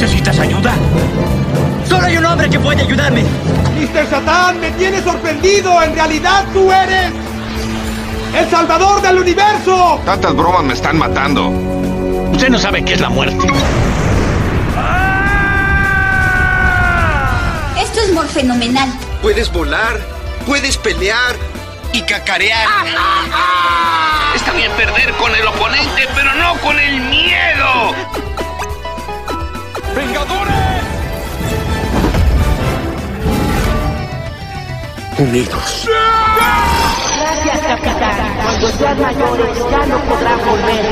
[0.00, 0.72] ¿Necesitas ayuda?
[1.86, 3.22] Solo hay un hombre que puede ayudarme.
[3.22, 4.08] Mr.
[4.08, 5.82] Satán, me tiene sorprendido.
[5.82, 7.12] En realidad tú eres
[8.34, 10.00] el salvador del universo.
[10.06, 11.48] Tantas bromas me están matando.
[12.32, 13.46] Usted no sabe qué es la muerte.
[17.78, 18.88] Esto es morfenomenal.
[19.20, 20.00] Puedes volar,
[20.46, 21.36] puedes pelear
[21.92, 22.66] y cacarear.
[24.34, 28.29] Está bien perder con el oponente, pero no con el miedo.
[30.00, 30.82] ¡Vengadores!
[35.18, 35.88] Unidos.
[37.18, 38.36] Gracias, capitán.
[38.42, 40.86] Cuando sean mayores ya no podrán volver.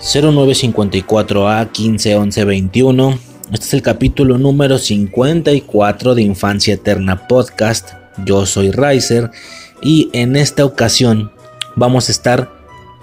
[0.00, 3.18] 0954A 151121.
[3.52, 7.90] Este es el capítulo número 54 de Infancia Eterna Podcast.
[8.24, 9.30] Yo soy Riser
[9.82, 11.30] y en esta ocasión
[11.76, 12.50] vamos a estar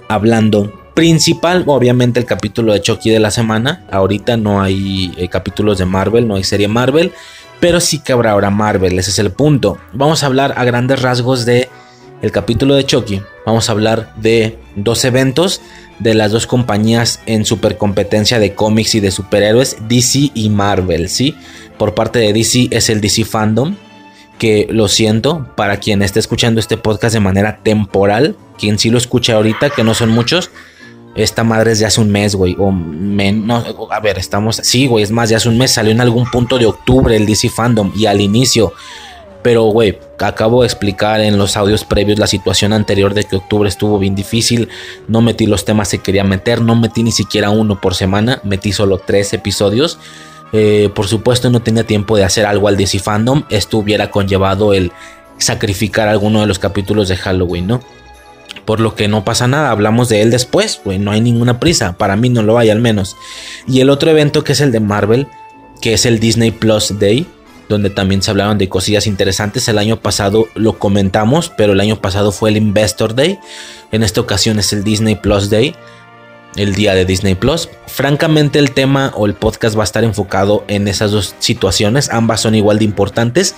[0.10, 3.84] hablando principal, obviamente el capítulo de Chucky de la semana.
[3.92, 7.12] Ahorita no hay eh, capítulos de Marvel, no hay serie Marvel,
[7.60, 9.78] pero sí que habrá ahora Marvel, ese es el punto.
[9.94, 11.70] Vamos a hablar a grandes rasgos de
[12.24, 13.22] el capítulo de Chucky.
[13.46, 15.62] Vamos a hablar de dos eventos
[16.00, 21.36] de las dos compañías en supercompetencia de cómics y de superhéroes, DC y Marvel, ¿sí?
[21.78, 23.76] Por parte de DC es el DC Fandom,
[24.40, 28.98] que lo siento, para quien esté escuchando este podcast de manera temporal, quien sí lo
[28.98, 30.50] escucha ahorita, que no son muchos,
[31.18, 35.04] esta madre es de hace un mes, güey, o menos, a ver, estamos, sí, güey,
[35.04, 37.92] es más, ya hace un mes salió en algún punto de octubre el DC Fandom
[37.96, 38.74] y al inicio
[39.48, 43.70] pero, güey, acabo de explicar en los audios previos la situación anterior de que octubre
[43.70, 44.68] estuvo bien difícil.
[45.08, 48.74] No metí los temas que quería meter, no metí ni siquiera uno por semana, metí
[48.74, 50.00] solo tres episodios.
[50.52, 53.44] Eh, por supuesto, no tenía tiempo de hacer algo al DC Fandom.
[53.50, 54.92] Esto hubiera conllevado el
[55.38, 57.82] sacrificar alguno de los capítulos de Halloween, ¿no?
[58.68, 61.94] Por lo que no pasa nada, hablamos de él después, güey, no hay ninguna prisa,
[61.94, 63.16] para mí no lo hay al menos.
[63.66, 65.26] Y el otro evento que es el de Marvel,
[65.82, 67.26] que es el Disney Plus Day,
[67.70, 69.70] donde también se hablaron de cosillas interesantes.
[69.70, 73.40] El año pasado lo comentamos, pero el año pasado fue el Investor Day.
[73.94, 75.74] En esta ocasión es el Disney Plus Day,
[76.58, 77.70] el día de Disney Plus.
[77.88, 82.10] Francamente el tema o el podcast va a estar enfocado en esas dos situaciones.
[82.10, 83.56] Ambas son igual de importantes,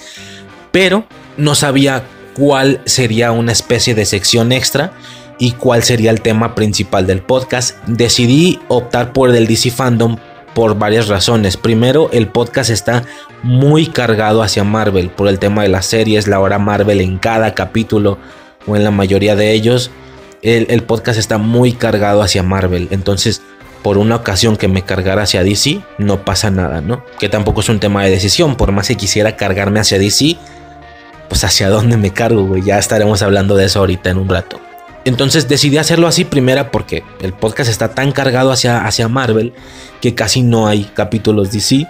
[0.71, 1.05] pero
[1.35, 2.03] no sabía
[2.39, 4.93] cuál sería una especie de sección extra
[5.39, 7.75] y cuál sería el tema principal del podcast.
[7.85, 10.17] Decidí optar por el DC Fandom
[10.55, 11.57] por varias razones.
[11.57, 13.03] Primero, el podcast está
[13.43, 17.53] muy cargado hacia Marvel por el tema de las series, la hora Marvel en cada
[17.53, 18.17] capítulo
[18.65, 19.91] o en la mayoría de ellos.
[20.41, 22.87] El, podcast está muy cargado hacia Marvel.
[22.91, 23.41] Entonces,
[23.83, 27.03] por una ocasión que me cargara hacia DC, no pasa nada, ¿no?
[27.19, 28.55] Que tampoco es un tema de decisión.
[28.55, 30.37] Por más que quisiera cargarme hacia DC,
[31.29, 32.63] pues hacia dónde me cargo, güey.
[32.63, 34.59] Ya estaremos hablando de eso ahorita en un rato.
[35.05, 39.53] Entonces decidí hacerlo así primera porque el podcast está tan cargado hacia, hacia Marvel
[40.01, 41.87] que casi no hay capítulos DC.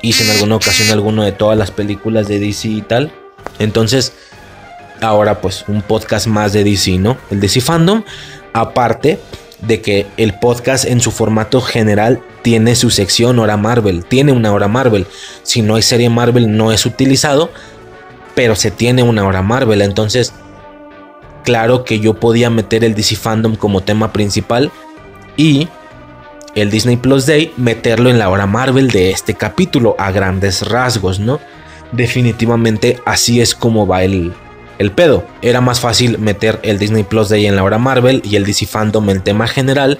[0.00, 3.12] Hice en alguna ocasión alguno de todas las películas de DC y tal.
[3.58, 4.12] Entonces,
[5.00, 7.16] ahora pues un podcast más de DC, ¿no?
[7.30, 8.02] El DC Fandom.
[8.52, 9.18] Aparte
[9.60, 14.04] de que el podcast en su formato general tiene su sección hora Marvel.
[14.04, 15.06] Tiene una hora Marvel.
[15.42, 17.50] Si no hay serie Marvel no es utilizado.
[18.34, 19.82] Pero se tiene una hora Marvel.
[19.82, 20.32] Entonces,
[21.44, 24.70] claro que yo podía meter el DC Fandom como tema principal.
[25.36, 25.68] Y
[26.54, 31.18] el Disney Plus Day, meterlo en la hora Marvel de este capítulo a grandes rasgos,
[31.18, 31.40] ¿no?
[31.92, 34.32] Definitivamente así es como va el,
[34.78, 35.24] el pedo.
[35.42, 38.66] Era más fácil meter el Disney Plus Day en la hora Marvel y el DC
[38.66, 39.98] Fandom en tema general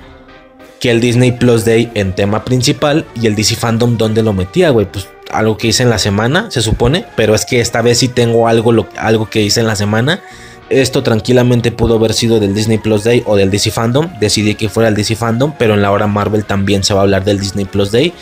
[0.80, 4.70] que el Disney Plus Day en tema principal y el DC Fandom donde lo metía,
[4.70, 4.86] güey.
[4.86, 5.08] Pues
[5.38, 8.48] algo que hice en la semana, se supone, pero es que esta vez sí tengo
[8.48, 10.22] algo, algo que hice en la semana
[10.70, 14.08] esto tranquilamente pudo haber sido del Disney Plus Day o del DC Fandom.
[14.18, 17.02] Decidí que fuera el DC Fandom, pero en la hora Marvel también se va a
[17.02, 18.12] hablar del Disney Plus Day.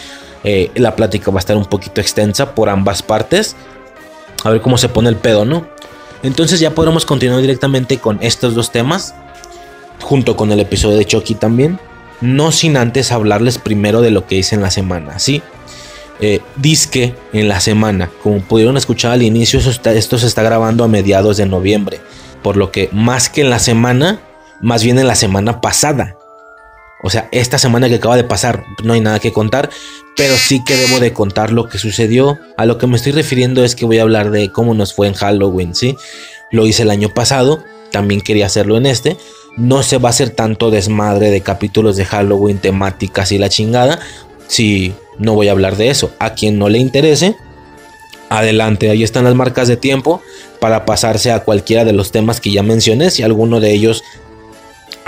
[0.45, 3.55] Eh, la plática va a estar un poquito extensa por ambas partes.
[4.43, 5.67] A ver cómo se pone el pedo, ¿no?
[6.25, 9.15] Entonces ya podremos continuar directamente con estos dos temas.
[10.01, 11.79] Junto con el episodio de Chucky también.
[12.21, 15.43] No sin antes hablarles primero de lo que hice en la semana, ¿sí?
[16.23, 18.11] Eh, disque en la semana.
[18.23, 22.01] Como pudieron escuchar al inicio, esto se está grabando a mediados de noviembre
[22.43, 24.21] por lo que más que en la semana,
[24.61, 26.17] más bien en la semana pasada.
[27.05, 29.71] O sea, esta semana que acaba de pasar no hay nada que contar,
[30.17, 32.39] pero sí que debo de contar lo que sucedió.
[32.57, 35.09] A lo que me estoy refiriendo es que voy a hablar de cómo nos fue
[35.09, 35.97] en Halloween, ¿sí?
[36.53, 39.17] Lo hice el año pasado, también quería hacerlo en este.
[39.57, 43.99] No se va a hacer tanto desmadre de capítulos de Halloween, temáticas y la chingada,
[44.47, 46.13] si no voy a hablar de eso.
[46.19, 47.37] A quien no le interese,
[48.29, 50.23] adelante, ahí están las marcas de tiempo
[50.61, 54.05] para pasarse a cualquiera de los temas que ya mencioné, si alguno de ellos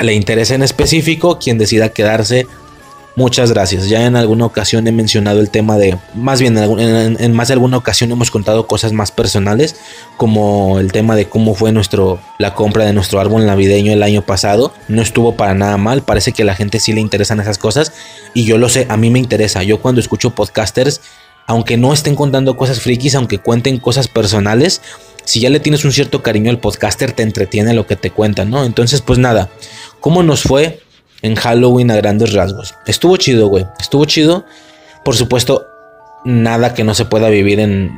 [0.01, 2.47] le interesa en específico, quien decida quedarse
[3.17, 3.89] Muchas gracias.
[3.89, 7.77] Ya en alguna ocasión he mencionado el tema de, más bien en, más de alguna
[7.77, 9.77] ocasión hemos contado cosas más personales,
[10.17, 14.23] como el tema de cómo fue nuestro la compra de nuestro árbol navideño el año
[14.23, 14.73] pasado.
[14.89, 16.03] No estuvo para nada mal.
[16.03, 17.93] Parece que a la gente sí le interesan esas cosas
[18.35, 18.87] y yo lo sé.
[18.89, 19.63] A mí me interesa.
[19.63, 21.01] Yo cuando escucho podcasters,
[21.47, 24.83] aunque no estén contando cosas frikis, aunque cuenten cosas personales,
[25.25, 28.51] si ya le tienes un cierto cariño al podcaster, te entretiene lo que te cuentan,
[28.51, 28.65] ¿no?
[28.65, 29.51] Entonces, pues nada.
[30.01, 30.81] ¿Cómo nos fue?
[31.25, 32.75] En Halloween a grandes rasgos.
[32.87, 33.65] Estuvo chido, güey.
[33.81, 34.45] Estuvo chido.
[35.03, 35.67] Por supuesto,
[36.27, 37.91] nada que no se pueda vivir en...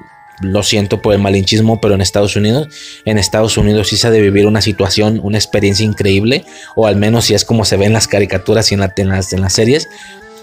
[0.42, 2.68] Lo siento por el malinchismo, pero en Estados Unidos,
[3.04, 6.44] en Estados Unidos sí se ha de vivir una situación, una experiencia increíble,
[6.76, 9.40] o al menos si es como se ve en las caricaturas y en, las, en
[9.40, 9.88] las series,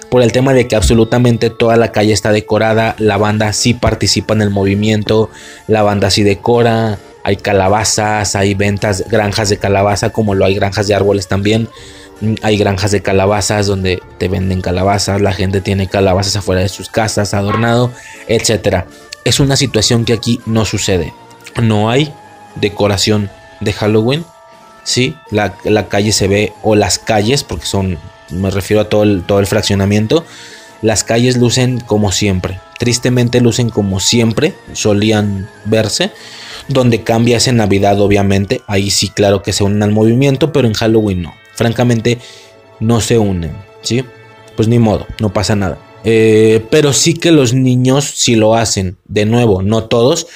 [0.09, 4.33] por el tema de que absolutamente toda la calle está decorada, la banda sí participa
[4.33, 5.29] en el movimiento,
[5.67, 10.87] la banda sí decora, hay calabazas, hay ventas, granjas de calabaza, como lo hay granjas
[10.87, 11.69] de árboles también.
[12.41, 16.89] Hay granjas de calabazas donde te venden calabazas, la gente tiene calabazas afuera de sus
[16.89, 17.91] casas, adornado,
[18.27, 18.85] etc.
[19.25, 21.13] Es una situación que aquí no sucede.
[21.61, 22.13] No hay
[22.55, 23.29] decoración
[23.59, 24.25] de Halloween.
[24.83, 25.53] Sí, la,
[25.87, 27.97] calle se ve, o las calles, porque son,
[28.29, 30.25] me refiero a todo el, todo el fraccionamiento,
[30.81, 32.59] las calles lucen como siempre.
[32.79, 36.11] Tristemente lucen como siempre solían verse.
[36.67, 38.61] Donde cambia en Navidad, obviamente.
[38.67, 42.19] Ahí sí, claro que se unen al movimiento, pero en Halloween no francamente
[42.79, 43.51] no se unen,
[43.81, 44.03] ¿sí?
[44.55, 45.77] Pues ni modo, no pasa nada.
[46.03, 50.27] Eh, pero sí que los niños si lo hacen, de nuevo, no todos,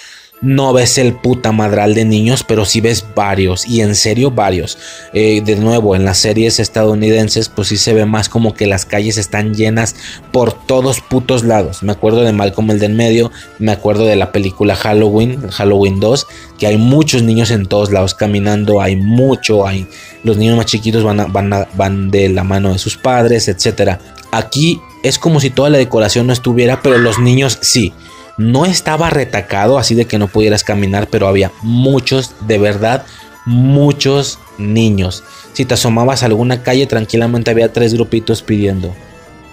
[0.41, 4.77] no ves el puta madral de niños, pero sí ves varios, y en serio varios.
[5.13, 8.85] Eh, de nuevo, en las series estadounidenses, pues sí se ve más como que las
[8.85, 9.95] calles están llenas
[10.31, 11.81] por todos putos lados.
[11.83, 15.99] Me acuerdo de Malcolm el de en medio, me acuerdo de la película Halloween, Halloween
[15.99, 19.87] 2, que hay muchos niños en todos lados caminando, hay mucho, hay
[20.23, 23.97] los niños más chiquitos van, van, van de la mano de sus padres, etc.
[24.31, 27.93] Aquí es como si toda la decoración no estuviera, pero los niños sí.
[28.37, 33.05] No estaba retacado, así de que no pudieras caminar, pero había muchos, de verdad,
[33.45, 35.23] muchos niños.
[35.53, 38.93] Si te asomabas a alguna calle, tranquilamente había tres grupitos pidiendo.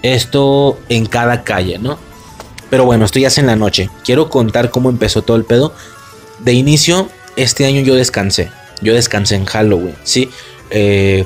[0.03, 1.97] Esto en cada calle, ¿no?
[2.69, 3.89] Pero bueno, esto ya es en la noche.
[4.03, 5.73] Quiero contar cómo empezó todo el pedo.
[6.39, 8.51] De inicio, este año yo descansé.
[8.81, 10.29] Yo descansé en Halloween, ¿sí?
[10.69, 11.25] Eh,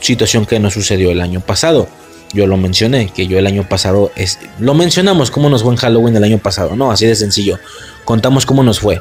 [0.00, 1.88] situación que no sucedió el año pasado.
[2.32, 5.78] Yo lo mencioné, que yo el año pasado es, lo mencionamos cómo nos fue en
[5.78, 7.58] Halloween el año pasado, no, así de sencillo.
[8.04, 9.00] Contamos cómo nos fue.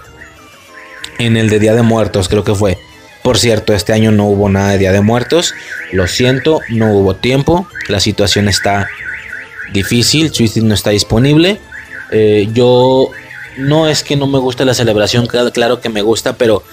[1.19, 2.77] En el de Día de Muertos creo que fue.
[3.21, 5.53] Por cierto, este año no hubo nada de Día de Muertos.
[5.91, 7.67] Lo siento, no hubo tiempo.
[7.87, 8.87] La situación está
[9.73, 10.31] difícil.
[10.31, 11.59] Twisted no está disponible.
[12.11, 13.11] Eh, yo
[13.57, 16.63] no es que no me guste la celebración, claro que me gusta, pero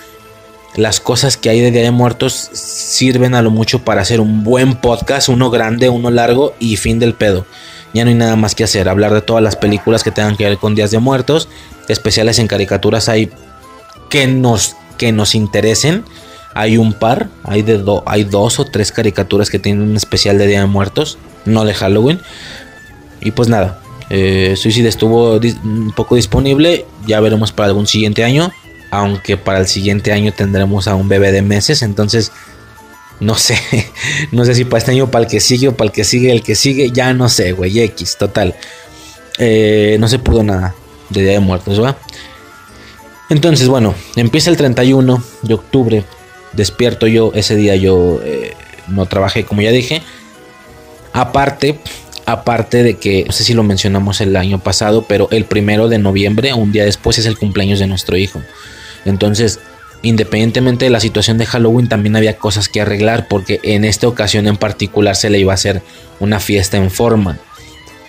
[0.76, 4.44] las cosas que hay de Día de Muertos sirven a lo mucho para hacer un
[4.44, 7.46] buen podcast, uno grande, uno largo y fin del pedo.
[7.94, 10.44] Ya no hay nada más que hacer, hablar de todas las películas que tengan que
[10.44, 11.48] ver con Días de Muertos,
[11.88, 13.30] especiales en caricaturas hay
[14.10, 16.04] que nos, que nos interesen.
[16.54, 20.46] Hay un par, hay, de hay dos o tres caricaturas que tienen un especial de
[20.46, 22.20] Día de Muertos, no de Halloween.
[23.20, 23.80] Y pues nada,
[24.10, 28.52] eh, Suicide estuvo un poco disponible, ya veremos para algún siguiente año
[28.90, 32.32] aunque para el siguiente año tendremos a un bebé de meses, entonces
[33.20, 33.58] no sé,
[34.32, 36.32] no sé si para este año, para el que sigue o para el que sigue,
[36.32, 38.54] el que sigue, ya no sé, güey, X, total.
[39.38, 40.74] Eh, no se pudo nada
[41.10, 41.96] de Día de Muertos, ¿va?
[43.28, 46.04] Entonces, bueno, empieza el 31 de octubre,
[46.52, 48.54] despierto yo, ese día yo eh,
[48.88, 50.02] no trabajé, como ya dije.
[51.12, 51.78] Aparte,
[52.24, 55.98] aparte de que, no sé si lo mencionamos el año pasado, pero el primero de
[55.98, 58.42] noviembre, un día después, es el cumpleaños de nuestro hijo.
[59.06, 59.60] Entonces,
[60.02, 64.46] independientemente de la situación de Halloween, también había cosas que arreglar porque en esta ocasión
[64.46, 65.82] en particular se le iba a hacer
[66.20, 67.38] una fiesta en forma.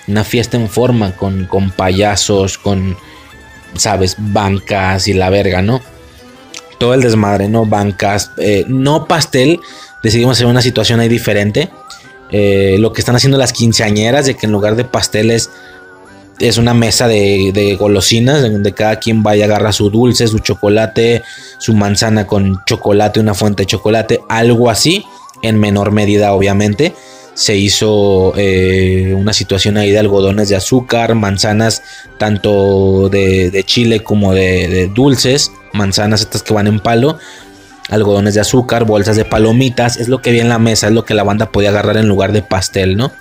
[0.07, 2.97] Una fiesta en forma con, con payasos, con,
[3.75, 5.81] sabes, bancas y la verga, ¿no?
[6.77, 7.65] Todo el desmadre, ¿no?
[7.65, 9.59] Bancas, eh, no pastel.
[10.03, 11.69] Decidimos hacer una situación ahí diferente.
[12.31, 15.49] Eh, lo que están haciendo las quinceañeras, de que en lugar de pasteles
[16.39, 21.23] es una mesa de, golosinas donde cada quien vaya a agarrar su dulce, su chocolate,
[21.57, 25.05] su manzana con chocolate, una fuente de chocolate, algo así,
[25.41, 26.93] en menor medida obviamente.
[27.33, 31.83] Se hizo eh, una situación ahí de algodones de azúcar, manzanas
[32.17, 37.19] tanto de, chile como de, de, dulces, manzanas estas que van en palo,
[37.89, 41.05] algodones de azúcar, bolsas de palomitas, es lo que vi en la mesa, es lo
[41.05, 43.11] que la banda podía agarrar en lugar de pastel, ¿no?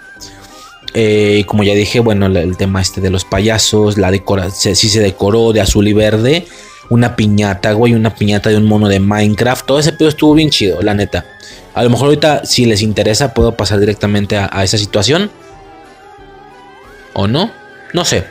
[0.98, 5.00] Eh, como ya dije, bueno, el tema este de los payasos, la decora, sí se
[5.00, 6.46] decoró de azul y verde.
[6.88, 9.66] Una piñata, güey, una piñata de un mono de Minecraft.
[9.66, 11.26] Todo ese pedo estuvo bien chido, la neta.
[11.74, 15.30] A lo mejor ahorita, si les interesa, puedo pasar directamente a, esa situación.
[17.12, 17.50] ¿O no?
[17.92, 18.24] No sé.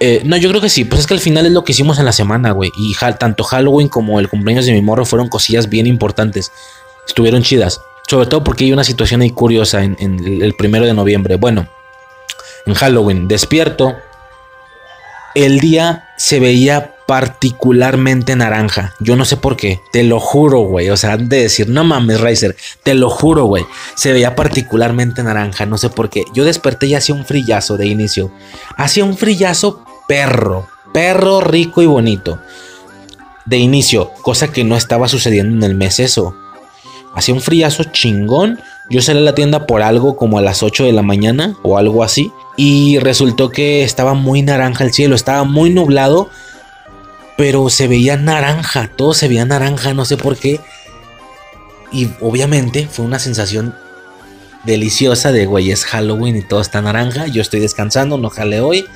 [0.00, 0.84] Eh, no, yo creo que sí.
[0.84, 2.72] Pues es que al final es lo que hicimos en la semana, güey.
[2.76, 6.50] Y tanto Halloween como el cumpleaños de mi morro fueron cosillas bien importantes.
[7.06, 7.80] Estuvieron chidas.
[8.08, 9.96] Sobre todo porque hay una situación ahí curiosa en,
[10.42, 11.36] el primero de noviembre.
[11.36, 11.68] Bueno,
[12.64, 13.96] en Halloween, despierto.
[15.34, 18.94] El día se veía particularmente naranja.
[18.98, 19.82] Yo no sé por qué.
[19.92, 20.88] Te lo juro, güey.
[20.88, 22.56] O sea, de decir, no mames, Riser.
[22.82, 23.66] Te lo juro, güey.
[23.94, 25.66] Se veía particularmente naranja.
[25.66, 26.24] No sé por qué.
[26.32, 28.32] Yo desperté y hacía un frillazo de inicio.
[28.76, 30.66] Hacía un frillazo perro.
[30.94, 32.40] Perro rico y bonito.
[33.44, 34.12] De inicio.
[34.22, 36.34] Cosa que no estaba sucediendo en el mes eso.
[37.18, 38.60] Hacía un frillazo chingón.
[38.88, 41.76] Yo salí a la tienda por algo como a las 8 de la mañana o
[41.76, 42.30] algo así.
[42.56, 46.30] Y resultó que estaba muy naranja el cielo, estaba muy nublado.
[47.36, 50.60] Pero se veía naranja, todo se veía naranja, no sé por qué.
[51.90, 53.74] Y obviamente fue una sensación
[54.62, 57.26] deliciosa de, güey, es Halloween y todo está naranja.
[57.26, 58.86] Yo estoy descansando, no jale hoy.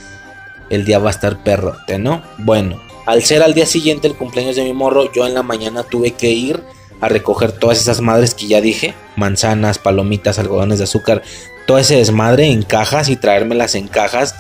[0.71, 2.23] El día va a estar perrote, ¿no?
[2.39, 5.83] Bueno, al ser al día siguiente el cumpleaños de mi morro, yo en la mañana
[5.83, 6.63] tuve que ir
[7.03, 11.23] a recoger todas esas madres que ya dije, manzanas, palomitas, algodones de azúcar,
[11.67, 14.37] todo ese desmadre en cajas y traérmelas en cajas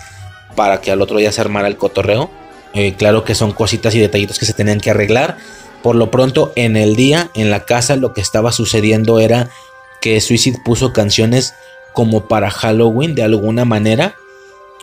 [0.54, 2.30] para que al otro día se armara el cotorreo.
[2.72, 5.38] Eh, claro que son cositas y detallitos que se tenían que arreglar.
[5.82, 9.50] Por lo pronto, en el día, en la casa, lo que estaba sucediendo era
[10.00, 11.54] que Suicide puso canciones
[11.92, 14.14] como para Halloween de alguna manera.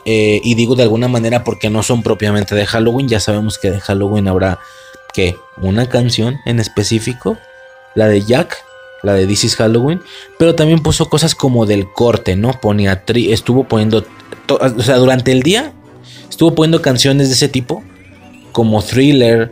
[0.04, 3.08] Eh, y digo de alguna manera porque no son propiamente de Halloween.
[3.08, 4.60] Ya sabemos que de Halloween habrá
[5.14, 7.38] que una canción en específico
[7.96, 8.58] la de Jack,
[9.04, 10.02] la de This is Halloween,
[10.38, 12.52] pero también puso cosas como del corte, ¿no?
[12.54, 14.06] Ponía, estuvo poniendo,
[14.48, 15.74] o sea, durante el día
[16.30, 17.84] estuvo poniendo canciones de ese tipo,
[18.52, 19.52] como thriller,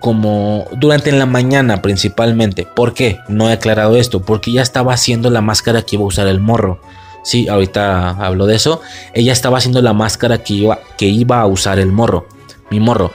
[0.00, 2.66] como durante la mañana principalmente.
[2.66, 3.18] ¿Por qué?
[3.28, 6.40] No he aclarado esto, porque ya estaba haciendo la máscara que iba a usar el
[6.40, 6.80] morro.
[7.22, 8.82] Sí, ahorita hablo de eso.
[9.14, 12.26] Ella estaba haciendo la máscara que iba, que iba a usar el morro,
[12.70, 13.12] mi morro.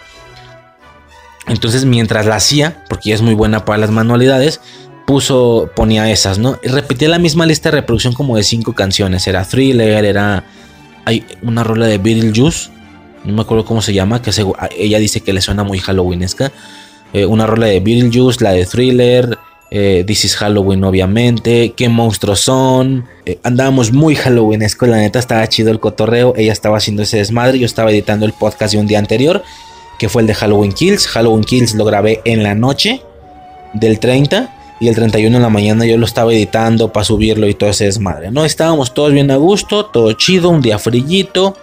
[1.50, 4.62] Entonces, mientras la hacía, porque ella es muy buena para las manualidades,
[5.06, 6.60] puso, ponía esas, ¿no?
[6.64, 9.28] Y repetía la misma lista de reproducción como de cinco canciones.
[9.28, 10.46] Era Thriller, era.
[11.06, 12.70] Hay una rola de Beetlejuice,
[13.24, 14.32] no me acuerdo cómo se llama, que
[14.78, 16.52] ella dice que le suena muy Halloweenesca.
[17.14, 19.40] Eh, una rola de Beetlejuice, la de Thriller,
[19.72, 21.74] eh, This is Halloween, obviamente.
[21.76, 23.06] ¿Qué monstruos son?
[23.26, 26.36] Eh, andábamos muy Halloweenesco, la neta estaba chido el cotorreo.
[26.38, 29.44] Ella estaba haciendo ese desmadre, yo estaba editando el podcast de un día anterior
[30.00, 31.06] que fue el de Halloween Kills.
[31.08, 33.04] Halloween Kills lo grabé en la noche
[33.74, 37.54] del 30 y el 31 en la mañana yo lo estaba editando para subirlo y
[37.54, 38.46] todo ese desmadre, ¿no?
[38.46, 41.58] Estábamos todos bien a gusto, todo chido, un día frillito,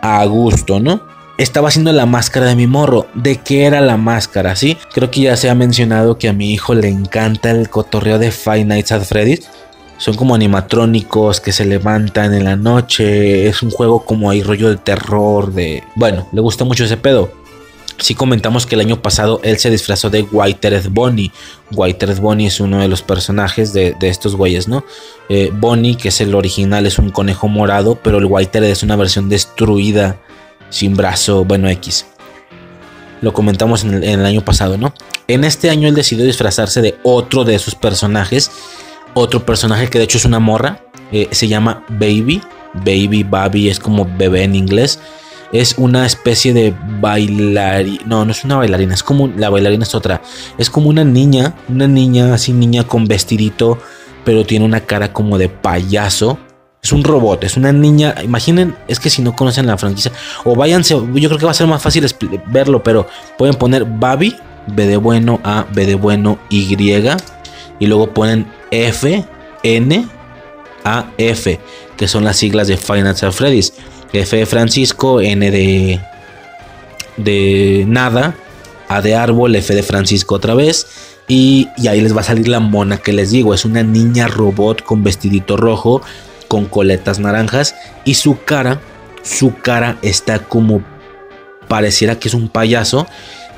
[0.00, 1.02] a gusto, ¿no?
[1.36, 3.06] Estaba haciendo la máscara de mi morro.
[3.14, 4.54] ¿De qué era la máscara?
[4.56, 8.18] Sí, creo que ya se ha mencionado que a mi hijo le encanta el cotorreo
[8.18, 9.48] de Five Nights at Freddy's.
[9.96, 13.48] Son como animatrónicos que se levantan en la noche.
[13.48, 15.82] Es un juego como hay rollo de terror, de...
[15.94, 17.30] Bueno, le gusta mucho ese pedo.
[18.00, 21.32] Si comentamos que el año pasado él se disfrazó de Whitered Bonnie.
[21.70, 24.84] Whitered Bonnie es uno de los personajes de, estos güeyes, ¿no?
[25.28, 28.96] Eh, Bonnie, que es el original, es un conejo morado, pero el Whitered es una
[28.96, 30.18] versión destruida,
[30.70, 32.06] sin brazo, bueno, X.
[33.20, 34.94] Lo comentamos en el, año pasado, ¿no?
[35.28, 38.50] En este año él decidió disfrazarse de otro de sus personajes.
[39.12, 40.82] Otro personaje que de hecho es una morra.
[41.12, 42.40] Eh, se llama Baby.
[42.72, 45.00] Baby, Baby es como bebé en inglés
[45.52, 48.02] es una especie de bailarina.
[48.06, 49.28] No, no es una bailarina, es como.
[49.28, 50.22] La bailarina es otra.
[50.58, 53.78] Es como una niña, una niña así, niña con vestidito,
[54.24, 56.38] pero tiene una cara como de payaso.
[56.82, 58.14] Es un robot, es una niña.
[58.22, 60.12] Imaginen, es que si no conocen la franquicia,
[60.44, 62.06] o váyanse, yo creo que va a ser más fácil
[62.46, 64.34] verlo, pero pueden poner Babi,
[64.66, 66.74] B de bueno, A, B de bueno, Y,
[67.80, 69.24] y luego ponen F,
[69.62, 70.08] N,
[70.84, 71.60] A, F,
[71.98, 73.74] que son las siglas de Final Freddy's.
[74.12, 76.00] F de Francisco, N de,
[77.16, 78.34] de nada,
[78.88, 80.86] A de árbol, F de Francisco otra vez.
[81.28, 83.54] Y, ahí les va a salir la mona que les digo.
[83.54, 86.02] Es una niña robot con vestidito rojo,
[86.48, 87.76] con coletas naranjas.
[88.04, 88.80] Y su cara,
[89.22, 90.82] su cara está como,
[91.68, 93.06] pareciera que es un payaso.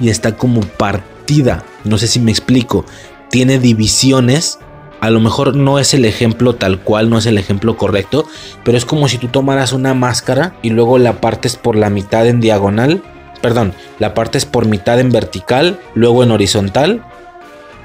[0.00, 1.64] Y está como partida.
[1.84, 2.84] No sé si me explico.
[3.30, 4.58] Tiene divisiones
[5.02, 8.24] a lo mejor no es el ejemplo tal cual, no es el ejemplo correcto,
[8.62, 12.24] pero es como si tú tomaras una máscara y luego la partes por la mitad
[12.28, 13.02] en diagonal,
[13.40, 17.02] perdón, la partes por mitad en vertical, luego en horizontal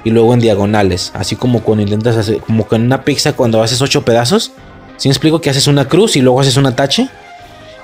[0.04, 3.82] y luego en diagonales, así como cuando intentas hacer, como con una pizza cuando haces
[3.82, 4.52] ocho pedazos,
[4.96, 7.08] si me explico que haces una cruz y luego haces una tache,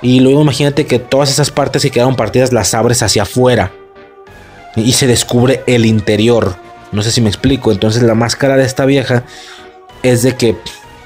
[0.01, 3.73] y luego imagínate que todas esas partes que quedaron partidas las abres hacia afuera
[4.77, 6.55] y se descubre el interior.
[6.95, 7.71] No sé si me explico.
[7.71, 9.23] Entonces la máscara de esta vieja
[10.03, 10.55] es de que,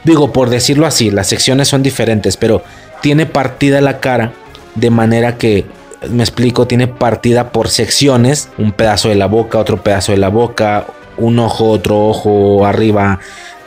[0.03, 2.63] digo, por decirlo así, las secciones son diferentes, pero
[3.01, 4.33] tiene partida la cara
[4.75, 5.65] de manera que,
[6.09, 10.29] me explico, tiene partida por secciones, un pedazo de la boca, otro pedazo de la
[10.29, 10.85] boca,
[11.17, 13.19] un ojo, otro ojo arriba,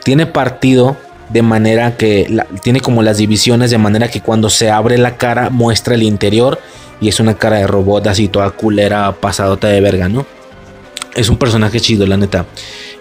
[0.03, 0.97] tiene partido
[1.29, 5.49] de manera que tiene como las divisiones de manera que cuando se abre la cara
[5.49, 6.59] muestra el interior
[6.99, 10.25] y es una cara de robot así toda culera pasadota de verga, ¿no?
[11.15, 12.45] Es un personaje chido, la neta.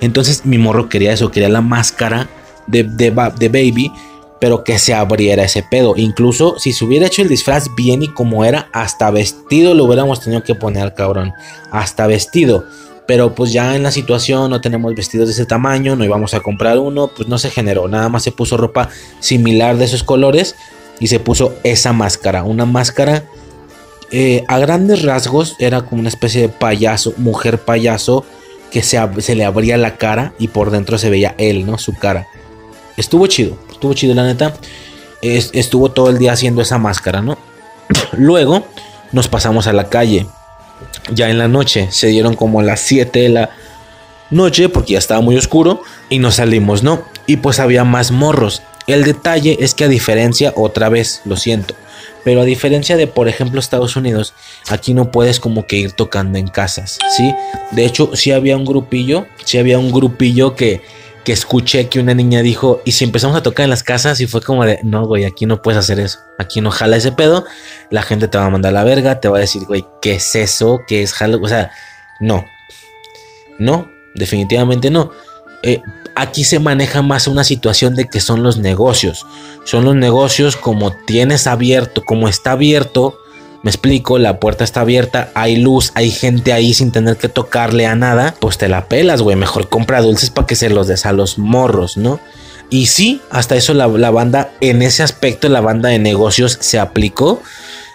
[0.00, 2.28] Entonces mi morro quería eso, quería la máscara
[2.66, 3.92] de, de, de Baby,
[4.40, 5.94] pero que se abriera ese pedo.
[5.96, 10.20] Incluso si se hubiera hecho el disfraz bien y como era, hasta vestido lo hubiéramos
[10.20, 11.32] tenido que poner cabrón.
[11.70, 12.64] Hasta vestido.
[13.06, 16.40] Pero pues ya en la situación no tenemos vestidos de ese tamaño, no íbamos a
[16.40, 17.88] comprar uno, pues no se generó.
[17.88, 18.88] Nada más se puso ropa
[19.20, 20.54] similar de esos colores
[21.00, 22.42] y se puso esa máscara.
[22.42, 23.24] Una máscara
[24.12, 28.24] eh, a grandes rasgos era como una especie de payaso, mujer payaso,
[28.70, 31.78] que se, se, le abría la cara y por dentro se veía él, ¿no?
[31.78, 32.28] Su cara.
[32.96, 34.54] Estuvo chido, estuvo chido la neta.
[35.22, 37.38] estuvo todo el día haciendo esa máscara, ¿no?
[38.12, 38.64] Luego
[39.12, 40.26] nos pasamos a la calle
[41.12, 41.88] ya en la noche.
[41.90, 43.50] Se dieron como a las 7 de la
[44.30, 47.02] noche porque ya estaba muy oscuro y nos salimos, ¿no?
[47.26, 48.62] Y pues había más morros.
[48.86, 51.74] El detalle es que a diferencia, otra vez, lo siento,
[52.24, 54.34] pero a diferencia de, por ejemplo, Estados Unidos,
[54.68, 57.34] aquí no puedes como que ir tocando en casas, ¿sí?
[57.72, 60.82] De hecho, sí había un grupillo, sí había un grupillo que
[61.24, 64.26] que escuché que una niña dijo, y si empezamos a tocar en las casas y
[64.26, 67.44] fue como de, no, güey, aquí no puedes hacer eso, aquí no jala ese pedo,
[67.90, 70.34] la gente te va a mandar la verga, te va a decir, güey, ¿qué es
[70.34, 70.80] eso?
[70.86, 71.40] ¿Qué es jalo?
[71.40, 71.70] O sea,
[72.20, 72.44] no,
[73.58, 75.12] no, definitivamente no.
[75.62, 75.80] Eh,
[76.14, 79.26] aquí se maneja más una situación de que son los negocios,
[79.64, 83.18] son los negocios como tienes abierto, como está abierto,
[83.62, 87.86] me explico, la puerta está abierta, hay luz, hay gente ahí sin tener que tocarle
[87.86, 89.36] a nada, pues te la pelas, güey.
[89.36, 92.18] Mejor compra dulces para que se los des a los morros, ¿no?
[92.70, 97.40] Y sí, hasta eso la, banda, en ese aspecto, la banda de negocios se aplicó.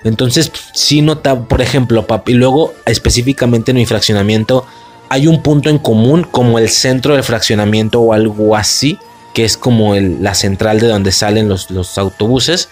[0.04, 4.66] Entonces, sí nota, por ejemplo, papi, y luego específicamente en mi fraccionamiento,
[5.10, 9.00] hay un punto en común como el centro del fraccionamiento o algo así,
[9.34, 12.70] que es como la central de donde salen los, los autobuses,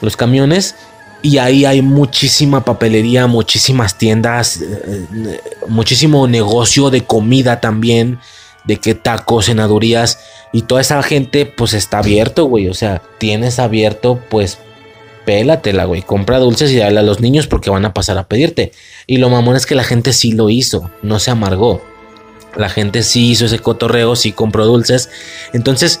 [0.00, 0.74] los camiones
[1.22, 8.20] y ahí hay muchísima papelería, muchísimas tiendas, eh, eh, muchísimo negocio de comida también,
[8.64, 10.18] de que tacos, cenadurías
[10.52, 14.58] y toda esa gente pues está abierto, güey, o sea, tienes abierto pues
[15.26, 18.72] pélatela, güey, compra dulces y dale a los niños porque van a pasar a pedirte.
[19.06, 21.82] Y lo mamón es que la gente sí lo hizo, no se amargó.
[22.56, 25.10] La gente sí hizo ese cotorreo, sí compró dulces.
[25.52, 26.00] Entonces,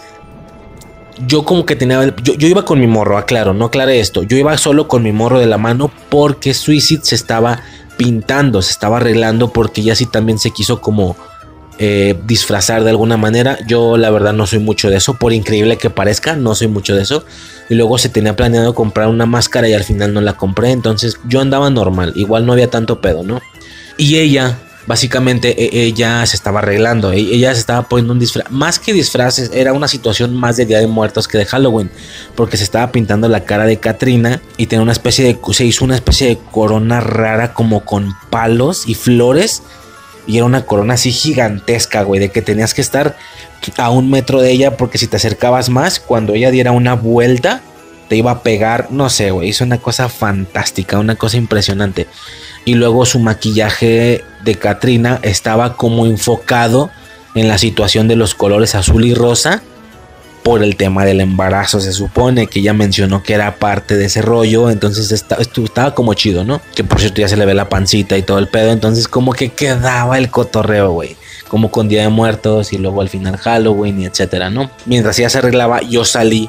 [1.26, 2.14] yo como que tenía.
[2.22, 4.22] Yo, iba con mi morro, aclaro, no aclaré esto.
[4.22, 7.60] Yo iba solo con mi morro de la mano porque Suicide se estaba
[7.98, 11.16] pintando, se estaba arreglando porque ya sí también se quiso como
[11.78, 13.58] eh, disfrazar de alguna manera.
[13.66, 16.94] Yo la verdad no soy mucho de eso, por increíble que parezca, no soy mucho
[16.94, 17.24] de eso.
[17.68, 21.18] Y luego se tenía planeado comprar una máscara y al final no la compré, entonces
[21.26, 23.40] yo andaba normal, igual no había tanto pedo, ¿no?
[23.98, 28.50] Y ella básicamente e, ella se estaba arreglando, e, ella se estaba poniendo un disfraz,
[28.50, 31.90] más que disfraces, era una situación más de Día de Muertos que de Halloween,
[32.34, 35.84] porque se estaba pintando la cara de Katrina y tenía una especie de, se hizo
[35.84, 39.62] una especie de corona rara como con palos y flores,
[40.26, 43.16] y era una corona así gigantesca, güey, de que tenías que estar
[43.76, 47.62] a un metro de ella porque si te acercabas más, cuando ella diera una vuelta,
[48.08, 52.06] te iba a pegar, no sé, güey, hizo una cosa fantástica, una cosa impresionante.
[52.64, 56.90] Y luego su maquillaje de Katrina estaba como enfocado
[57.34, 59.62] en la situación de los colores azul y rosa
[60.46, 61.80] por el tema del embarazo.
[61.80, 66.44] Se supone que ella mencionó que era parte de ese rollo entonces estaba como chido
[66.44, 69.08] no que por cierto ya se le ve la pancita y todo el pedo entonces
[69.08, 71.16] como que quedaba el cotorreo güey.
[71.48, 75.30] Como con Día de Muertos y luego al final Halloween y etcétera no mientras ella
[75.30, 76.48] se arreglaba yo salí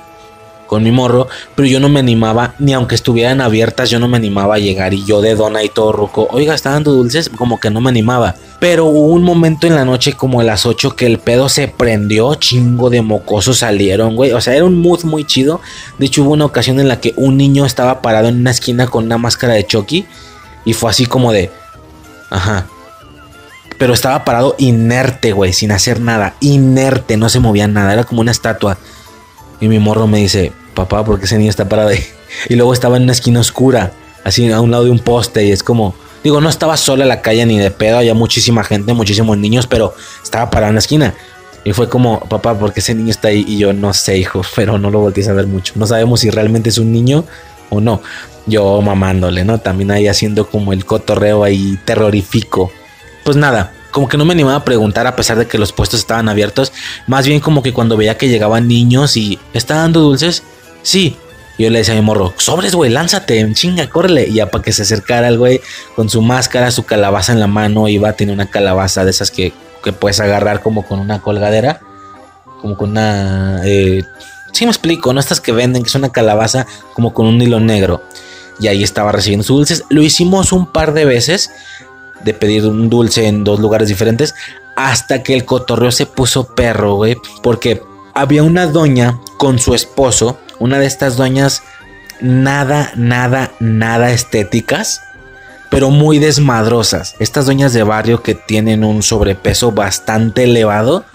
[0.67, 4.17] con mi morro, pero yo no me animaba, ni aunque estuvieran abiertas, yo no me
[4.17, 7.60] animaba a llegar y yo de dona y todo ruco, oiga, está dando dulces, como
[7.60, 8.36] que no me animaba.
[8.60, 11.67] Pero hubo un momento en la noche como a las 8 que el pedo se
[11.67, 14.32] prendió, chingo de mocosos salieron, güey.
[14.32, 15.62] O sea, era un mood muy chido.
[15.99, 18.88] De hecho, hubo una ocasión en la que un niño estaba parado en una esquina
[18.88, 20.06] con una máscara de Chucky
[20.65, 21.51] y fue así como de,
[22.32, 22.65] ajá.
[23.77, 26.34] Pero estaba parado inerte, güey, sin hacer nada.
[26.39, 27.93] Inerte, no se movía nada.
[27.93, 28.77] Era como una estatua.
[29.59, 32.03] Y mi morro me dice, papá, ¿por qué ese niño está parado ahí?
[32.49, 33.91] Y luego estaba en una esquina oscura,
[34.23, 35.45] así a un lado de un poste.
[35.45, 38.63] Y es como, digo, no estaba sola en la calle ni de pedo, había muchísima
[38.63, 39.93] gente, muchísimos niños, pero
[40.23, 41.13] estaba parado en la esquina.
[41.63, 43.43] Y fue como, papá, ¿por qué ese niño está ahí?
[43.47, 45.73] Y yo no sé, hijo, pero no lo volteé a ver mucho.
[45.75, 47.25] No sabemos si realmente es un niño
[47.69, 48.01] o no.
[48.45, 49.57] Yo mamándole, ¿no?
[49.57, 52.71] También ahí haciendo como el cotorreo ahí terrorífico.
[53.25, 55.99] Pues nada, como que no me animaba a preguntar a pesar de que los puestos
[55.99, 56.71] estaban abiertos.
[57.07, 60.43] Más bien como que cuando veía que llegaban niños y ¿está dando dulces?
[60.83, 61.17] Sí.
[61.57, 64.27] Yo le decía a mi morro, sobres, güey, lánzate, chinga, córrele.
[64.27, 65.62] Y ya para que se acercara el güey
[65.95, 69.31] con su máscara, su calabaza en la mano, iba a tener una calabaza de esas
[69.31, 69.51] que,
[69.83, 71.79] que puedes agarrar como con una colgadera,
[72.62, 73.62] como con una...
[73.65, 74.03] Eh,
[74.51, 77.60] sí me explico, no estas que venden, que es una calabaza como con un hilo
[77.60, 78.03] negro.
[78.60, 79.83] Y ahí estaba recibiendo sus dulces.
[79.89, 81.49] Lo hicimos un par de veces,
[82.23, 84.36] de pedir un dulce en dos lugares diferentes,
[84.75, 87.82] hasta que el cotorreo se puso perro, güey, porque
[88.13, 91.63] había una doña con su esposo, una de estas doñas
[92.21, 95.01] nada, nada, nada estéticas,
[95.69, 97.15] pero muy desmadrosas.
[97.19, 101.06] Estas doñas de barrio que tienen un sobrepeso bastante elevado,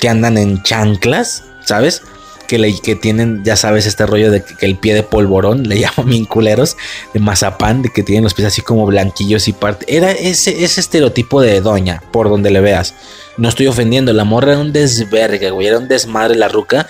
[0.00, 2.02] que andan en chanclas, ¿sabes?
[2.48, 6.06] Que, le, tienen, ya sabes, este rollo de que, el pie de polvorón, le llaman
[6.06, 6.76] bien culeros,
[7.14, 9.86] de mazapán, de que tienen los pies así como blanquillos y parte.
[9.94, 12.94] Era ese, ese estereotipo de doña, por donde le veas.
[13.36, 16.88] No estoy ofendiendo, la morra era un desvergue, güey, era un desmadre la ruca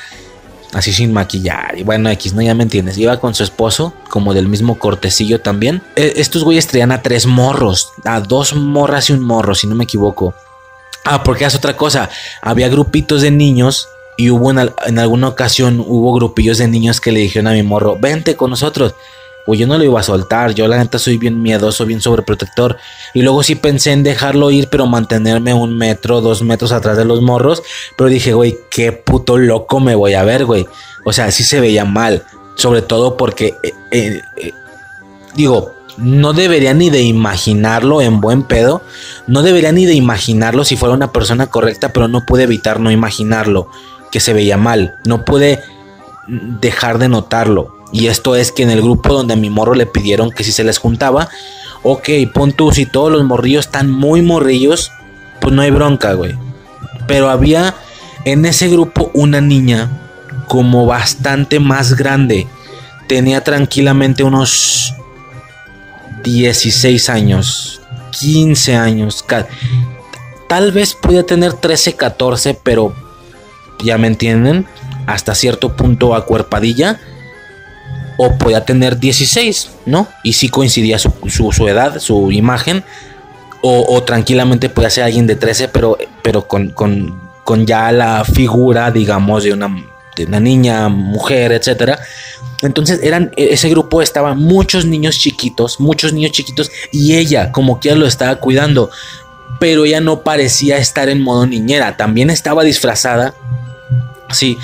[0.73, 1.79] así sin maquillar.
[1.79, 2.99] Y bueno, X, no, ya me entiendes.
[2.99, 5.83] Iba con su esposo, como del mismo cortecillo también.
[5.97, 9.75] E, estos güeyes traían a tres morros, a dos morras y un morro, si no
[9.75, 10.35] me equivoco.
[11.05, 12.11] Ah, porque es otra cosa.
[12.43, 13.89] Había grupitos de niños
[14.19, 17.97] y hubo en, alguna ocasión hubo grupillos de niños que le dijeron a mi morro,
[17.99, 18.95] vente con nosotros
[19.49, 20.53] pues yo no lo iba a soltar.
[20.53, 22.77] Yo la neta soy bien miedoso, bien sobreprotector.
[23.15, 27.07] Y luego sí pensé en dejarlo ir, pero mantenerme un metro, dos metros atrás de
[27.07, 27.63] los morros.
[27.97, 30.67] Pero dije, güey, qué puto loco me voy a ver, güey.
[31.07, 32.25] O sea, sí se veía mal.
[32.57, 34.53] Sobre todo porque, eh, eh, eh,
[35.35, 38.83] digo, no debería ni de imaginarlo en buen pedo.
[39.27, 42.91] No debería ni de imaginarlo si fuera una persona correcta, pero no pude evitar no
[42.91, 43.71] imaginarlo.
[44.11, 44.97] Que se veía mal.
[45.05, 45.61] No pude
[46.29, 47.79] dejar de notarlo.
[47.93, 50.53] Y esto es que en el grupo donde a mi morro le pidieron que si
[50.53, 51.29] se les juntaba,
[51.83, 54.93] ok, pon tú, si todos los morrillos están muy morrillos,
[55.41, 56.37] pues no hay bronca, güey.
[57.07, 57.75] Pero había
[58.25, 59.91] en ese grupo una niña
[60.49, 62.47] como bastante más grande.
[63.07, 64.95] Tenía tranquilamente unos
[66.25, 67.81] 16 años,
[68.21, 69.25] 15 años.
[70.47, 72.95] Tal vez podía tener 13, 14, pero
[73.83, 74.67] ya me entienden,
[75.07, 76.99] hasta cierto punto acuerpadilla
[78.19, 80.09] o podía tener 16, ¿no?
[80.23, 82.85] Y si coincidía su, edad, su imagen,
[83.63, 89.45] o, tranquilamente podía ser alguien de 13, pero, pero con, con, ya la figura, digamos,
[89.45, 89.69] de una,
[90.17, 91.99] de una niña, mujer, etcétera.
[92.63, 97.95] Entonces eran, ese grupo estaba muchos niños chiquitos, muchos niños chiquitos, y ella, como que
[97.95, 98.91] lo estaba cuidando,
[99.61, 103.35] pero ella no parecía estar en modo niñera, también estaba disfrazada
[104.31, 104.59] Sí,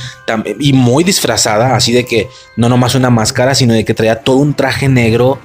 [0.59, 4.37] y muy disfrazada, así de que no nomás una máscara, sino de que traía todo
[4.37, 5.39] un traje negro,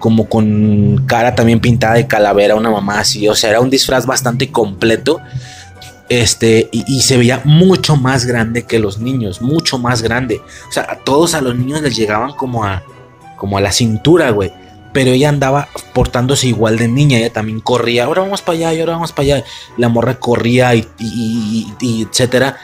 [0.00, 4.06] como con cara también pintada de calavera, una mamá así, o sea, era un disfraz
[4.06, 5.20] bastante completo.
[6.08, 10.42] Este, y, se veía mucho más grande que los niños, mucho más grande.
[10.68, 12.82] O sea, a todos a los niños les llegaban como a,
[13.36, 14.52] como a la cintura, güey.
[14.92, 18.80] Pero ella andaba portándose igual de niña, ella también corría, ahora vamos para allá, y
[18.80, 19.44] ahora vamos para allá.
[19.76, 22.56] La morra corría y, y etcétera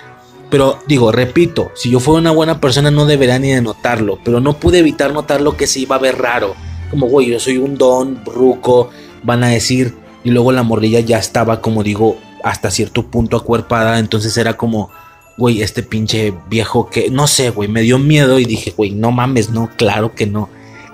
[0.50, 4.40] pero digo, repito, si yo fuera una buena persona no debería ni de notarlo, pero
[4.40, 6.54] no pude evitar notar lo que se iba a ver raro.
[6.90, 8.90] Como, güey, yo soy un don, bruco,
[9.24, 13.98] van a decir, y luego la morrilla ya estaba, como digo, hasta cierto punto acuerpada,
[13.98, 14.90] entonces era como,
[15.36, 19.10] güey, este pinche viejo que, no sé, güey, me dio miedo y dije, güey, no
[19.10, 20.48] mames, no, claro que no,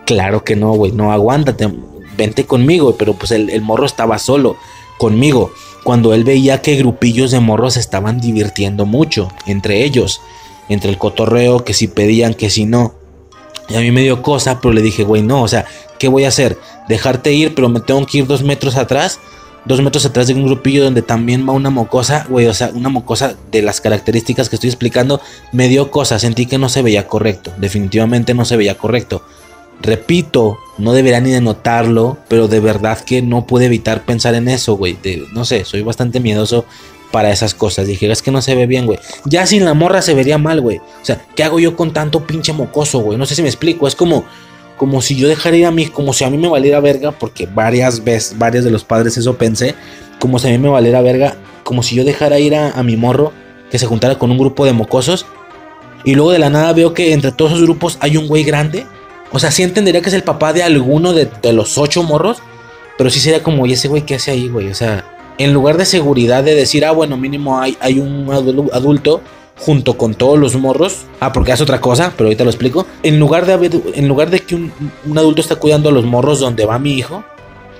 [0.07, 1.69] claro que no, güey, no, aguántate,
[2.17, 4.57] vente conmigo, pero pues el morro estaba solo
[4.97, 5.53] conmigo
[5.85, 10.21] cuando él veía que grupillos de morros estaban divirtiendo mucho entre ellos,
[10.68, 12.95] entre el cotorreo, que si pedían, que si no.
[13.68, 15.64] Y a mí me dio cosa, pero le dije, güey, no, o sea,
[15.99, 16.59] ¿qué voy a hacer?
[16.88, 19.18] Dejarte ir, pero me tengo que ir dos metros atrás,
[19.64, 22.88] dos metros atrás de un grupillo donde también va una mocosa, güey, o sea, una
[22.88, 25.21] mocosa de las características que estoy explicando,
[25.53, 29.23] me dio cosa, sentí que no se veía correcto, definitivamente no se veía correcto.
[29.81, 34.48] Repito, no debería ni de notarlo, pero de verdad que no pude evitar pensar en
[34.48, 34.96] eso, güey.
[35.32, 36.64] No sé, soy bastante miedoso
[37.11, 37.87] para esas cosas.
[37.87, 38.98] Dije, es que no se ve bien, güey.
[39.24, 40.78] Ya sin la morra se vería mal, güey.
[40.78, 43.18] O sea, ¿qué hago yo con tanto pinche mocoso, güey?
[43.18, 43.87] No sé si me explico.
[43.87, 44.24] Es como,
[44.78, 47.46] como si yo dejara ir a mí, como si a mí me valiera verga, porque
[47.46, 49.74] varias veces, varios de los padres eso pensé,
[50.18, 52.96] como si a mí me valiera verga, como si yo dejara ir a, a mi
[52.96, 53.32] morro
[53.70, 55.26] que se juntara con un grupo de mocosos.
[56.04, 58.87] Y luego de la nada veo que entre todos esos grupos hay un güey grande
[59.33, 62.38] o sea, sí entendería que es el papá de alguno de, los ocho morros,
[62.99, 64.68] pero sí sería como, ¿y ese güey qué hace ahí, güey?
[64.68, 65.05] O sea,
[65.38, 68.29] en lugar de seguridad de decir, ah, bueno, mínimo hay, un
[68.73, 69.23] adulto
[69.59, 71.07] junto con todos los morros.
[71.21, 72.87] Ah, porque hace otra cosa, pero ahorita lo explico.
[73.03, 74.73] En lugar de, haber, en lugar de que un,
[75.16, 77.25] adulto está cuidando a los morros donde va mi hijo,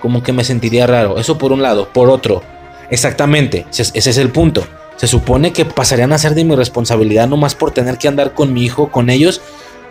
[0.01, 1.19] como que me sentiría raro.
[1.19, 1.88] Eso por un lado.
[1.93, 2.43] Por otro,
[2.91, 4.65] exactamente, ese es el punto.
[4.97, 8.53] Se supone que pasarían a ser de mi responsabilidad nomás por tener que andar con
[8.53, 9.41] mi hijo, con ellos,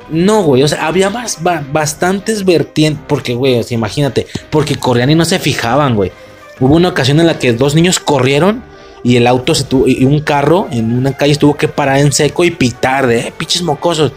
[0.10, 1.40] No, güey, o sea, había más,
[1.72, 6.12] bastantes vertientes, porque, güey, o sea, imagínate, porque corrían y no se fijaban, güey.
[6.60, 8.64] Hubo una ocasión en la que dos niños corrieron
[9.04, 12.12] y el auto se tuvo, y un carro en una calle estuvo que parar en
[12.12, 14.12] seco y pitar de, eh, pinches mocosos.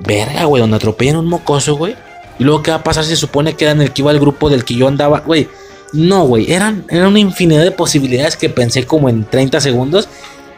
[0.00, 1.96] Verga, güey, donde atropellan un mocoso, güey.
[2.38, 3.04] Y luego, ¿qué va a pasar?
[3.04, 5.48] Se supone que era en el que iba el grupo del que yo andaba, güey.
[5.92, 10.08] No, güey, eran, eran una infinidad de posibilidades que pensé como en 30 segundos.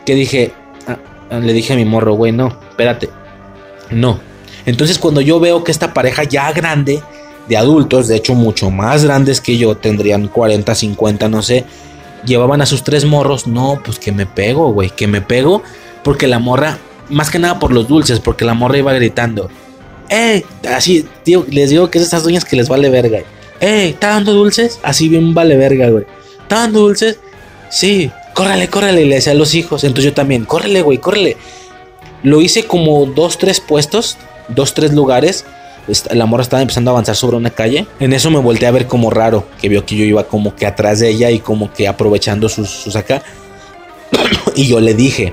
[0.05, 0.53] Que dije,
[0.89, 0.99] ah,
[1.31, 3.11] ah, le dije a mi morro, güey, no, espérate,
[3.91, 4.19] no.
[4.69, 7.03] Entonces, cuando yo veo que esta pareja ya grande,
[7.49, 11.65] de adultos, de hecho, mucho más grandes que yo, tendrían 40, 50, no sé,
[12.27, 15.63] llevaban a sus tres morros, no, pues que me pego, güey, que me pego,
[16.05, 16.77] porque la morra,
[17.09, 19.49] más que nada por los dulces, porque la morra iba gritando,
[20.11, 20.45] ¡eh!
[20.69, 23.21] Así, tío, les digo que es esas doñas que les vale verga.
[23.61, 23.89] ¡eh!
[23.89, 24.81] ¿Está dando dulces?
[24.83, 26.05] Así bien vale verga, güey.
[26.43, 27.19] ¿Está dando dulces?
[27.71, 29.83] Sí, córrele, córrele, le decía a los hijos.
[29.85, 31.39] Entonces yo también, córrele, güey, córrele.
[32.23, 35.45] Lo hice como dos, tres puestos, dos, tres lugares.
[36.13, 37.87] La morra estaba empezando a avanzar sobre una calle.
[37.99, 40.67] En eso me volteé a ver como raro, que vio que yo iba como que
[40.67, 43.23] atrás de ella y como que aprovechando sus, sus acá.
[44.55, 45.33] y yo le dije,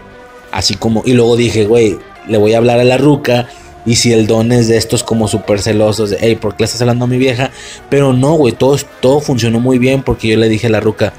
[0.52, 1.98] así como, y luego dije, güey,
[2.28, 3.48] le voy a hablar a la ruca
[3.86, 6.66] y si el don es de estos como súper celosos, de, hey, ¿por qué le
[6.66, 7.52] estás hablando a mi vieja?
[7.90, 11.14] Pero no, güey, todo, todo funcionó muy bien porque yo le dije a la ruca,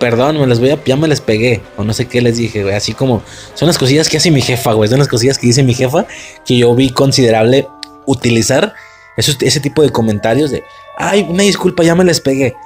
[0.00, 2.74] perdón, me voy a, ya me les pegué, o no sé qué les dije, güey,
[2.74, 3.22] así como,
[3.54, 6.06] son las cosillas que hace mi jefa, güey, son las cosillas que dice mi jefa
[6.44, 7.68] que yo vi considerable
[8.06, 8.74] utilizar
[9.16, 10.64] ese tipo de comentarios de,
[10.96, 12.56] ay, una disculpa, ya me les pegué.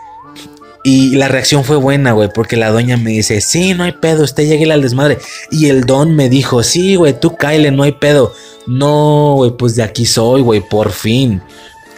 [0.87, 4.23] Y la reacción fue buena, güey, porque la doña me dice, sí, no hay pedo,
[4.23, 5.19] usted llegue al desmadre.
[5.51, 8.35] Y el don me dijo, sí, güey, tú cáele, no hay pedo.
[8.67, 11.41] No, güey, pues de aquí soy, güey, por fin.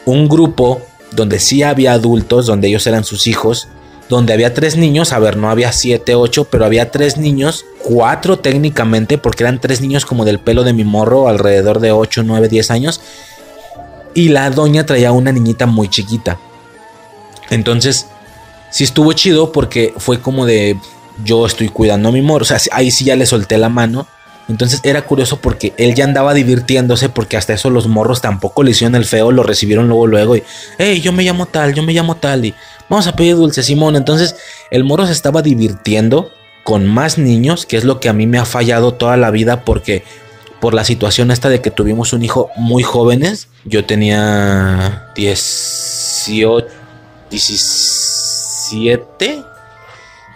[0.04, 3.68] Un grupo donde sí había adultos, donde ellos eran sus hijos,
[4.08, 8.38] donde había tres niños, a ver, no había siete, ocho, pero había tres niños, cuatro
[8.38, 12.48] técnicamente, porque eran tres niños como del pelo de mi morro, alrededor de ocho, nueve,
[12.48, 13.00] diez años.
[14.14, 16.38] Y la doña traía una niñita muy chiquita.
[17.50, 18.06] Entonces,
[18.70, 20.78] sí estuvo chido porque fue como de
[21.24, 22.42] yo estoy cuidando a mi morro.
[22.42, 24.06] O sea, ahí sí ya le solté la mano.
[24.48, 28.70] Entonces era curioso porque él ya andaba divirtiéndose porque hasta eso los morros tampoco le
[28.70, 30.44] hicieron el feo, lo recibieron luego luego y,
[30.78, 32.54] hey, yo me llamo tal, yo me llamo tal y
[32.88, 33.96] vamos a pedir dulce Simón.
[33.96, 34.36] Entonces
[34.70, 36.30] el morro se estaba divirtiendo
[36.64, 39.64] con más niños, que es lo que a mí me ha fallado toda la vida
[39.64, 40.04] porque
[40.60, 46.66] por la situación esta de que tuvimos un hijo muy jóvenes, yo tenía 18,
[47.30, 49.44] 17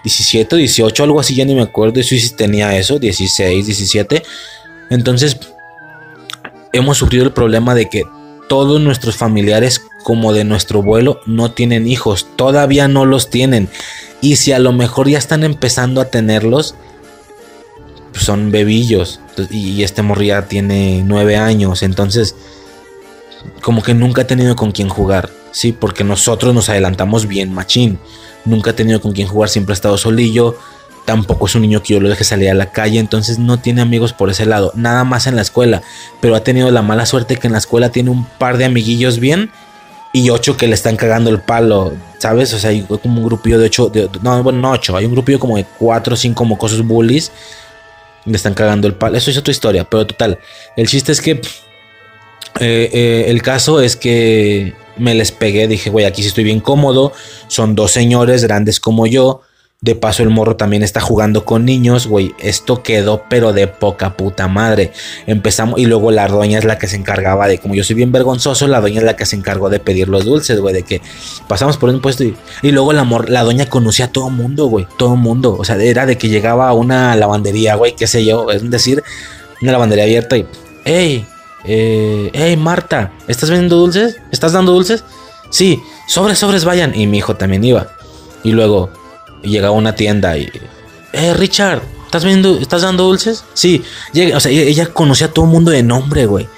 [0.03, 4.23] 17, 18, algo así, ya ni me acuerdo si tenía eso, 16, 17.
[4.89, 5.37] Entonces,
[6.73, 8.05] hemos sufrido el problema de que
[8.51, 13.69] todos nuestros familiares, como de nuestro vuelo, no tienen hijos, todavía no los tienen.
[14.21, 16.75] Y si a lo mejor ya están empezando a tenerlos,
[18.11, 19.21] pues son bebillos.
[19.53, 22.35] Y este morría tiene 9 años, entonces,
[23.63, 25.71] como que nunca ha tenido con quien jugar, ¿sí?
[25.71, 28.01] Porque nosotros nos adelantamos bien, machín
[28.45, 30.57] nunca ha tenido con quien jugar, siempre ha estado solillo.
[31.11, 33.83] Tampoco es un niño que yo lo deje salir a la calle, entonces no tiene
[33.83, 35.83] amigos por ese lado, nada más en la escuela.
[36.21, 39.19] Pero ha tenido la mala suerte que en la escuela tiene un par de amiguillos
[39.19, 39.51] bien
[40.13, 42.55] y ocho que le están cagando el palo, ¿sabes?
[42.55, 43.91] O sea, hay como un grupillo de ocho,
[44.23, 47.33] no, bueno, no ocho, hay un grupillo como de cuatro o cinco mocosos bullies,
[48.25, 49.19] le están cagando el palo.
[49.19, 50.39] Eso es otra historia, pero total,
[50.77, 51.41] el chiste es que eh,
[52.61, 57.13] eh, el caso es que me les pegué, dije, güey, aquí sí estoy bien cómodo,
[57.49, 59.43] son dos señores grandes como yo,
[59.83, 64.15] de paso el morro también está jugando con niños, güey, esto quedó pero de poca
[64.15, 64.93] puta madre.
[65.27, 68.13] Empezamos y luego la doña es la que se encargaba de, como yo soy bien
[68.13, 71.01] vergonzoso, la doña es la que se encargó de pedir los dulces, güey, de que
[71.49, 74.87] pasamos por un puesto y, y luego la, la doña conocía a todo mundo, güey,
[74.99, 78.51] todo mundo, o sea, era de que llegaba a una lavandería, güey, qué sé yo,
[78.51, 79.03] es decir,
[79.63, 80.47] una lavandería abierta y,
[80.85, 81.25] hey,
[81.65, 84.17] eh, hey Marta, ¿estás vendiendo dulces?
[84.31, 85.05] ¿Estás dando dulces?
[85.51, 86.95] Sí, sobres, sobres, vayan.
[86.95, 87.89] Y mi hijo también iba.
[88.43, 88.91] Y luego
[89.43, 90.51] llegaba a una tienda y,
[91.13, 93.45] eh, Richard, ¿estás vendiendo, estás dando dulces?
[93.55, 96.49] Sí, llega, o sea, ella, conocía a todo el mundo de nombre, güey,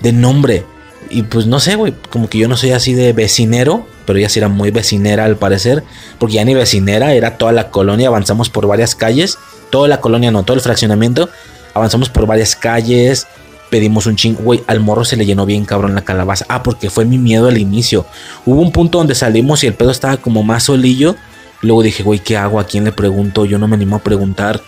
[0.00, 0.64] de nombre.
[1.10, 4.28] Y pues no sé, güey, como que yo no soy así de vecinero, pero ella
[4.28, 5.84] sí era muy vecinera al parecer,
[6.18, 9.38] porque ya ni vecinera, era toda la colonia, avanzamos por varias calles,
[9.70, 11.28] toda la colonia, no, todo el fraccionamiento,
[11.74, 13.26] avanzamos por varias calles,
[13.72, 16.44] pedimos un ching, güey, al morro se le llenó bien cabrón la calabaza.
[16.50, 18.04] Ah, porque fue mi miedo al inicio.
[18.44, 21.16] Hubo un punto donde salimos y el pedo estaba como más solillo.
[21.62, 22.60] Luego dije, güey, ¿qué hago?
[22.60, 23.44] ¿A quién le pregunto?
[23.44, 24.60] Yo no me animo a preguntar.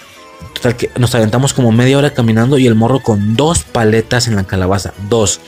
[0.55, 4.37] Total que nos aventamos como media hora caminando y el morro con dos paletas en
[4.37, 4.95] la calabaza.
[5.09, 5.41] Dos.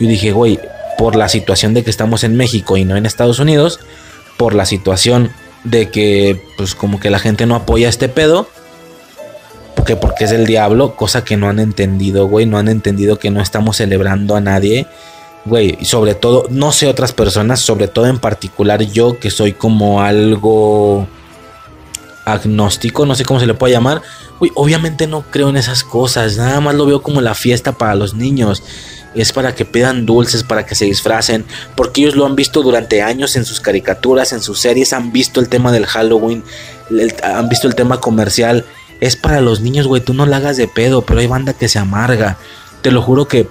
[0.00, 0.58] Yo dije, güey,
[0.98, 3.80] por la situación de que estamos en México y no en Estados Unidos,
[4.36, 5.30] por la situación
[5.64, 8.48] de que, pues como que la gente no apoya este pedo,
[9.88, 13.30] que porque es el diablo, cosa que no han entendido, güey, no han entendido que
[13.30, 14.86] no estamos celebrando a nadie,
[15.48, 19.52] güey, y sobre todo, no sé otras personas, sobre todo en particular yo que soy
[19.52, 21.06] como algo
[22.24, 24.02] agnóstico, no sé cómo se le puede llamar,
[24.54, 28.14] obviamente no creo en esas cosas, nada más lo veo como la fiesta para los
[28.14, 28.62] niños
[29.14, 31.44] es para que pidan dulces, para que se disfracen,
[31.76, 35.40] porque ellos lo han visto durante años en sus caricaturas, en sus series, han visto
[35.40, 36.44] el tema del Halloween,
[37.22, 38.64] han visto el tema comercial.
[39.00, 41.68] Es para los niños, güey, tú no la hagas de pedo, pero hay banda que
[41.68, 42.36] se amarga.
[42.82, 43.48] Te lo juro que...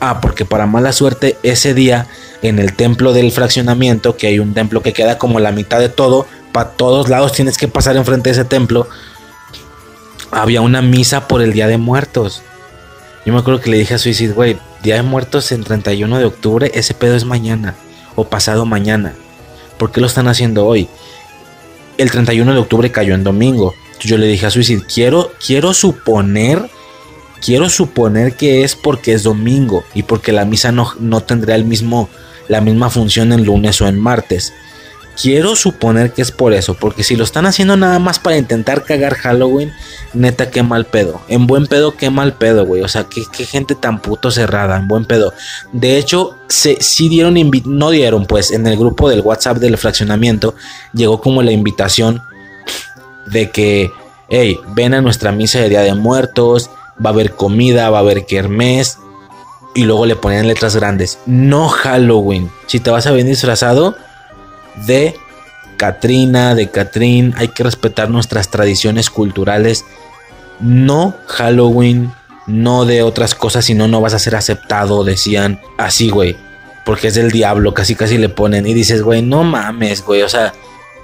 [0.00, 2.06] Ah, porque para mala suerte ese día
[2.42, 5.90] en el templo del fraccionamiento, que hay un templo que queda como la mitad de
[5.90, 8.88] todo, para todos lados tienes que pasar enfrente de ese templo,
[10.30, 12.42] había una misa por el Día de Muertos.
[13.26, 16.24] Yo me acuerdo que le dije a Suicide, güey, Día de Muertos en 31 de
[16.24, 17.74] octubre, ese pedo es mañana
[18.14, 19.14] o pasado mañana.
[19.76, 20.88] ¿Por qué lo están haciendo hoy?
[21.98, 23.74] El 31 de octubre cayó en domingo.
[24.00, 26.70] Yo le dije a Suicide, quiero, quiero suponer,
[27.40, 31.64] quiero suponer que es porque es domingo y porque la misa no, no tendrá el
[31.64, 32.08] mismo,
[32.48, 34.52] la misma función en lunes o en martes.
[35.20, 38.84] Quiero suponer que es por eso, porque si lo están haciendo nada más para intentar
[38.84, 39.70] cagar Halloween,
[40.14, 41.20] neta, qué mal pedo.
[41.28, 42.80] En buen pedo, qué mal pedo, güey.
[42.82, 45.34] O sea, qué, gente tan puto cerrada, en buen pedo.
[45.72, 47.34] De hecho, se, sí dieron,
[47.66, 50.54] no dieron, pues, en el grupo del WhatsApp del fraccionamiento,
[50.94, 52.22] llegó como la invitación
[53.26, 53.90] de que,
[54.30, 56.70] hey, ven a nuestra misa de Día de Muertos,
[57.04, 58.98] va a haber comida, va a haber kermés.
[59.74, 62.50] Y luego le ponían letras grandes, no Halloween.
[62.66, 63.94] Si te vas a venir disfrazado,
[64.86, 65.14] de
[65.76, 67.34] Katrina, de Catrín.
[67.36, 69.84] Hay que respetar nuestras tradiciones culturales.
[70.60, 72.12] No Halloween,
[72.46, 75.04] no de otras cosas, si no, no vas a ser aceptado.
[75.04, 76.36] Decían así, güey.
[76.84, 78.66] Porque es del diablo, casi casi le ponen.
[78.66, 80.22] Y dices, güey, no mames, güey.
[80.22, 80.52] O sea,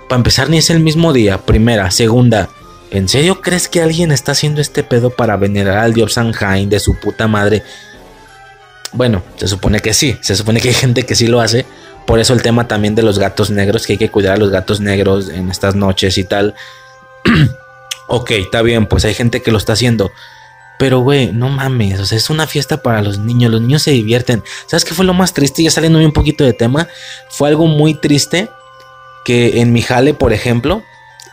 [0.08, 1.38] para empezar, ni es el mismo día.
[1.38, 2.48] Primera, segunda.
[2.90, 6.80] ¿En serio crees que alguien está haciendo este pedo para venerar al dios Sanhain de
[6.80, 7.62] su puta madre?
[8.92, 10.16] Bueno, se supone que sí.
[10.20, 11.66] Se supone que hay gente que sí lo hace.
[12.06, 14.50] Por eso el tema también de los gatos negros, que hay que cuidar a los
[14.50, 16.54] gatos negros en estas noches y tal.
[18.08, 20.12] ok, está bien, pues hay gente que lo está haciendo.
[20.78, 23.92] Pero, güey, no mames, o sea, es una fiesta para los niños, los niños se
[23.92, 24.44] divierten.
[24.66, 25.62] ¿Sabes qué fue lo más triste?
[25.62, 26.86] Ya saliendo un poquito de tema,
[27.30, 28.50] fue algo muy triste
[29.24, 30.82] que en mi jale, por ejemplo,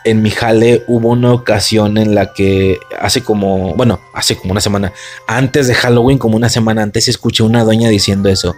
[0.04, 4.60] en mi jale hubo una ocasión en la que hace como, bueno, hace como una
[4.60, 4.92] semana,
[5.26, 8.54] antes de Halloween, como una semana antes, escuché una doña diciendo eso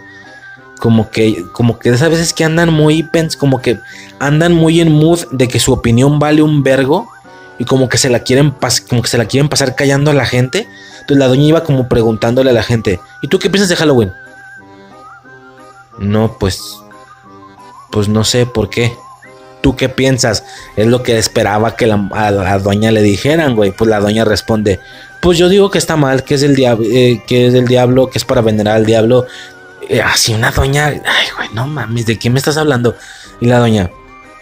[0.79, 3.07] como que, como que esas veces que andan muy,
[3.37, 3.79] como que
[4.19, 7.09] andan muy en mood de que su opinión vale un vergo
[7.59, 8.53] y como que se la quieren,
[8.87, 10.67] como que se la quieren pasar callando a la gente.
[11.01, 14.11] Entonces la doña iba como preguntándole a la gente, ¿y tú qué piensas de Halloween?
[15.97, 16.77] No, pues,
[17.91, 18.93] pues no sé por qué.
[19.61, 20.43] ¿Tú qué piensas?
[20.75, 23.71] Es lo que esperaba que la, doña le dijeran, güey.
[23.71, 24.79] Pues la doña responde,
[25.21, 28.09] pues yo digo que está mal, que es el diablo, eh, que es el diablo,
[28.09, 29.25] que es para venerar al diablo.
[29.89, 32.95] Eh, así una doña, ay, güey, no mames, ¿de qué me estás hablando?
[33.39, 33.89] Y la doña,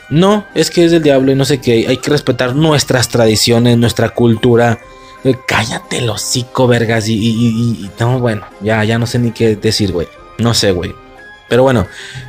[0.10, 3.78] no, es que es del diablo y no sé qué, hay que respetar nuestras tradiciones,
[3.78, 4.80] nuestra cultura.
[5.24, 9.92] Eh, cállate hocico, vergas, y, y, no, bueno, ya, ya no sé ni qué decir,
[9.92, 10.08] güey.
[10.38, 10.94] No sé, güey.
[11.48, 11.88] Pero bueno,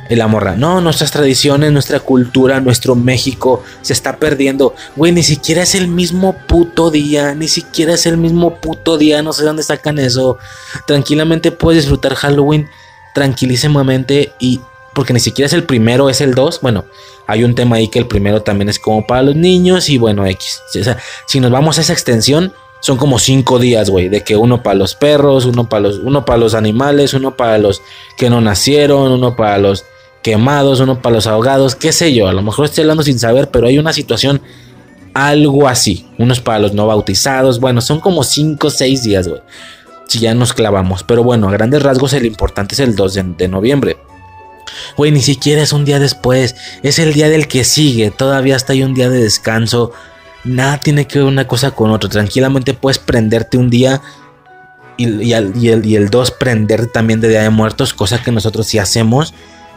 [0.09, 4.75] la morra, no, nuestras tradiciones, nuestra cultura, nuestro México se está perdiendo.
[4.95, 9.23] Güey, ni siquiera es el mismo puto día, ni siquiera es el mismo puto día,
[9.23, 10.37] no sé dónde sacan eso.
[10.85, 12.69] Tranquilamente puedes disfrutar Halloween
[13.15, 14.61] tranquilísimamente y
[14.93, 16.61] porque ni siquiera es el primero, es el 2.
[16.61, 16.85] Bueno,
[17.27, 20.25] hay un tema ahí que el primero también es como para los niños y bueno,
[20.25, 20.61] X.
[21.27, 24.75] Si nos vamos a esa extensión, son como cinco días, güey, de que uno para
[24.75, 27.81] los perros, uno para los, uno para los animales, uno para los
[28.17, 29.85] que no nacieron, uno para los
[30.21, 33.49] quemados, uno para los ahogados, qué sé yo, a lo mejor estoy hablando sin saber,
[33.49, 34.41] pero hay una situación
[35.13, 39.41] algo así, unos para los no bautizados, bueno, son como cinco o seis días, güey
[40.07, 41.03] si ya nos clavamos.
[41.03, 43.97] Pero bueno, a grandes rasgos el importante es el 2 de, noviembre.
[44.95, 48.73] Güey, ni siquiera es un día después, es el día del que sigue, todavía está
[48.73, 49.91] ahí un día de descanso.
[50.43, 52.09] Nada tiene que ver una cosa con otra.
[52.09, 54.01] Tranquilamente puedes prenderte un día
[54.97, 59.33] y, el 2 prender también de Día de Muertos, cosa que nosotros sí hacemos.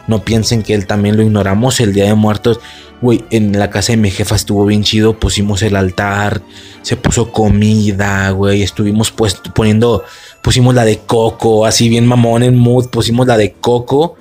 [0.07, 1.79] No piensen que él también lo ignoramos.
[1.79, 2.59] El Día de Muertos,
[3.01, 5.19] güey, en la casa de mi jefa estuvo bien chido.
[5.19, 6.41] Pusimos el altar,
[6.81, 8.63] se puso comida, güey.
[8.63, 10.03] Estuvimos pues, poniendo,
[10.41, 12.89] pusimos la de Coco, así bien mamón en mood.
[12.89, 14.17] Pusimos la de Coco.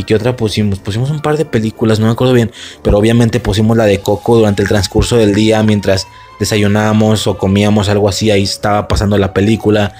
[0.00, 0.78] ¿Y qué otra pusimos?
[0.78, 2.50] Pusimos un par de películas, no me acuerdo bien.
[2.82, 6.06] Pero obviamente pusimos la de Coco durante el transcurso del día mientras
[6.38, 8.30] desayunábamos o comíamos algo así.
[8.30, 9.92] Ahí estaba pasando la película.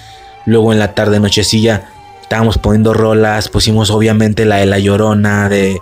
[0.47, 1.91] Luego en la tarde, nochecilla,
[2.23, 5.79] estábamos poniendo rolas, pusimos obviamente la de la llorona, de,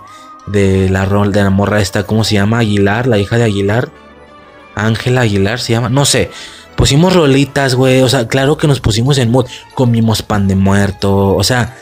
[0.47, 2.59] de la rol de la morra esta, ¿cómo se llama?
[2.59, 3.89] Aguilar, la hija de Aguilar.
[4.75, 6.29] Ángela Aguilar se llama, no sé.
[6.75, 8.01] pusimos rolitas, güey.
[8.01, 9.45] O sea, claro que nos pusimos en mood.
[9.75, 11.35] Comimos pan de muerto.
[11.35, 11.75] O sea,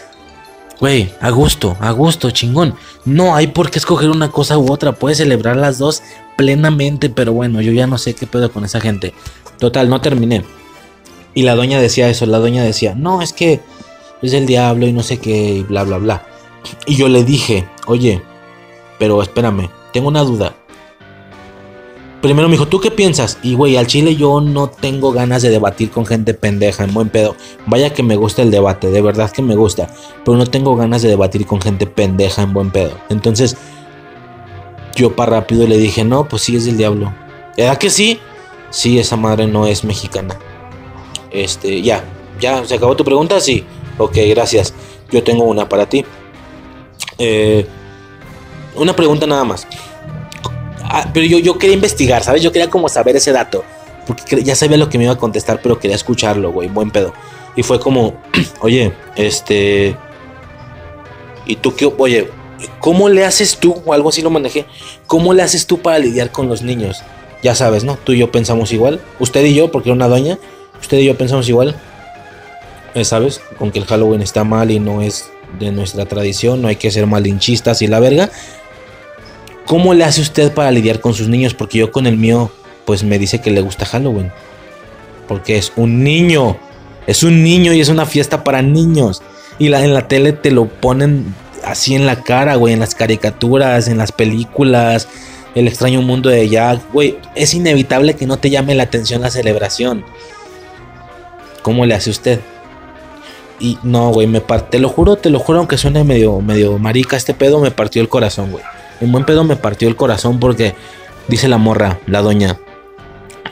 [0.80, 2.76] güey, a gusto, a gusto, chingón.
[3.06, 4.94] No hay por qué escoger una cosa u otra.
[4.94, 6.04] Puedes celebrar las dos
[6.36, 7.10] plenamente.
[7.10, 9.14] Pero bueno, yo ya no sé qué pedo con esa gente.
[9.60, 10.44] Total, no terminé.
[11.34, 12.26] Y la doña decía eso.
[12.26, 13.62] La doña decía, no, es que
[14.22, 16.26] es el diablo y no sé qué, y bla, bla, bla.
[16.86, 18.22] Y yo le dije, oye,
[19.00, 20.56] pero espérame, tengo una duda.
[22.22, 23.38] Primero me dijo, ¿tú qué piensas?
[23.44, 27.10] Y güey, al chile yo no tengo ganas de debatir con gente pendeja, en buen
[27.10, 27.36] pedo.
[27.68, 29.94] Vaya que me gusta el debate, de verdad que me gusta.
[30.26, 32.98] Pero no tengo ganas de debatir con gente pendeja, en buen pedo.
[33.10, 33.56] Entonces,
[34.96, 37.14] yo para rápido le dije, no, pues sí es del diablo.
[37.56, 38.20] ¿Era que sí?
[38.72, 40.38] Sí, esa madre no es mexicana.
[41.32, 42.04] Este, ya,
[42.40, 43.40] ya, ¿se acabó tu pregunta?
[43.40, 43.64] Sí.
[44.00, 44.74] Ok, gracias.
[45.12, 46.04] Yo tengo una para ti.
[47.18, 47.68] Eh,
[48.76, 49.68] una pregunta nada más.
[50.90, 52.42] Ah, pero yo, yo quería investigar, ¿sabes?
[52.42, 53.64] Yo quería como saber ese dato.
[54.06, 56.70] Porque ya sabía lo que me iba a contestar, pero quería escucharlo, güey.
[56.70, 57.14] Buen pedo.
[57.56, 58.22] Y fue como,
[58.62, 59.98] oye, este...
[61.46, 61.92] ¿Y tú qué?
[61.98, 62.30] Oye,
[62.80, 63.82] ¿cómo le haces tú?
[63.86, 64.66] O algo así lo manejé.
[65.08, 67.02] ¿Cómo le haces tú para lidiar con los niños?
[67.44, 67.98] Ya sabes, ¿no?
[68.04, 69.02] Tú y yo pensamos igual.
[69.20, 70.38] Usted y yo, porque era una doña.
[70.80, 71.76] Usted y yo pensamos igual.
[72.96, 73.42] Eh, ¿Sabes?
[73.58, 75.30] Con que el Halloween está mal y no es
[75.60, 76.62] de nuestra tradición.
[76.62, 78.30] No hay que ser malinchistas y la verga.
[79.68, 81.54] ¿Cómo le hace usted para lidiar con sus niños?
[81.54, 82.50] Porque yo con el mío,
[82.86, 84.32] pues me dice que le gusta Halloween.
[85.28, 86.58] Porque es un niño.
[87.06, 89.22] Es un niño y es una fiesta para niños.
[89.60, 92.74] Y en la tele te lo ponen así en la cara, güey.
[92.74, 95.10] En las caricaturas, en las películas.
[95.54, 96.82] El extraño mundo de Jack.
[96.94, 100.06] Güey, es inevitable que no te llame la atención la celebración.
[101.62, 102.40] ¿Cómo le hace usted?
[103.60, 106.78] Y no, güey, me parte, te lo juro, te lo juro, aunque suene medio, medio
[106.78, 108.64] marica este pedo, me partió el corazón, güey.
[109.02, 110.76] Un buen pedo me partió el corazón porque
[111.28, 112.58] dice la morra, la doña.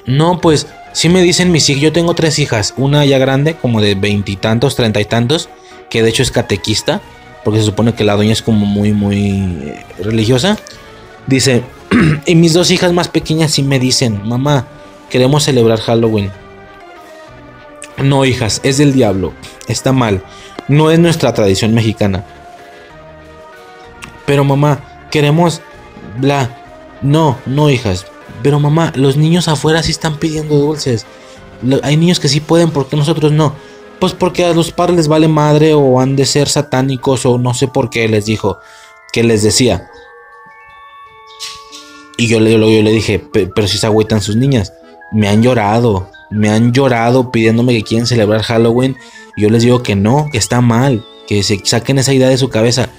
[0.05, 3.81] No, pues sí me dicen mis hijas, yo tengo tres hijas, una ya grande, como
[3.81, 5.49] de veintitantos, treinta y tantos,
[5.89, 7.01] que de hecho es catequista,
[7.43, 10.57] porque se supone que la doña es como muy, muy religiosa.
[11.27, 11.63] Dice,
[12.25, 14.67] y mis dos hijas más pequeñas sí me dicen, mamá,
[15.09, 16.31] queremos celebrar Halloween.
[17.97, 19.33] No, hijas, es del diablo,
[19.67, 20.21] está mal,
[20.67, 22.25] no es nuestra tradición mexicana.
[24.25, 25.61] Pero mamá, queremos
[26.19, 26.97] bla.
[27.01, 28.05] No, no, hijas.
[28.43, 31.05] Pero mamá, los niños afuera sí están pidiendo dulces.
[31.83, 33.53] Hay niños que sí pueden, ¿por qué nosotros no?
[34.01, 37.53] Pues porque a los padres les vale madre o han de ser satánicos o no
[37.53, 38.57] sé por qué les dijo,
[39.13, 39.87] que les decía.
[42.17, 43.17] Y yo le, yo le dije,
[43.55, 44.73] pero si se agüitan sus niñas.
[45.13, 48.97] Me han llorado, me han llorado pidiéndome que quieren celebrar Halloween.
[49.37, 52.37] Y yo les digo que no, que está mal, que se saquen esa idea de
[52.37, 52.89] su cabeza.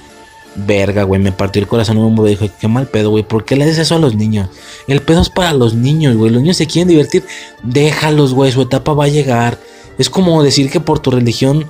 [0.57, 3.57] Verga, güey, me partió el corazón un me dijo, qué mal pedo, güey, ¿por qué
[3.57, 4.49] le dices eso a los niños?
[4.89, 7.25] El pedo es para los niños, güey, los niños se quieren divertir,
[7.63, 9.59] déjalos, güey, su etapa va a llegar.
[9.99, 11.67] Es como decir que por tu religión,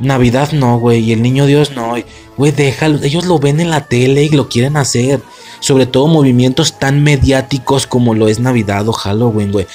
[0.00, 1.94] Navidad no, güey, y el niño Dios no,
[2.36, 5.20] güey, déjalos, ellos lo ven en la tele y lo quieren hacer.
[5.60, 9.66] Sobre todo movimientos tan mediáticos como lo es Navidad o Halloween, güey.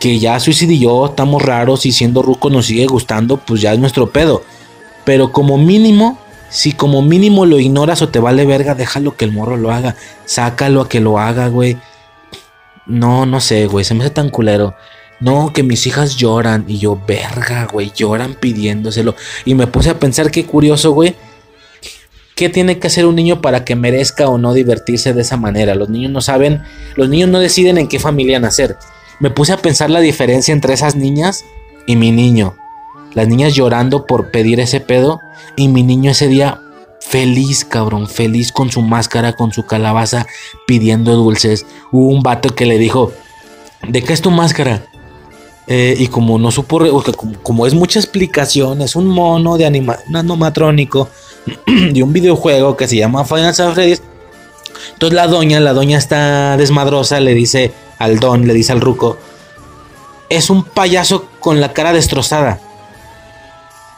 [0.00, 3.72] Que ya Suicid y yo estamos raros y siendo ruco nos sigue gustando, pues ya
[3.72, 4.42] es nuestro pedo.
[5.04, 6.18] Pero como mínimo,
[6.52, 9.96] si como mínimo lo ignoras o te vale verga, déjalo que el morro lo haga.
[10.26, 11.78] Sácalo a que lo haga, güey.
[12.84, 13.86] No, no sé, güey.
[13.86, 14.74] Se me hace tan culero.
[15.18, 16.66] No, que mis hijas lloran.
[16.68, 17.90] Y yo, verga, güey.
[17.96, 19.14] Lloran pidiéndoselo.
[19.46, 21.16] Y me puse a pensar qué curioso, güey.
[22.34, 25.74] ¿Qué tiene que hacer un niño para que merezca o no divertirse de esa manera?
[25.74, 26.62] Los niños no saben.
[26.96, 28.76] Los niños no deciden en qué familia nacer.
[29.20, 31.46] Me puse a pensar la diferencia entre esas niñas
[31.86, 32.56] y mi niño.
[33.14, 35.20] Las niñas llorando por pedir ese pedo.
[35.56, 36.60] Y mi niño ese día
[37.00, 40.26] feliz, cabrón, feliz con su máscara, con su calabaza,
[40.66, 41.66] pidiendo dulces.
[41.90, 43.12] Hubo un vato que le dijo,
[43.86, 44.86] ¿de qué es tu máscara?
[45.66, 46.80] Eh, y como no supo,
[47.42, 51.08] como, es mucha explicación, es un mono de anima, un animatrónico
[51.66, 54.00] de un videojuego que se llama Final Fantasy
[54.94, 59.18] Entonces la doña, la doña está desmadrosa, le dice al don, le dice al ruco,
[60.28, 62.58] es un payaso con la cara destrozada.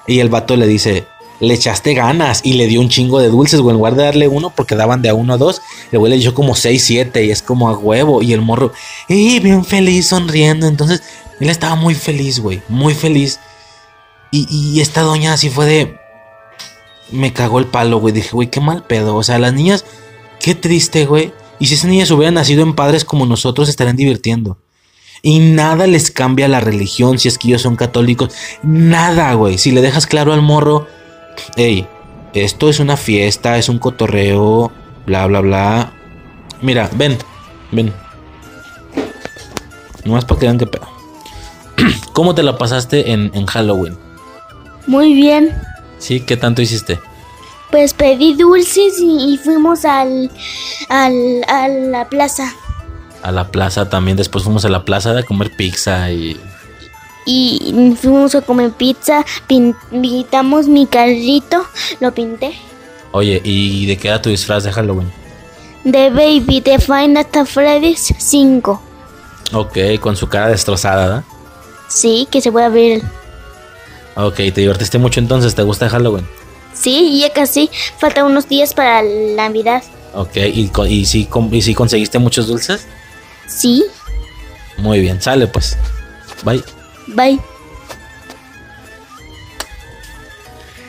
[0.07, 1.07] Y el vato le dice,
[1.41, 3.73] le echaste ganas y le dio un chingo de dulces, güey.
[3.73, 6.19] En lugar de darle uno, porque daban de a uno a dos, el güey le
[6.19, 8.23] dio como seis, siete y es como a huevo.
[8.23, 8.73] Y el morro,
[9.09, 10.67] y bien feliz, sonriendo.
[10.67, 11.03] Entonces,
[11.41, 13.41] él estaba muy feliz, güey, muy feliz.
[14.31, 15.97] Y, y esta doña así fue de.
[17.11, 18.13] Me cagó el palo, güey.
[18.13, 19.15] Dije, güey, qué mal pedo.
[19.15, 19.85] O sea, las niñas,
[20.41, 21.33] qué triste, güey.
[21.59, 24.59] Y si esas niñas hubieran nacido en padres como nosotros, estarían divirtiendo.
[25.27, 28.35] Y nada les cambia la religión si es que ellos son católicos.
[28.63, 29.57] Nada, güey.
[29.57, 30.87] Si le dejas claro al morro,
[31.57, 31.87] hey,
[32.35, 34.71] esto es una fiesta, es un cotorreo,
[35.07, 35.93] bla, bla, bla.
[36.61, 37.17] Mira, ven,
[37.73, 37.91] ven.
[40.05, 40.87] Nomás para que vean qué pedo.
[42.13, 43.97] ¿Cómo te la pasaste en, en Halloween?
[44.87, 45.57] Muy bien.
[45.97, 46.21] ¿Sí?
[46.21, 47.01] ¿Qué tanto hiciste?
[47.71, 50.31] Pues pedí dulces y, y fuimos al,
[50.91, 52.53] al, a la plaza.
[53.25, 54.17] A la plaza también.
[54.17, 56.39] Después fuimos a la plaza a comer pizza y.
[57.27, 61.65] Y fuimos a comer pizza, pin- pintamos mi carrito,
[62.01, 62.53] lo pinté.
[63.13, 65.11] Oye, ¿y de qué era tu disfraz de Halloween?
[65.85, 68.83] De Baby de Final Fantasy Freddy's 5.
[69.55, 71.25] Ok, con su cara destrozada, ¿verdad?
[71.89, 73.03] Sí, que se puede abrir.
[74.17, 76.27] Ok, te divertiste mucho entonces, ¿te gusta Halloween?
[76.75, 77.71] Sí, ya casi.
[77.99, 79.83] Faltan unos días para la Navidad.
[80.13, 82.87] Ok, ¿y, y, si, y si conseguiste muchos dulces?
[83.47, 83.85] Sí,
[84.79, 85.77] Muy bien, sale pues.
[86.45, 86.63] Bye.
[87.09, 87.41] bye.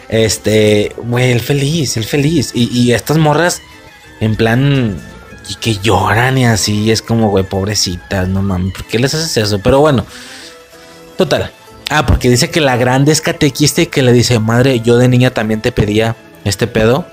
[0.10, 2.52] Este, güey, el feliz, el feliz.
[2.54, 3.62] Y, y estas morras,
[4.20, 4.98] en plan,
[5.50, 9.38] y que lloran y así, es como, güey, pobrecitas, no mames, ¿por qué les haces
[9.38, 9.60] eso?
[9.60, 10.06] Pero bueno,
[11.18, 11.52] total.
[11.90, 15.08] Ah, porque dice que la grande es catequista y que le dice, madre, yo de
[15.08, 17.06] niña también te pedía este pedo.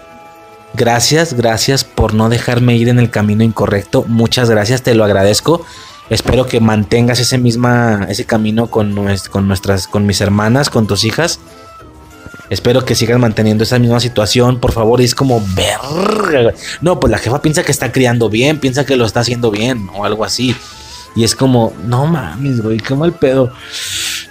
[0.74, 4.04] Gracias, gracias por no dejarme ir en el camino incorrecto.
[4.08, 5.64] Muchas gracias, te lo agradezco.
[6.08, 8.96] Espero que mantengas ese misma, ese camino con,
[9.30, 11.40] con nuestras, con mis hermanas, con tus hijas.
[12.50, 15.00] Espero que sigas manteniendo esa misma situación, por favor.
[15.00, 16.54] Es como, güey.
[16.80, 19.88] No, pues la jefa piensa que está criando bien, piensa que lo está haciendo bien
[19.94, 20.54] o algo así.
[21.14, 23.52] Y es como, no mames, güey, qué mal pedo.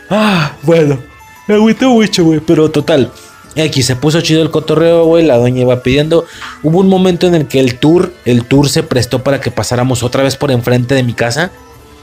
[0.10, 1.00] Ah, bueno,
[1.48, 3.12] me agüité mucho, güey, pero total.
[3.56, 5.26] X se puso chido el cotorreo, güey.
[5.26, 6.26] La doña iba pidiendo.
[6.64, 10.04] Hubo un momento en el que el tour, el tour se prestó para que pasáramos
[10.04, 11.52] otra vez por enfrente de mi casa.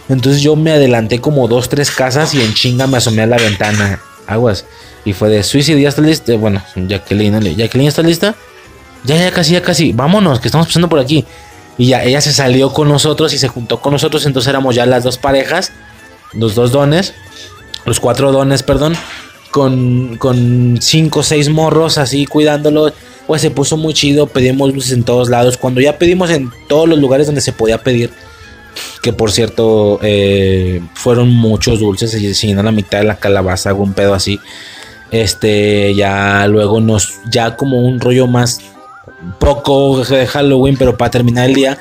[0.09, 3.37] Entonces yo me adelanté como dos, tres casas y en chinga me asomé a la
[3.37, 4.01] ventana.
[4.27, 4.65] Aguas.
[5.05, 6.35] Y fue de Suicide, ¿ya está lista?
[6.37, 7.57] Bueno, Jacqueline.
[7.57, 8.35] Jacqueline, ¿está lista?
[9.05, 9.93] Ya, ya casi, ya casi.
[9.93, 11.25] Vámonos, que estamos pasando por aquí.
[11.79, 14.27] Y ya, ella se salió con nosotros y se juntó con nosotros.
[14.27, 15.73] Entonces éramos ya las dos parejas,
[16.33, 17.15] los dos dones,
[17.87, 18.97] los cuatro dones, perdón,
[19.59, 22.93] con, con cinco o seis morros así cuidándolo.
[23.27, 25.59] Pues se puso muy chido, pedimos luces en todos lados.
[25.59, 28.11] Cuando ya pedimos en todos los lugares donde se podía pedir,
[29.03, 33.93] que por cierto eh, fueron muchos dulces, se llenó la mitad de la calabaza, algún
[33.93, 34.39] pedo así.
[35.11, 38.61] Este, ya luego nos, ya como un rollo más
[39.41, 41.79] poco de Halloween, pero para terminar el día,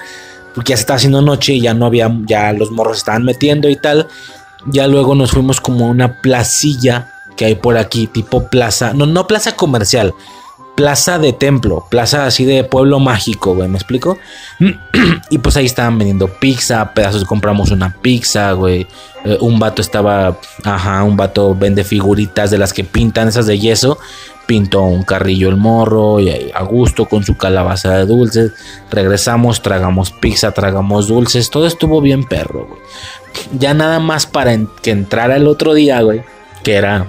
[0.55, 3.69] porque ya se estaba haciendo noche y ya no había, ya los morros estaban metiendo
[3.69, 4.07] y tal.
[4.65, 9.05] Ya luego nos fuimos como a una placilla que hay por aquí, tipo plaza, no,
[9.05, 10.13] no plaza comercial,
[10.77, 14.19] plaza de templo, plaza así de pueblo mágico, güey, ¿me explico?
[15.31, 18.85] y pues ahí estaban vendiendo pizza, pedazos, compramos una pizza, güey.
[19.25, 23.57] Eh, un vato estaba, ajá, un vato vende figuritas de las que pintan esas de
[23.57, 23.97] yeso.
[24.45, 28.51] Pintó un carrillo el morro y ahí a gusto con su calabaza de dulces.
[28.91, 31.49] Regresamos, tragamos pizza, tragamos dulces.
[31.49, 32.81] Todo estuvo bien perro, güey.
[33.57, 36.21] Ya nada más para que entrara el otro día, güey.
[36.63, 37.07] Que era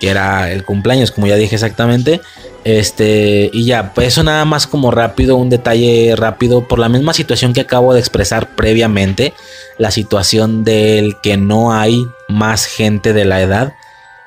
[0.00, 2.20] que era el cumpleaños, como ya dije exactamente.
[2.64, 7.12] Este, y ya, pues eso nada más como rápido, un detalle rápido, por la misma
[7.12, 9.34] situación que acabo de expresar previamente,
[9.78, 13.74] la situación del que no hay más gente de la edad,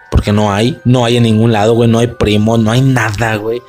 [0.09, 3.36] porque no hay, no hay en ningún lado, güey, no hay primo, no hay nada,
[3.36, 3.61] güey.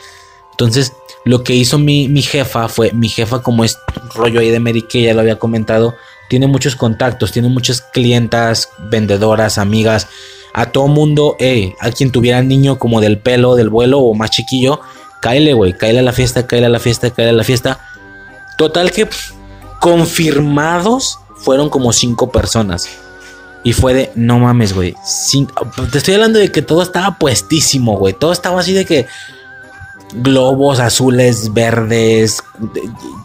[0.52, 0.92] Entonces,
[1.24, 3.78] lo que hizo mi, mi jefa fue, mi jefa como es
[4.14, 5.94] rollo ahí de Mary Kay, ya lo había comentado,
[6.28, 10.09] tiene muchos contactos, tiene muchas clientas, vendedoras, amigas,
[10.55, 14.30] a todo mundo, eh, a quien tuviera niño como del pelo, del vuelo o más
[14.30, 14.80] chiquillo,
[15.20, 17.80] cáele, güey, cáele a la fiesta, cáele a la fiesta, cáele a la fiesta.
[18.57, 19.09] Total que
[19.80, 22.88] confirmados fueron como cinco personas.
[23.64, 24.94] Y fue de, no mames, güey.
[25.90, 28.14] Te estoy hablando de que todo estaba puestísimo, güey.
[28.14, 29.07] Todo estaba así de que
[30.12, 32.42] globos azules, verdes.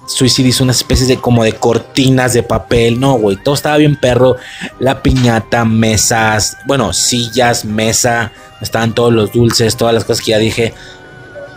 [0.10, 3.00] De- Suicide hizo una especie de como de cortinas de papel.
[3.00, 3.38] No, güey.
[3.38, 4.36] Todo estaba bien perro.
[4.80, 8.32] La piñata, mesas, bueno, sillas, mesa.
[8.62, 10.74] Estaban todos los dulces, todas las cosas que ya dije.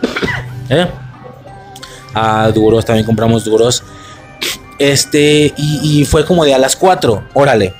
[0.69, 0.87] ¿Eh?
[2.13, 3.83] Ah, duros, también compramos duros.
[4.79, 7.73] Este, y, y fue como de a las 4, órale.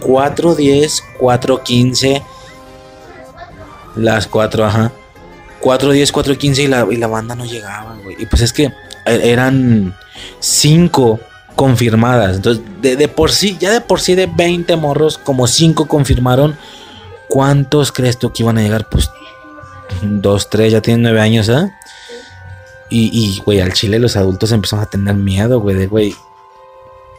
[0.00, 2.22] 4, 10, 4, 15.
[3.96, 4.92] Las 4, ajá.
[5.60, 8.16] 4, 10, 4, 15 y la, y la banda no llegaba, güey.
[8.18, 8.72] Y pues es que
[9.10, 9.94] eran
[10.40, 11.20] 5
[11.56, 12.36] confirmadas.
[12.36, 16.56] Entonces, de, de por sí, ya de por sí de 20 morros, como 5 confirmaron.
[17.28, 18.88] ¿Cuántos crees tú que iban a llegar?
[18.88, 19.10] Pues
[20.02, 21.70] 2, 3, ya tienen 9 años, ¿eh?
[22.90, 26.14] Y, y, güey, al chile los adultos empezaron a tener miedo, güey, de, güey.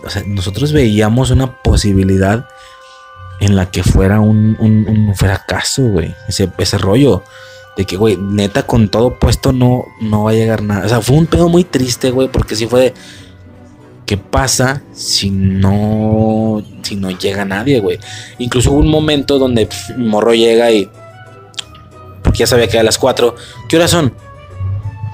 [0.03, 2.47] O sea, nosotros veíamos una posibilidad
[3.39, 6.15] en la que fuera un, un- un fracaso, güey.
[6.27, 7.23] Ese, ese rollo.
[7.80, 10.86] De que, güey, neta, con todo puesto no, no va a llegar nada.
[10.86, 12.93] O sea, fue un pedo muy triste, güey, porque sí fue de.
[14.09, 17.99] ¿qué pasa si no, si no llega nadie, güey?
[18.39, 20.89] Incluso hubo un momento donde morro llega y,
[22.21, 23.36] porque ya sabía que a las 4,
[23.69, 24.11] ¿qué horas son?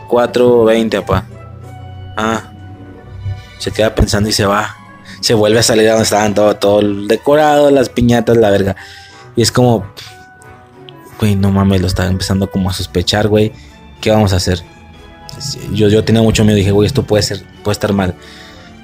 [0.08, 1.26] 4.20, papá.
[2.16, 2.52] Ah,
[3.60, 4.76] se queda pensando y se va.
[5.20, 8.76] Se vuelve a salir a donde estaban todo, todo el decorado, las piñatas, la verga.
[9.36, 9.86] Y es como,
[11.20, 13.52] güey, no mames, lo estaba empezando como a sospechar, güey.
[14.02, 14.62] ¿Qué vamos a hacer?
[15.72, 18.16] Yo, yo tenía mucho miedo, dije, güey, esto puede ser, puede estar mal.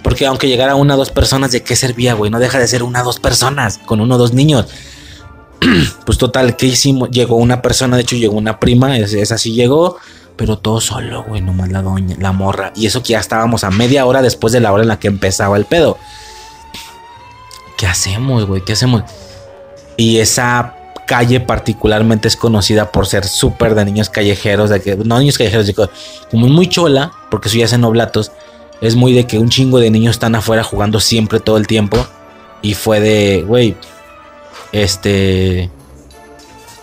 [0.04, 2.32] Porque aunque llegara una o dos personas, ¿de qué servía, güey?
[2.32, 4.66] No deja de ser una o dos personas, con uno o dos niños.
[6.06, 7.12] pues total, ¿qué hicimos?
[7.12, 9.98] Llegó una persona, de hecho llegó una prima, es- esa sí llegó,
[10.36, 12.74] pero todo solo, güey, nomás la doña, la morra.
[12.76, 15.08] Y eso que ya estábamos a media hora después de la hora en la que
[15.08, 15.98] empezaba el pedo.
[17.78, 18.64] ¿Qué hacemos, güey?
[18.66, 19.04] ¿Qué hacemos?
[19.98, 20.76] Y esa
[21.12, 25.68] calle particularmente es conocida por ser súper de niños callejeros, de que, no niños callejeros,
[25.68, 25.90] digo,
[26.30, 28.32] como muy chola, porque eso ya es en oblatos,
[28.80, 32.08] es muy de que un chingo de niños están afuera jugando siempre todo el tiempo.
[32.62, 33.76] Y fue de, güey,
[34.72, 35.70] este,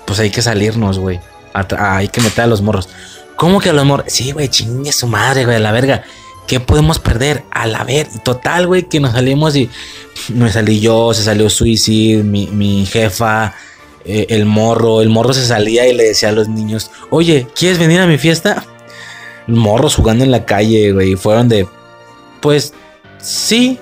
[0.05, 1.21] pues hay que salirnos, güey.
[1.55, 2.91] Hay que meter a los morros.
[3.35, 4.13] ¿Cómo que a los morros?
[4.13, 6.05] Sí, güey, chingue su madre, güey, a la verga.
[6.47, 7.45] ¿Qué podemos perder?
[7.51, 9.71] A la ver, total, güey, que nos salimos y
[10.29, 13.55] me salí yo, se salió Suicide, mi, mi jefa,
[14.09, 15.03] eh, el morro.
[15.03, 18.17] El morro se salía y le decía a los niños, oye, ¿quieres venir a mi
[18.17, 18.65] fiesta?
[19.47, 21.15] Morros jugando en la calle, güey.
[21.15, 21.69] Fueron de,
[22.41, 22.73] pues,
[23.19, 23.79] sí,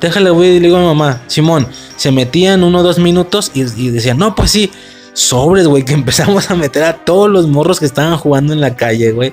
[0.00, 3.52] déjale, güey, y le digo a mi mamá, Simón, se metían uno o dos minutos
[3.54, 4.70] y, y decían, no, pues sí,
[5.12, 8.74] sobres, güey, que empezamos a meter a todos los morros que estaban jugando en la
[8.74, 9.32] calle, güey.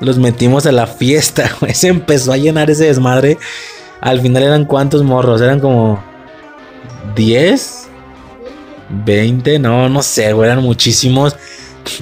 [0.00, 1.72] Los metimos a la fiesta, güey.
[1.72, 3.38] Se empezó a llenar ese desmadre.
[4.02, 6.04] Al final eran cuántos morros, eran como
[7.14, 7.85] 10,
[8.88, 11.36] 20, no, no sé, güey, eran muchísimos.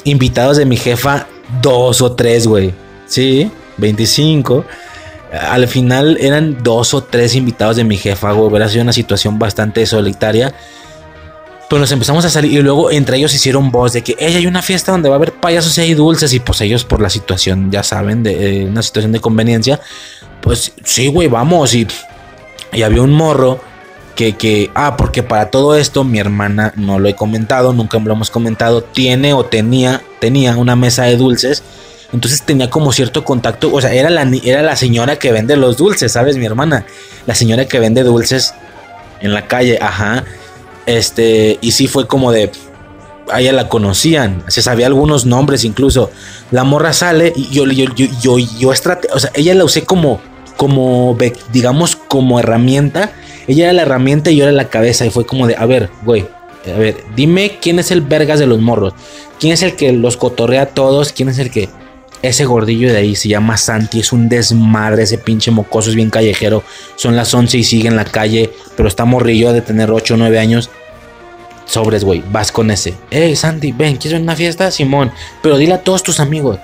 [0.05, 1.27] Invitados de mi jefa,
[1.61, 2.73] dos o tres, güey.
[3.07, 4.65] Sí, 25.
[5.33, 8.49] Al final eran dos o tres invitados de mi jefa, güey.
[8.49, 10.55] Hubiera sido una situación bastante solitaria.
[11.69, 14.47] Pero nos empezamos a salir y luego entre ellos hicieron voz de que "Ey, hay
[14.47, 16.33] una fiesta donde va a haber payasos y hay dulces.
[16.33, 19.81] Y pues ellos por la situación, ya saben, de eh, una situación de conveniencia.
[20.41, 21.75] Pues sí, güey, vamos.
[21.75, 21.87] Y,
[22.73, 23.61] y había un morro
[24.15, 28.13] que, que, ah, porque para todo esto mi hermana, no lo he comentado, nunca lo
[28.13, 31.63] hemos comentado, tiene o tenía, tenía una mesa de dulces.
[32.13, 35.77] Entonces tenía como cierto contacto, o sea, era la, era la señora que vende los
[35.77, 36.37] dulces, ¿sabes?
[36.37, 36.87] Mi hermana,
[37.27, 38.55] la señora que vende dulces
[39.21, 40.25] en la calle, ajá.
[40.87, 42.53] Este, y sí fue como de,
[43.33, 46.11] a ella la conocían, se sabía algunos nombres incluso.
[46.53, 49.83] La morra sale y yo, yo, yo, yo, yo estrate- o sea, ella la usé
[49.85, 50.21] como,
[50.57, 51.17] como,
[51.53, 53.11] digamos, como herramienta.
[53.47, 55.91] Ella era la herramienta y yo era la cabeza y fue como de, a ver,
[56.05, 56.27] güey,
[56.67, 58.95] a ver, dime quién es el vergas de los morros,
[59.39, 61.69] quién es el que los cotorrea a todos, quién es el que...
[62.23, 66.09] Ese gordillo de ahí se llama Santi, es un desmadre, ese pinche mocoso es bien
[66.09, 66.63] callejero.
[66.97, 70.17] Son las 11 y sigue en la calle, pero está morrillo de tener 8 o
[70.17, 70.71] 9 años.
[71.67, 72.95] Sobres, güey, vas con ese.
[73.11, 74.71] Ey, Santi, ven, ¿quieres ver una fiesta?
[74.71, 76.59] Simón, pero dile a todos tus amigos.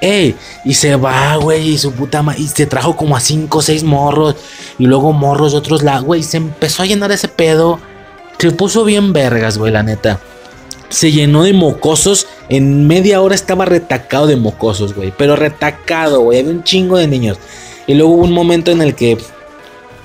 [0.00, 0.34] Ey,
[0.64, 3.62] y se va, güey, y su puta madre, y se trajo como a 5 o
[3.62, 4.36] 6 morros,
[4.78, 7.78] y luego morros de otros lados, güey, se empezó a llenar ese pedo.
[8.38, 10.20] Se puso bien vergas, güey, la neta
[10.90, 12.26] se llenó de mocosos.
[12.50, 15.12] En media hora estaba retacado de mocosos, güey.
[15.16, 16.40] Pero retacado, güey.
[16.40, 17.38] Había un chingo de niños.
[17.86, 19.16] Y luego hubo un momento en el que.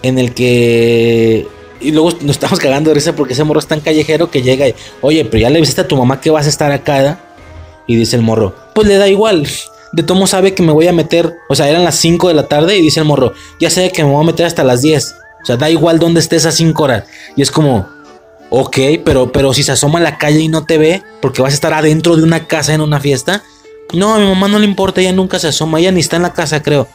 [0.01, 1.47] En el que.
[1.81, 4.67] Y luego nos estamos cagando de risa porque ese morro es tan callejero que llega
[4.67, 4.75] y.
[5.01, 7.01] Oye, pero ya le viste a tu mamá que vas a estar acá.
[7.01, 7.19] ¿da?".
[7.87, 8.55] Y dice el morro.
[8.73, 9.47] Pues le da igual.
[9.95, 11.37] De tomo sabe que me voy a meter.
[11.47, 13.33] O sea, eran las 5 de la tarde y dice el morro.
[13.61, 15.15] Ya sé que me voy a meter hasta las 10.
[15.41, 17.05] O sea, da igual dónde estés a 5 horas.
[17.37, 17.87] Y es como.
[18.49, 21.53] Ok, pero, pero si se asoma a la calle y no te ve, porque vas
[21.53, 23.41] a estar adentro de una casa en una fiesta.
[23.93, 26.23] No, a mi mamá no le importa, ella nunca se asoma, ella ni está en
[26.23, 26.87] la casa, creo.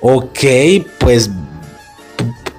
[0.00, 0.40] Ok,
[0.98, 1.30] pues.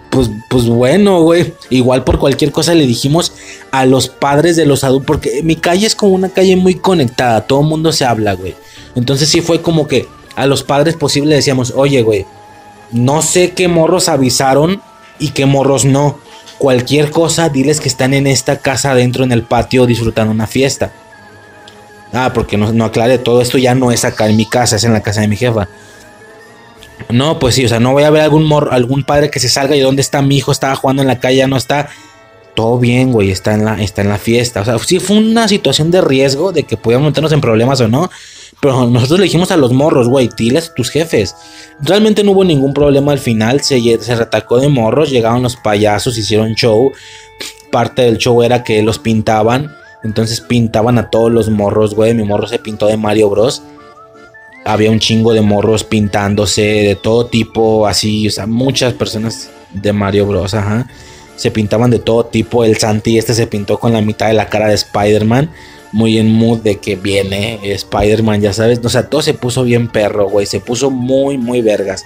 [0.09, 1.53] Pues, pues bueno, güey.
[1.69, 3.33] Igual por cualquier cosa le dijimos
[3.71, 7.41] a los padres de los adultos, porque mi calle es como una calle muy conectada,
[7.41, 8.55] todo el mundo se habla, güey.
[8.95, 12.25] Entonces sí fue como que a los padres posibles le decíamos, oye, güey,
[12.91, 14.81] no sé qué morros avisaron
[15.19, 16.19] y qué morros no.
[16.57, 20.91] Cualquier cosa, diles que están en esta casa adentro en el patio disfrutando una fiesta.
[22.13, 24.93] Ah, porque no, no todo esto ya no es acá en mi casa, es en
[24.93, 25.67] la casa de mi jefa.
[27.09, 29.49] No, pues sí, o sea, no voy a ver algún mor algún padre que se
[29.49, 31.89] salga y dónde está mi hijo, estaba jugando en la calle, ya no está.
[32.55, 34.61] Todo bien, güey, está en la, está en la fiesta.
[34.61, 37.89] O sea, sí fue una situación de riesgo de que podíamos meternos en problemas o
[37.89, 38.09] no.
[38.61, 41.35] Pero nosotros le dijimos a los morros, güey, diles a tus jefes.
[41.81, 43.61] Realmente no hubo ningún problema al final.
[43.61, 46.91] Se, se retacó de morros, llegaron los payasos, hicieron show.
[47.71, 49.75] Parte del show era que los pintaban.
[50.03, 52.13] Entonces pintaban a todos los morros, güey.
[52.13, 53.61] Mi morro se pintó de Mario Bros.
[54.63, 59.93] había un chingo de morros pintándose de todo tipo, así, o sea, muchas personas de
[59.93, 60.87] Mario Bros, ajá,
[61.35, 62.63] se pintaban de todo tipo.
[62.63, 65.51] El Santi este se pintó con la mitad de la cara de Spider-Man,
[65.95, 69.87] muy en mood de que viene Spider-Man, ya sabes, o sea, todo se puso bien
[69.87, 72.05] perro, güey, se puso muy, muy vergas.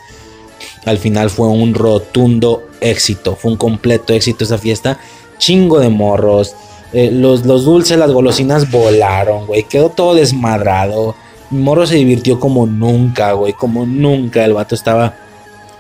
[0.85, 4.99] Al final fue un rotundo éxito, fue un completo éxito esa fiesta,
[5.39, 6.55] chingo de morros.
[6.93, 9.63] eh, los, los dulces, las golosinas volaron, güey.
[9.63, 11.15] Quedó todo desmadrado.
[11.49, 13.53] Morro se divirtió como nunca, güey.
[13.53, 14.45] Como nunca.
[14.45, 15.15] El vato estaba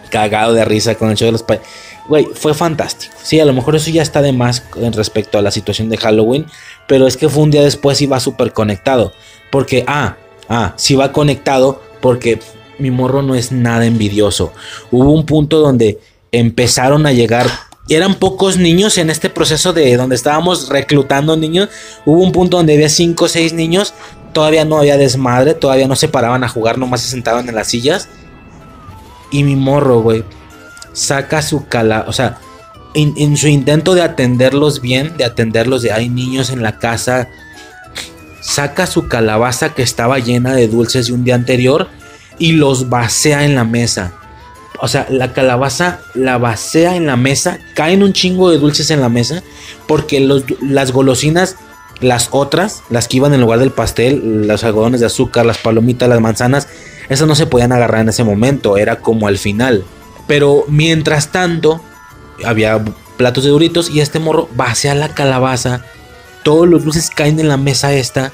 [0.09, 1.43] cagado de risa con el show de los
[2.09, 3.13] Güey, fue fantástico.
[3.21, 5.97] Sí, a lo mejor eso ya está de más en respecto a la situación de
[5.97, 6.47] Halloween.
[6.87, 9.13] Pero es que fue un día después y va súper conectado.
[9.51, 10.17] Porque, ah,
[10.49, 12.39] ah, sí va conectado porque
[12.79, 14.51] mi morro no es nada envidioso.
[14.89, 15.99] Hubo un punto donde
[16.31, 17.47] empezaron a llegar.
[17.87, 21.69] Eran pocos niños en este proceso de donde estábamos reclutando niños.
[22.05, 23.93] Hubo un punto donde había 5 o 6 niños.
[24.33, 25.53] Todavía no había desmadre.
[25.53, 26.79] Todavía no se paraban a jugar.
[26.79, 28.09] Nomás se sentaban en las sillas.
[29.31, 30.23] Y mi morro, güey,
[30.99, 32.05] saca su cala.
[32.07, 32.37] O sea,
[32.93, 37.29] en, su intento de atenderlos bien, de atenderlos de hay niños en la casa,
[38.41, 41.87] saca su calabaza que estaba llena de dulces de un día anterior
[42.37, 44.13] y los vacea en la mesa.
[44.81, 49.01] O sea, la calabaza la vacea en la mesa, caen un chingo de dulces en
[49.01, 49.43] la mesa,
[49.87, 50.19] porque
[50.61, 51.55] las golosinas,
[52.01, 56.07] las otras, las que iban en lugar del pastel, los algodones de azúcar, las palomitas,
[56.07, 56.67] las manzanas,
[57.09, 59.83] esas no se podían agarrar en ese momento, era como al final.
[60.29, 61.81] Pero mientras tanto,
[62.45, 62.85] había
[63.17, 65.83] platos de duritos y este morro vacía la calabaza,
[66.43, 68.31] todos los dulces caen en la mesa esta.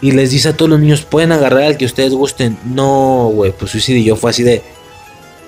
[0.00, 2.58] Y les dice a todos los niños, pueden agarrar al que ustedes gusten.
[2.64, 4.62] No, güey, pues Suicide y yo fue así de...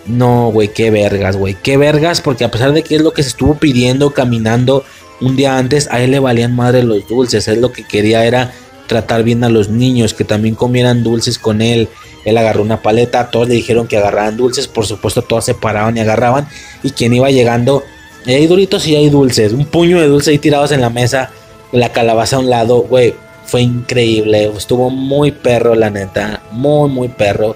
[0.05, 1.57] No, güey, qué vergas, güey.
[1.63, 4.85] Qué vergas, porque a pesar de que es lo que se estuvo pidiendo caminando
[5.23, 7.49] un día antes, a él le valían madre los dulces.
[7.49, 8.53] Él lo que quería era
[8.87, 11.89] tratar bien a los niños, que también comieran dulces con él.
[12.27, 15.97] Él agarró una paleta, todos le dijeron que agarraran dulces, por supuesto todos se paraban
[15.97, 16.49] y agarraban.
[16.83, 17.85] Y quien iba llegando,
[18.27, 19.53] "Eh, hay duritos y hay dulces.
[19.53, 21.31] Un puño de dulces ahí tirados en la mesa,
[21.71, 23.15] la calabaza a un lado, güey.
[23.47, 27.55] Fue increíble, estuvo muy perro, la neta, muy, muy perro.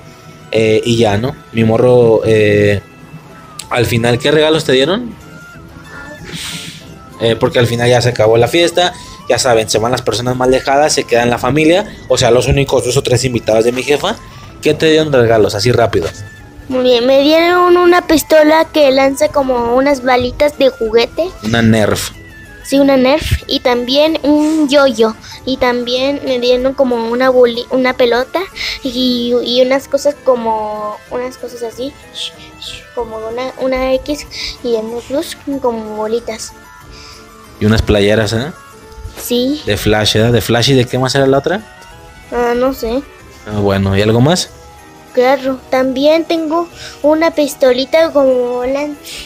[0.52, 1.34] Eh, y ya, ¿no?
[1.52, 2.80] Mi morro, eh,
[3.70, 5.12] al final, ¿qué regalos te dieron?
[7.20, 8.92] Eh, porque al final ya se acabó la fiesta,
[9.28, 12.30] ya saben, se van las personas más lejadas, se queda en la familia, o sea,
[12.30, 14.16] los únicos dos o tres invitados de mi jefa.
[14.62, 15.54] ¿Qué te dieron de regalos?
[15.54, 16.08] Así rápido.
[16.68, 21.28] Muy bien, me dieron una pistola que lanza como unas balitas de juguete.
[21.42, 22.11] Una Nerf.
[22.64, 23.42] Sí, una Nerf.
[23.48, 25.16] Y también un yo-yo.
[25.44, 28.40] Y también me dieron como una boli- una pelota.
[28.84, 30.96] Y, y unas cosas como.
[31.11, 31.92] Unas cosas así.
[32.94, 34.26] Como una, una X.
[34.62, 36.52] Y en el plus como bolitas.
[37.58, 38.52] Y unas playeras, ¿eh?
[39.20, 39.61] Sí.
[39.66, 40.30] De Flash, ¿eh?
[40.30, 41.61] De Flash y de qué más era la otra?
[42.30, 43.02] Ah, no sé.
[43.53, 44.51] Ah, bueno, ¿y algo más?
[45.12, 46.68] Claro, también tengo
[47.03, 48.61] una pistolita como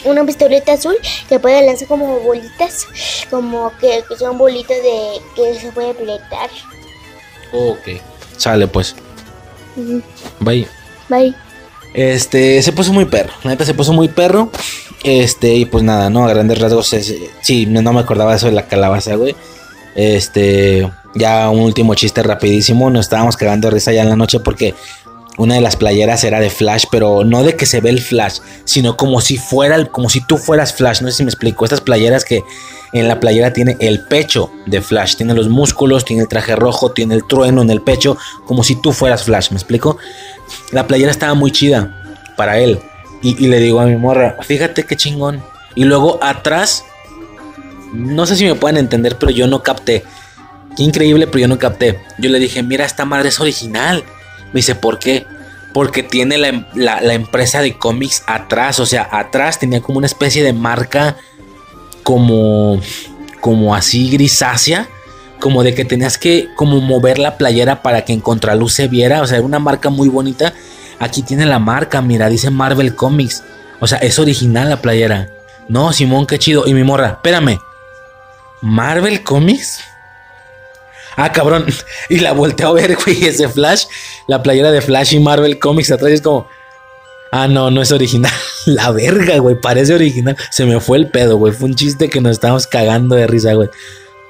[0.05, 0.95] una pistolita azul
[1.29, 2.87] que puede lanzar como bolitas,
[3.29, 6.49] como que, que son bolitas de que se puede apretar.
[7.53, 8.01] Ok.
[8.37, 8.95] Sale pues.
[10.39, 10.67] Bye.
[11.07, 11.35] Bye.
[11.93, 13.31] Este, se puso muy perro.
[13.43, 14.49] La neta se puso muy perro.
[15.03, 16.25] Este, y pues nada, ¿no?
[16.25, 19.35] A grandes rasgos, es- sí, no me acordaba eso de la calabaza, güey.
[19.93, 22.89] Este, ya un último chiste rapidísimo.
[22.89, 24.75] Nos estábamos cagando de risa ya en la noche porque
[25.37, 28.39] una de las playeras era de Flash, pero no de que se ve el Flash,
[28.63, 31.01] sino como si fuera, como si tú fueras Flash.
[31.01, 31.65] No sé si me explico.
[31.65, 32.43] Estas playeras que
[32.93, 36.91] en la playera tiene el pecho de Flash, tiene los músculos, tiene el traje rojo,
[36.91, 39.51] tiene el trueno en el pecho, como si tú fueras Flash.
[39.51, 39.97] ¿Me explico?
[40.71, 42.79] La playera estaba muy chida para él.
[43.21, 45.43] Y, y le digo a mi morra, fíjate qué chingón.
[45.73, 46.85] Y luego atrás,
[47.91, 50.03] no sé si me pueden entender, pero yo no capté.
[50.75, 51.99] Qué increíble, pero yo no capté.
[52.17, 54.03] Yo le dije, mira, esta madre es original.
[54.47, 55.25] Me dice, ¿por qué?
[55.73, 58.79] Porque tiene la, em- la- la empresa de cómics atrás.
[58.79, 61.17] O sea, atrás tenía como una especie de marca
[62.03, 62.79] como,
[63.41, 64.87] como así grisácea.
[65.39, 69.21] Como de que tenías que como mover la playera para que en contraluz se viera.
[69.21, 70.53] O sea, era una marca muy bonita.
[70.99, 73.43] Aquí tiene la marca, mira, dice Marvel Comics.
[73.81, 75.29] O sea, es original la playera.
[75.67, 76.65] No, Simón, qué chido.
[76.67, 77.59] Y mi morra, espérame.
[78.61, 79.81] ¿Marvel Comics?
[81.15, 81.65] Ah, cabrón.
[82.09, 83.85] Y la volteo a ver, güey, ese Flash.
[84.27, 86.47] La playera de Flash y Marvel Comics atrás es como.
[87.31, 88.31] Ah, no, no es original.
[88.65, 90.37] La verga, güey, parece original.
[90.51, 91.51] Se me fue el pedo, güey.
[91.53, 93.69] Fue un chiste que nos estábamos cagando de risa, güey.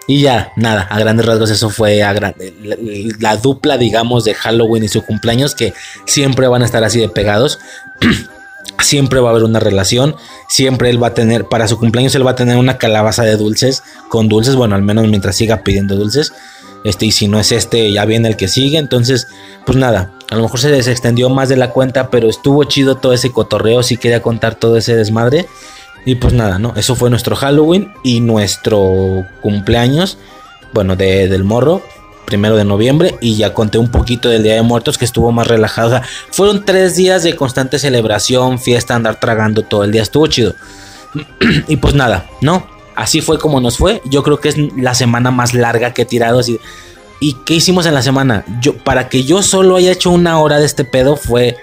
[0.08, 2.76] Y ya, nada, a grandes rasgos eso fue a gran- la,
[3.20, 5.74] la dupla, digamos, de Halloween y su cumpleaños, que
[6.06, 7.60] siempre van a estar así de pegados.
[8.80, 10.16] siempre va a haber una relación.
[10.48, 13.36] Siempre él va a tener, para su cumpleaños, él va a tener una calabaza de
[13.38, 16.34] dulces, con dulces, bueno, al menos mientras siga pidiendo dulces.
[16.86, 18.78] Este, y si no es este, ya viene el que sigue.
[18.78, 19.28] Entonces,
[19.66, 23.12] pues nada, A lo mejor se desextendió más de la cuenta, pero estuvo chido todo
[23.12, 23.84] ese cotorreo.
[23.84, 25.48] Si quería contar todo ese desmadre.
[26.06, 26.74] Y pues nada, ¿no?
[26.76, 30.20] Eso fue nuestro Halloween y nuestro cumpleaños.
[30.74, 31.82] Bueno, de, del morro
[32.26, 35.48] primero de noviembre y ya conté un poquito del Día de Muertos que estuvo más
[35.48, 35.88] relajado.
[35.88, 40.02] O sea, fueron tres días de constante celebración, fiesta, andar tragando todo el día.
[40.02, 40.56] Estuvo chido.
[41.68, 42.75] y pues nada, ¿no?
[42.96, 44.02] Así fue como nos fue.
[44.06, 46.39] Yo creo que es la semana más larga que he tirado.
[46.39, 46.60] Así.
[47.20, 48.46] ¿Y qué hicimos en la semana?
[48.62, 51.58] Yo, para que yo solo haya hecho una hora de este pedo fue...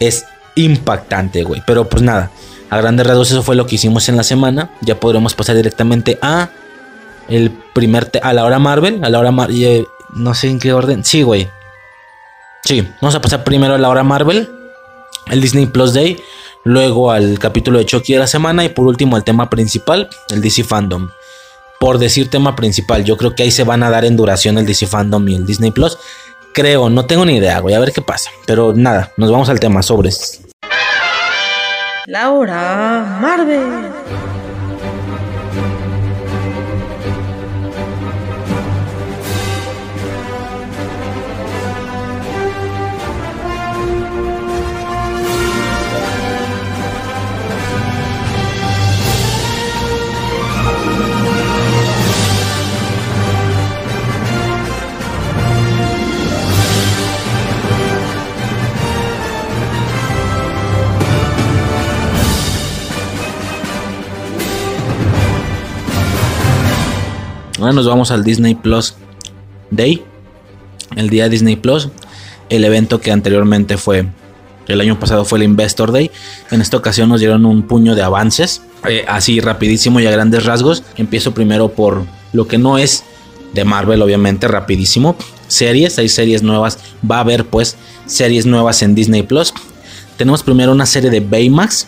[0.00, 0.24] Es
[0.56, 1.62] impactante, güey.
[1.66, 2.30] Pero pues nada.
[2.70, 4.70] A grandes rasgos eso fue lo que hicimos en la semana.
[4.80, 6.50] Ya podremos pasar directamente a
[7.28, 11.04] el primer a la hora Marvel, a la hora Marvel, no sé en qué orden.
[11.04, 11.48] Sí, güey.
[12.64, 14.48] Sí, vamos a pasar primero a la hora Marvel,
[15.30, 16.18] el Disney Plus Day,
[16.64, 20.40] luego al capítulo de Chucky de la semana y por último el tema principal, el
[20.40, 21.10] DC Fandom.
[21.78, 24.66] Por decir tema principal, yo creo que ahí se van a dar en duración el
[24.66, 25.98] DC Fandom y el Disney Plus.
[26.52, 28.30] Creo, no tengo ni idea, voy a ver qué pasa.
[28.46, 30.40] Pero nada, nos vamos al tema sobres.
[32.06, 34.33] La hora Marvel.
[67.64, 68.92] Ahora nos vamos al Disney Plus
[69.70, 70.04] Day.
[70.96, 71.88] El día Disney Plus.
[72.50, 74.04] El evento que anteriormente fue.
[74.68, 76.10] El año pasado fue el Investor Day.
[76.50, 78.60] En esta ocasión nos dieron un puño de avances.
[78.86, 80.82] Eh, así rapidísimo y a grandes rasgos.
[80.98, 82.04] Empiezo primero por
[82.34, 83.02] lo que no es
[83.54, 85.16] de Marvel, obviamente, rapidísimo.
[85.48, 86.78] Series, hay series nuevas.
[87.10, 89.54] Va a haber pues series nuevas en Disney Plus.
[90.18, 91.86] Tenemos primero una serie de Baymax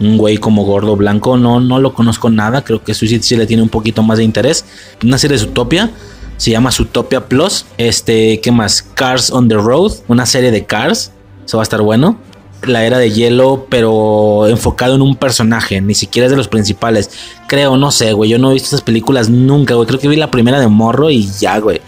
[0.00, 3.46] un güey como gordo blanco, no, no lo conozco nada, creo que Suicide sí le
[3.46, 4.64] tiene un poquito más de interés.
[5.02, 5.90] Una serie de Zootopia,
[6.36, 7.66] se llama Zootopia Plus.
[7.78, 8.82] Este, ¿qué más?
[8.82, 11.12] Cars on the Road, una serie de Cars,
[11.44, 12.18] eso va a estar bueno.
[12.66, 17.10] La era de hielo, pero enfocado en un personaje, ni siquiera es de los principales.
[17.46, 19.86] Creo, no sé, güey, yo no he visto esas películas nunca, güey.
[19.86, 21.82] Creo que vi la primera de Morro y ya, güey.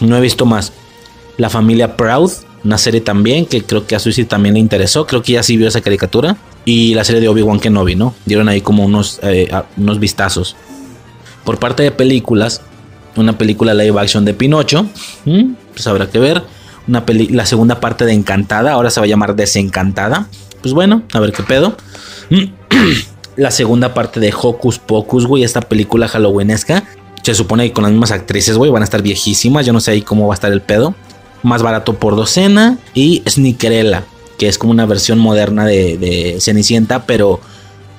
[0.00, 0.72] No he visto más.
[1.38, 2.30] La familia Proud,
[2.64, 5.06] una serie también que creo que a Suicide también le interesó.
[5.06, 8.14] Creo que ya sí vio esa caricatura y la serie de Obi-Wan Kenobi, ¿no?
[8.26, 10.56] Dieron ahí como unos, eh, unos vistazos.
[11.44, 12.62] Por parte de películas,
[13.16, 14.86] una película live action de Pinocho,
[15.24, 16.42] pues habrá que ver.
[16.86, 20.28] Una la segunda parte de Encantada, ahora se va a llamar Desencantada.
[20.60, 21.76] Pues bueno, a ver qué pedo.
[23.36, 26.84] la segunda parte de Hocus Pocus, güey, esta película halloweenesca.
[27.22, 29.66] Se supone que con las mismas actrices, güey, van a estar viejísimas.
[29.66, 30.94] Yo no sé ahí cómo va a estar el pedo.
[31.42, 32.78] Más barato por docena.
[32.94, 34.04] Y Snickerella
[34.40, 37.40] que es como una versión moderna de, Cenicienta, pero,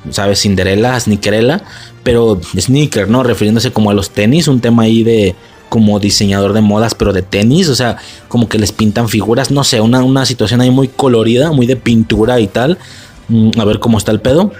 [0.09, 0.41] ¿sabes?
[0.41, 1.61] Cinderella, Sneakerella,
[2.01, 3.21] pero sneaker, ¿no?
[3.21, 5.35] Refiriéndose como a los tenis, un tema ahí de
[5.69, 9.63] como diseñador de modas, pero de tenis, o sea, como que les pintan figuras, no
[9.63, 12.79] sé, una, una situación ahí muy colorida, muy de pintura y tal.
[13.27, 14.51] Mm, a ver cómo está el pedo.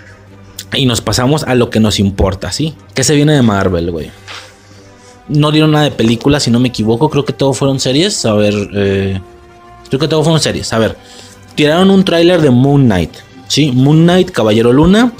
[0.74, 2.76] Y nos pasamos a lo que nos importa, ¿sí?
[2.94, 4.12] ¿Qué se viene de Marvel, güey?
[5.32, 7.10] No dieron nada de películas, si no me equivoco.
[7.10, 8.26] Creo que todo fueron series.
[8.26, 9.20] A ver, eh,
[9.88, 10.72] creo que todo fueron series.
[10.74, 10.98] A ver,
[11.56, 13.12] tiraron un tráiler de Moon Knight.
[13.48, 15.14] Sí, Moon Knight, Caballero Luna.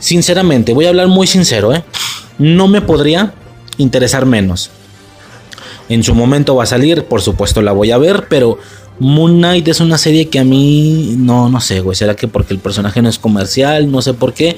[0.00, 1.82] Sinceramente, voy a hablar muy sincero, ¿eh?
[2.38, 3.34] No me podría
[3.78, 4.70] interesar menos.
[5.88, 8.58] En su momento va a salir, por supuesto la voy a ver, pero
[8.98, 11.96] Moon Knight es una serie que a mí no, no sé, güey.
[11.96, 13.90] ¿Será que porque el personaje no es comercial?
[13.90, 14.56] No sé por qué.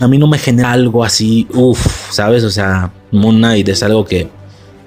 [0.00, 2.42] A mí no me genera algo así, uff, ¿sabes?
[2.44, 4.28] O sea, Moon Knight es algo que,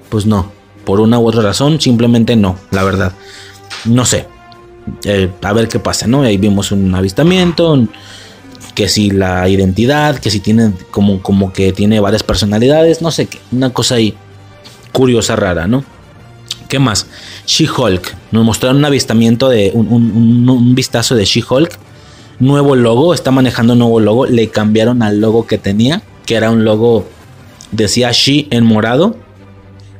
[0.08, 0.52] pues no,
[0.84, 3.12] por una u otra razón, simplemente no, la verdad.
[3.84, 4.26] No sé.
[5.04, 6.22] Eh, a ver qué pasa, ¿no?
[6.22, 7.86] Ahí vimos un avistamiento,
[8.74, 13.26] que si la identidad, que si tiene como, como que tiene varias personalidades, no sé
[13.26, 14.14] qué, una cosa ahí
[14.92, 15.84] curiosa, rara, ¿no?
[16.68, 17.06] ¿Qué más?
[17.46, 21.78] She-Hulk, nos mostraron un avistamiento de un, vistazo de She-Hulk,
[22.38, 26.50] nuevo logo, está manejando un nuevo logo, le cambiaron al logo que tenía, que era
[26.50, 27.06] un logo,
[27.70, 29.16] decía She en morado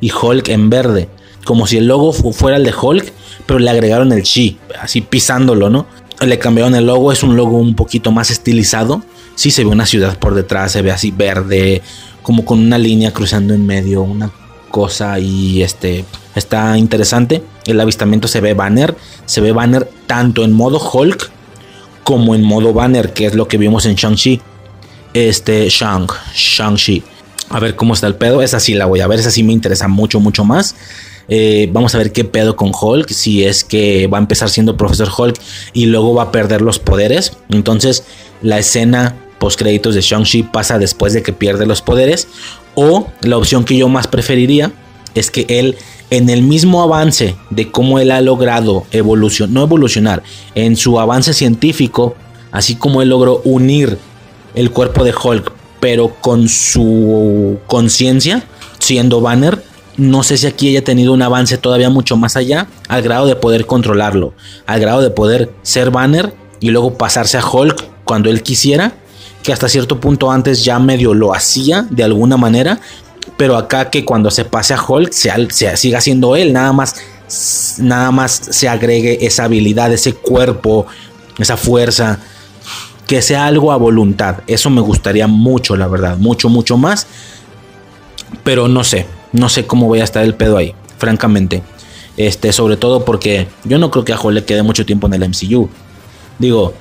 [0.00, 1.08] y Hulk en verde,
[1.44, 3.12] como si el logo fuera el de Hulk
[3.46, 5.86] pero le agregaron el chi, así pisándolo, ¿no?
[6.20, 9.02] Le cambiaron el logo, es un logo un poquito más estilizado.
[9.34, 11.82] Sí se ve una ciudad por detrás, se ve así verde,
[12.22, 14.30] como con una línea cruzando en medio, una
[14.70, 16.04] cosa y este
[16.34, 17.42] está interesante.
[17.66, 21.30] El avistamiento se ve banner, se ve banner tanto en modo Hulk
[22.04, 24.40] como en modo banner, que es lo que vimos en Shang-Chi.
[25.14, 27.02] Este Shang, Shang-Chi.
[27.48, 28.42] A ver cómo está el pedo.
[28.42, 30.76] Esa sí la voy a ver, esa sí me interesa mucho, mucho más.
[31.28, 34.76] Eh, vamos a ver qué pedo con Hulk, si es que va a empezar siendo
[34.76, 35.40] profesor Hulk
[35.72, 37.32] y luego va a perder los poderes.
[37.48, 38.04] Entonces
[38.42, 42.28] la escena post créditos de Shang-Chi pasa después de que pierde los poderes.
[42.74, 44.72] O la opción que yo más preferiría
[45.14, 45.76] es que él
[46.16, 50.22] en el mismo avance de cómo él ha logrado evolucionar, no evolucionar,
[50.54, 52.14] en su avance científico,
[52.52, 53.98] así como él logró unir
[54.54, 58.44] el cuerpo de Hulk, pero con su conciencia,
[58.78, 59.60] siendo Banner,
[59.96, 63.34] no sé si aquí haya tenido un avance todavía mucho más allá, al grado de
[63.34, 64.34] poder controlarlo,
[64.66, 68.94] al grado de poder ser Banner y luego pasarse a Hulk cuando él quisiera,
[69.42, 72.80] que hasta cierto punto antes ya medio lo hacía de alguna manera,
[73.36, 76.96] pero acá que cuando se pase a Hulk se, se siga siendo él, nada más,
[77.78, 80.86] nada más se agregue esa habilidad, ese cuerpo,
[81.38, 82.20] esa fuerza,
[83.06, 84.38] que sea algo a voluntad.
[84.46, 87.06] Eso me gustaría mucho, la verdad, mucho, mucho más.
[88.42, 91.62] Pero no sé, no sé cómo voy a estar el pedo ahí, francamente.
[92.16, 95.14] Este, sobre todo porque yo no creo que a Hulk le quede mucho tiempo en
[95.14, 95.68] el MCU.
[96.38, 96.74] Digo,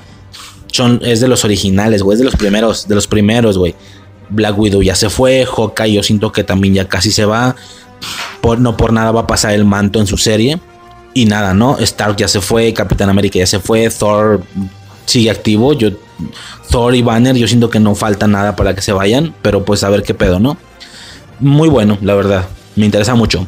[0.68, 3.76] son, es de los originales, güey, es de los primeros, de los primeros, güey.
[4.34, 7.56] Black Widow ya se fue, Hawkeye yo siento que también ya casi se va.
[8.42, 10.60] Por, no por nada va a pasar el manto en su serie.
[11.14, 11.78] Y nada, ¿no?
[11.78, 14.44] Stark ya se fue, Capitán América ya se fue, Thor
[15.06, 15.74] sigue activo.
[15.74, 15.92] Yo,
[16.70, 19.84] Thor y Banner, yo siento que no falta nada para que se vayan, pero pues
[19.84, 20.58] a ver qué pedo, ¿no?
[21.40, 22.48] Muy bueno, la verdad.
[22.76, 23.46] Me interesa mucho.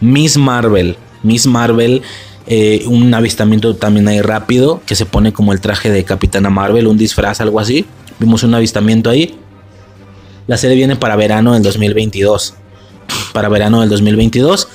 [0.00, 0.96] Miss Marvel.
[1.22, 2.02] Miss Marvel.
[2.46, 4.82] Eh, un avistamiento también ahí rápido.
[4.86, 6.86] Que se pone como el traje de Capitana Marvel.
[6.86, 7.86] Un disfraz, algo así.
[8.18, 9.38] Vimos un avistamiento ahí.
[10.50, 12.54] La serie viene para verano del 2022.
[13.32, 14.66] Para verano del 2022.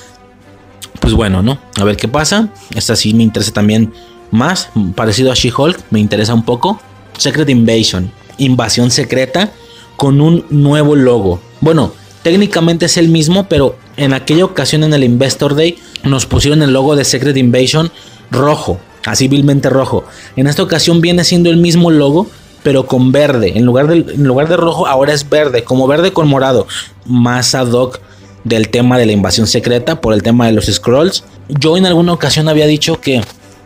[1.02, 1.60] Pues bueno, ¿no?
[1.76, 2.48] A ver qué pasa.
[2.74, 3.92] Esta sí me interesa también
[4.32, 4.70] más.
[4.96, 5.78] Parecido a She-Hulk.
[5.90, 6.80] Me interesa un poco.
[7.18, 8.10] Secret Invasion.
[8.38, 9.52] Invasión secreta.
[9.98, 11.42] Con un nuevo logo.
[11.60, 11.92] Bueno,
[12.24, 16.72] técnicamente es el mismo, pero en aquella ocasión en el Investor Day nos pusieron el
[16.72, 17.92] logo de Secret Invasion
[18.32, 20.06] rojo, así vilmente rojo.
[20.38, 22.28] En esta ocasión viene siendo el mismo logo,
[22.66, 23.54] pero con verde.
[23.56, 26.66] En lugar, de, en lugar de rojo, ahora es verde, como verde con morado.
[27.06, 28.00] Más ad hoc
[28.44, 31.24] del tema de la invasión secreta por el tema de los scrolls.
[31.48, 33.22] Yo en alguna ocasión había dicho que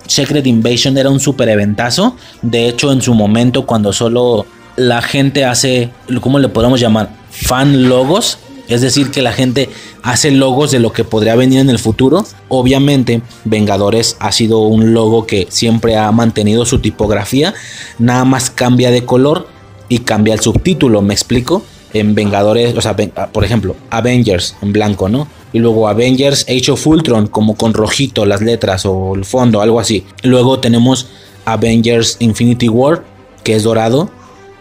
[0.06, 2.18] Secret Invasion era un super eventazo.
[2.42, 4.46] De hecho, en su momento, cuando solo
[4.76, 7.10] la gente hace, ¿cómo le podemos llamar?
[7.32, 8.38] Fan logos.
[8.70, 9.68] Es decir, que la gente
[10.04, 12.24] hace logos de lo que podría venir en el futuro.
[12.48, 17.56] Obviamente, Vengadores ha sido un logo que siempre ha mantenido su tipografía.
[17.98, 19.48] Nada más cambia de color
[19.90, 21.02] y cambia el subtítulo.
[21.02, 21.64] ¿Me explico?
[21.94, 25.28] En Vengadores, o sea, por ejemplo, Avengers en blanco, ¿no?
[25.52, 29.80] Y luego Avengers Age of Ultron, como con rojito las letras o el fondo, algo
[29.80, 30.06] así.
[30.22, 31.08] Luego tenemos
[31.46, 33.04] Avengers Infinity War,
[33.44, 34.12] que es dorado.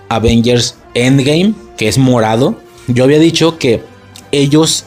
[0.09, 2.57] Avengers Endgame, que es morado.
[2.87, 3.83] Yo había dicho que
[4.33, 4.85] ellos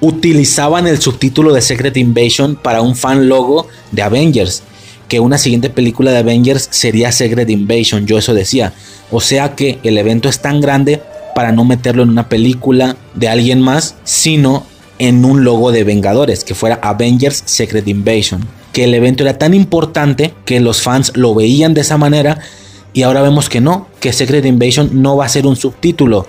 [0.00, 4.62] utilizaban el subtítulo de Secret Invasion para un fan logo de Avengers.
[5.08, 8.72] Que una siguiente película de Avengers sería Secret Invasion, yo eso decía.
[9.10, 11.00] O sea que el evento es tan grande
[11.34, 14.66] para no meterlo en una película de alguien más, sino
[14.98, 18.46] en un logo de Vengadores, que fuera Avengers Secret Invasion.
[18.72, 22.40] Que el evento era tan importante que los fans lo veían de esa manera
[22.92, 26.26] y ahora vemos que no, que Secret Invasion no va a ser un subtítulo,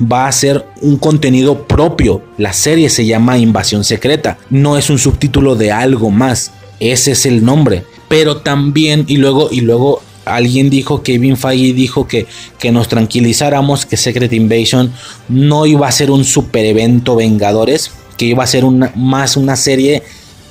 [0.00, 2.22] va a ser un contenido propio.
[2.36, 6.52] La serie se llama Invasión Secreta, no es un subtítulo de algo más.
[6.80, 7.84] Ese es el nombre.
[8.08, 12.26] Pero también, y luego, y luego alguien dijo, Kevin Feige dijo que,
[12.58, 14.92] que nos tranquilizáramos que Secret Invasion
[15.28, 19.56] no iba a ser un super evento Vengadores, que iba a ser una, más una
[19.56, 20.02] serie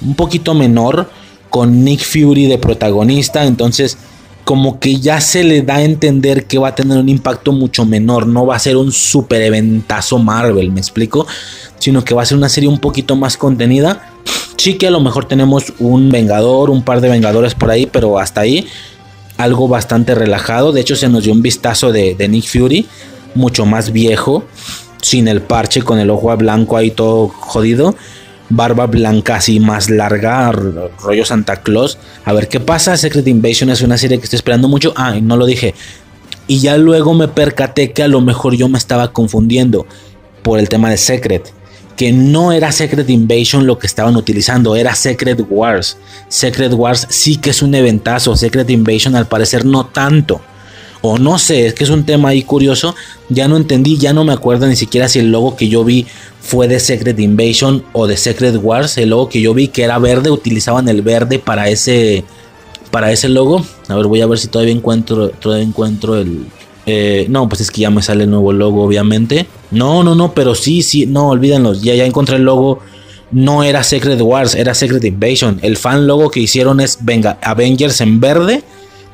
[0.02, 1.10] un poquito menor
[1.50, 3.46] con Nick Fury de protagonista.
[3.46, 3.98] Entonces,
[4.48, 7.84] como que ya se le da a entender que va a tener un impacto mucho
[7.84, 11.28] menor, no va a ser un super eventazo Marvel, me explico,
[11.80, 14.10] sino que va a ser una serie un poquito más contenida.
[14.56, 18.20] Sí que a lo mejor tenemos un Vengador, un par de Vengadores por ahí, pero
[18.20, 18.66] hasta ahí
[19.36, 20.72] algo bastante relajado.
[20.72, 22.86] De hecho se nos dio un vistazo de, Nick Fury,
[23.36, 24.46] mucho más viejo,
[25.02, 27.96] sin el parche, con el ojo blanco ahí todo jodido
[28.50, 31.98] barba blanca así más larga, rollo Santa Claus.
[32.26, 32.98] A ver qué pasa.
[32.98, 34.94] Secret Invasion es una serie que estoy esperando mucho.
[34.96, 35.74] Ah, no lo dije.
[36.48, 39.86] Y ya luego me percaté que a lo mejor yo me estaba confundiendo
[40.44, 41.54] por el tema de Secret.
[41.98, 45.98] Que no era Secret Invasion lo que estaban utilizando, era Secret Wars.
[46.30, 48.36] Secret Wars sí que es un eventazo.
[48.38, 50.40] Secret Invasion al parecer no tanto
[51.02, 52.96] o no sé, es que es un tema ahí curioso,
[53.30, 56.06] ya no entendí, ya no me acuerdo ni siquiera si el logo que yo vi
[56.42, 60.00] fue de Secret Invasion o de Secret Wars, el logo que yo vi que era
[60.00, 62.24] verde, utilizaban el verde para ese
[62.92, 63.66] para ese logo.
[63.90, 66.46] A ver, voy a ver si todavía encuentro todavía encuentro el
[66.86, 69.46] eh, no, pues es que ya me sale el nuevo logo, obviamente.
[69.72, 72.80] No, no, no, pero sí, sí, no, olvídenlo, ya, ya encontré el logo
[73.30, 75.60] no era Secret Wars, era Secret Invasion.
[75.62, 78.64] El fan logo que hicieron es venga, Avengers en verde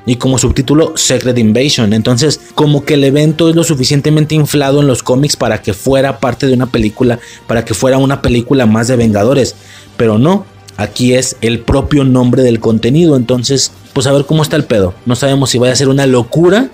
[0.05, 1.93] y como subtítulo Secret Invasion.
[1.93, 6.19] Entonces, como que el evento es lo suficientemente inflado en los cómics para que fuera
[6.19, 9.55] parte de una película, para que fuera una película más de Vengadores.
[9.95, 10.45] Pero no,
[10.77, 13.15] aquí es el propio nombre del contenido.
[13.15, 14.93] Entonces, pues a ver cómo está el pedo.
[15.05, 16.69] No sabemos si vaya a ser una locura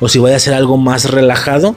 [0.00, 1.76] o si vaya a ser algo más relajado.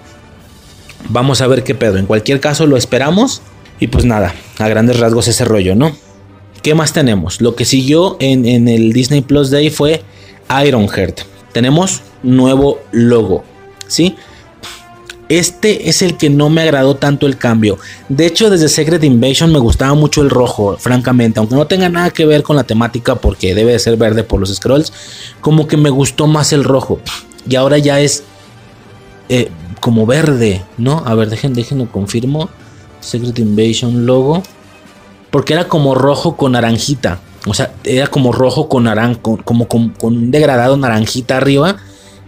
[1.10, 1.98] Vamos a ver qué pedo.
[1.98, 3.42] En cualquier caso, lo esperamos.
[3.80, 5.92] Y pues nada, a grandes rasgos ese rollo, ¿no?
[6.64, 7.42] ¿Qué más tenemos?
[7.42, 10.02] Lo que siguió en, en el Disney Plus Day fue
[10.66, 11.22] Ironheart.
[11.52, 13.44] Tenemos nuevo logo,
[13.88, 14.16] ¿sí?
[15.28, 17.80] Este es el que no me agradó tanto el cambio.
[18.10, 21.40] De hecho, desde Secret Invasion me gustaba mucho el rojo, francamente.
[21.40, 24.40] Aunque no tenga nada que ver con la temática porque debe de ser verde por
[24.40, 24.94] los scrolls.
[25.42, 27.00] Como que me gustó más el rojo.
[27.50, 28.24] Y ahora ya es
[29.30, 31.02] eh, como verde, ¿no?
[31.06, 32.50] A ver, dejen, déjenlo confirmo.
[33.00, 34.44] Secret Invasion logo.
[35.32, 37.20] Porque era como rojo con naranjita.
[37.46, 41.78] O sea, era como rojo con naranja, como con, un degradado naranjita arriba.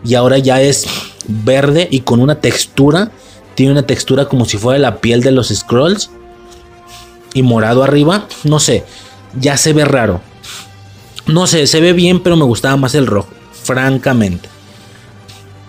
[0.04, 0.86] Y ahora ya es
[1.28, 3.12] verde y con una textura.
[3.56, 6.12] Tiene una textura como si fuera la piel de los scrolls.
[7.34, 8.28] Y morado arriba.
[8.44, 8.84] No sé.
[9.40, 10.22] Ya se ve raro.
[11.26, 13.30] No sé, se ve bien, pero me gustaba más el rojo.
[13.64, 14.48] Francamente.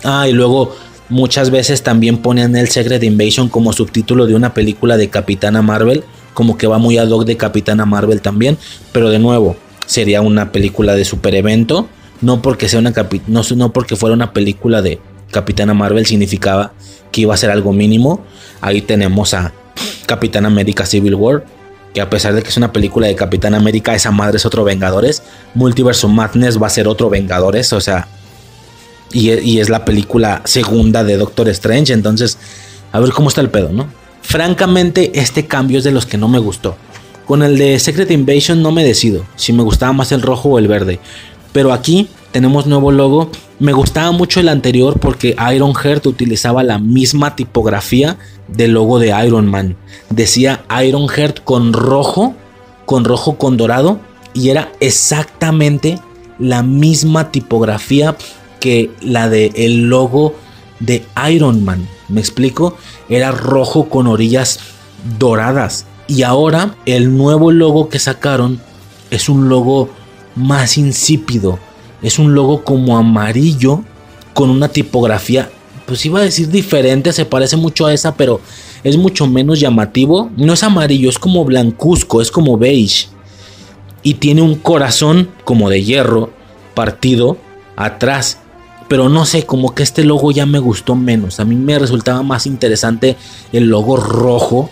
[0.05, 0.77] Ah, y luego
[1.09, 6.05] muchas veces también ponen el Secret Invasion como subtítulo de una película de Capitana Marvel
[6.39, 8.59] como que va muy ad hoc de Capitana Marvel también,
[8.93, 11.89] pero de nuevo, sería una película de super evento,
[12.21, 12.93] no porque sea una
[13.27, 15.01] no, no porque fuera una película de
[15.33, 16.75] Capitana Marvel significaba
[17.11, 18.25] que iba a ser algo mínimo.
[18.61, 19.53] Ahí tenemos a
[20.07, 21.45] Capitán América Civil War,
[21.93, 24.63] que a pesar de que es una película de Capitán América, esa madre es otro
[24.63, 25.25] Vengadores.
[25.55, 28.07] Multiverso Madness va a ser otro Vengadores, o sea,
[29.13, 32.39] y, y es la película segunda de Doctor Strange, entonces,
[32.93, 33.98] a ver cómo está el pedo, ¿no?
[34.29, 36.77] Francamente, este cambio es de los que no me gustó.
[37.25, 40.59] Con el de Secret Invasion no me decido si me gustaba más el rojo o
[40.59, 41.01] el verde.
[41.55, 43.31] Pero aquí tenemos nuevo logo.
[43.59, 48.19] Me gustaba mucho el anterior porque Ironheart utilizaba la misma tipografía
[48.49, 49.77] del logo de Iron Man.
[50.11, 52.35] Decía Ironheart con rojo,
[52.85, 53.99] con rojo con dorado
[54.35, 55.99] y era exactamente
[56.39, 58.15] la misma tipografía
[58.61, 60.35] que la del el logo
[60.81, 61.89] de Iron Man.
[62.09, 62.77] ¿Me explico?
[63.09, 64.61] Era rojo con orillas
[65.19, 65.87] doradas.
[66.07, 68.61] Y ahora el nuevo logo que sacaron
[69.11, 69.91] es un logo
[70.35, 71.59] más insípido.
[72.03, 73.83] Es un logo como amarillo
[74.33, 75.51] con una tipografía,
[75.85, 78.41] pues iba a decir diferente, se parece mucho a esa, pero
[78.85, 80.31] es mucho menos llamativo.
[80.37, 83.09] No es amarillo, es como blancuzco, es como beige.
[84.03, 86.31] Y tiene un corazón como de hierro
[86.75, 87.37] partido
[87.75, 88.39] atrás
[88.89, 91.41] pero no sé, como que este logo ya me gustó menos.
[91.41, 93.17] A mí me resultaba más interesante
[93.53, 94.71] el logo rojo,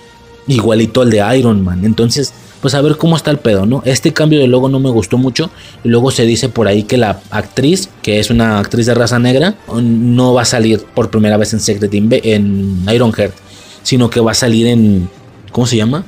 [0.49, 1.85] igualito al de Iron Man.
[1.85, 3.83] Entonces, pues a ver cómo está el pedo, ¿no?
[3.85, 5.51] Este cambio de logo no me gustó mucho.
[5.85, 9.19] Y luego se dice por ahí que la actriz, que es una actriz de raza
[9.19, 13.35] negra, no va a salir por primera vez en Secret Inve en Ironheart,
[13.83, 15.11] sino que va a salir en.
[15.53, 16.05] ¿Cómo se llama?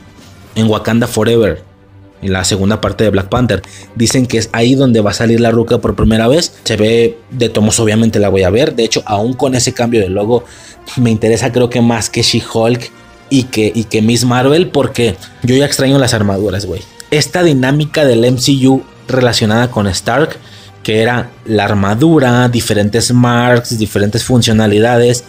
[0.54, 1.67] En Wakanda Forever
[2.22, 3.62] en la segunda parte de Black Panther.
[3.94, 6.54] Dicen que es ahí donde va a salir la ruca por primera vez.
[6.64, 8.74] Se ve de tomos, obviamente la voy a ver.
[8.74, 10.44] De hecho, aún con ese cambio de logo,
[10.96, 12.90] me interesa creo que más que She-Hulk
[13.30, 16.82] y que, y que Miss Marvel, porque yo ya extraño las armaduras, güey.
[17.10, 20.36] Esta dinámica del MCU relacionada con Stark,
[20.82, 25.24] que era la armadura, diferentes marks, diferentes funcionalidades,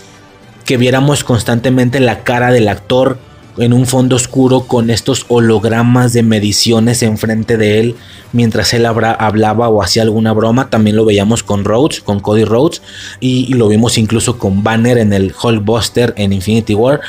[0.65, 3.17] que viéramos constantemente la cara del actor
[3.59, 7.95] en un fondo oscuro con estos hologramas de mediciones enfrente de él
[8.31, 10.69] mientras él hablaba o hacía alguna broma.
[10.69, 12.81] También lo veíamos con Rhodes, con Cody Rhodes,
[13.19, 17.01] y, lo vimos incluso con Banner en el Hulkbuster en Infinity War.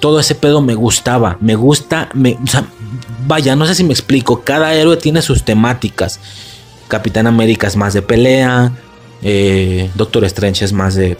[0.00, 2.36] Todo ese pedo me gustaba, me gusta, me,
[3.26, 6.20] vaya, no sé si me explico, cada héroe tiene sus temáticas.
[6.88, 8.72] Capitán América es más de pelea,
[9.22, 11.16] eh, Doctor Strange es más de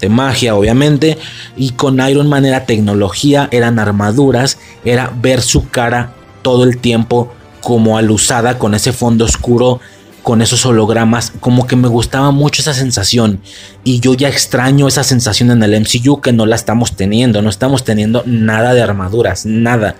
[0.00, 1.18] de magia, obviamente.
[1.56, 7.32] Y con Iron Man era tecnología, eran armaduras, era ver su cara todo el tiempo
[7.60, 9.80] como alusada con ese fondo oscuro,
[10.22, 11.32] con esos hologramas.
[11.40, 13.40] Como que me gustaba mucho esa sensación.
[13.84, 17.42] Y yo ya extraño esa sensación en el MCU que no la estamos teniendo.
[17.42, 19.96] No estamos teniendo nada de armaduras, nada.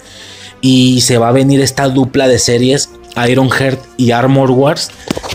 [0.63, 2.91] Y se va a venir esta dupla de series
[3.29, 4.91] Ironheart y Armor Wars.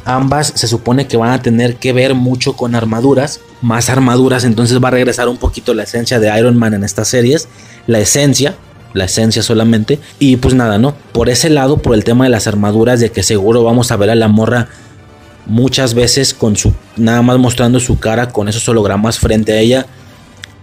[0.05, 4.83] Ambas se supone que van a tener que ver mucho con armaduras, más armaduras, entonces
[4.83, 7.47] va a regresar un poquito la esencia de Iron Man en estas series,
[7.87, 8.55] la esencia,
[8.93, 9.99] la esencia solamente.
[10.19, 10.95] Y pues nada, ¿no?
[11.11, 14.09] Por ese lado, por el tema de las armaduras, de que seguro vamos a ver
[14.11, 14.69] a la morra
[15.45, 19.85] muchas veces con su, nada más mostrando su cara con esos hologramas frente a ella.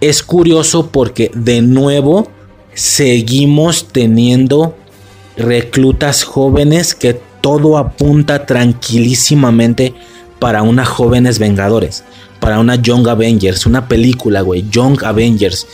[0.00, 2.28] Es curioso porque de nuevo
[2.74, 4.76] seguimos teniendo
[5.36, 9.94] reclutas jóvenes que todo apunta tranquilísimamente
[10.38, 12.04] para una jóvenes vengadores,
[12.40, 15.66] para una Young Avengers, una película, güey, Young Avengers.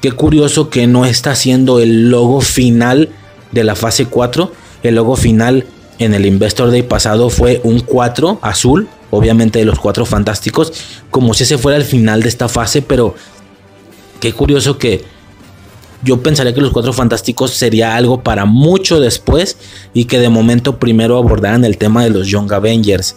[0.00, 3.08] Qué curioso que no está siendo el logo final
[3.52, 4.52] de la fase 4.
[4.82, 5.66] El logo final
[5.98, 10.72] en el Investor Day pasado fue un 4 azul, obviamente de los 4 fantásticos,
[11.10, 13.14] como si ese fuera el final de esta fase, pero
[14.20, 15.04] qué curioso que
[16.02, 19.56] yo pensaría que los Cuatro Fantásticos sería algo para mucho después
[19.94, 23.16] y que de momento primero abordaran el tema de los Young Avengers,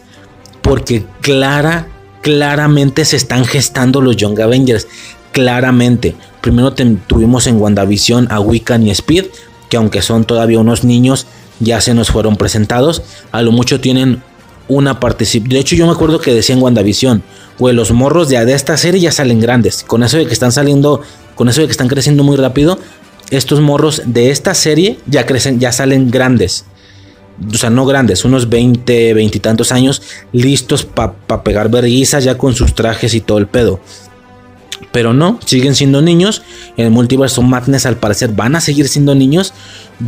[0.62, 1.88] porque clara,
[2.22, 4.88] claramente se están gestando los Young Avengers,
[5.32, 6.16] claramente.
[6.42, 9.26] Primero tuvimos en WandaVision a Wiccan y Speed,
[9.70, 11.28] que aunque son todavía unos niños,
[11.60, 13.04] ya se nos fueron presentados.
[13.32, 14.22] A lo mucho tienen
[14.68, 15.50] una participación.
[15.50, 17.24] De hecho, yo me acuerdo que decía en WandaVision,
[17.58, 19.84] güey, los morros de, de esta serie ya salen grandes.
[19.84, 21.02] Con eso de que están saliendo,
[21.40, 22.78] con eso de que están creciendo muy rápido,
[23.30, 26.66] estos morros de esta serie ya crecen, ya salen grandes.
[27.50, 30.02] O sea, no grandes, unos 20, 20 y tantos años,
[30.34, 31.14] listos para
[31.46, 33.80] pegar verguizas ya con sus trajes y todo el pedo.
[34.92, 36.42] Pero no, siguen siendo niños.
[36.76, 39.54] En el multiverso Madness al parecer van a seguir siendo niños.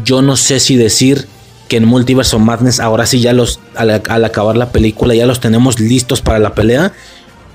[0.03, 1.29] Yo no sé si decir
[1.69, 3.89] que en Multiverso Madness ahora sí ya los al,
[4.25, 6.91] acabar la película ya los tenemos listos para la pelea.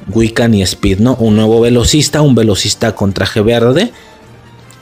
[0.08, 1.16] Wiccan y Speed, ¿no?
[1.16, 3.92] Un nuevo velocista, un velocista con traje verde.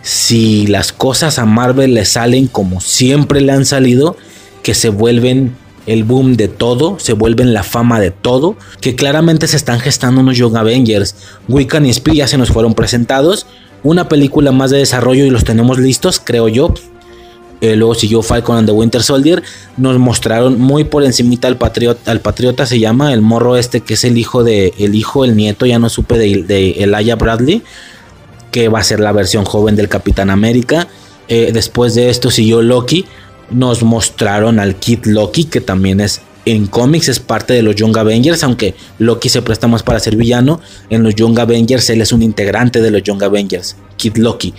[0.02, 4.16] Si las cosas a Marvel le salen como siempre le han salido,
[4.62, 5.56] que se vuelven
[5.86, 10.20] el boom de todo, se vuelven la fama de todo, que claramente se están gestando
[10.20, 11.14] unos Young Avengers.
[11.48, 13.46] Wiccan y Speed ya se nos fueron presentados.
[13.82, 16.74] Una película más de desarrollo y los tenemos listos, creo yo.
[17.64, 19.42] Eh, luego siguió Falcon and the Winter Soldier.
[19.78, 23.94] Nos mostraron muy por encimita al patriota, al patriota se llama, el morro este que
[23.94, 27.62] es el hijo de, el hijo, el nieto, ya no supe de, de Bradley,
[28.50, 30.88] que va a ser la versión joven del Capitán América.
[31.28, 33.06] Eh, después de esto siguió Loki
[33.50, 37.96] nos mostraron al Kid Loki, que también es en cómics, es parte de los Young
[37.96, 40.60] Avengers, aunque Loki se presta más para ser villano.
[40.90, 44.52] En los Young Avengers él es un integrante de los Young Avengers, Kid Loki.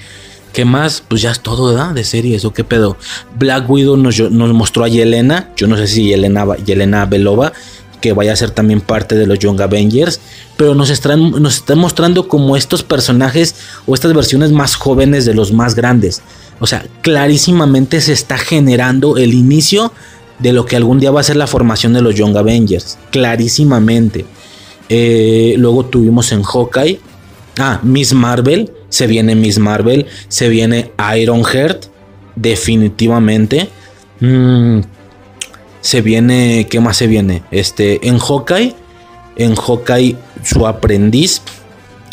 [0.55, 1.03] ¿Qué más?
[1.05, 1.93] Pues ya es todo.
[1.93, 2.95] De series o qué pedo.
[3.37, 5.49] Black Widow nos, nos mostró a Yelena.
[5.57, 7.51] Yo no sé si Yelena, Yelena Belova,
[7.99, 10.21] que vaya a ser también parte de los Young Avengers.
[10.55, 13.55] Pero nos están, nos están mostrando como estos personajes
[13.85, 16.21] o estas versiones más jóvenes de los más grandes.
[16.61, 19.91] O sea, clarísimamente se está generando el inicio
[20.39, 22.97] de lo que algún día va a ser la formación de los Young Avengers.
[23.11, 24.25] Clarísimamente.
[24.87, 27.01] Eh, luego tuvimos en Hawkeye.
[27.59, 28.71] Ah, Miss Marvel.
[28.95, 30.05] Se viene Miss Marvel.
[30.29, 31.87] Se viene Iron Heart.
[32.35, 33.69] Definitivamente.
[34.21, 34.79] Mm,
[35.81, 36.67] se viene.
[36.69, 37.43] ¿Qué más se viene?
[37.51, 38.07] Este.
[38.07, 38.73] En Hawkeye.
[39.35, 40.15] En Hawkeye.
[40.43, 41.41] Su aprendiz.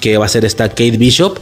[0.00, 1.38] Que va a ser esta Kate Bishop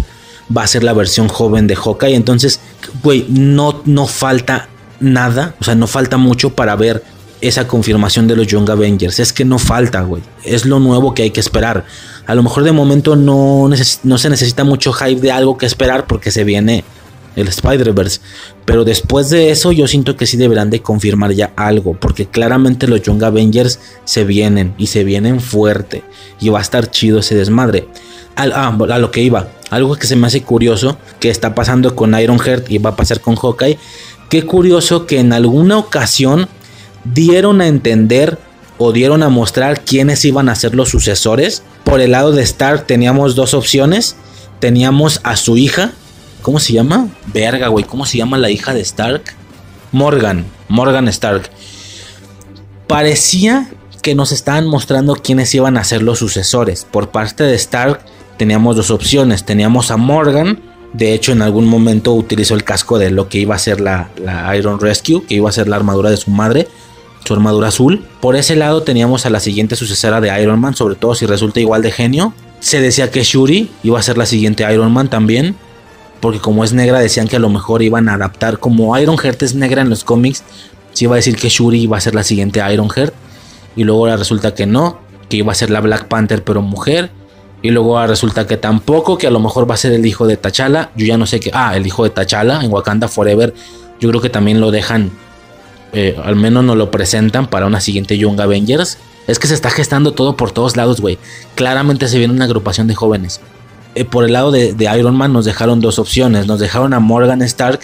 [0.54, 2.16] va a ser la versión joven de Hawkeye.
[2.16, 2.60] Entonces,
[3.04, 4.68] güey, no, no falta
[4.98, 7.02] nada, o sea, no falta mucho para ver
[7.40, 9.18] esa confirmación de los Young Avengers.
[9.18, 10.22] Es que no falta, güey.
[10.44, 11.84] Es lo nuevo que hay que esperar.
[12.26, 13.68] A lo mejor de momento no,
[14.02, 16.84] no se necesita mucho hype de algo que esperar porque se viene
[17.36, 18.20] el Spider-Verse.
[18.64, 21.94] Pero después de eso yo siento que sí deberán de confirmar ya algo.
[21.94, 26.02] Porque claramente los Young Avengers se vienen y se vienen fuerte.
[26.40, 27.88] Y va a estar chido ese desmadre.
[28.36, 29.48] Ah, a lo que iba.
[29.70, 33.20] Algo que se me hace curioso que está pasando con Ironheart y va a pasar
[33.20, 33.78] con Hawkeye.
[34.28, 36.48] Qué curioso que en alguna ocasión
[37.04, 38.38] dieron a entender
[38.78, 41.62] o dieron a mostrar quiénes iban a ser los sucesores.
[41.84, 44.16] Por el lado de Stark teníamos dos opciones.
[44.58, 45.92] Teníamos a su hija.
[46.42, 47.08] ¿Cómo se llama?
[47.32, 47.84] Verga, güey.
[47.84, 49.22] ¿Cómo se llama la hija de Stark?
[49.92, 50.46] Morgan.
[50.68, 51.50] Morgan Stark.
[52.86, 53.68] Parecía
[54.00, 56.86] que nos estaban mostrando quiénes iban a ser los sucesores.
[56.90, 58.00] Por parte de Stark
[58.36, 59.44] teníamos dos opciones.
[59.44, 60.60] Teníamos a Morgan,
[60.92, 64.08] de hecho en algún momento utilizó el casco de lo que iba a ser la,
[64.56, 66.68] Iron Rescue, que iba a ser la armadura de su madre,
[67.24, 68.04] su armadura azul.
[68.20, 71.60] Por ese lado teníamos a la siguiente sucesora de Iron Man, sobre todo si resulta
[71.60, 72.34] igual de genio.
[72.60, 75.56] Se decía que Shuri iba a ser la siguiente Iron Man también,
[76.20, 79.42] porque como es negra decían que a lo mejor iban a adaptar, como Iron Heart
[79.42, 80.44] es negra en los cómics,
[80.92, 83.14] se iba a decir que Shuri iba a ser la siguiente Iron Heart,
[83.76, 84.98] y luego resulta que no,
[85.28, 87.10] que iba a ser la Black Panther pero mujer,
[87.62, 90.36] y luego resulta que tampoco, que a lo mejor va a ser el hijo de
[90.36, 90.90] T'Challa.
[90.96, 91.50] Yo ya no sé qué.
[91.52, 93.52] Ah, el hijo de T'Challa en Wakanda Forever.
[94.00, 95.10] Yo creo que también lo dejan.
[95.92, 98.98] Eh, al menos nos lo presentan para una siguiente Young Avengers.
[99.26, 101.18] Es que se está gestando todo por todos lados, güey.
[101.54, 103.40] Claramente se viene una agrupación de jóvenes.
[103.94, 106.46] Eh, por el lado de, Iron Man nos dejaron dos opciones.
[106.46, 107.80] Nos dejaron a Morgan Stark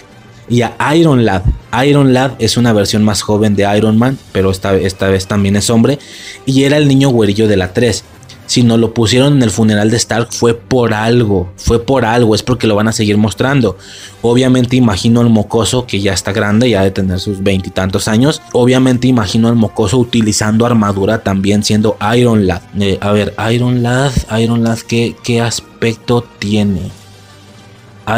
[0.49, 1.43] y a Iron Lad.
[1.85, 5.55] Iron Lad es una versión más joven de Iron Man, pero esta, esta vez también
[5.55, 5.99] es hombre.
[6.45, 8.03] Y era el niño güerillo de la 3.
[8.47, 12.33] Si no lo pusieron en el funeral de Stark fue por algo, fue por algo,
[12.33, 13.77] es porque lo van a seguir mostrando.
[14.21, 18.41] Obviamente imagino al mocoso que ya está grande, ya de tener sus veintitantos años.
[18.53, 22.61] Obviamente imagino al mocoso utilizando armadura también siendo Iron Lad.
[22.79, 26.89] Eh, a ver, Iron Lad, Iron Lad, ¿qué, qué aspecto tiene?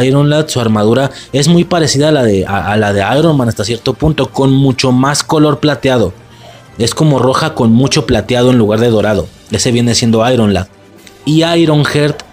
[0.04, 3.50] Iron Lad, su armadura es muy parecida a la, de, a la de Iron Man
[3.50, 6.14] hasta cierto punto, con mucho más color plateado.
[6.80, 9.28] Es como roja con mucho plateado en lugar de dorado.
[9.52, 10.68] Ese viene siendo Iron Lad.
[11.26, 12.24] Y Ironheart,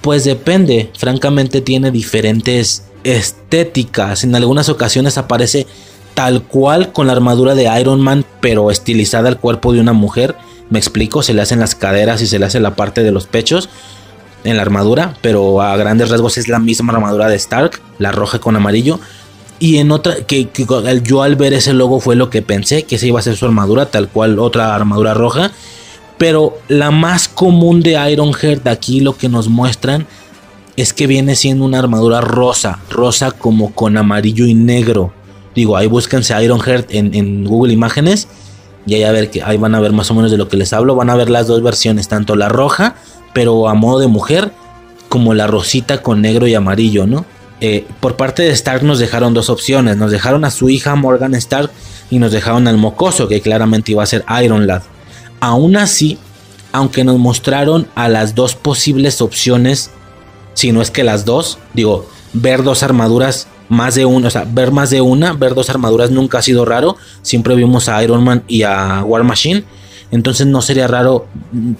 [0.00, 0.90] pues depende.
[0.98, 4.24] Francamente tiene diferentes estéticas.
[4.24, 5.66] En algunas ocasiones aparece
[6.14, 10.34] tal cual con la armadura de Iron Man, pero estilizada al cuerpo de una mujer.
[10.70, 13.26] Me explico, se le hacen las caderas y se le hace la parte de los
[13.26, 13.68] pechos
[14.44, 18.38] en la armadura, pero a grandes rasgos es la misma armadura de Stark, la roja
[18.38, 18.98] con amarillo.
[19.62, 20.48] Y en otra, que,
[21.04, 23.44] yo al ver ese logo fue lo que pensé, que esa iba a ser su
[23.44, 25.52] armadura, tal cual otra armadura roja.
[26.18, 30.08] Pero la más común de Ironheart aquí lo que nos muestran
[30.74, 35.12] es que viene siendo una armadura rosa, rosa como con amarillo y negro.
[35.54, 38.26] Digo, ahí búsquense Ironheart en, en Google Imágenes
[38.84, 40.56] y ahí, a ver que, ahí van a ver más o menos de lo que
[40.56, 40.96] les hablo.
[40.96, 42.96] Van a ver las dos versiones, tanto la roja,
[43.32, 44.50] pero a modo de mujer,
[45.08, 47.24] como la rosita con negro y amarillo, ¿no?
[47.64, 49.96] Eh, por parte de Stark nos dejaron dos opciones.
[49.96, 51.70] Nos dejaron a su hija Morgan Stark
[52.10, 54.82] y nos dejaron al mocoso, que claramente iba a ser Iron Lad.
[55.38, 56.18] Aún así,
[56.72, 59.90] aunque nos mostraron a las dos posibles opciones,
[60.54, 64.44] si no es que las dos, digo, ver dos armaduras, más de una, o sea,
[64.44, 66.96] ver más de una, ver dos armaduras nunca ha sido raro.
[67.22, 69.62] Siempre vimos a Iron Man y a War Machine.
[70.10, 71.28] Entonces no sería raro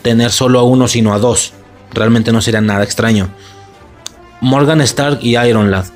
[0.03, 1.55] tener solo a uno, sino a dos.
[1.93, 3.31] Realmente no sería nada extraño.
[4.43, 5.87] Morgan Stark y Iron Lad.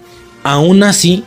[0.45, 1.25] Aún así,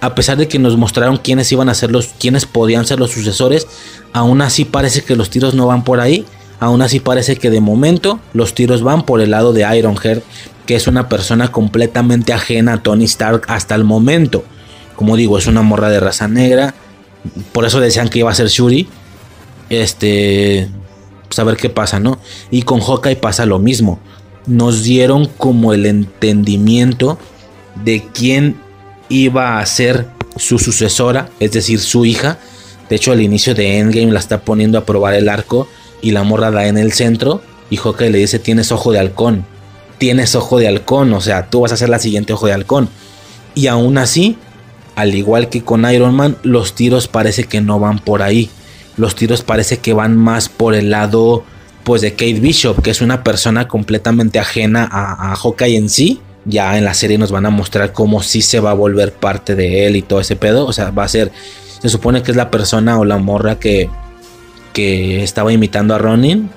[0.00, 3.10] a pesar de que nos mostraron quiénes iban a ser los, quiénes podían ser los
[3.10, 3.66] sucesores,
[4.12, 6.24] aún así parece que los tiros no van por ahí.
[6.60, 10.22] Aún así parece que de momento los tiros van por el lado de Ironheart,
[10.66, 14.44] que es una persona completamente ajena a Tony Stark hasta el momento.
[14.94, 16.74] Como digo, es una morra de raza negra.
[17.52, 18.88] Por eso decían que iba a ser Shuri.
[19.70, 20.68] Este.
[21.34, 22.18] Pues qué pasa, ¿no?
[22.50, 24.00] Y con Hawkeye pasa lo mismo.
[24.48, 27.18] Nos dieron como el entendimiento
[27.84, 28.56] de quién
[29.08, 32.38] iba a ser su sucesora, es decir, su hija.
[32.88, 35.68] De hecho, al inicio de Endgame la está poniendo a probar el arco
[36.00, 37.42] y la morra da en el centro.
[37.70, 39.44] Y Hawkeye le dice: Tienes ojo de halcón.
[39.98, 41.12] Tienes ojo de halcón.
[41.12, 42.88] O sea, tú vas a ser la siguiente ojo de halcón.
[43.54, 44.38] Y aún así,
[44.94, 48.50] al igual que con Iron Man, los tiros parece que no van por ahí.
[48.96, 51.44] Los tiros parece que van más por el lado
[51.88, 56.20] pues de Kate Bishop, que es una persona completamente ajena a, a Hawkeye en sí
[56.48, 59.54] ya en la serie nos van a mostrar cómo sí se va a volver parte
[59.54, 60.66] de él y todo ese pedo.
[60.66, 61.30] O sea, va a ser.
[61.80, 63.88] Se supone que es la persona o la morra que,
[64.72, 66.50] que estaba imitando a Ronin.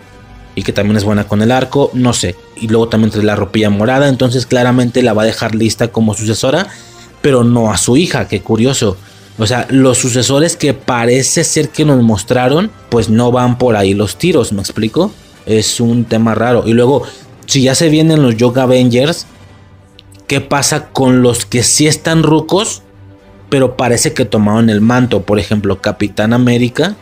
[0.54, 1.92] Y que también es buena con el arco.
[1.94, 2.36] No sé.
[2.56, 4.08] Y luego también trae la ropilla morada.
[4.08, 6.68] Entonces claramente la va a dejar lista como sucesora.
[7.22, 8.28] Pero no a su hija.
[8.28, 8.98] Qué curioso.
[9.38, 12.72] O sea, los sucesores que parece ser que nos mostraron.
[12.90, 14.54] Pues no van por ahí los tiros.
[14.54, 15.12] ¿Me explico?
[15.46, 16.64] Es un tema raro.
[16.66, 17.04] Y luego,
[17.46, 19.26] si ya se vienen los Yoga Avengers
[20.32, 22.84] qué pasa con los que sí están rucos,
[23.50, 25.24] pero parece que tomaron el manto.
[25.24, 26.96] Por ejemplo, Capitán América,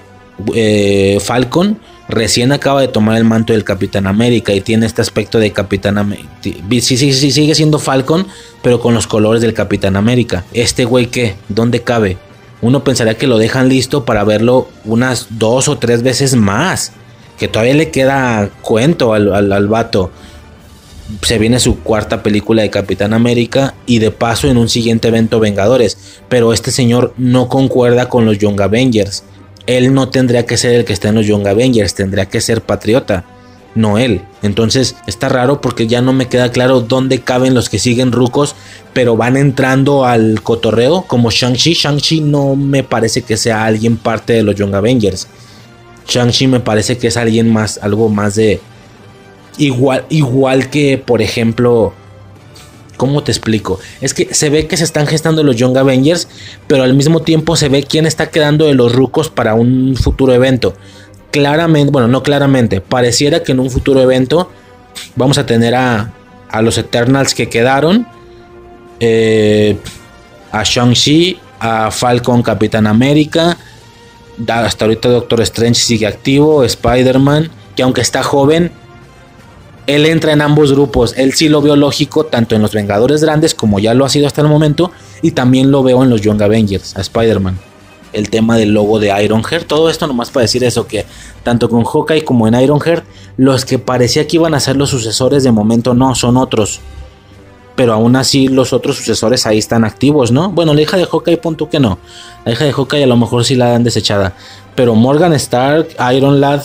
[0.56, 5.38] eh, Falcon, recién acaba de tomar el manto del Capitán América y tiene este aspecto
[5.38, 6.28] de Capitán América.
[6.42, 8.26] Sí, sí, sí, sigue siendo Falcon,
[8.64, 10.44] pero con los colores del Capitán América.
[10.52, 11.36] Este güey, ¿qué?
[11.50, 12.18] ¿Dónde cabe?
[12.62, 16.94] Uno pensaría que lo dejan listo para verlo unas dos o tres veces más.
[17.40, 20.12] Que todavía le queda cuento al, al, al vato
[21.22, 25.40] se viene su cuarta película de Capitán América y de paso en un siguiente evento
[25.40, 25.98] Vengadores.
[26.28, 29.24] Pero este señor no concuerda con los Young Avengers.
[29.66, 32.62] Él no tendría que ser el que está en los Young Avengers, tendría que ser
[32.62, 33.26] patriota,
[33.76, 34.22] no él.
[34.42, 38.56] Entonces está raro porque ya no me queda claro dónde caben los que siguen rucos,
[38.94, 41.74] pero van entrando al cotorreo como Shang-Chi.
[41.74, 45.28] Shang-Chi no me parece que sea alguien parte de los Young Avengers.
[46.10, 48.60] Shang-Chi me parece que es alguien más, algo más de,
[49.60, 51.94] Igual, igual que, por ejemplo,
[52.96, 53.78] ¿cómo te explico?
[54.00, 56.30] Es que se ve que se están gestando los Young Avengers,
[56.66, 60.34] pero al mismo tiempo se ve quién está quedando de los rucos para un futuro
[60.34, 60.76] evento.
[61.32, 64.50] Claramente, bueno, no claramente, pareciera que en un futuro evento
[65.18, 66.14] vamos a tener a,
[66.50, 68.08] a los Eternals que quedaron,
[69.02, 69.78] eh,
[70.54, 73.58] a Shang-Chi, a Falcon, Capitán América,
[74.48, 78.72] hasta ahorita Doctor Strange sigue activo, Spider-Man, que aunque está joven,
[79.88, 81.14] él entra en ambos grupos.
[81.18, 84.28] Él sí lo veo lógico tanto en los Vengadores Grandes como ya lo ha sido
[84.28, 84.92] hasta el momento
[85.22, 87.58] y también lo veo en los Young Avengers, a Spider-Man.
[88.12, 89.68] el tema del logo de Ironheart.
[89.68, 91.06] Todo esto nomás para decir eso, que
[91.44, 93.06] tanto con Hawkeye como en Ironheart,
[93.38, 96.82] los que parecía que iban a ser los sucesores de momento no, son otros.
[97.80, 100.52] Pero aún así los otros sucesores ahí están activos, ¿no?
[100.52, 101.98] Bueno, la hija de Hawkeye punto que no.
[102.44, 104.36] La hija de Hawkeye a lo mejor sí la dan desechada.
[104.76, 106.64] Pero Morgan Stark, Iron Lad,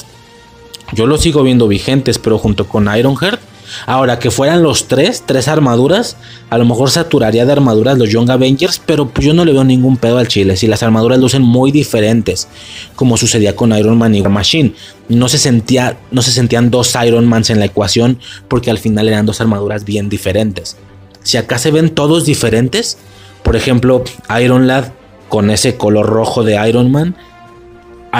[0.92, 3.40] yo los sigo viendo vigentes, pero junto con Ironheart
[3.86, 6.16] Ahora, que fueran los tres, tres armaduras,
[6.50, 9.96] a lo mejor saturaría de armaduras los Young Avengers, pero yo no le veo ningún
[9.96, 10.56] pedo al chile.
[10.56, 12.48] Si las armaduras lucen muy diferentes,
[12.96, 14.74] como sucedía con Iron Man y War Machine,
[15.08, 18.18] no se, sentía, no se sentían dos Iron Mans en la ecuación,
[18.48, 20.76] porque al final eran dos armaduras bien diferentes.
[21.24, 22.98] Si acá se ven todos diferentes,
[23.42, 24.04] por ejemplo,
[24.40, 24.92] Iron Lad
[25.28, 27.16] con ese color rojo de Iron Man,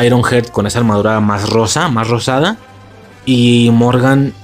[0.05, 2.57] Iron Heart con esa armadura más rosa, más rosada,
[3.25, 4.35] y Morgan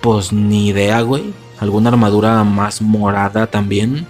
[0.00, 1.32] pues ni idea, güey.
[1.58, 4.06] Alguna armadura más morada también.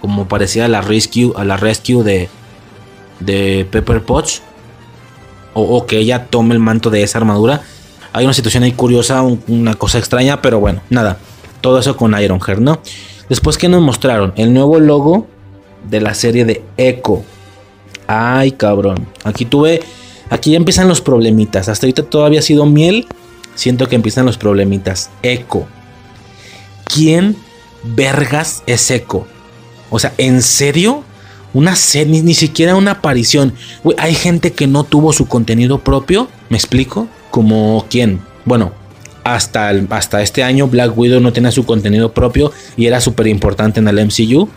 [0.00, 2.28] Como parecía a la Rescue, a la Rescue de,
[3.20, 4.42] de Pepper Potts.
[5.54, 7.62] O, que ella tome el manto de esa armadura.
[8.12, 11.18] Hay una situación ahí curiosa, una cosa extraña, pero bueno, nada.
[11.60, 12.80] Todo eso con Ironheart, ¿no?
[13.28, 15.26] Después que nos mostraron el nuevo logo
[15.88, 17.22] de la serie de Echo.
[18.06, 19.06] Ay, cabrón.
[19.24, 19.80] Aquí tuve.
[20.30, 21.68] Aquí ya empiezan los problemitas.
[21.68, 23.06] Hasta ahorita todavía ha sido miel
[23.58, 25.10] siento que empiezan los problemitas.
[25.22, 25.66] Eco.
[26.84, 27.36] ¿Quién
[27.82, 29.26] vergas es Eco?
[29.90, 31.02] O sea, ¿en serio?
[31.54, 33.54] Una serie, ni, siquiera una aparición.
[33.98, 37.08] hay gente que no tuvo su contenido propio, ¿me explico?
[37.30, 38.20] Como quién.
[38.44, 38.72] Bueno,
[39.34, 43.80] hasta, hasta este año Black Widow no tenía su contenido propio y era súper importante
[43.80, 44.48] en el MCU.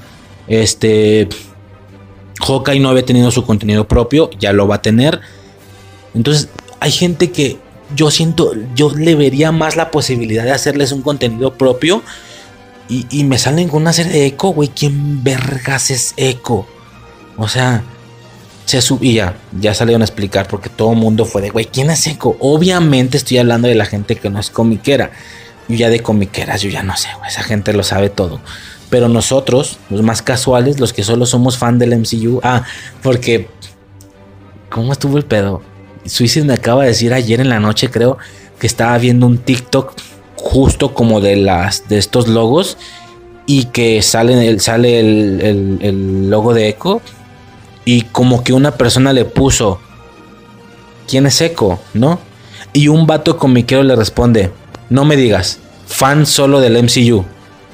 [0.47, 1.27] Este...
[2.39, 5.21] Hawkeye no había tenido su contenido propio, ya lo va a tener.
[6.15, 6.49] Entonces,
[6.79, 7.59] hay gente que
[7.95, 12.01] yo siento, yo le vería más la posibilidad de hacerles un contenido propio.
[12.89, 14.67] Y, me salen con una serie de eco, güey.
[14.67, 16.67] ¿Quién vergas es eco?
[17.37, 17.85] O sea,
[18.65, 22.05] se subía, ya salieron a explicar porque todo el mundo fue de, güey, ¿quién es
[22.07, 22.37] eco?
[22.39, 25.11] Obviamente estoy hablando de la gente que no es comiquera.
[25.67, 27.29] Yo ya de comiqueras, yo ya no sé, güey.
[27.29, 28.39] Esa gente lo sabe todo.
[28.89, 32.63] Pero nosotros, los más casuales, los que solo somos fan del MCU, ah,
[33.01, 33.47] porque.
[34.69, 35.61] ¿Cómo estuvo el pedo?
[36.05, 38.17] Suicide me acaba de decir ayer en la noche, creo,
[38.57, 39.93] que estaba viendo un TikTok
[40.35, 42.77] justo como de las de estos logos
[43.45, 47.01] y que sale, el, sale el, logo de Echo
[47.85, 49.79] y como que una persona le puso
[51.11, 51.77] ¿Quién es Echo?
[51.93, 52.19] ¿No?
[52.71, 54.49] Y un vato comiquero le responde,
[54.89, 57.25] no me digas, fan solo del MCU.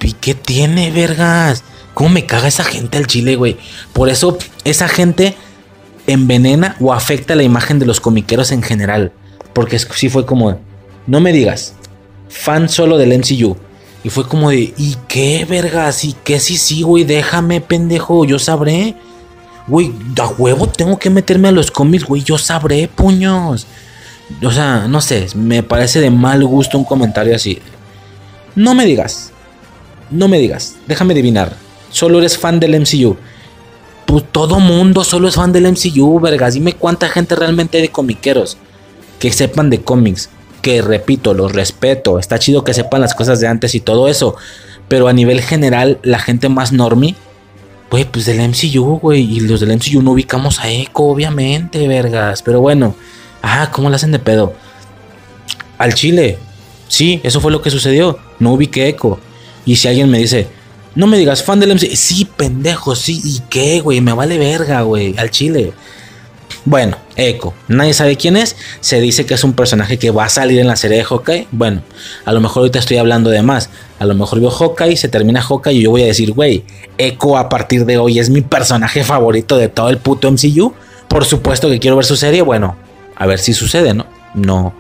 [0.02, 1.64] ¿Y qué tiene, vergas?
[1.94, 3.58] ¿Cómo me caga esa gente al chile, güey?
[3.94, 5.36] Por eso esa gente
[6.08, 9.12] envenena o afecta la imagen de los comiqueros en general.
[9.54, 10.60] Porque sí fue como,
[11.06, 11.76] no me digas,
[12.30, 13.56] fan solo del MCU.
[14.04, 16.04] Y fue como de, ¿y qué vergas?
[16.04, 17.04] ¿Y qué sí, sí, güey?
[17.04, 18.96] Déjame, pendejo, yo sabré.
[19.68, 23.68] Güey, a huevo tengo que meterme a los cómics, güey, yo sabré, puños.
[24.44, 27.60] O sea, no sé, me parece de mal gusto un comentario así.
[28.56, 29.32] No me digas,
[30.10, 31.56] no me digas, déjame adivinar.
[31.90, 33.18] Solo eres fan del MCU
[34.08, 36.54] pues todo mundo solo es fan del MCU, vergas.
[36.54, 38.58] Dime cuánta gente realmente de comiqueros
[39.20, 40.30] que sepan de cómics.
[40.62, 42.18] Que repito, los respeto.
[42.18, 44.38] Está chido que sepan las cosas de antes y todo eso.
[44.88, 47.18] Pero a nivel general, la gente más normie,
[47.90, 49.38] güey, pues del MCU, güey.
[49.38, 52.42] Y los del MCU no ubicamos a Echo, obviamente, vergas.
[52.42, 52.96] Pero bueno,
[53.42, 54.54] ah, ¿cómo le hacen de pedo?
[55.78, 56.40] Al Chile,
[56.88, 58.20] sí, eso fue lo que sucedió.
[58.40, 59.20] No ubiqué Echo.
[59.66, 60.48] Y si alguien me dice,
[60.96, 61.96] no me digas fan del MC.
[61.96, 63.22] Sí, pendejo, sí.
[63.24, 64.02] ¿Y qué, güey?
[64.02, 65.16] Me vale verga, güey.
[65.18, 65.74] Al chile.
[66.68, 67.54] Bueno, Echo.
[67.70, 68.58] Nadie sabe quién es.
[68.82, 71.48] Se dice que es un personaje que va a salir en la serie de Hawkeye.
[71.54, 71.82] Bueno,
[72.26, 73.70] a lo mejor ahorita estoy hablando de más.
[74.00, 76.66] A lo mejor veo Hawkeye, se termina Hawkeye y yo voy a decir, güey,
[76.98, 80.74] Echo a partir de hoy es mi personaje favorito de todo el puto MCU.
[81.08, 82.42] Por supuesto que quiero ver su serie.
[82.42, 82.76] Bueno,
[83.16, 84.06] a ver si sucede, ¿no?
[84.34, 84.74] No,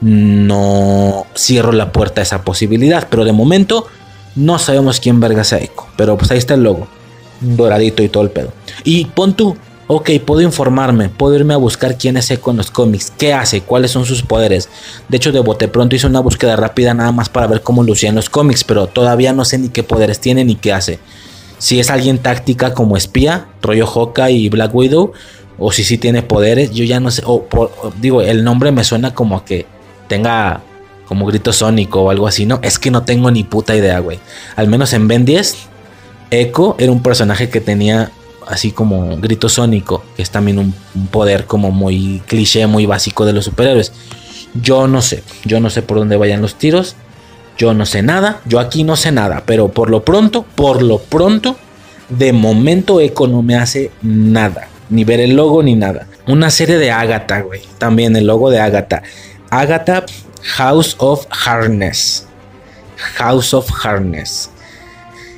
[0.00, 3.08] no cierro la puerta a esa posibilidad.
[3.10, 3.88] Pero de momento
[4.36, 6.86] no sabemos quién verga sea Echo, pero pues ahí está el logo,
[7.40, 8.52] doradito y todo el pedo.
[8.84, 9.56] Y pon tú,
[9.86, 13.60] ok, puedo informarme, puedo irme a buscar quién es Echo en los cómics, qué hace,
[13.62, 14.68] cuáles son sus poderes.
[15.08, 18.08] De hecho, de bote pronto hice una búsqueda rápida nada más para ver cómo lucía
[18.08, 20.98] en los cómics, pero todavía no sé ni qué poderes tiene ni qué hace.
[21.58, 25.12] Si es alguien táctica como espía, rollo Hawkeye y Black Widow,
[25.58, 27.46] o si sí tiene poderes, yo ya no sé, o,
[28.00, 29.66] digo, el nombre me suena como que
[30.08, 30.62] tenga
[31.06, 32.58] como grito sónico o algo así, ¿no?
[32.62, 34.18] Es que no tengo ni puta idea, güey.
[34.56, 35.56] Al menos en Ben 10,
[36.30, 38.10] Echo era un personaje que tenía
[38.48, 40.74] así como grito sónico, que es también un,
[41.10, 43.92] poder como muy cliché, muy básico de los superhéroes.
[44.54, 46.96] Yo no sé, yo no sé por dónde vayan los tiros,
[47.56, 50.98] yo no sé nada, yo aquí no sé nada, pero por lo pronto, por lo
[50.98, 51.56] pronto,
[52.08, 56.06] de momento Echo no me hace nada, ni ver el logo ni nada.
[56.26, 57.62] Una serie de Agatha, güey.
[57.78, 59.02] También el logo de Agatha.
[59.50, 60.04] Agatha
[60.56, 62.26] House of Harness.
[63.16, 64.50] House of Harness.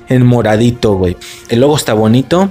[0.09, 1.17] En moradito, güey.
[1.49, 2.51] El logo está bonito.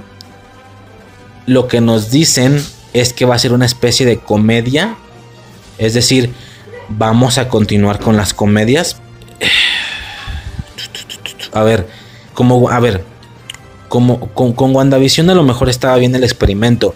[1.46, 2.62] Lo que nos dicen
[2.92, 4.96] es que va a ser una especie de comedia.
[5.78, 6.32] Es decir,
[6.88, 8.96] vamos a continuar con las comedias.
[11.52, 11.86] A ver,
[12.32, 13.04] como, a ver,
[13.88, 16.94] como con, con WandaVision a lo mejor estaba bien el experimento.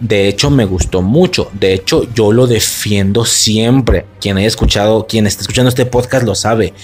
[0.00, 1.48] De hecho, me gustó mucho.
[1.52, 4.06] De hecho, yo lo defiendo siempre.
[4.20, 6.74] Quien haya escuchado, quien esté escuchando este podcast lo sabe.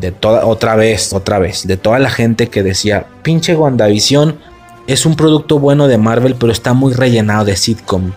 [0.00, 1.66] De toda, otra vez, otra vez.
[1.66, 4.38] De toda la gente que decía, pinche WandaVision
[4.86, 8.12] es un producto bueno de Marvel, pero está muy rellenado de sitcom.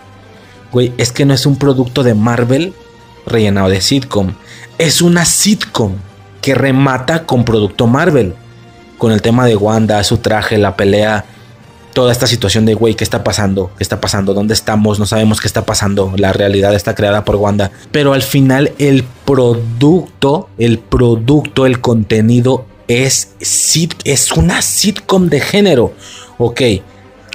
[0.71, 2.73] Güey, es que no es un producto de Marvel
[3.25, 4.33] rellenado de sitcom.
[4.77, 5.93] Es una sitcom
[6.41, 8.33] que remata con producto Marvel.
[8.97, 11.23] Con el tema de Wanda, su traje, la pelea,
[11.93, 13.71] toda esta situación de, güey, ¿qué está pasando?
[13.77, 14.33] ¿Qué está pasando?
[14.33, 14.99] ¿Dónde estamos?
[14.99, 16.13] No sabemos qué está pasando.
[16.17, 17.71] La realidad está creada por Wanda.
[17.91, 23.31] Pero al final el producto, el producto, el contenido es,
[24.03, 25.93] es una sitcom de género.
[26.37, 26.61] Ok,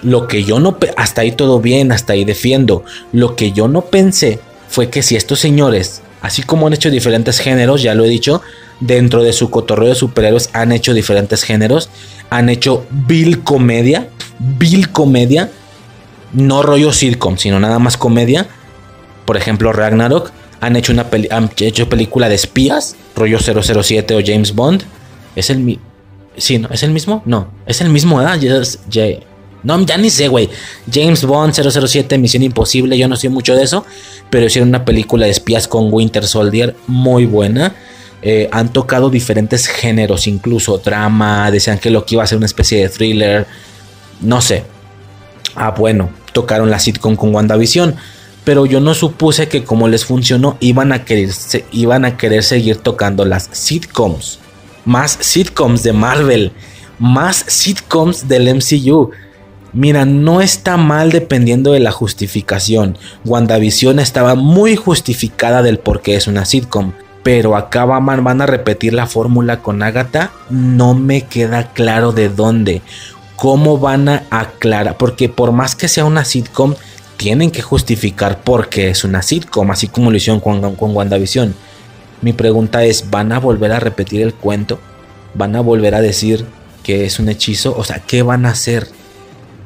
[0.03, 0.77] lo que yo no...
[0.97, 2.85] Hasta ahí todo bien, hasta ahí defiendo.
[3.12, 4.39] Lo que yo no pensé
[4.69, 8.43] fue que si estos señores, así como han hecho diferentes géneros, ya lo he dicho,
[8.81, 11.89] dentro de su cotorreo de superhéroes han hecho diferentes géneros,
[12.31, 14.09] han hecho Bill comedia,
[14.39, 15.51] Bill comedia,
[16.33, 18.47] no rollo sitcom, sino nada más comedia.
[19.24, 24.55] Por ejemplo, Ragnarok, han hecho una han hecho película de espías, rollo 007 o James
[24.55, 24.85] Bond.
[25.37, 25.79] Es el
[26.37, 26.69] Sí, ¿no?
[26.71, 27.23] ¿Es el mismo?
[27.27, 28.39] No, es el mismo, ¿verdad?
[29.63, 30.49] No, ya ni sé, güey.
[30.93, 33.85] James Bond 007, Misión Imposible, yo no sé mucho de eso,
[34.31, 37.75] pero hicieron una película de espías con Winter Soldier muy buena.
[38.23, 42.47] Eh, han tocado diferentes géneros, incluso drama, decían que lo que iba a ser una
[42.47, 43.47] especie de thriller,
[44.21, 44.65] no sé.
[45.55, 47.95] Ah, bueno, tocaron la sitcom con WandaVision,
[48.45, 51.31] pero yo no supuse que como les funcionó iban a querer,
[51.73, 54.39] iban a querer seguir tocando las sitcoms.
[54.85, 56.53] Más sitcoms de Marvel,
[56.99, 59.11] más sitcoms del MCU.
[59.73, 62.99] Mira, no está mal dependiendo de la justificación.
[63.25, 66.93] WandaVision estaba muy justificada del por qué es una sitcom.
[67.23, 70.33] Pero acá van, van a repetir la fórmula con Agatha.
[70.51, 72.83] No me queda claro de dónde.
[73.37, 74.97] ¿Cómo van a aclarar?
[74.99, 76.75] Porque por más que sea una sitcom,
[77.17, 79.71] tienen que justificar por qué es una sitcom.
[79.71, 81.55] Así como lo hicieron con, con WandaVision.
[82.23, 84.78] Mi pregunta es, ¿van a volver a repetir el cuento?
[85.35, 86.47] ¿Van a volver a decir
[86.85, 87.74] que es un hechizo?
[87.77, 88.86] O sea, ¿qué van a hacer?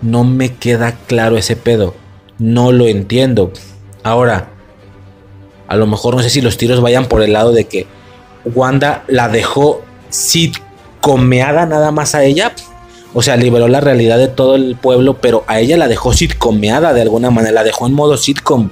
[0.00, 1.94] No me queda claro ese pedo.
[2.38, 3.52] No lo entiendo.
[4.02, 4.48] Ahora,
[5.68, 7.86] a lo mejor no sé si los tiros vayan por el lado de que
[8.44, 12.54] Wanda la dejó sitcomeada nada más a ella.
[13.12, 16.94] O sea, liberó la realidad de todo el pueblo, pero a ella la dejó sitcomeada
[16.94, 17.52] de alguna manera.
[17.52, 18.70] La dejó en modo sitcom.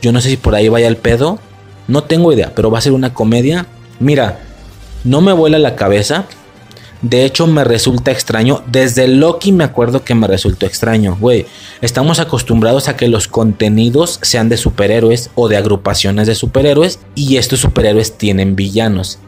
[0.00, 1.38] Yo no sé si por ahí vaya el pedo.
[1.88, 3.66] No tengo idea, pero va a ser una comedia.
[4.00, 4.40] Mira,
[5.04, 6.26] no me vuela la cabeza.
[7.02, 8.62] De hecho, me resulta extraño.
[8.66, 11.16] Desde Loki me acuerdo que me resultó extraño.
[11.20, 11.46] Güey,
[11.80, 16.98] estamos acostumbrados a que los contenidos sean de superhéroes o de agrupaciones de superhéroes.
[17.14, 19.18] Y estos superhéroes tienen villanos.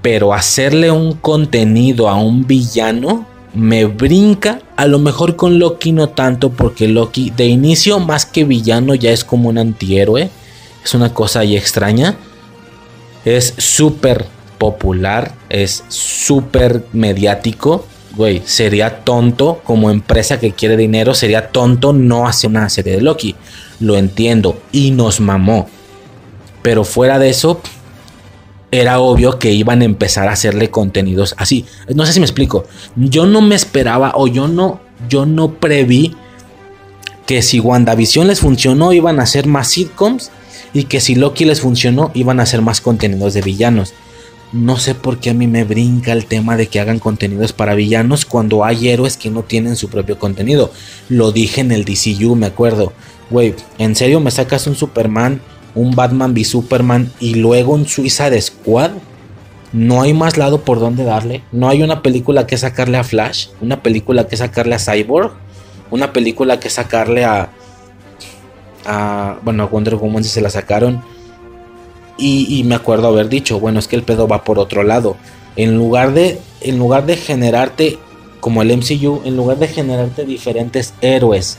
[0.00, 4.60] Pero hacerle un contenido a un villano me brinca.
[4.76, 9.10] A lo mejor con Loki no tanto, porque Loki de inicio, más que villano, ya
[9.10, 10.30] es como un antihéroe.
[10.84, 12.16] Es una cosa ahí extraña.
[13.24, 14.26] Es súper
[14.58, 17.86] popular, es súper mediático.
[18.16, 23.00] Güey, sería tonto como empresa que quiere dinero, sería tonto no hacer una serie de
[23.00, 23.34] Loki.
[23.80, 25.68] Lo entiendo y nos mamó.
[26.62, 27.60] Pero fuera de eso,
[28.70, 31.66] era obvio que iban a empezar a hacerle contenidos así.
[31.94, 32.64] No sé si me explico.
[32.96, 36.16] Yo no me esperaba o yo no, yo no preví
[37.26, 40.30] que si WandaVision les funcionó iban a hacer más sitcoms
[40.72, 43.94] y que si Loki les funcionó iban a hacer más contenidos de villanos.
[44.52, 47.74] No sé por qué a mí me brinca el tema de que hagan contenidos para
[47.74, 50.70] villanos cuando hay héroes que no tienen su propio contenido.
[51.08, 52.92] Lo dije en el DCU, me acuerdo.
[53.30, 55.40] Güey, ¿en serio me sacas un Superman,
[55.74, 58.90] un Batman v Superman y luego un Suicide Squad?
[59.72, 61.42] No hay más lado por donde darle.
[61.50, 65.32] No hay una película que sacarle a Flash, una película que sacarle a Cyborg,
[65.90, 67.50] una película que sacarle a.
[69.42, 71.02] bueno, a Wonder Woman si se la sacaron
[72.18, 75.16] y, me acuerdo haber dicho, bueno, es que el pedo va por otro lado.
[75.56, 77.98] En lugar de, en lugar de generarte,
[78.40, 81.58] como el MCU, en lugar de generarte diferentes héroes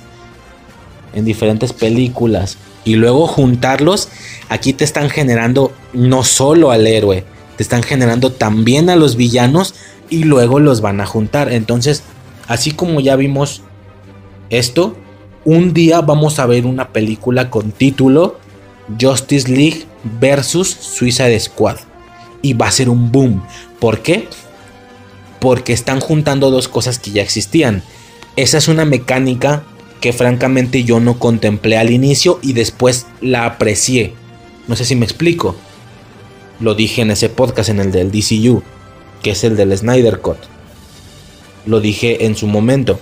[1.14, 4.10] en diferentes películas y luego juntarlos,
[4.50, 7.24] aquí te están generando no solo al héroe,
[7.58, 9.76] te están generando también a los villanos
[10.10, 11.52] y luego los van a juntar.
[11.52, 12.04] Entonces,
[12.48, 13.62] así como ya vimos
[14.50, 14.95] esto,
[15.45, 18.38] un día vamos a ver una película con título
[18.99, 19.86] Justice League
[20.20, 21.78] versus Suicide Squad.
[22.41, 23.44] Y va a ser un boom.
[23.80, 24.28] ¿Por qué?
[25.40, 27.84] Porque están juntando dos cosas que ya existían.
[28.36, 29.64] Esa es una mecánica
[30.02, 34.14] que francamente yo no contemplé al inicio y después la aprecié.
[34.68, 35.56] No sé si me explico.
[36.60, 38.64] Lo dije en ese podcast, en el del DCU,
[39.22, 40.38] que es el del Snyder Cut.
[41.65, 42.99] Lo dije en su momento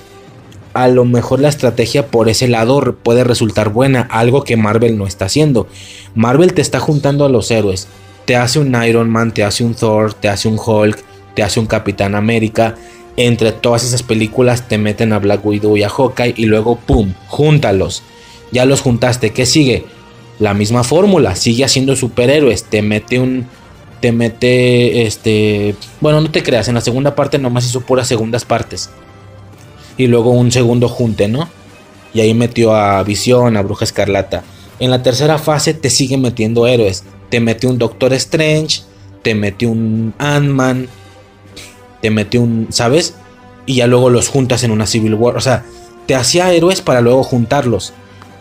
[0.74, 5.08] a lo mejor la estrategia por ese lado puede resultar buena, algo que Marvel no
[5.08, 5.68] está haciendo.
[6.16, 7.88] Marvel te está juntando a los héroes,
[8.26, 11.04] te hace un Iron Man, te hace un Thor, te hace un Hulk,
[11.36, 12.76] te hace un Capitán América.
[13.18, 17.14] Entre todas esas películas te meten a Black Widow y a Hawkeye y luego ¡pum!
[17.28, 18.04] Júntalos.
[18.52, 19.86] Ya los juntaste, ¿qué sigue?
[20.40, 23.46] La misma fórmula, sigue haciendo superhéroes, te mete un
[24.00, 28.46] te mete este, bueno, no te creas, en la segunda parte nomás hizo puras segundas
[28.46, 28.90] partes
[29.98, 31.50] y luego un segundo junte, ¿no?
[32.14, 34.44] Y ahí metió a Visión, a Bruja Escarlata.
[34.80, 37.04] En la tercera fase te sigue metiendo héroes.
[37.30, 38.82] Te metió un Doctor Strange,
[39.22, 40.88] te metió un Ant-Man,
[42.02, 43.14] te metió un, ¿sabes?
[43.66, 45.38] Y ya luego los juntas en una Civil War.
[45.38, 45.64] O sea,
[46.08, 47.94] te hacía héroes para luego juntarlos.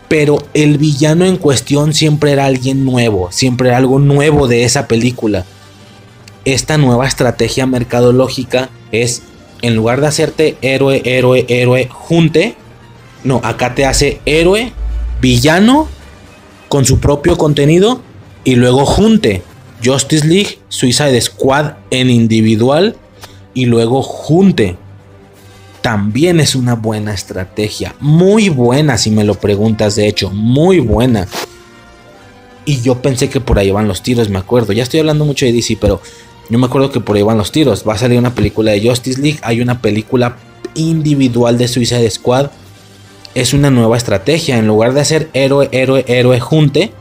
[0.09, 4.87] Pero el villano en cuestión siempre era alguien nuevo, siempre era algo nuevo de esa
[4.87, 5.45] película.
[6.43, 9.21] Esta nueva estrategia mercadológica es
[9.61, 12.55] en lugar de hacerte héroe, héroe, héroe, junte,
[13.23, 14.71] no, acá te hace héroe,
[15.21, 15.87] villano,
[16.69, 18.01] con su propio contenido
[18.43, 19.43] y luego junte.
[19.83, 22.95] Justice League, Suicide Squad en individual
[23.53, 24.77] y luego junte.
[25.81, 27.95] También es una buena estrategia.
[27.99, 31.27] Muy buena si me lo preguntas, de hecho, muy buena.
[32.65, 34.73] Y yo pensé que por ahí van los tiros, me acuerdo.
[34.73, 35.99] Ya estoy hablando mucho de DC, pero
[36.51, 37.85] yo me acuerdo que por ahí van los tiros.
[37.87, 39.39] Va a salir una película de Justice League.
[39.41, 40.35] Hay una película
[40.75, 42.51] individual de Suicide Squad.
[43.33, 44.57] Es una nueva estrategia.
[44.57, 46.91] En lugar de hacer héroe, héroe, héroe, junte.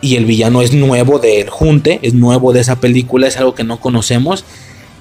[0.00, 2.00] Y el villano es nuevo del junte.
[2.02, 3.28] Es nuevo de esa película.
[3.28, 4.44] Es algo que no conocemos.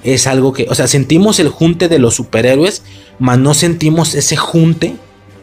[0.03, 0.67] Es algo que.
[0.69, 2.83] O sea, sentimos el junte de los superhéroes.
[3.17, 4.93] Mas no sentimos ese junte.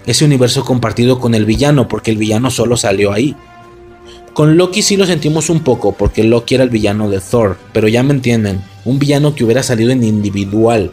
[0.07, 1.89] Ese universo compartido con el villano.
[1.89, 3.35] Porque el villano solo salió ahí.
[4.37, 7.89] Con Loki sí lo sentimos un poco, porque Loki era el villano de Thor, pero
[7.89, 10.91] ya me entienden, un villano que hubiera salido en individual.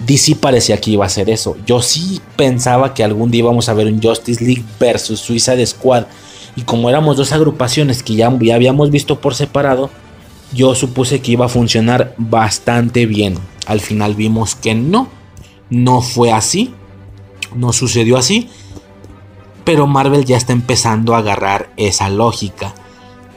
[0.00, 1.56] DC parecía que iba a ser eso.
[1.64, 6.04] Yo sí pensaba que algún día íbamos a ver un Justice League versus Suicide Squad.
[6.54, 9.88] Y como éramos dos agrupaciones que ya, ya habíamos visto por separado,
[10.52, 13.38] yo supuse que iba a funcionar bastante bien.
[13.64, 15.08] Al final vimos que no,
[15.70, 16.74] no fue así,
[17.56, 18.50] no sucedió así
[19.64, 22.74] pero Marvel ya está empezando a agarrar esa lógica.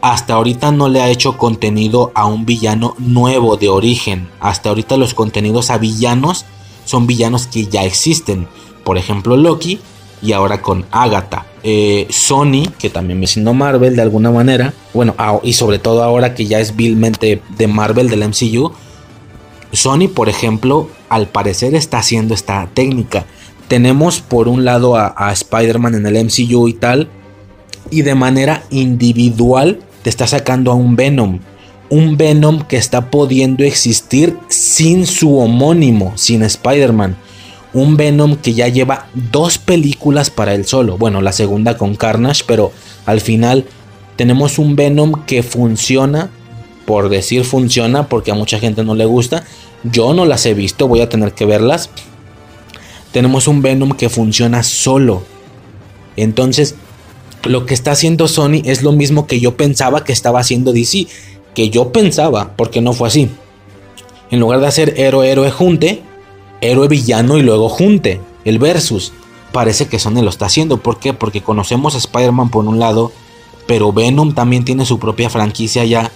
[0.02, 4.30] Hasta ahorita no le ha hecho contenido a un villano nuevo de origen.
[4.40, 6.46] Hasta ahorita los contenidos a villanos
[6.86, 8.48] son villanos que ya existen.
[8.84, 9.80] Por ejemplo Loki
[10.22, 11.46] y ahora con Agatha.
[11.64, 14.74] Eh, Sony, que también me siendo Marvel de alguna manera.
[14.94, 18.72] Bueno, y sobre todo ahora que ya es vilmente de Marvel del MCU.
[19.72, 23.26] Sony, por ejemplo, al parecer está haciendo esta técnica
[23.68, 27.10] tenemos por un lado a, Spider-Man en el MCU y tal,
[27.90, 31.40] y de manera individual te está sacando a un Venom.
[31.90, 37.16] Un Venom que está pudiendo existir sin su homónimo, sin Spider-Man.
[37.74, 40.98] Un Venom que ya lleva dos películas para él solo.
[40.98, 42.72] Bueno, la segunda con Carnage, pero
[43.06, 43.66] al final
[44.16, 46.30] tenemos un Venom que funciona.
[46.86, 49.44] Por decir funciona, porque a mucha gente no le gusta.
[49.84, 51.90] Yo no las he visto, voy a tener que verlas
[53.16, 55.24] tenemos un Venom que funciona solo.
[56.18, 56.76] Entonces,
[57.46, 61.08] lo que está haciendo Sony es lo mismo que yo pensaba que estaba haciendo DC.
[61.54, 63.30] Que yo pensaba, porque no fue así.
[64.32, 66.02] En lugar de hacer héroe, héroe, junte,
[66.60, 69.14] héroe, villano y luego junte, el versus.
[69.54, 70.82] Parece que Sony lo está haciendo.
[70.82, 71.14] ¿Por qué?
[71.14, 73.14] Porque conocemos a Spider-Man por un lado,
[73.66, 76.12] pero Venom también tiene su propia franquicia ya.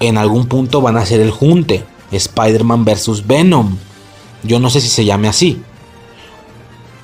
[0.00, 1.84] En algún punto van a hacer el junte.
[2.10, 3.76] Spider-Man versus Venom.
[4.42, 5.62] Yo no sé si se llame así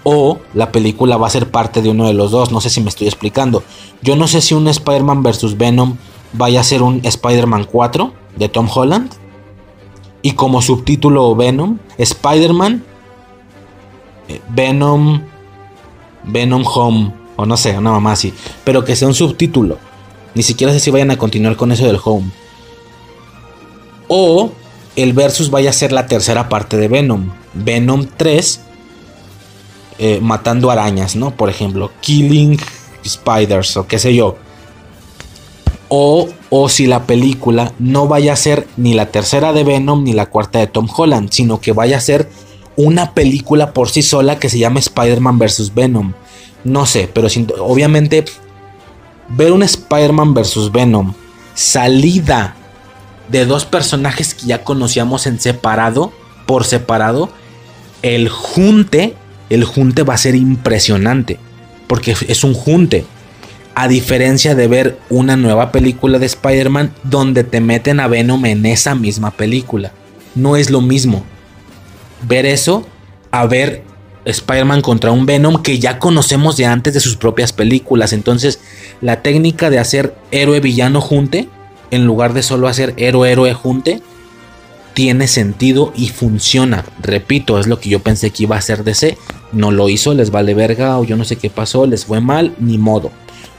[0.05, 2.51] o la película va a ser parte de uno de los dos.
[2.51, 3.63] No sé si me estoy explicando.
[4.03, 5.57] Yo no sé si un Spider-Man vs.
[5.57, 5.97] Venom
[6.33, 9.11] vaya a ser un Spider-Man 4 de Tom Holland.
[10.23, 12.85] Y como subtítulo Venom, Spider-Man,
[14.29, 15.23] eh, Venom,
[16.25, 18.35] Venom Home, o no sé, una mamá así.
[18.65, 19.79] Pero que sea un subtítulo.
[20.35, 22.31] Ni siquiera sé si vayan a continuar con eso del Home.
[24.09, 24.51] O
[24.97, 27.31] el versus vaya a ser la tercera parte de Venom.
[27.55, 28.61] Venom 3
[29.99, 31.33] eh, matando arañas, ¿no?
[31.33, 32.59] Por ejemplo, Killing
[33.07, 34.37] Spiders o qué sé yo.
[35.89, 40.13] O, o si la película no vaya a ser ni la tercera de Venom ni
[40.13, 42.29] la cuarta de Tom Holland, sino que vaya a ser
[42.77, 45.75] una película por sí sola que se llama Spider-Man vs.
[45.75, 46.13] Venom.
[46.65, 47.29] No sé, pero
[47.61, 48.25] obviamente
[49.29, 51.15] ver un Spider-Man versus Venom
[51.55, 52.55] salida
[53.29, 56.13] de dos personajes que ya conocíamos en separado,
[56.47, 57.31] por separado,
[58.03, 59.17] el junte,
[59.51, 61.39] el junte va a ser impresionante,
[61.87, 63.05] porque es un junte.
[63.75, 68.67] A diferencia de ver una nueva película de Spider-Man donde te meten a Venom en
[68.67, 69.93] esa misma película.
[70.35, 71.25] No es lo mismo.
[72.27, 72.87] Ver eso
[73.31, 73.85] a ver
[74.25, 78.13] Spider-Man contra un Venom que ya conocemos de antes de sus propias películas.
[78.13, 78.59] Entonces,
[79.01, 81.49] la técnica de hacer héroe-villano junte,
[81.91, 84.03] en lugar de solo hacer héroe-héroe junte,
[84.95, 86.85] tiene sentido y funciona.
[87.01, 89.17] Repito, es lo que yo pensé que iba a hacer DC.
[89.53, 92.55] No lo hizo, les vale verga o yo no sé qué pasó, les fue mal,
[92.59, 93.11] ni modo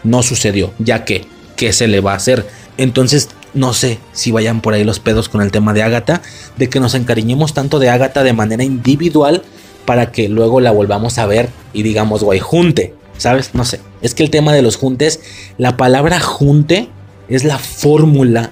[0.03, 1.26] no sucedió, ya que,
[1.56, 2.48] ¿qué se le va a hacer?
[2.78, 6.22] Entonces, no sé si vayan por ahí los pedos con el tema de Agatha,
[6.57, 9.44] de que nos encariñemos tanto de Agatha de manera individual
[9.86, 13.52] para que luego la volvamos a ver y digamos, guay, junte, ¿sabes?
[13.53, 13.82] No sé.
[14.02, 15.20] Es que el tema de los juntes,
[15.57, 16.90] la palabra junte
[17.28, 18.52] es la fórmula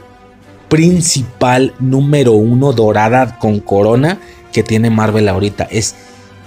[0.68, 4.20] principal número uno dorada con corona
[4.52, 5.68] que tiene Marvel ahorita.
[5.72, 5.96] Es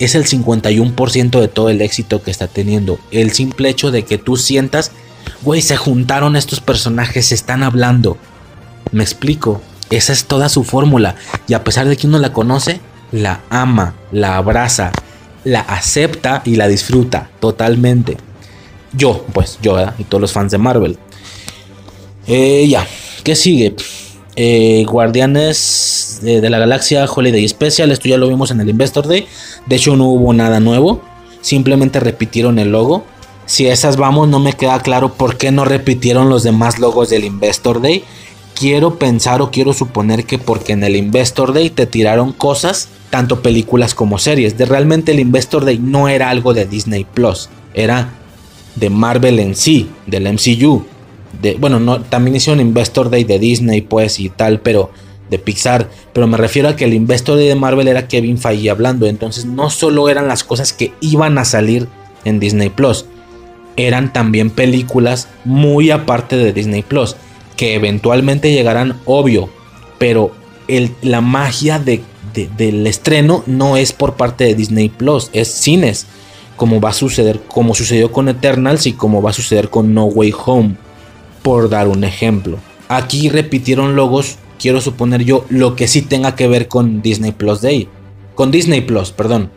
[0.01, 2.99] es el 51% de todo el éxito que está teniendo.
[3.11, 4.91] El simple hecho de que tú sientas,
[5.43, 8.17] güey, se juntaron estos personajes, se están hablando.
[8.93, 9.61] Me explico,
[9.91, 11.17] esa es toda su fórmula.
[11.47, 12.81] Y a pesar de que uno la conoce,
[13.13, 14.91] la ama, la abraza,
[15.45, 18.17] la acepta y la disfruta totalmente.
[18.93, 19.95] Yo, pues yo, ¿verdad?
[19.99, 20.99] Y todos los fans de Marvel.
[22.27, 22.87] Eh, ya,
[23.23, 23.75] ¿qué sigue?
[24.43, 27.91] Eh, Guardianes de, la Galaxia Holiday Special.
[27.93, 29.27] Esto ya lo vimos en el Investor Day.
[29.67, 31.03] De hecho, no hubo nada nuevo.
[31.43, 33.05] Simplemente repitieron el logo.
[33.45, 37.25] Si esas vamos, no me queda claro por qué no repitieron los demás logos del
[37.25, 38.03] Investor Day.
[38.55, 43.43] Quiero pensar o quiero suponer que porque en el Investor Day te tiraron cosas, tanto
[43.43, 44.57] películas como series.
[44.57, 48.15] De realmente el Investor Day no era algo de Disney Plus, era
[48.75, 50.87] de Marvel en sí, del MCU
[51.59, 54.91] bueno, no, también hicieron Investor Day de Disney, pues, y tal, pero
[55.31, 58.69] de Pixar, pero me refiero a que el Investor Day de Marvel era Kevin Feige
[58.69, 61.87] hablando, entonces no solo eran las cosas que iban a salir
[62.25, 63.07] en Disney Plus,
[63.77, 67.17] eran también películas muy aparte de Disney Plus,
[67.57, 69.49] que eventualmente llegarán, obvio,
[69.99, 70.33] pero
[71.03, 72.03] la magia de,
[72.57, 76.07] del estreno no es por parte de Disney Plus, es cines,
[76.57, 80.05] como va a suceder, como sucedió con Eternals y como va a suceder con No
[80.05, 80.77] Way Home
[81.43, 82.59] por dar un ejemplo.
[82.89, 87.61] Aquí repitieron logos, quiero suponer yo, lo que sí tenga que ver con Disney Plus
[87.61, 87.89] Day.
[88.35, 89.51] Con Disney Plus, perdón.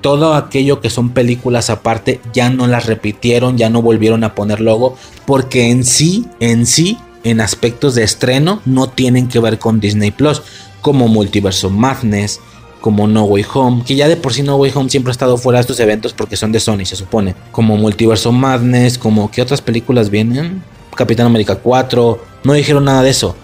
[0.00, 4.60] Todo aquello que son películas aparte ya no las repitieron, ya no volvieron a poner
[4.60, 4.96] logo,
[5.26, 10.10] porque en sí, en sí, en aspectos de estreno, no tienen que ver con Disney
[10.10, 10.42] Plus,
[10.82, 12.40] como Multiverso Madness,
[12.82, 15.38] como No Way Home, que ya de por sí No Way Home siempre ha estado
[15.38, 17.34] fuera de estos eventos porque son de Sony, se supone.
[17.50, 20.62] Como Multiverso Madness, como ¿qué otras películas vienen?
[20.94, 23.36] Capitán América 4, no dijeron nada de eso.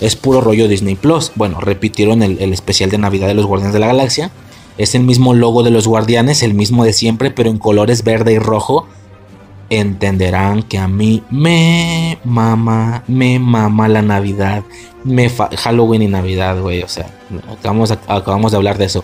[0.00, 1.32] Es puro rollo Disney Plus.
[1.34, 4.30] Bueno, repitieron el, especial de Navidad de los Guardianes de la Galaxia.
[4.78, 8.32] Es el mismo logo de los Guardianes, el mismo de siempre, pero en colores verde
[8.34, 8.86] y rojo.
[9.70, 14.62] Entenderán que a mí me mama, me mama la Navidad,
[15.02, 16.82] me Halloween y Navidad, güey.
[16.82, 17.10] O sea,
[17.50, 19.02] acabamos, acabamos de hablar de eso.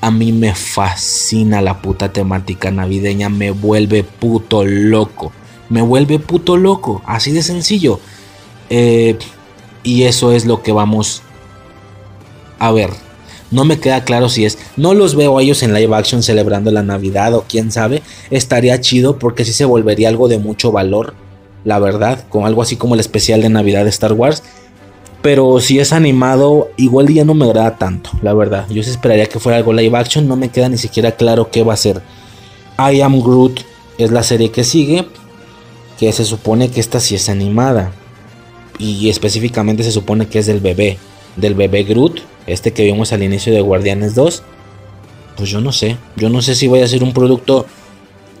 [0.00, 5.32] A mí me fascina la puta temática navideña, me vuelve puto loco
[5.68, 8.00] me vuelve puto loco, así de sencillo.
[8.70, 9.18] Eh,
[9.82, 11.22] y eso es lo que vamos
[12.58, 12.90] a ver.
[13.50, 14.58] No me queda claro si es.
[14.76, 18.02] No los veo a ellos en live action celebrando la Navidad o quién sabe.
[18.30, 21.14] Estaría chido porque si se volvería algo de mucho valor.
[21.62, 22.26] La verdad.
[22.28, 24.42] Con algo así como el especial de Navidad de Star Wars.
[25.22, 28.10] Pero si es animado, igual ya no me agrada tanto.
[28.22, 28.66] La verdad.
[28.70, 30.26] Yo esperaría que fuera algo live action.
[30.26, 32.02] No me queda ni siquiera claro qué va a ser.
[32.78, 33.60] I Am Groot
[33.98, 35.06] es la serie que sigue
[35.98, 37.92] que se supone que esta sí es animada.
[38.78, 40.98] Y específicamente se supone que es del bebé,
[41.36, 44.42] del bebé Groot, este que vimos al inicio de Guardianes 2.
[45.36, 47.66] Pues yo no sé, yo no sé si voy a ser un producto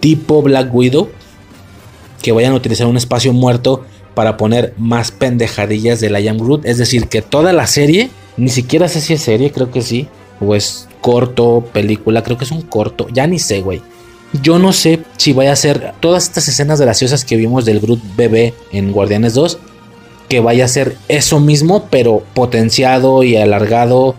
[0.00, 1.08] tipo Black Widow,
[2.22, 6.64] que vayan a utilizar un espacio muerto para poner más pendejadillas de Lion Groot.
[6.64, 10.08] Es decir, que toda la serie, ni siquiera sé si es serie, creo que sí,
[10.40, 13.82] o es corto, película, creo que es un corto, ya ni sé, güey
[14.42, 18.00] yo no sé si vaya a ser todas estas escenas graciosas que vimos del Groot
[18.16, 19.58] bebé en Guardianes 2,
[20.28, 24.16] que vaya a ser eso mismo, pero potenciado y alargado.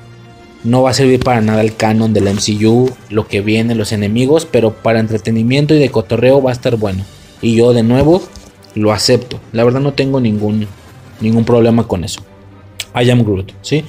[0.64, 4.48] No va a servir para nada el canon del MCU, lo que viene, los enemigos,
[4.50, 7.04] pero para entretenimiento y de cotorreo va a estar bueno.
[7.42, 8.24] Y yo de nuevo
[8.74, 9.40] lo acepto.
[9.52, 10.68] La verdad no tengo ningún,
[11.22, 12.22] ningún problema con eso.
[13.00, 13.84] I am Groot, ¿sí?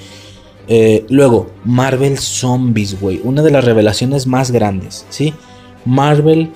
[0.68, 3.20] Eh, luego, Marvel Zombies, güey.
[3.22, 5.32] Una de las revelaciones más grandes, ¿sí?
[5.86, 6.52] Marvel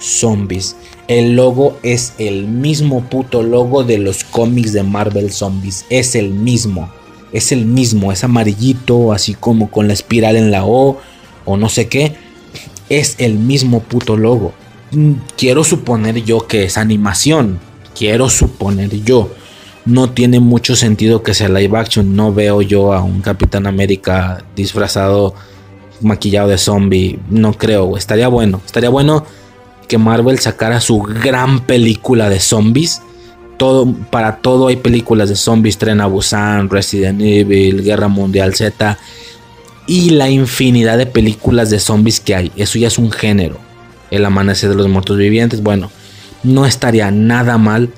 [0.00, 0.76] Zombies.
[1.06, 5.84] El logo es el mismo puto logo de los cómics de Marvel Zombies.
[5.90, 6.90] Es el mismo.
[7.32, 8.12] Es el mismo.
[8.12, 10.98] Es amarillito, así como con la espiral en la O
[11.44, 12.16] o no sé qué.
[12.88, 14.54] Es el mismo puto logo.
[14.92, 17.58] Mm, quiero suponer yo que es animación.
[17.96, 19.30] Quiero suponer yo.
[19.84, 22.16] No tiene mucho sentido que sea live action.
[22.16, 25.34] No veo yo a un Capitán América disfrazado,
[26.00, 27.18] maquillado de zombie.
[27.30, 27.96] No creo.
[27.96, 28.60] Estaría bueno.
[28.64, 29.24] Estaría bueno
[29.88, 33.02] que Marvel sacara su gran película de zombies.
[33.56, 38.98] Todo, para todo hay películas de zombies, Tren a Busan, Resident Evil, Guerra Mundial Z
[39.86, 42.52] y la infinidad de películas de zombies que hay.
[42.56, 43.58] Eso ya es un género.
[44.10, 45.62] El amanecer de los muertos vivientes.
[45.62, 45.90] Bueno,
[46.42, 47.90] no estaría nada mal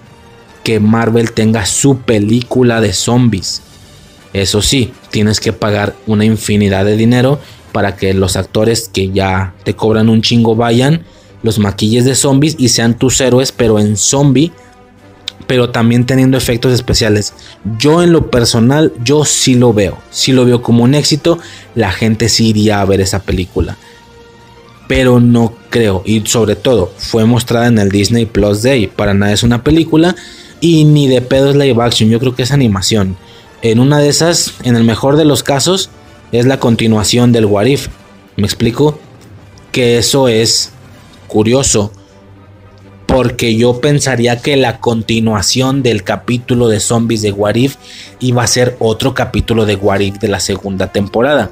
[0.64, 3.62] que Marvel tenga su película de zombies.
[4.32, 7.40] Eso sí, tienes que pagar una infinidad de dinero
[7.76, 11.02] para que los actores que ya te cobran un chingo vayan
[11.42, 14.50] los maquilles de zombies y sean tus héroes, pero en zombie,
[15.46, 17.34] pero también teniendo efectos especiales.
[17.78, 21.38] Yo en lo personal, yo sí lo veo, sí lo veo como un éxito,
[21.74, 23.76] la gente sí iría a ver esa película.
[24.88, 29.34] Pero no creo, y sobre todo, fue mostrada en el Disney Plus Day, para nada
[29.34, 30.16] es una película
[30.62, 33.18] y ni de pedo es live action, yo creo que es animación.
[33.60, 35.90] En una de esas, en el mejor de los casos,
[36.32, 37.88] es la continuación del What If.
[38.36, 38.98] ¿Me explico?
[39.72, 40.72] Que eso es
[41.26, 41.92] curioso
[43.06, 47.76] porque yo pensaría que la continuación del capítulo de zombies de Warif
[48.20, 51.50] iba a ser otro capítulo de Warif de la segunda temporada.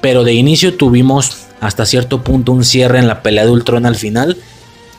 [0.00, 3.96] Pero de inicio tuvimos hasta cierto punto un cierre en la pelea de Ultron al
[3.96, 4.36] final,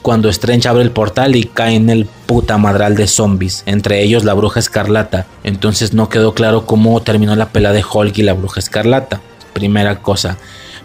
[0.07, 4.23] cuando Strange abre el portal y cae en el puta madral de zombies, entre ellos
[4.23, 5.27] la bruja escarlata.
[5.43, 9.19] Entonces no quedó claro cómo terminó la pelea de Hulk y la bruja escarlata.
[9.51, 10.37] Primera cosa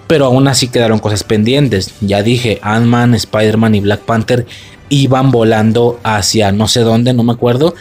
[0.08, 1.94] pero aún así quedaron cosas pendientes.
[2.00, 4.44] Ya dije, Ant-Man, Spider-Man y Black Panther
[4.88, 7.76] iban volando hacia no sé dónde, no me acuerdo.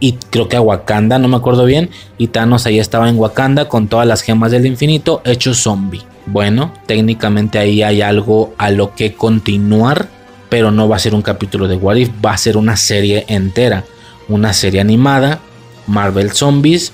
[0.00, 1.90] Y creo que a Wakanda, no me acuerdo bien.
[2.16, 6.02] Y Thanos ahí estaba en Wakanda con todas las gemas del infinito, hecho zombie.
[6.24, 10.08] Bueno, técnicamente ahí hay algo a lo que continuar,
[10.50, 13.24] pero no va a ser un capítulo de What If, va a ser una serie
[13.28, 13.84] entera.
[14.28, 15.40] Una serie animada,
[15.86, 16.92] Marvel Zombies.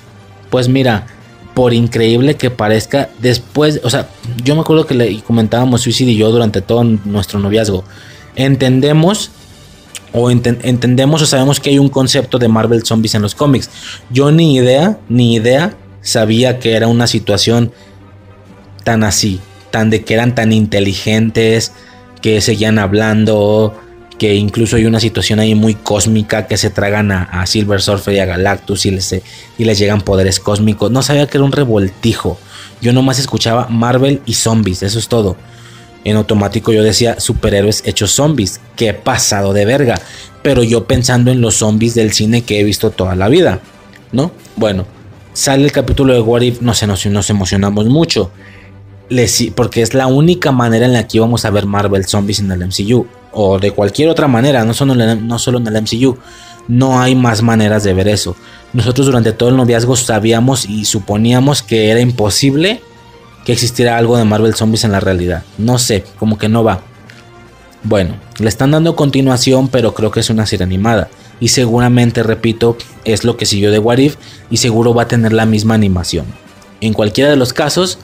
[0.49, 1.07] Pues mira,
[1.53, 4.09] por increíble que parezca, después, o sea,
[4.43, 7.83] yo me acuerdo que le comentábamos Suicide y yo durante todo nuestro noviazgo.
[8.35, 9.31] Entendemos
[10.13, 13.69] o entendemos o sabemos que hay un concepto de Marvel Zombies en los cómics.
[14.11, 17.71] Yo ni idea, ni idea sabía que era una situación
[18.83, 19.39] tan así,
[19.71, 21.73] tan de que eran tan inteligentes,
[22.21, 23.73] que seguían hablando,
[24.17, 28.19] que incluso hay una situación ahí muy cósmica que se tragan a, Silver Surfer y
[28.19, 29.13] a Galactus y les,
[29.57, 30.91] y les llegan poderes cósmicos.
[30.91, 32.39] No sabía que era un revoltijo.
[32.81, 35.37] Yo nomás escuchaba Marvel y zombies, eso es todo.
[36.03, 38.61] En automático yo decía superhéroes hechos zombies.
[38.75, 39.99] Qué pasado de verga.
[40.41, 43.59] Pero yo pensando en los zombies del cine que he visto toda la vida.
[44.13, 44.31] ¿No?
[44.55, 44.85] Bueno,
[45.33, 48.31] sale el capítulo de What If, nos, nos, nos emocionamos mucho.
[49.55, 52.65] Porque es la única manera en la que íbamos a ver Marvel Zombies en el
[52.65, 56.17] MCU o de cualquier otra manera, no solo, en el, no solo en el MCU.
[56.67, 58.35] No hay más maneras de ver eso.
[58.73, 62.81] Nosotros durante todo el noviazgo sabíamos y suponíamos que era imposible
[63.45, 65.43] que existiera algo de Marvel Zombies en la realidad.
[65.57, 66.81] No sé, como que no va.
[67.83, 71.07] Bueno, le están dando continuación, pero creo que es una serie animada.
[71.39, 74.17] Y seguramente, repito, es lo que siguió de What If
[74.49, 76.25] y seguro va a tener la misma animación.
[76.81, 77.99] En cualquiera de los casos,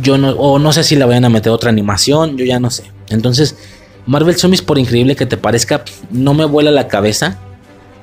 [0.00, 2.70] yo no, o no sé si la vayan a meter otra animación, yo ya no
[2.70, 2.84] sé.
[3.10, 3.56] Entonces,
[4.06, 7.38] Marvel Zombies, por increíble que te parezca, no me vuela la cabeza.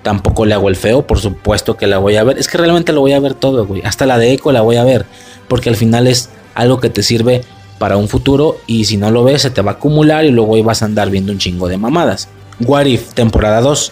[0.03, 2.37] Tampoco le hago el feo, por supuesto que la voy a ver.
[2.37, 3.81] Es que realmente lo voy a ver todo, güey.
[3.83, 5.05] Hasta la de Echo la voy a ver.
[5.49, 7.41] Porque al final es algo que te sirve
[7.79, 8.57] para un futuro.
[8.65, 11.09] Y si no lo ves, se te va a acumular y luego vas a andar
[11.09, 12.29] viendo un chingo de mamadas.
[12.61, 13.91] What If, temporada 2.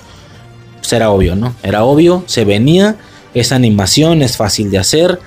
[0.82, 1.56] Será obvio, ¿no?
[1.62, 2.96] Era obvio, se venía.
[3.34, 5.20] Esa animación es fácil de hacer.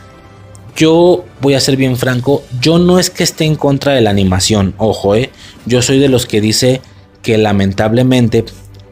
[0.77, 4.11] Yo voy a ser bien franco, yo no es que esté en contra de la
[4.11, 5.31] animación, ojo, eh.
[5.67, 6.81] Yo soy de los que dice
[7.23, 8.45] que lamentablemente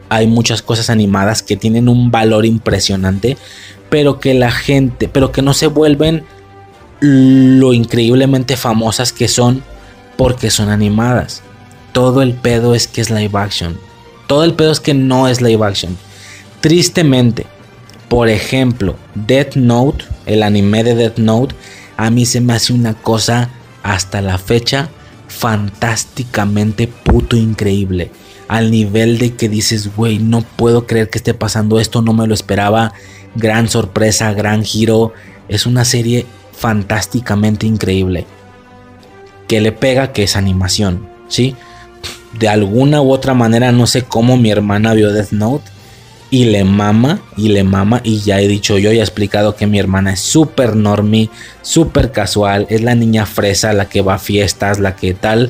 [0.09, 3.37] hay muchas cosas animadas que tienen un valor impresionante,
[3.89, 6.23] pero que la gente, pero que no se vuelven
[6.99, 9.63] lo increíblemente famosas que son
[10.17, 11.41] porque son animadas.
[11.93, 13.77] Todo el pedo es que es live action.
[14.27, 15.97] Todo el pedo es que no es live action.
[16.61, 17.47] Tristemente,
[18.09, 21.55] por ejemplo, Death Note, el anime de Death Note,
[21.95, 23.49] a mí se me hace una cosa
[23.83, 24.89] hasta la fecha
[25.27, 28.11] fantásticamente puto increíble.
[28.47, 32.25] Al nivel de que dices, güey, no puedo creer que esté pasando esto, no me
[32.25, 32.93] lo esperaba.
[33.35, 35.13] Gran sorpresa, gran giro.
[35.47, 38.25] Es una serie fantásticamente increíble.
[39.47, 41.55] Que le pega que es animación, ¿sí?
[42.37, 45.69] de alguna u otra manera, no sé cómo mi hermana vio Death Note
[46.31, 49.67] y le mama, y le mama, y ya he dicho yo, ya he explicado que
[49.67, 51.29] mi hermana es súper normie,
[51.61, 55.49] súper casual, es la niña fresa, la que va a fiestas, la que tal,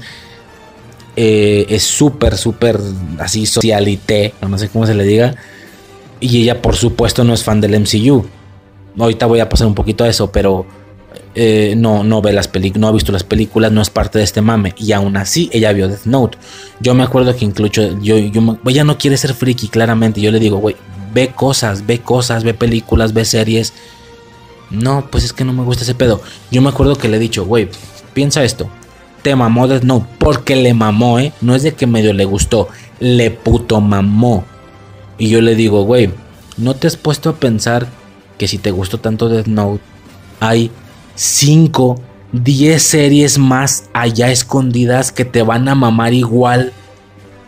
[1.15, 2.79] eh, es súper, súper
[3.19, 5.35] así socialité, no sé cómo se le diga,
[6.21, 8.25] y ella por supuesto no es fan del MCU.
[8.97, 10.65] Ahorita voy a pasar un poquito a eso, pero
[11.35, 14.23] eh, no, no ve las películas, no ha visto las películas, no es parte de
[14.23, 14.73] este mame.
[14.77, 16.37] Y aún así, ella vio Death Note.
[16.79, 20.21] Yo me acuerdo que incluso yo, ella no quiere ser friki, claramente.
[20.21, 20.75] Yo le digo, güey,
[21.13, 23.73] ve cosas, ve cosas, ve películas, ve series.
[24.69, 26.21] No, pues es que no me gusta ese pedo.
[26.51, 27.69] Yo me acuerdo que le he dicho, güey,
[28.13, 28.69] piensa esto.
[29.21, 31.33] Te mamó Death Note porque le mamó, ¿eh?
[31.41, 32.69] No es de que medio le gustó,
[32.99, 34.45] le puto mamó.
[35.17, 36.11] Y yo le digo, güey,
[36.57, 37.87] ¿no te has puesto a pensar
[38.37, 39.83] que si te gustó tanto Death Note,
[40.39, 40.71] hay
[41.19, 41.99] 5,
[42.31, 46.71] 10 series más allá escondidas que te van a mamar igual,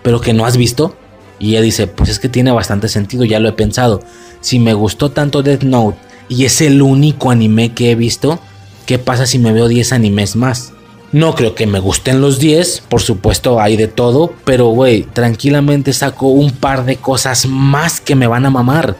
[0.04, 0.94] pero que no has visto.
[1.40, 4.02] Y ella dice, pues es que tiene bastante sentido, ya lo he pensado.
[4.42, 8.42] Si me gustó tanto Death Note y es el único anime que he visto,
[8.86, 10.74] ¿qué pasa si me veo 10 animes más?
[11.14, 15.94] No creo que me gusten los 10, por supuesto hay de todo, pero güey, tranquilamente
[15.94, 18.98] saco un par de cosas más que me van a mamar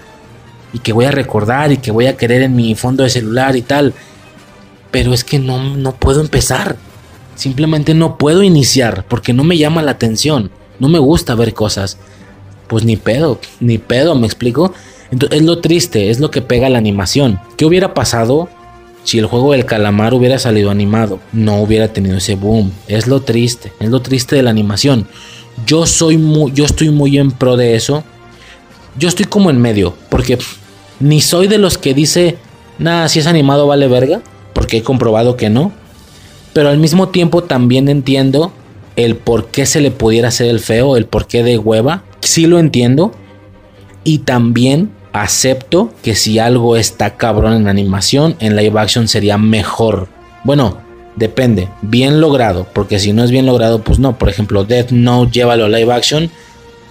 [0.72, 3.58] y que voy a recordar y que voy a querer en mi fondo de celular
[3.58, 3.94] y tal
[4.92, 6.76] pero es que no, no puedo empezar.
[7.36, 10.52] Simplemente no puedo iniciar porque no me llama la atención.
[10.80, 11.98] No me gusta ver cosas.
[12.68, 14.74] Pues ni pedo, ni pedo, me explico.
[15.12, 17.40] Entonces, es lo triste, es lo que pega la animación.
[17.58, 18.50] ¿Qué hubiera pasado
[19.04, 21.20] si el juego del calamar hubiera salido animado?
[21.32, 22.72] No hubiera tenido ese boom.
[22.88, 25.08] Es lo triste, es lo triste de la animación.
[25.66, 28.04] Yo soy muy, yo estoy muy en pro de eso.
[28.98, 30.38] Yo estoy como en medio, porque
[31.00, 32.38] ni soy de los que dice,
[32.78, 34.22] nada, si es animado vale verga
[34.78, 35.72] he comprobado que no.
[36.54, 38.52] Pero al mismo tiempo también entiendo
[38.96, 42.04] el por qué se le pudiera hacer el feo, el por qué de hueva.
[42.20, 43.14] Sí lo entiendo.
[44.04, 50.08] Y también acepto que si algo está cabrón en animación, en live action sería mejor.
[50.44, 50.80] Bueno,
[51.16, 51.70] depende.
[51.82, 52.68] Bien logrado.
[52.74, 54.18] Porque si no es bien logrado, pues no.
[54.18, 56.30] Por ejemplo, Death Note, llévalo a live action.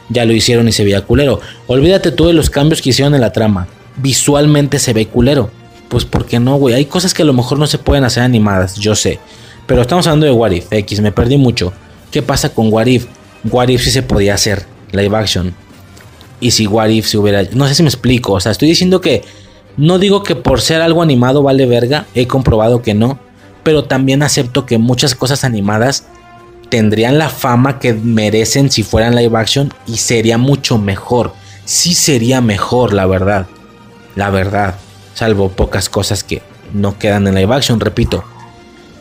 [0.09, 1.41] Ya lo hicieron y se veía culero.
[1.67, 3.69] Olvídate tú de los cambios que hicieron en la trama.
[3.97, 5.51] Visualmente se ve culero
[5.91, 6.77] pues ¿por qué no, güey?
[6.77, 9.19] Hay cosas que a lo mejor no se pueden hacer animadas, yo sé.
[9.67, 11.73] Pero estamos hablando de What If, X, me perdí mucho.
[12.13, 13.07] ¿Qué pasa con What If?
[13.51, 15.53] What If sí se podía hacer, live action.
[16.39, 17.43] Y si What If se hubiera...
[17.53, 19.25] No sé si me explico, o sea, estoy diciendo que...
[19.77, 23.19] No digo que por ser algo animado vale verga, he comprobado que no.
[23.65, 26.05] Pero también acepto que muchas cosas animadas
[26.69, 31.33] tendrían la fama que merecen si fueran live action y sería mucho mejor.
[31.65, 33.47] Sí sería mejor, la verdad.
[34.15, 34.77] La verdad
[35.21, 36.41] salvo pocas cosas que
[36.73, 38.25] no quedan en live action, repito.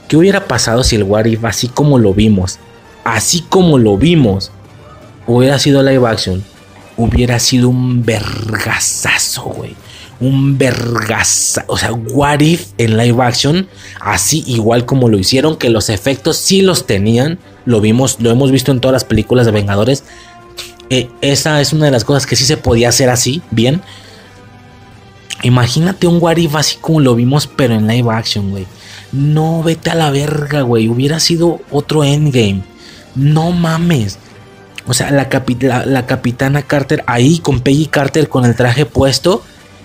[0.10, 2.60] ¿Qué hubiera pasado si el What If, así como lo vimos,
[3.06, 4.52] así como lo vimos,
[5.28, 6.44] hubiera sido live action?
[6.98, 9.78] Hubiera sido un vergazazo, güey.
[10.20, 11.66] Un vergazazo.
[11.68, 13.70] O sea, What If en live action,
[14.02, 17.40] así igual como lo hicieron, que los efectos sí los tenían.
[17.64, 20.04] Lo vimos, lo hemos visto en todas las películas de Vengadores.
[20.90, 23.82] Eh, esa es una de las cosas que sí se podía hacer así, bien.
[25.44, 28.66] Imagínate un What así como lo vimos, pero en live action, güey.
[29.12, 30.88] No, vete a la verga, güey.
[30.88, 32.62] Hubiera sido otro endgame.
[33.16, 34.20] No mames.
[34.86, 39.44] O sea, la, capitana Carter ahí con Peggy Carter con el traje puesto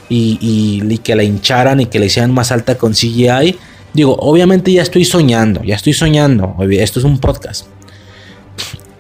[0.09, 3.57] y, y, que la hincharan y que la hicieran más alta con CGI.
[3.93, 6.57] Digo, obviamente ya estoy soñando, ya estoy soñando.
[6.71, 7.67] Esto es un podcast.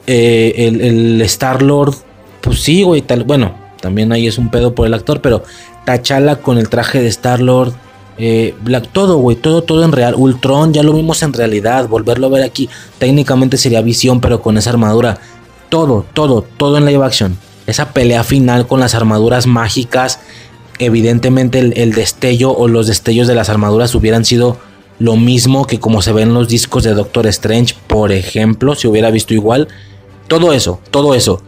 [0.07, 1.95] Eh, el, el Star Lord,
[2.43, 3.25] pues sí, güey, tal.
[3.25, 5.43] Bueno, también ahí es un pedo por el actor, pero
[5.85, 7.73] Tachala con el traje de Star-Lord.
[8.17, 10.15] Eh, Black, todo, güey, todo, todo en real.
[10.17, 11.89] Ultron, ya lo vimos en realidad.
[11.89, 15.19] Volverlo a ver aquí, técnicamente sería visión, pero con esa armadura.
[15.69, 17.37] Todo, todo, todo en live action.
[17.67, 20.21] Esa pelea final con las armaduras mágicas.
[20.79, 24.59] Evidentemente, el, destello o los destellos de las armaduras hubieran sido
[24.99, 28.87] lo mismo que como se ven en los discos de Doctor Strange, por ejemplo, si
[28.87, 29.69] hubiera visto igual.
[30.29, 31.43] Todo eso, todo eso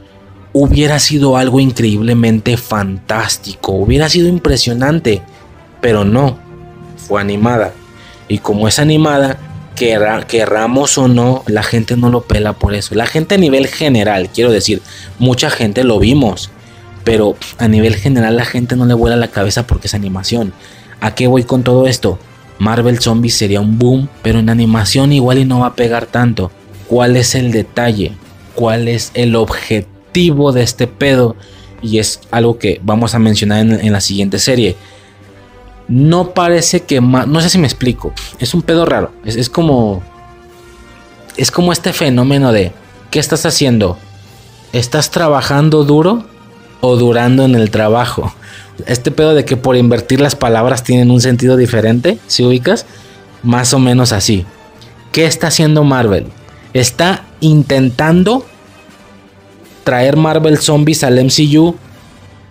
[0.59, 5.20] hubiera sido algo increíblemente fantástico, hubiera sido impresionante,
[5.83, 6.39] pero no,
[6.97, 7.74] fue animada.
[8.27, 9.37] Y como es animada,
[9.74, 12.95] querramos o no, la gente no lo pela por eso.
[12.95, 14.81] La gente a nivel general, quiero decir,
[15.19, 16.49] mucha gente lo vimos,
[17.05, 20.55] pero a nivel general la gente no le vuela la cabeza porque es animación.
[21.03, 22.19] ¿A qué voy con todo esto?
[22.59, 26.51] Marvel Zombies sería un boom, pero en animación igual y no va a pegar tanto.
[26.89, 28.12] ¿Cuál es el detalle?
[28.55, 29.95] ¿Cuál es el objetivo?
[30.16, 31.36] De este pedo
[31.82, 34.74] y es algo que vamos a mencionar en, la siguiente serie.
[35.88, 40.02] No parece que no sé si me explico, es un pedo raro, es, como
[41.36, 42.72] es como este fenómeno de
[43.10, 43.98] ¿qué estás haciendo?
[44.72, 46.24] ¿Estás trabajando duro
[46.80, 48.34] o durando en el trabajo?
[48.86, 52.86] Este pedo de que por invertir las palabras tienen un sentido diferente, si ubicas,
[53.43, 54.47] más o menos así.
[55.12, 56.26] ¿Qué está haciendo Marvel?
[56.72, 58.44] Está intentando
[59.86, 61.76] traer Marvel Zombies al MCU,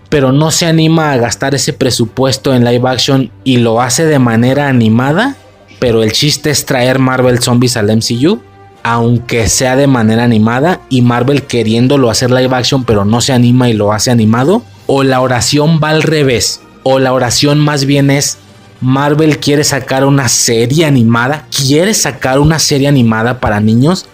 [0.07, 4.19] pero no se anima a gastar ese presupuesto en live action y lo hace de
[4.19, 5.35] manera animada,
[5.77, 8.39] pero el chiste es traer Marvel Zombies al MCU,
[8.83, 13.67] aunque sea de manera animada y Marvel queriéndolo hacer live action, pero no se anima
[13.69, 18.11] y lo hace animado, o la oración va al revés, o la oración más bien
[18.11, 18.37] es
[18.79, 24.05] Marvel quiere sacar una serie animada, quiere sacar una serie animada para niños,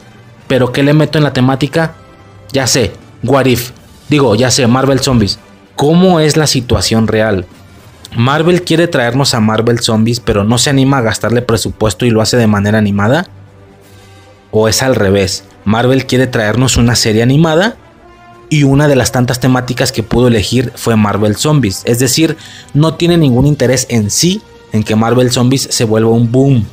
[0.48, 1.94] pero ¿qué le meto en la temática?
[2.52, 2.94] Ya sé,
[3.24, 3.72] What If.
[4.10, 5.40] Digo, ya sé, Marvel Zombies.
[5.76, 7.46] ¿Cómo es la situación real?
[8.16, 12.22] Marvel quiere traernos a Marvel Zombies, pero no se anima a gastarle presupuesto y lo
[12.22, 13.28] hace de manera animada.
[14.52, 15.46] ¿O es al revés?
[15.64, 17.78] Marvel quiere traernos una serie animada
[18.50, 21.84] y una de las tantas temáticas que pudo elegir fue Marvel Zombies.
[21.86, 22.36] Es decir,
[22.74, 24.42] no tiene ningún interés en sí
[24.74, 26.66] en que Marvel Zombies se vuelva un boom,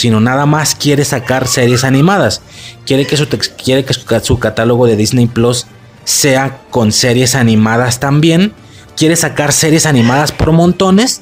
[0.00, 2.40] sino nada más quiere sacar series animadas.
[2.86, 5.66] Quiere que su, quiere que su, catálogo de Disney Plus
[6.04, 8.54] sea con series animadas también.
[8.96, 11.20] Quiere sacar series animadas por montones,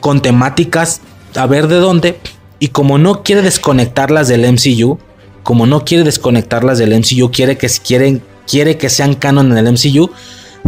[0.00, 1.00] con temáticas
[1.34, 2.20] a ver de dónde.
[2.58, 4.98] Y como no quiere desconectarlas del MCU,
[5.42, 7.70] como no quiere desconectarlas del MCU, quiere que,
[8.46, 10.10] quiere que sean canon en el MCU,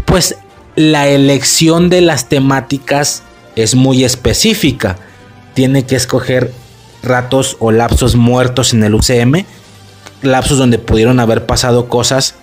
[0.06, 0.36] pues
[0.76, 3.22] la elección de las temáticas
[3.54, 4.96] es muy específica.
[5.52, 6.52] Tiene que escoger
[7.08, 9.44] ratos o lapsos muertos en el UCM,
[10.22, 12.34] lapsos donde pudieron haber pasado cosas.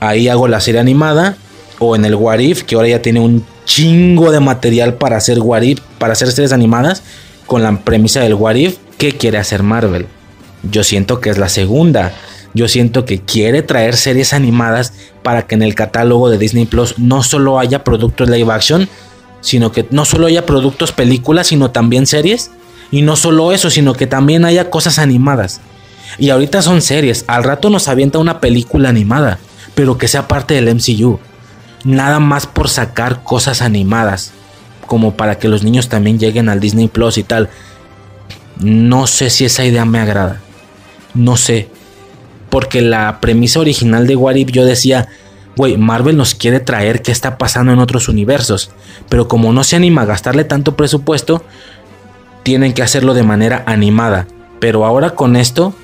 [0.00, 1.36] Ahí hago la serie animada
[1.78, 5.80] o en el Warif, que ahora ya tiene un chingo de material para hacer Warif,
[5.98, 7.02] para hacer series animadas
[7.46, 8.76] con la premisa del Warif.
[8.98, 10.06] ¿Qué quiere hacer Marvel?
[10.62, 12.12] Yo siento que es la segunda.
[12.52, 14.92] Yo siento que quiere traer series animadas
[15.22, 18.88] para que en el catálogo de Disney Plus no solo haya productos live action,
[19.40, 22.50] sino que no solo haya productos películas, sino también series
[22.90, 25.60] y no solo eso, sino que también haya cosas animadas.
[26.18, 27.24] Y ahorita son series.
[27.28, 29.38] Al rato nos avienta una película animada.
[29.74, 31.20] Pero que sea parte del MCU.
[31.84, 34.32] Nada más por sacar cosas animadas.
[34.86, 37.48] Como para que los niños también lleguen al Disney Plus y tal.
[38.58, 40.40] No sé si esa idea me agrada.
[41.14, 41.68] No sé.
[42.50, 45.08] Porque la premisa original de What yo decía,
[45.56, 48.72] güey, Marvel nos quiere traer qué está pasando en otros universos.
[49.08, 51.44] Pero como no se anima a gastarle tanto presupuesto,
[52.42, 54.26] tienen que hacerlo de manera animada.
[54.58, 55.74] Pero ahora con esto,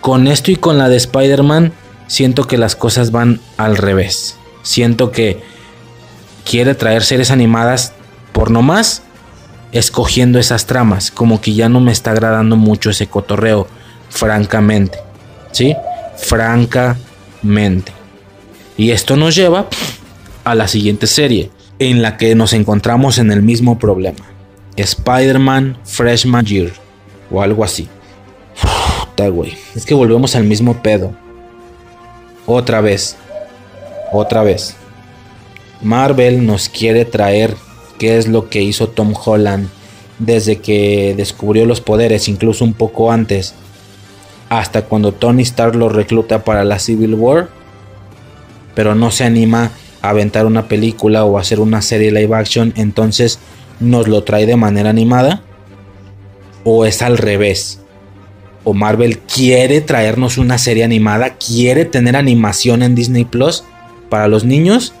[0.00, 1.72] con esto y con la de Spider-Man,
[2.06, 4.36] siento que las cosas van al revés.
[4.62, 5.42] Siento que
[6.44, 7.92] quiere traer series animadas
[8.32, 9.02] por no más,
[9.72, 11.10] escogiendo esas tramas.
[11.10, 13.66] Como que ya no me está agradando mucho ese cotorreo,
[14.10, 14.98] francamente.
[15.52, 15.74] ¿Sí?
[16.16, 17.92] Francamente.
[18.76, 19.66] Y esto nos lleva
[20.44, 24.35] a la siguiente serie, en la que nos encontramos en el mismo problema.
[24.76, 26.72] Spider-Man Freshman Year
[27.30, 27.88] o algo así.
[29.00, 29.56] Puta, güey.
[29.74, 31.12] Es que volvemos al mismo pedo.
[32.46, 33.16] Otra vez.
[34.12, 34.76] Otra vez.
[35.82, 37.54] Marvel nos quiere traer
[37.98, 39.68] qué es lo que hizo Tom Holland
[40.18, 43.54] desde que descubrió los poderes, incluso un poco antes,
[44.48, 47.48] hasta cuando Tony Stark lo recluta para la Civil War,
[48.74, 49.70] pero no se anima
[50.02, 53.38] a aventar una película o hacer una serie live action, entonces
[53.80, 55.42] nos lo trae de manera animada
[56.64, 57.80] o es al revés.
[58.64, 63.62] O Marvel quiere traernos una serie animada, quiere tener animación en Disney Plus
[64.08, 64.92] para los niños,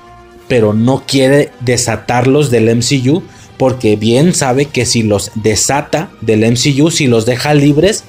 [0.46, 3.22] pero no quiere desatarlos del MCU
[3.56, 8.04] porque bien sabe que si los desata del MCU, si los deja libres,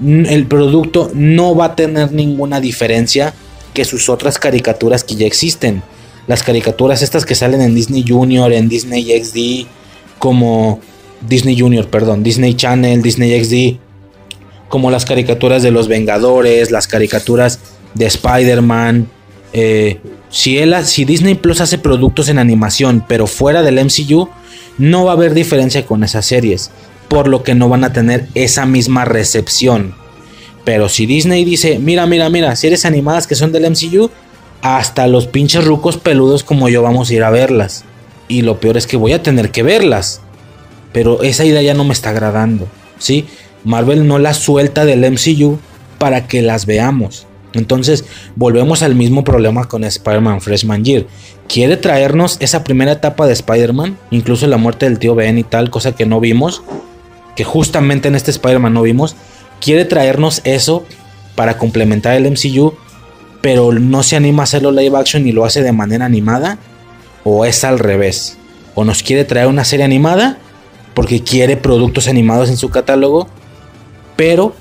[0.00, 3.34] el producto no va a tener ninguna diferencia
[3.72, 5.82] que sus otras caricaturas que ya existen.
[6.26, 9.66] Las caricaturas estas que salen en Disney Junior, en Disney XD,
[10.24, 10.80] como
[11.28, 13.76] Disney Junior, perdón, Disney Channel, Disney XD,
[14.70, 17.58] como las caricaturas de los Vengadores, las caricaturas
[17.92, 19.06] de Spider-Man.
[19.52, 19.98] Eh,
[20.30, 24.30] si, si Disney Plus hace productos en animación, pero fuera del MCU,
[24.78, 26.70] no va a haber diferencia con esas series,
[27.08, 29.94] por lo que no van a tener esa misma recepción.
[30.64, 34.10] Pero si Disney dice, mira, mira, mira, series animadas que son del MCU,
[34.62, 37.84] hasta los pinches rucos peludos como yo vamos a ir a verlas.
[38.28, 40.20] Y lo peor es que voy a tener que verlas.
[40.92, 42.68] Pero esa idea ya no me está agradando.
[42.98, 43.26] ¿sí?
[43.64, 45.58] Marvel no la suelta del MCU
[45.98, 47.26] para que las veamos.
[47.54, 48.04] Entonces
[48.36, 51.06] volvemos al mismo problema con Spider-Man Freshman Year.
[51.48, 55.70] Quiere traernos esa primera etapa de Spider-Man, incluso la muerte del tío Ben y tal,
[55.70, 56.62] cosa que no vimos,
[57.36, 59.14] que justamente en este Spider-Man no vimos.
[59.60, 60.84] Quiere traernos eso
[61.36, 62.74] para complementar el MCU,
[63.40, 66.58] pero no se anima a hacerlo live action y lo hace de manera animada,
[67.24, 68.38] o es al revés,
[68.74, 70.38] o nos quiere traer una serie animada
[70.94, 73.26] porque quiere productos animados en su catálogo,
[74.16, 74.54] pero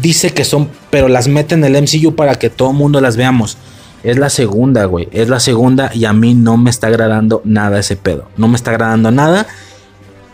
[0.00, 3.16] dice que son, pero las mete en el MCU para que todo el mundo las
[3.16, 3.58] veamos.
[4.02, 5.08] Es la segunda, güey.
[5.10, 8.28] Es la segunda y a mí no me está agradando nada ese pedo.
[8.36, 9.48] No me está agradando nada.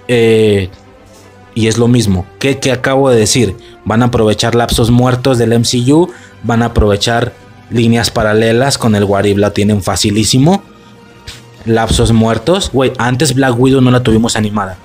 [0.09, 0.68] Eh,
[1.55, 2.26] y es lo mismo.
[2.39, 3.56] ¿Qué, acabo de decir?
[3.86, 6.10] Van a aprovechar lapsos muertos del MCU.
[6.43, 7.32] Van a aprovechar
[7.70, 9.39] líneas paralelas con el Warib.
[9.39, 10.62] La tienen facilísimo.
[11.64, 12.70] Lapsos muertos.
[12.72, 14.76] Güey, antes Black Widow no la tuvimos animada.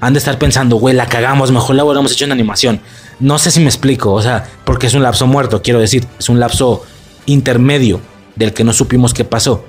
[0.00, 1.52] Han de estar pensando, güey, la cagamos.
[1.52, 2.80] Mejor la hubiéramos hecho en animación.
[3.18, 4.12] No sé si me explico.
[4.12, 5.62] O sea, porque es un lapso muerto.
[5.62, 6.84] Quiero decir, es un lapso
[7.26, 8.00] intermedio
[8.36, 9.64] del que no supimos qué pasó.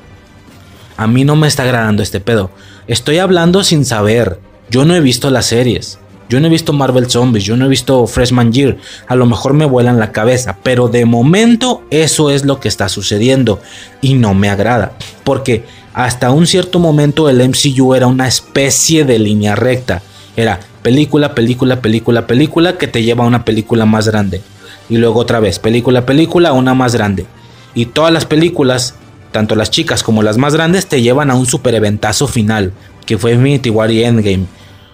[0.97, 2.51] A mí no me está agradando este pedo.
[2.87, 4.39] Estoy hablando sin saber.
[4.69, 5.99] Yo no he visto las series.
[6.31, 8.77] Yo no he visto Marvel Zombies, yo no he visto Freshman Year.
[9.09, 12.87] A lo mejor me vuelan la cabeza, pero de momento eso es lo que está
[12.87, 13.59] sucediendo
[13.99, 14.93] y no me agrada.
[15.25, 20.01] Porque hasta un cierto momento el MCU era una especie de línea recta.
[20.35, 24.41] Era película, película, película, película que te lleva a una película más grande.
[24.89, 27.25] Y luego otra vez, película, película, una más grande.
[27.73, 28.95] Y todas las películas,
[29.31, 32.73] tanto las chicas como las más grandes, te llevan a un super eventazo final,
[33.05, 34.45] que fue Infinity War y Endgame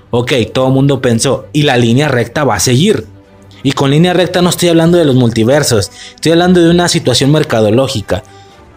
[0.10, 3.06] Ok, todo el mundo pensó, y la línea recta va a seguir.
[3.62, 7.32] Y con línea recta no estoy hablando de los multiversos, estoy hablando de una situación
[7.32, 8.24] mercadológica.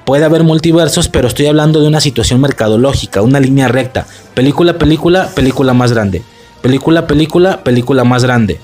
[0.05, 4.07] Puede haber multiversos, pero estoy hablando de una situación mercadológica, una línea recta.
[4.35, 6.23] Película, película, película más grande.
[6.63, 8.59] Película, película, película más grande.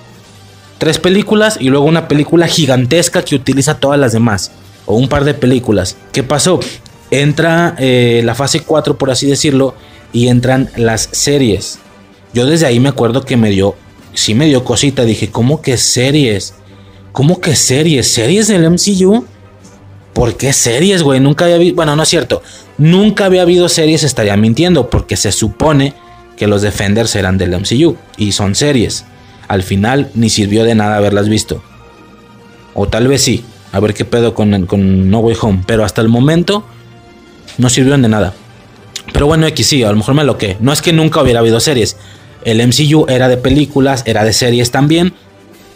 [0.78, 4.52] Tres películas y luego una película gigantesca que utiliza todas las demás.
[4.86, 5.96] O un par de películas.
[6.12, 6.60] ¿Qué pasó?
[7.10, 9.74] Entra eh, la fase 4, por así decirlo,
[10.12, 11.78] y entran las series.
[12.34, 13.74] Yo desde ahí me acuerdo que me dio,
[14.14, 15.04] sí me dio cosita.
[15.04, 16.54] Dije, ¿cómo que series?
[17.12, 18.12] ¿Cómo que series?
[18.12, 19.24] ¿Series del MCU?
[20.16, 21.20] ¿Por qué series, güey?
[21.20, 22.42] Nunca había visto, bueno, no es cierto.
[22.78, 25.92] Nunca había habido series, estaría mintiendo, porque se supone
[26.38, 29.04] que los Defenders eran del MCU y son series.
[29.46, 31.62] Al final ni sirvió de nada haberlas visto.
[32.72, 36.08] O tal vez sí, a ver qué pedo con, No Way Home, pero hasta el
[36.08, 36.64] momento
[37.58, 38.32] no sirvieron de nada.
[39.12, 40.56] Pero bueno, X sí, a lo mejor me lo que.
[40.60, 41.98] No es que nunca hubiera habido series,
[42.42, 45.12] el MCU era de películas, era de series también,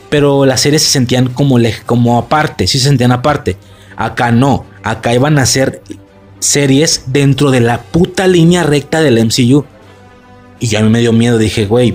[0.09, 3.59] pero las series se sentían como, como aparte, sí se sentían aparte.
[4.01, 5.83] Acá no, acá iban a ser
[6.39, 9.67] series dentro de la puta línea recta del MCU.
[10.59, 11.95] Y ya a mí me dio miedo, dije, güey,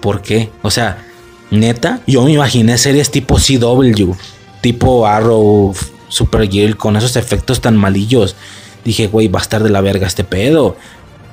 [0.00, 0.48] ¿por qué?
[0.62, 1.04] O sea,
[1.50, 4.12] neta, yo me imaginé series tipo CW,
[4.60, 5.74] tipo Arrow,
[6.06, 8.36] Supergirl, con esos efectos tan malillos.
[8.84, 10.76] Dije, güey, va a estar de la verga este pedo.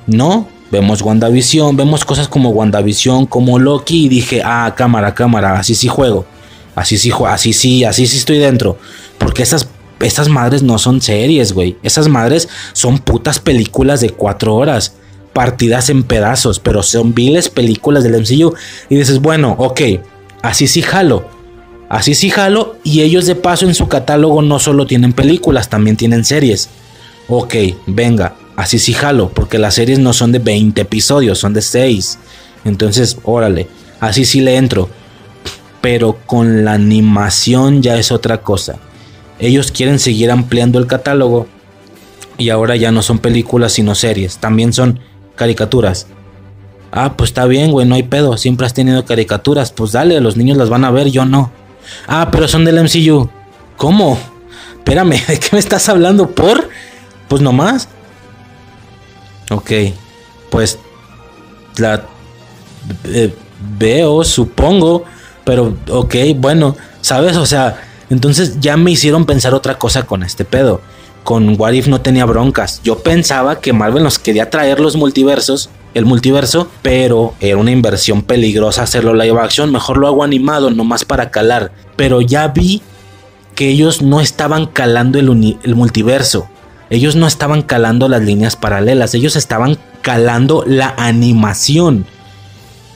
[0.08, 5.76] No, Vemos WandaVision, vemos cosas como WandaVision, como Loki y dije, ah, cámara, cámara, así
[5.76, 6.26] sí juego.
[6.74, 8.76] Así sí, así sí, así sí estoy dentro.
[9.16, 9.68] Porque esas,
[10.00, 11.76] esas madres no son series, güey.
[11.82, 14.94] Esas madres son putas películas de cuatro horas.
[15.32, 18.54] Partidas en pedazos, pero son viles películas del MCU.
[18.88, 19.80] Y dices, bueno, ok,
[20.42, 21.28] así sí jalo.
[21.88, 22.76] Así sí jalo.
[22.84, 26.68] Y ellos de paso en su catálogo no solo tienen películas, también tienen series.
[27.28, 27.54] Ok,
[27.86, 32.18] venga, así sí jalo, porque las series no son de 20 episodios, son de 6.
[32.64, 33.68] Entonces, órale,
[34.00, 34.88] así sí le entro.
[35.80, 38.78] Pero con la animación ya es otra cosa.
[39.38, 41.46] Ellos quieren seguir ampliando el catálogo
[42.36, 45.00] y ahora ya no son películas sino series, también son
[45.36, 46.06] caricaturas.
[46.90, 50.36] Ah, pues está bien, güey, no hay pedo, siempre has tenido caricaturas, pues dale, los
[50.36, 51.50] niños las van a ver, yo no.
[52.06, 53.28] Ah, pero son del MCU.
[53.76, 54.18] ¿Cómo?
[54.78, 56.30] Espérame, ¿de qué me estás hablando?
[56.30, 56.68] ¿Por?
[57.28, 57.88] Pues nomás.
[59.50, 59.70] Ok,
[60.50, 60.78] pues
[61.76, 62.04] la
[63.04, 63.34] eh,
[63.78, 65.04] veo, supongo,
[65.44, 67.36] pero ok, bueno, ¿sabes?
[67.36, 70.80] O sea, entonces ya me hicieron pensar otra cosa con este pedo.
[71.24, 72.80] Con What If no tenía broncas.
[72.82, 78.22] Yo pensaba que Marvel nos quería traer los multiversos, el multiverso, pero era una inversión
[78.22, 79.70] peligrosa hacerlo live action.
[79.70, 81.72] Mejor lo hago animado, nomás para calar.
[81.96, 82.80] Pero ya vi
[83.54, 86.48] que ellos no estaban calando el, el multiverso.
[86.90, 92.06] Ellos no estaban calando las líneas paralelas, ellos estaban calando la animación.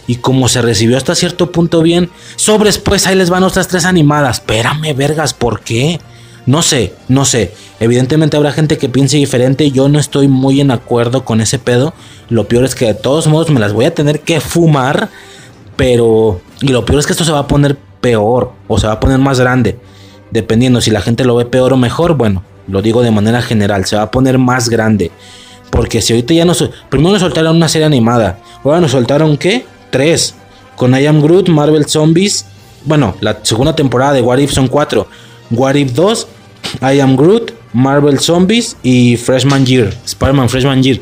[0.06, 3.84] Y como se recibió hasta cierto punto bien, sobres pues ahí les van otras tres
[3.84, 4.38] animadas.
[4.38, 6.00] Espérame, vergas, ¿por qué?
[6.44, 7.52] No sé, no sé.
[7.78, 9.70] Evidentemente habrá gente que piense diferente.
[9.70, 11.94] Yo no estoy muy en acuerdo con ese pedo.
[12.28, 15.08] Lo peor es que de todos modos me las voy a tener que fumar.
[15.76, 16.40] Pero...
[16.60, 18.52] Y lo peor es que esto se va a poner peor.
[18.66, 19.78] O se va a poner más grande.
[20.30, 22.16] Dependiendo si la gente lo ve peor o mejor.
[22.16, 25.12] Bueno, lo digo de manera general, se va a poner más grande.
[25.70, 26.68] Porque si ahorita ya nos...
[26.88, 28.38] Primero nos soltaron una serie animada.
[28.64, 29.64] Ahora nos soltaron qué?
[29.93, 30.35] Tres.
[30.74, 32.47] Con I Am Groot, Marvel Zombies.
[32.85, 35.06] Bueno, la segunda temporada de What If son cuatro.
[35.51, 36.27] What If 2
[36.81, 39.94] I Am Groot, Marvel Zombies y Freshman Year.
[40.05, 41.01] Spider-Man Freshman Year.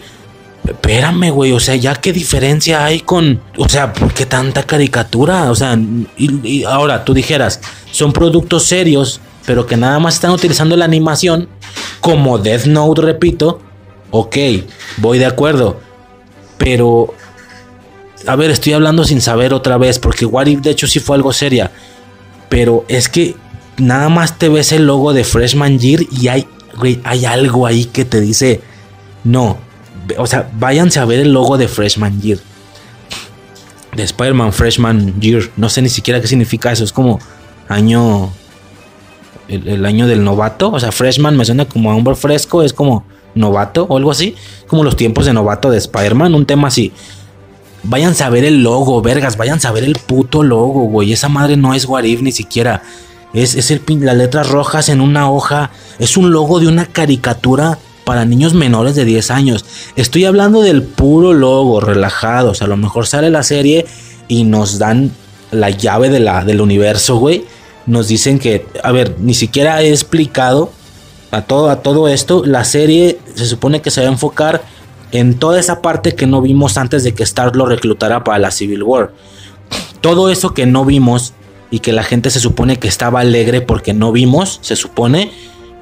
[0.65, 5.51] Espérame, güey, o sea, ya qué diferencia hay con, o sea, ¿por qué tanta caricatura?
[5.51, 5.77] O sea,
[6.19, 7.61] y, y ahora tú dijeras,
[7.91, 11.49] son productos serios, pero que nada más están utilizando la animación,
[12.01, 13.61] como Death Note, repito,
[14.11, 14.37] ok,
[14.99, 15.81] voy de acuerdo,
[16.59, 17.15] pero,
[18.27, 21.17] a ver, estoy hablando sin saber otra vez, porque What If de hecho sí fue
[21.17, 21.71] algo seria,
[22.49, 23.37] pero es que
[23.79, 26.47] nada más te ves el logo de Freshman Year y hay,
[26.79, 28.61] güey, hay algo ahí que te dice,
[29.25, 29.59] no,
[30.19, 32.39] o sea, váyanse a ver el logo de Freshman Year.
[33.95, 35.51] De Spider-Man Freshman Year.
[35.57, 36.85] No sé ni siquiera qué significa eso.
[36.85, 37.19] Es como
[37.69, 38.31] año.
[39.49, 40.71] El, año del novato.
[40.71, 42.63] O sea, Freshman me suena como a hombre fresco.
[42.63, 44.37] Es como novato o algo así.
[44.69, 46.35] Como los tiempos de novato de Spider-Man.
[46.35, 46.93] Un tema así.
[47.83, 49.37] Váyanse a ver el logo, vergas.
[49.37, 51.13] Váyanse a ver el puto logo, güey.
[51.13, 52.83] Esa madre no es Warif ni siquiera.
[53.33, 55.71] Es, es el, las letras rojas en una hoja.
[55.99, 59.65] Es un logo de una caricatura para niños menores de 10 años.
[59.97, 62.61] Estoy hablando del puro logo, relajados.
[62.61, 63.87] A lo mejor sale la serie
[64.29, 65.13] y nos dan
[65.51, 67.45] la llave de la, del universo, güey.
[67.87, 70.73] Nos dicen que, a ver, ni siquiera he explicado
[71.31, 72.45] a todo, a todo esto.
[72.45, 74.63] La serie se supone que se va a enfocar
[75.13, 78.51] en toda esa parte que no vimos antes de que Star lo reclutara para la
[78.51, 79.13] Civil War.
[80.01, 81.35] Todo eso que no vimos
[81.71, 85.31] y que la gente se supone que estaba alegre porque no vimos, se supone,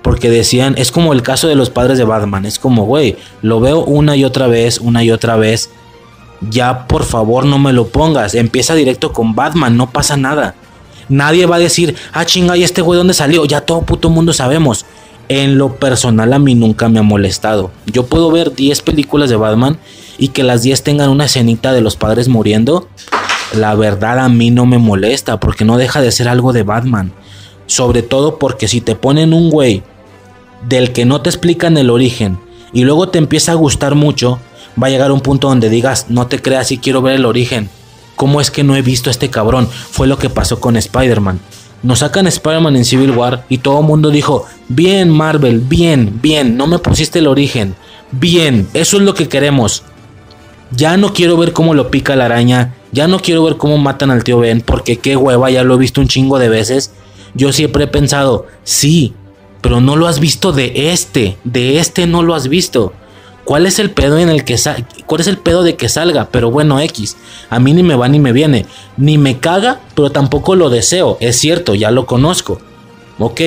[0.03, 3.61] porque decían, es como el caso de los padres de Batman, es como, güey, lo
[3.61, 5.71] veo una y otra vez, una y otra vez,
[6.41, 10.55] ya por favor no me lo pongas, empieza directo con Batman, no pasa nada.
[11.09, 13.45] Nadie va a decir, ah chinga, ¿y este güey dónde salió?
[13.47, 14.85] Ya todo puto mundo sabemos.
[15.29, 17.71] En lo personal a mí nunca me ha molestado.
[17.87, 19.79] Yo puedo ver 10 películas de Batman
[20.17, 22.89] y que las 10 tengan una escenita de los padres muriendo.
[23.55, 27.13] La verdad a mí no me molesta porque no deja de ser algo de Batman.
[27.67, 29.83] Sobre todo porque si te ponen un güey
[30.67, 32.39] del que no te explican el origen
[32.73, 34.39] y luego te empieza a gustar mucho,
[34.83, 37.69] va a llegar un punto donde digas, no te creas y quiero ver el origen.
[38.17, 39.69] ¿Cómo es que no he visto a este cabrón?
[39.69, 41.39] Fue lo que pasó con Spider-Man.
[41.83, 46.57] Nos sacan Spider-Man en Civil War y todo el mundo dijo, bien Marvel, bien, bien,
[46.57, 47.77] no me pusiste el origen.
[48.11, 49.85] Bien, eso es lo que queremos.
[50.71, 54.11] Ya no quiero ver cómo lo pica la araña, ya no quiero ver cómo matan
[54.11, 56.93] al tío Ben, porque qué hueva, ya lo he visto un chingo de veces.
[57.35, 59.15] Yo siempre he pensado, sí,
[59.61, 62.93] pero no lo has visto de este, de este no lo has visto.
[63.49, 64.57] ¿Cuál es el pedo en el que
[65.07, 66.29] cuál es el pedo de que salga?
[66.31, 67.17] Pero bueno, X,
[67.49, 68.67] a mí ni me va ni me viene,
[68.99, 72.61] ni me caga, pero tampoco lo deseo, es cierto, ya lo conozco.
[73.19, 73.41] Ok,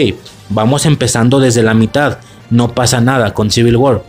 [0.50, 2.18] vamos empezando desde la mitad,
[2.50, 4.02] no pasa nada con Civil War.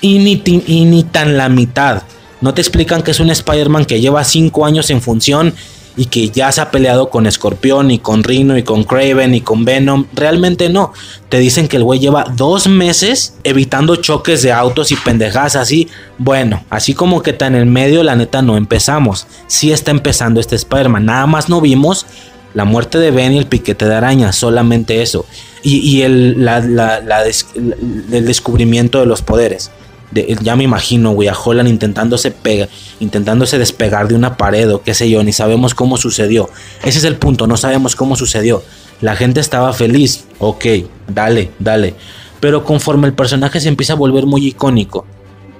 [0.00, 2.02] Y ni, y ni tan la mitad.
[2.40, 5.54] No te explican que es un Spider-Man que lleva 5 años en función
[5.96, 9.40] y que ya se ha peleado con Escorpión y con Rhino y con Craven y
[9.40, 10.06] con Venom.
[10.12, 10.92] Realmente no.
[11.28, 15.88] Te dicen que el güey lleva dos meses evitando choques de autos y pendejadas así.
[16.18, 19.26] Bueno, así como que está en el medio, la neta no empezamos.
[19.46, 21.06] Sí está empezando este Spider-Man.
[21.06, 22.06] Nada más no vimos
[22.54, 24.32] la muerte de Ben y el piquete de araña.
[24.32, 25.26] Solamente eso.
[25.62, 29.70] Y, el, la, la, el descubrimiento de los poderes.
[30.12, 32.68] Ya me imagino, güey, a Holland intentándose, pega,
[32.98, 36.50] intentándose despegar de una pared o qué sé yo, ni sabemos cómo sucedió.
[36.82, 38.62] Ese es el punto, no sabemos cómo sucedió.
[39.00, 40.64] La gente estaba feliz, ok,
[41.08, 41.94] dale, dale.
[42.40, 45.06] Pero conforme el personaje se empieza a volver muy icónico,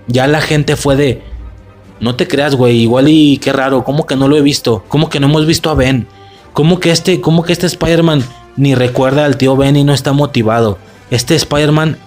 [0.09, 1.23] ya la gente fue de,
[2.01, 4.85] no te creas, güey, igual y qué raro, ¿cómo que no lo he visto?
[4.89, 6.09] ¿Cómo que no hemos visto a Ben?
[6.53, 8.25] ¿Cómo que este, cómo que este Spider-Man
[8.57, 10.79] ni recuerda al tío Ben y no está motivado?
[11.11, 11.99] Este Spider-Man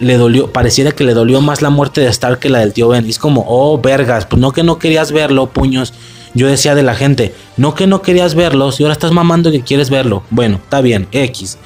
[0.00, 2.88] le dolió, pareciera que le dolió más la muerte de Stark que la del tío
[2.88, 3.06] Ben.
[3.06, 5.92] Y es como, oh, vergas, pues no que no querías verlo, puños.
[6.34, 9.62] Yo decía de la gente, no que no querías verlo, si ahora estás mamando que
[9.62, 10.22] quieres verlo.
[10.30, 11.58] Bueno, está bien, X.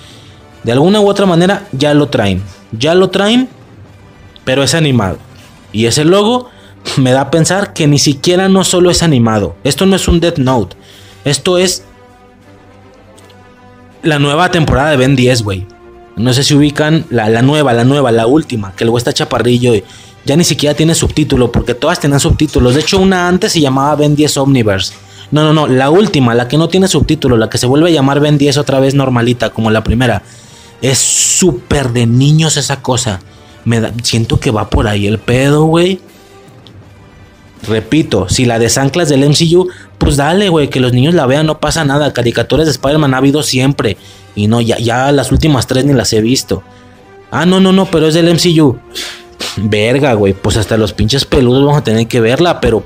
[0.65, 2.43] De alguna u otra manera ya lo traen.
[2.73, 3.48] Ya lo traen,
[4.44, 5.19] pero es animado.
[5.73, 6.48] Y ese logo
[6.97, 9.55] me da a pensar que ni siquiera no solo es animado.
[9.62, 10.77] Esto no es un Death Note.
[11.24, 11.85] Esto es
[14.02, 15.66] la nueva temporada de Ben 10, güey.
[16.16, 19.74] No sé si ubican la, la, nueva, la nueva, la última, que luego está chaparrillo
[20.24, 22.74] ya ni siquiera tiene subtítulo, porque todas tenían subtítulos.
[22.74, 24.95] De hecho, una antes se llamaba Ben 10 Omniverse.
[25.31, 27.93] No, no, no, la última, la que no tiene subtítulo, la que se vuelve a
[27.93, 30.23] llamar Ben 10 otra vez normalita, como la primera.
[30.81, 33.20] Es súper de niños esa cosa.
[33.65, 36.01] Me da, siento que va por ahí el pedo, güey.
[37.66, 39.69] Repito, si la desanclas del MCU,
[39.99, 42.12] pues dale, güey, que los niños la vean, no pasa nada.
[42.12, 43.97] Caricaturas de Spider-Man ha habido siempre.
[44.35, 46.62] Y no, ya, las últimas tres ni las he visto.
[47.31, 48.78] Ah, no, no, no, pero es del MCU.
[49.57, 52.82] Verga, güey, pues hasta los pinches peludos vamos a tener que verla, pero,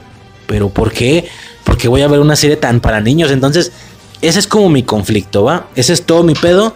[0.47, 1.29] pero ¿por qué?
[1.65, 3.31] Porque voy a ver una serie tan para niños.
[3.31, 3.73] Entonces,
[4.21, 5.69] ese es como mi conflicto, ¿va?
[5.77, 6.75] Ese es todo mi pedo.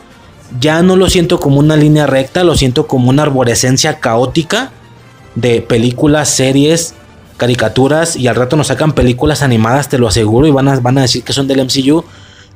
[0.61, 4.71] ya no lo siento como una línea recta, lo siento como una arborescencia caótica
[5.35, 6.95] de películas, series,
[7.43, 10.97] caricaturas y al rato nos sacan películas animadas, te lo aseguro, y van a, van
[10.99, 12.05] a decir que son del MCU.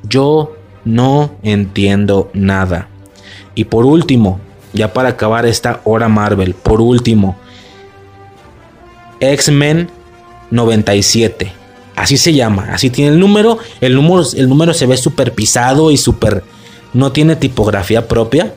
[0.07, 0.55] Yo
[0.85, 2.87] no entiendo nada.
[3.53, 4.39] Y por último,
[4.71, 7.35] ya para acabar esta hora Marvel, por último,
[9.19, 9.89] X-Men
[10.51, 11.51] 97.
[11.97, 13.57] Así se llama, así tiene el número.
[13.81, 16.45] El número, el número se ve súper pisado y súper...
[16.93, 18.53] No tiene tipografía propia.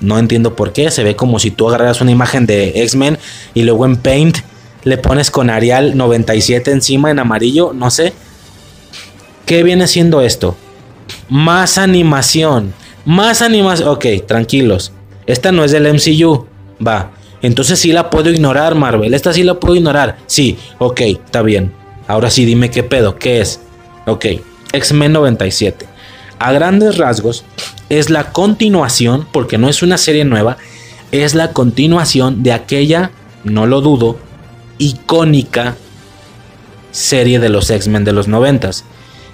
[0.00, 0.92] No entiendo por qué.
[0.92, 3.18] Se ve como si tú agarraras una imagen de X-Men
[3.52, 4.38] y luego en Paint
[4.84, 7.72] le pones con Arial 97 encima en amarillo.
[7.72, 8.12] No sé.
[9.46, 10.56] ¿Qué viene siendo esto?
[11.28, 12.72] Más animación.
[13.04, 13.88] Más animación.
[13.88, 14.92] Ok, tranquilos.
[15.26, 16.46] Esta no es del MCU.
[16.86, 17.12] Va.
[17.42, 19.14] Entonces sí la puedo ignorar, Marvel.
[19.14, 20.18] Esta sí la puedo ignorar.
[20.26, 21.72] Sí, ok, está bien.
[22.06, 23.60] Ahora sí dime qué pedo, qué es.
[24.06, 24.26] Ok,
[24.72, 25.86] X-Men 97.
[26.38, 27.44] A grandes rasgos,
[27.88, 30.56] es la continuación, porque no es una serie nueva,
[31.12, 33.10] es la continuación de aquella,
[33.44, 34.18] no lo dudo,
[34.80, 35.76] icónica
[36.90, 38.70] serie de los X-Men de los 90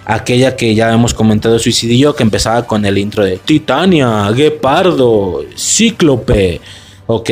[0.06, 6.60] aquella que ya hemos comentado Suicidio, que empezaba con el intro de Titania, Guepardo, Cíclope.
[7.06, 7.31] Ok,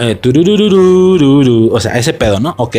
[0.00, 0.20] eh,
[1.70, 2.54] o sea, ese pedo, ¿no?
[2.58, 2.76] Ok.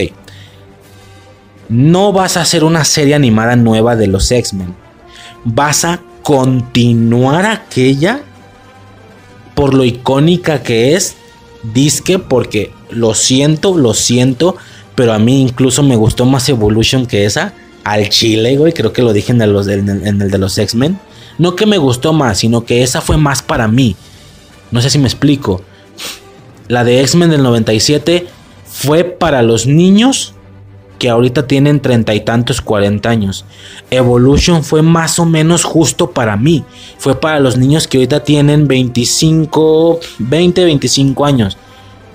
[1.70, 4.76] No vas a hacer una serie animada nueva de los X-Men.
[5.46, 8.22] Vas a continuar aquella
[9.56, 11.16] por lo icónica que es.
[11.62, 14.56] Disque, porque lo siento, lo siento.
[14.96, 17.54] Pero a mí incluso me gustó más Evolution que esa.
[17.84, 18.74] Al chile, güey.
[18.74, 21.00] Creo que lo dije en el, de los X-Men.
[21.38, 23.96] No que me gustó más, sino que esa fue más para mí.
[24.72, 25.62] No sé si me explico.
[26.68, 28.28] La de X-Men del 97
[28.66, 30.34] fue para los niños
[31.00, 33.46] que ahorita tienen treinta y tantos, 40 años.
[33.90, 36.66] Evolution fue más o menos justo para mí.
[36.98, 41.58] Fue para los niños que ahorita tienen 25, 20, 25 años.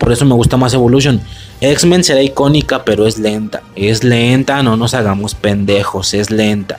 [0.04, 1.18] Por eso me gusta más Evolution.
[1.62, 3.62] X-Men será icónica, pero es lenta.
[3.74, 6.78] Es lenta, no nos hagamos pendejos, es lenta.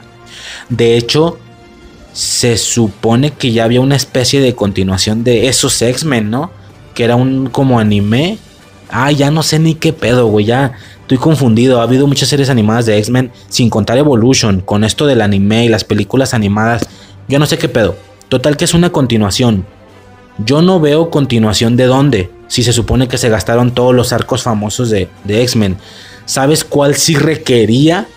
[0.69, 1.39] De hecho,
[2.13, 6.51] se supone que ya había una especie de continuación de esos X-Men, ¿no?
[6.93, 8.37] que era un como anime.
[8.91, 11.79] Ah, ya no sé ni qué pedo, güey, ya estoy confundido.
[11.79, 15.69] Ha habido muchas series animadas de X-Men, sin contar Evolution, con esto del anime y
[15.69, 16.87] las películas animadas.
[17.27, 17.95] Yo no sé qué pedo.
[18.29, 19.65] Total que es una continuación.
[20.37, 24.43] Yo no veo continuación de dónde, si se supone que se gastaron todos los arcos
[24.43, 25.77] famosos de, de X-Men.
[26.25, 28.07] ¿Sabes cuál sí requería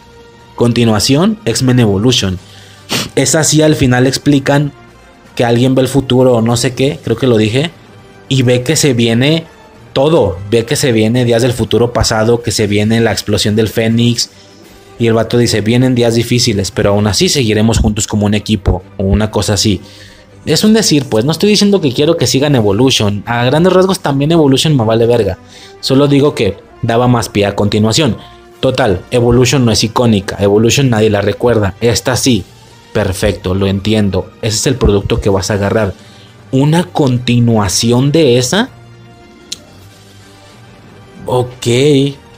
[0.55, 1.39] continuación?
[1.45, 2.39] X-Men Evolution.
[3.15, 4.73] Es así, al final explican
[5.35, 7.71] que alguien ve el futuro o no sé qué, creo que lo dije
[8.29, 9.47] y ve que se viene
[9.93, 13.69] todo, ve que se viene días del futuro pasado, que se viene la explosión del
[13.69, 14.31] Fénix.
[14.99, 18.83] Y el vato dice, vienen días difíciles, pero aún así seguiremos juntos como un equipo
[18.97, 19.81] o una cosa así.
[20.49, 23.23] Es un decir, pues no estoy diciendo que quiero que sigan Evolution.
[23.27, 25.37] A grandes rasgos también Evolution me vale verga.
[25.81, 28.17] Solo digo que daba más pie a continuación.
[28.61, 30.39] Total, Evolution no es icónica.
[30.41, 31.75] Evolution nadie la recuerda.
[31.83, 32.45] Esta sí.
[32.95, 34.31] Perfecto, lo entiendo.
[34.41, 35.93] Ese es el producto que vas a agarrar
[36.51, 38.71] una continuación de esa.
[41.27, 41.67] Ok,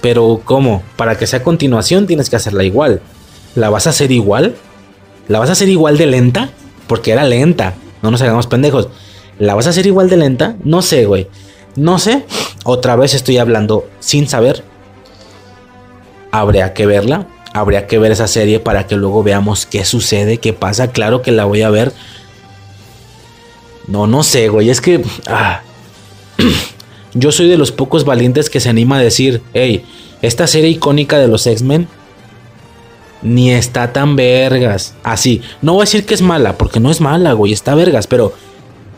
[0.00, 0.82] pero ¿cómo?
[0.96, 3.02] Para que sea continuación tienes que hacerla igual.
[3.54, 4.56] ¿La vas a hacer igual?
[5.28, 6.50] ¿La vas a hacer igual de lenta?
[6.88, 7.74] Porque era lenta.
[8.02, 8.88] No nos hagamos pendejos.
[9.38, 10.56] ¿La vas a hacer igual de lenta?
[10.64, 11.28] No sé, güey.
[11.76, 12.24] No sé.
[12.64, 14.64] Otra vez estoy hablando sin saber.
[16.30, 17.26] Habría que verla.
[17.52, 20.92] Habría que ver esa serie para que luego veamos qué sucede, qué pasa.
[20.92, 21.92] Claro que la voy a ver
[23.90, 24.70] no, no sé, güey.
[24.70, 25.02] Es que.
[25.26, 25.62] Ah,
[27.14, 29.84] yo soy de los pocos valientes que se anima a decir: Hey,
[30.22, 31.88] esta serie icónica de los X-Men
[33.22, 34.94] ni está tan vergas.
[35.02, 35.42] Así.
[35.62, 37.52] No voy a decir que es mala, porque no es mala, güey.
[37.52, 38.32] Está vergas, pero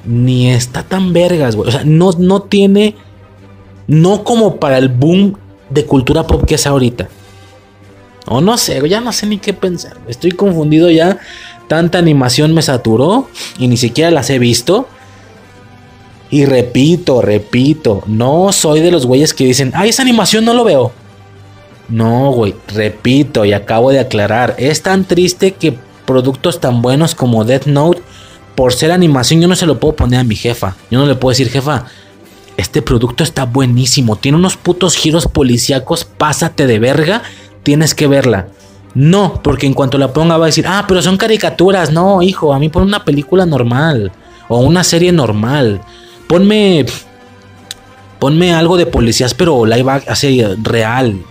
[0.04, 1.68] ni está tan vergas, güey.
[1.68, 2.96] O sea, no, no tiene.
[3.86, 5.36] No como para el boom
[5.70, 7.08] de cultura pop que es ahorita.
[8.26, 9.98] O no sé, ya no sé ni qué pensar.
[10.06, 11.18] Estoy confundido ya
[11.72, 13.28] Tanta animación me saturó
[13.58, 14.86] y ni siquiera las he visto.
[16.30, 20.64] Y repito, repito, no soy de los güeyes que dicen, ay, esa animación no lo
[20.64, 20.92] veo.
[21.88, 25.76] No, güey, repito y acabo de aclarar, es tan triste que
[26.06, 28.02] productos tan buenos como Death Note,
[28.54, 30.76] por ser animación, yo no se lo puedo poner a mi jefa.
[30.90, 31.86] Yo no le puedo decir, jefa,
[32.56, 37.22] este producto está buenísimo, tiene unos putos giros policíacos, pásate de verga,
[37.62, 38.48] tienes que verla.
[38.94, 41.90] No, porque en cuanto la ponga va a decir, ah, pero son caricaturas.
[41.90, 44.12] No, hijo, a mí pon una película normal
[44.48, 45.80] o una serie normal.
[46.26, 46.84] Ponme,
[48.18, 51.22] ponme algo de policías, pero live así real.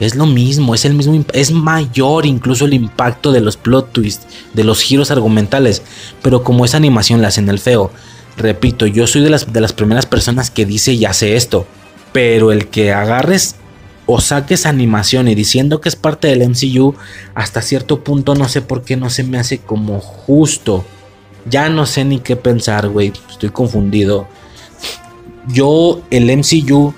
[0.00, 4.26] Es lo mismo, es el mismo, es mayor incluso el impacto de los plot twists,
[4.52, 5.82] de los giros argumentales.
[6.22, 7.90] Pero como esa animación la hacen el feo.
[8.36, 11.66] Repito, yo soy de las, de las primeras personas que dice y hace esto.
[12.12, 13.56] Pero el que agarres
[14.06, 16.94] o saques animación y diciendo que es parte del MCU,
[17.34, 20.84] hasta cierto punto no sé por qué no se me hace como justo.
[21.48, 23.12] Ya no sé ni qué pensar, güey.
[23.30, 24.26] Estoy confundido.
[25.48, 26.94] Yo, el MCU,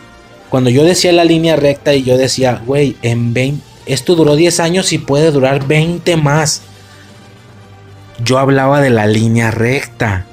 [0.48, 4.60] cuando yo decía la línea recta y yo decía, güey, en 20, esto duró 10
[4.60, 6.62] años y puede durar 20 más.
[8.24, 10.26] Yo hablaba de la línea recta.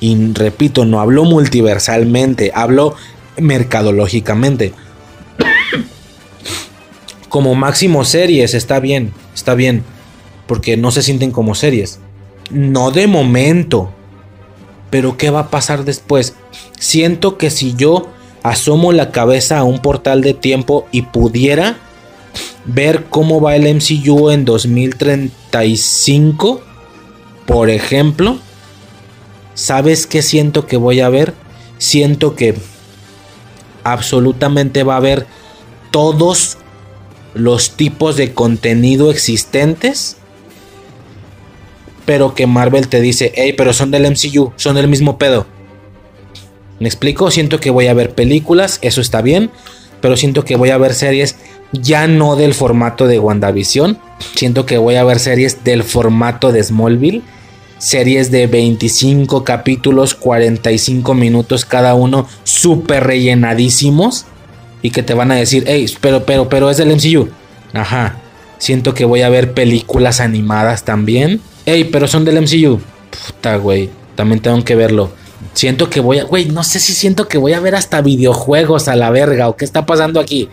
[0.00, 2.94] Y repito, no hablo multiversalmente, hablo
[3.36, 4.72] mercadológicamente.
[7.28, 9.82] Como máximo series, está bien, está bien.
[10.46, 12.00] Porque no se sienten como series.
[12.50, 13.90] No de momento.
[14.90, 16.34] Pero ¿qué va a pasar después?
[16.78, 18.10] Siento que si yo
[18.44, 21.78] asomo la cabeza a un portal de tiempo y pudiera
[22.64, 26.62] ver cómo va el MCU en 2035,
[27.46, 28.38] por ejemplo,
[29.54, 31.34] ¿sabes qué siento que voy a ver?
[31.78, 32.54] Siento que
[33.82, 35.26] absolutamente va a haber
[35.90, 36.58] todos
[37.34, 40.18] los tipos de contenido existentes
[42.04, 45.46] pero que Marvel te dice, hey, pero son del MCU, son del mismo pedo.
[46.80, 47.30] ¿Me explico?
[47.30, 49.50] Siento que voy a ver películas, eso está bien,
[50.00, 51.36] pero siento que voy a ver series
[51.72, 53.98] ya no del formato de WandaVision,
[54.34, 57.22] siento que voy a ver series del formato de Smallville,
[57.78, 64.26] series de 25 capítulos, 45 minutos cada uno, súper rellenadísimos,
[64.82, 67.28] y que te van a decir, hey, pero, pero, pero es del MCU.
[67.72, 68.16] Ajá,
[68.58, 71.40] siento que voy a ver películas animadas también.
[71.66, 72.80] Ey, pero son del MCU.
[73.10, 73.88] Puta, güey.
[74.14, 75.10] También tengo que verlo.
[75.52, 76.24] Siento que voy a.
[76.24, 79.48] Güey, no sé si siento que voy a ver hasta videojuegos a la verga.
[79.48, 80.48] ¿O qué está pasando aquí?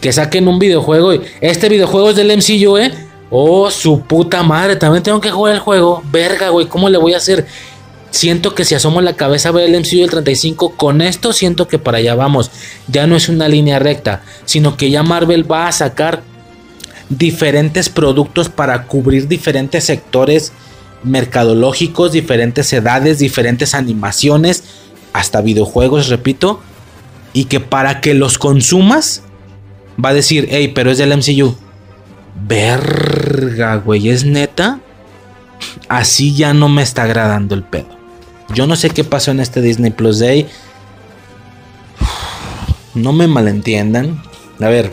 [0.00, 1.20] Que saquen un videojuego y.
[1.40, 2.92] Este videojuego es del MCU, ¿eh?
[3.30, 4.76] Oh, su puta madre.
[4.76, 6.02] También tengo que jugar el juego.
[6.10, 6.66] Verga, güey.
[6.66, 7.46] ¿Cómo le voy a hacer?
[8.10, 11.68] Siento que si asomo la cabeza a ver el MCU del 35, con esto siento
[11.68, 12.50] que para allá vamos.
[12.88, 16.22] Ya no es una línea recta, sino que ya Marvel va a sacar
[17.08, 20.52] diferentes productos para cubrir diferentes sectores
[21.02, 24.64] mercadológicos, diferentes edades, diferentes animaciones,
[25.12, 26.60] hasta videojuegos, repito,
[27.32, 29.22] y que para que los consumas
[30.02, 31.56] va a decir, hey, pero es del MCU.
[32.46, 34.80] Verga, güey, es neta.
[35.88, 37.88] Así ya no me está agradando el pedo.
[38.54, 40.46] Yo no sé qué pasó en este Disney Plus Day.
[42.94, 44.22] No me malentiendan.
[44.60, 44.90] A ver,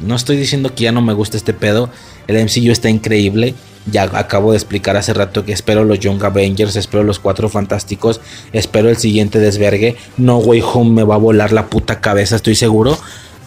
[0.00, 1.90] no estoy diciendo que ya no me gusta este pedo.
[2.26, 3.54] El MCU está increíble.
[3.90, 8.20] Ya acabo de explicar hace rato que espero los Young Avengers, espero los Cuatro Fantásticos,
[8.52, 9.96] espero el siguiente desvergue.
[10.16, 12.96] No Way Home me va a volar la puta cabeza, estoy seguro.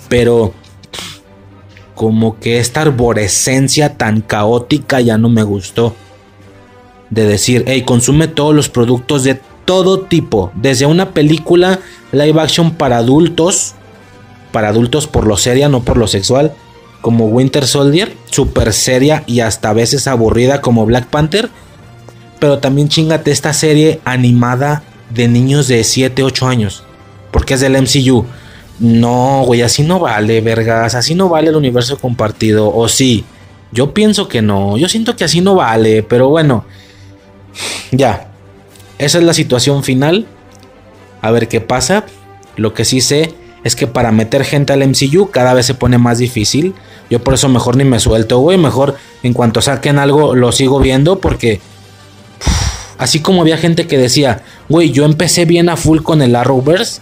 [0.10, 0.54] Pero
[1.96, 5.96] como que esta arborescencia tan caótica ya no me gustó.
[7.10, 10.52] De decir, hey, consume todos los productos de todo tipo.
[10.54, 11.80] Desde una película
[12.12, 13.74] live action para adultos.
[14.52, 16.54] Para adultos por lo seria, no por lo sexual
[17.08, 21.50] como Winter Soldier, super seria y hasta a veces aburrida como Black Panther.
[22.38, 26.84] Pero también chingate esta serie animada de niños de 7, 8 años.
[27.32, 28.26] Porque es del MCU.
[28.80, 30.96] No, güey, así no vale, vergas.
[30.96, 32.76] Así no vale el universo compartido.
[32.76, 33.24] O sí.
[33.72, 34.78] Yo pienso que no.
[34.78, 36.04] Yo siento que así no vale.
[36.04, 36.66] Pero bueno.
[37.94, 38.32] Ya.
[38.98, 40.26] Esa es la situación final.
[41.22, 42.04] A ver qué pasa.
[42.58, 43.34] Lo que sí sé
[43.68, 46.73] es que para meter gente al MCU cada vez se pone más difícil.
[47.10, 48.57] Yo por eso mejor ni me suelto, güey.
[48.57, 51.61] Mejor en cuanto saquen algo lo sigo viendo porque...
[52.98, 56.99] Así como había gente que decía, güey, yo empecé bien a full con el Arrowverse,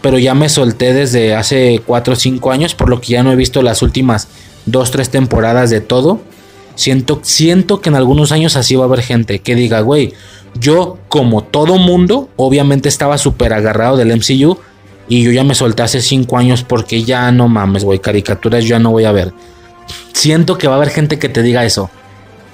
[0.00, 3.32] pero ya me solté desde hace 4 o 5 años, por lo que ya no
[3.32, 4.28] he visto las últimas
[4.66, 6.20] 2, 3 temporadas de todo.
[6.76, 10.14] Siento, siento que en algunos años así va a haber gente que diga, güey,
[10.60, 14.58] yo como todo mundo, obviamente estaba súper agarrado del MCU
[15.08, 18.78] y yo ya me solté hace 5 años porque ya no mames, güey, caricaturas ya
[18.78, 19.32] no voy a ver.
[20.12, 21.90] Siento que va a haber gente que te diga eso.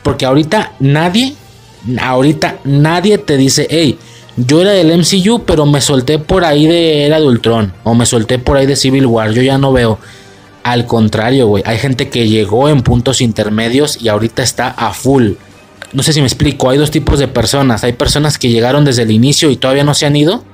[0.03, 1.35] Porque ahorita nadie,
[2.01, 3.99] ahorita nadie te dice, hey,
[4.37, 7.71] yo era del MCU, pero me solté por ahí de Era de.
[7.83, 9.33] O me solté por ahí de Civil War.
[9.33, 9.99] Yo ya no veo.
[10.63, 11.65] Al contrario, güey.
[11.67, 15.33] Hay gente que llegó en puntos intermedios y ahorita está a full.
[15.93, 16.71] No sé si me explico.
[16.71, 17.83] Hay dos tipos de personas.
[17.83, 20.45] Hay personas que llegaron desde el inicio y todavía no se han ido.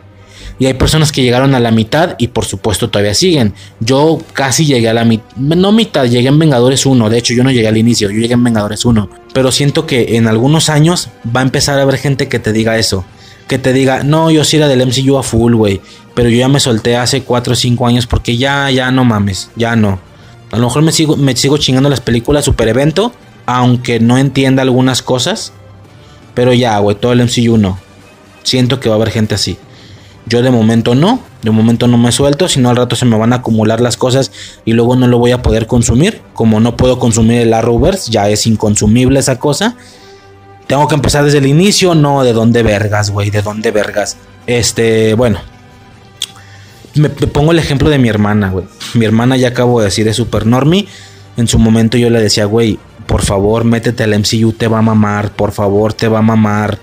[0.58, 3.54] Y hay personas que llegaron a la mitad y por supuesto todavía siguen.
[3.80, 7.10] Yo casi llegué a la mitad, no mitad, llegué en Vengadores 1.
[7.10, 9.10] De hecho, yo no llegué al inicio, yo llegué en Vengadores 1.
[9.32, 12.78] Pero siento que en algunos años va a empezar a haber gente que te diga
[12.78, 13.04] eso.
[13.48, 15.80] que te diga, no, yo sí era del MCU a full, güey.
[16.14, 19.50] Pero yo ya me solté hace 4 o 5 años porque ya, ya no mames,
[19.56, 20.00] ya no.
[20.50, 23.12] A lo mejor me sigo, me sigo chingando las películas Super Evento,
[23.44, 25.52] aunque no entienda algunas cosas.
[26.34, 27.78] Pero ya, güey, todo el MCU no.
[28.44, 29.58] Siento que va a haber gente así.
[30.26, 33.18] Yo de momento no, de momento no me suelto, si no al rato se me
[33.18, 34.32] van a acumular las cosas
[34.64, 36.22] y luego no lo voy a poder consumir.
[36.32, 39.76] Como no puedo consumir el Arrowverse, ya es inconsumible esa cosa.
[40.66, 44.16] Tengo que empezar desde el inicio, no de dónde vergas, güey, de dónde vergas.
[44.46, 45.38] Este, bueno.
[46.94, 48.64] Me, me pongo el ejemplo de mi hermana, güey.
[48.94, 50.86] Mi hermana ya acabo de decir es super normie.
[51.36, 54.82] En su momento yo le decía, güey, por favor, métete al MCU, te va a
[54.82, 56.78] mamar, por favor, te va a mamar.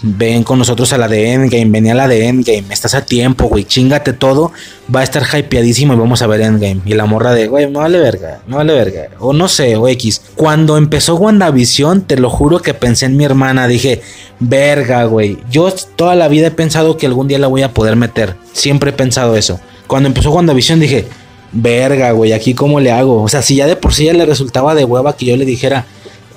[0.00, 3.46] Ven con nosotros a la de Endgame, venía a la de Endgame, estás a tiempo,
[3.46, 4.52] güey, chingate todo,
[4.94, 6.82] va a estar hypeadísimo y vamos a ver Endgame.
[6.86, 9.88] Y la morra de, güey, no vale verga, no vale verga, o no sé, o
[9.88, 10.22] X.
[10.36, 14.02] Cuando empezó WandaVision, te lo juro que pensé en mi hermana, dije,
[14.38, 17.96] verga, güey, yo toda la vida he pensado que algún día la voy a poder
[17.96, 19.58] meter, siempre he pensado eso.
[19.88, 21.06] Cuando empezó WandaVision dije,
[21.52, 23.22] verga, güey, aquí cómo le hago.
[23.22, 25.44] O sea, si ya de por sí ya le resultaba de hueva que yo le
[25.44, 25.86] dijera,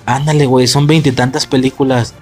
[0.05, 2.13] ándale, güey, son veintitantas películas.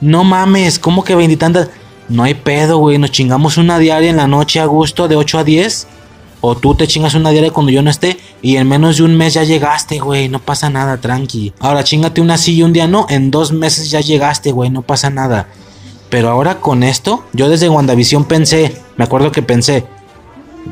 [0.00, 1.68] No mames, ¿cómo que veintitantas?
[2.08, 5.38] No hay pedo, güey, nos chingamos una diaria en la noche a gusto de 8
[5.38, 5.86] a 10.
[6.42, 9.16] O tú te chingas una diaria cuando yo no esté y en menos de un
[9.16, 11.52] mes ya llegaste, güey, no pasa nada, tranqui.
[11.58, 14.82] Ahora chingate una sí y un día no, en dos meses ya llegaste, güey, no
[14.82, 15.48] pasa nada.
[16.10, 19.86] Pero ahora con esto, yo desde WandaVision pensé, me acuerdo que pensé,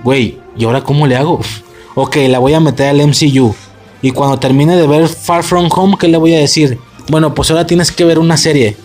[0.05, 1.41] güey, ¿y ahora cómo le hago?
[1.95, 3.55] ok, la voy a meter al MCU.
[4.03, 6.79] Y cuando termine de ver Far From Home, ¿qué le voy a decir?
[7.09, 8.77] Bueno, pues ahora tienes que ver una serie.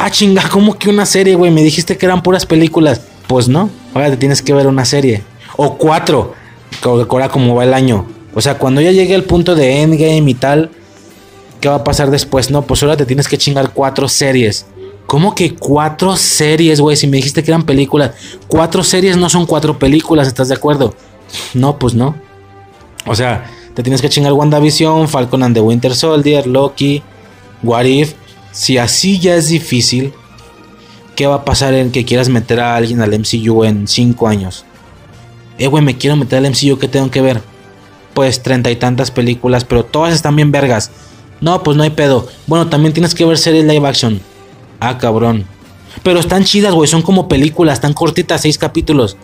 [0.00, 1.50] Ah, chinga, ¿cómo que una serie, güey?
[1.50, 3.00] Me dijiste que eran puras películas.
[3.26, 5.24] Pues no, ahora te tienes que ver una serie.
[5.56, 6.34] O cuatro,
[6.84, 8.06] ahora como va el año.
[8.32, 10.70] O sea, cuando ya llegue al punto de Endgame y tal,
[11.60, 12.48] ¿qué va a pasar después?
[12.48, 14.66] No, pues ahora te tienes que chingar cuatro series.
[15.08, 16.96] ¿Cómo que cuatro series, güey?
[16.96, 18.12] Si me dijiste que eran películas.
[18.46, 20.94] Cuatro series no son cuatro películas, ¿estás de acuerdo?
[21.54, 22.14] No, pues no.
[23.04, 27.02] O sea, te tienes que chingar WandaVision, Falcon and the Winter Soldier, Loki,
[27.64, 28.14] What If.
[28.58, 30.12] Si así ya es difícil,
[31.14, 34.64] ¿qué va a pasar en que quieras meter a alguien al MCU en cinco años?
[35.58, 37.40] Eh, güey, me quiero meter al MCU, ¿qué tengo que ver?
[38.14, 40.90] Pues treinta y tantas películas, pero todas están bien vergas.
[41.40, 42.26] No, pues no hay pedo.
[42.48, 44.20] Bueno, también tienes que ver series live action.
[44.80, 45.46] Ah, cabrón.
[46.02, 46.88] Pero están chidas, güey.
[46.88, 49.16] Son como películas, están cortitas, seis capítulos.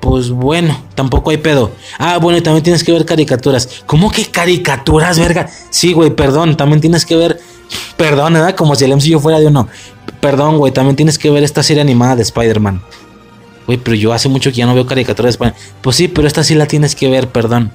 [0.00, 1.70] Pues bueno, tampoco hay pedo.
[1.96, 3.68] Ah, bueno, y también tienes que ver caricaturas.
[3.86, 5.48] ¿Cómo que caricaturas, verga?
[5.70, 6.56] Sí, güey, perdón.
[6.56, 7.40] También tienes que ver.
[8.00, 8.54] Perdón, ¿verdad?
[8.54, 9.68] Como si el MCU fuera de uno.
[10.20, 10.72] Perdón, güey.
[10.72, 12.80] También tienes que ver esta serie animada de Spider-Man.
[13.66, 15.62] Güey, pero yo hace mucho que ya no veo caricaturas de Spider-Man.
[15.82, 17.70] Pues sí, pero esta sí la tienes que ver, perdón.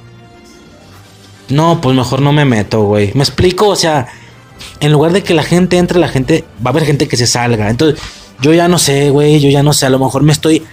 [1.48, 3.12] No, pues mejor no me meto, güey.
[3.14, 3.68] ¿Me explico?
[3.68, 4.08] O sea,
[4.80, 6.44] en lugar de que la gente entre, la gente.
[6.58, 7.70] Va a haber gente que se salga.
[7.70, 8.02] Entonces,
[8.42, 9.40] yo ya no sé, güey.
[9.40, 9.86] Yo ya no sé.
[9.86, 10.64] A lo mejor me estoy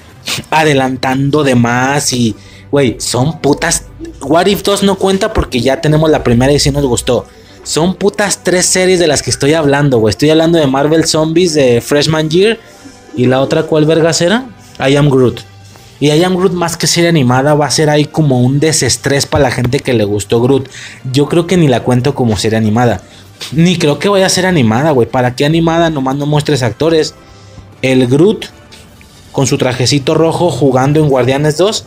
[0.48, 2.34] adelantando de más y,
[2.70, 3.84] güey, son putas.
[4.22, 7.26] What If 2 no cuenta porque ya tenemos la primera y si nos gustó.
[7.65, 10.10] Son putas tres series de las que estoy hablando, güey.
[10.10, 12.58] Estoy hablando de Marvel Zombies, de Freshman Year.
[13.16, 14.47] Y la otra, ¿cuál vergas era?
[14.78, 15.41] I Am Groot.
[16.00, 19.26] Y I Am Groot, más que serie animada, va a ser ahí como un desestrés
[19.26, 20.68] para la gente que le gustó Groot.
[21.12, 23.00] Yo creo que ni la cuento como serie animada.
[23.52, 25.08] Ni creo que vaya a ser animada, güey.
[25.08, 25.91] ¿Para qué animada?
[25.91, 27.15] Nomás no muestres actores.
[27.81, 28.47] El Groot
[29.31, 31.84] con su trajecito rojo jugando en Guardianes 2,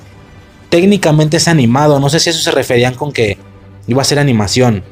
[0.70, 2.00] técnicamente es animado.
[2.00, 3.38] No sé si eso se referían con que
[3.88, 4.84] iba a ser animación.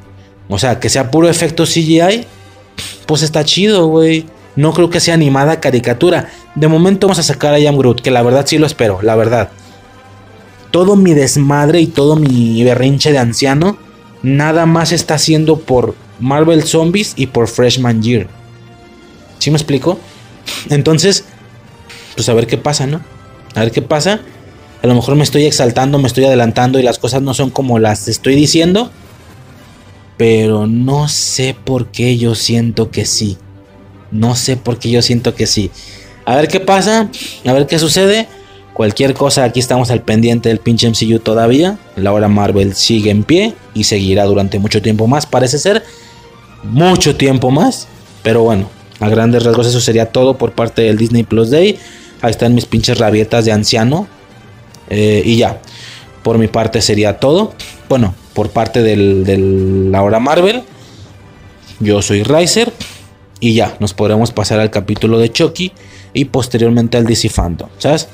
[0.54, 2.26] O sea, que sea puro efecto CGI,
[3.08, 4.26] pues está chido, güey.
[4.56, 6.30] No creo que sea animada caricatura.
[6.54, 9.16] De momento vamos a sacar a Ian Groot, que la verdad sí lo espero, la
[9.16, 9.50] verdad.
[10.70, 13.78] Todo mi desmadre y todo mi berrinche de anciano,
[14.22, 18.28] nada más está haciendo por Marvel Zombies y por Freshman Year.
[19.40, 20.00] ¿Sí me explico?
[20.70, 21.26] Entonces,
[22.16, 23.02] pues a ver qué pasa, ¿no?
[23.56, 24.22] A ver qué pasa.
[24.84, 27.80] A lo mejor me estoy exaltando, me estoy adelantando y las cosas no son como
[27.80, 28.92] las estoy diciendo.
[30.24, 33.38] Pero no sé por qué yo siento que sí.
[34.10, 35.70] No sé por qué yo siento que sí.
[36.24, 37.10] A ver qué pasa,
[37.46, 38.30] a ver qué sucede.
[38.74, 41.78] Cualquier cosa, aquí estamos al pendiente del pinche MCU todavía.
[41.98, 45.84] La hora Marvel sigue en pie y seguirá durante mucho tiempo más, parece ser.
[46.64, 47.90] Mucho tiempo más.
[48.24, 48.70] Pero bueno,
[49.02, 51.78] a grandes rasgos eso sería todo por parte del Disney Plus Day.
[52.22, 54.08] Ahí están mis pinches rabietas de anciano.
[54.90, 55.60] Eh, y ya.
[56.24, 57.54] Por mi parte sería todo.
[57.90, 60.64] Bueno, por parte del, de la hora Marvel.
[61.80, 62.72] Yo soy Riser.
[63.40, 65.72] Y ya, nos podremos pasar al capítulo de Chucky.
[66.14, 67.70] Y posteriormente al DC Fandom.
[67.78, 68.08] ¿Sabes?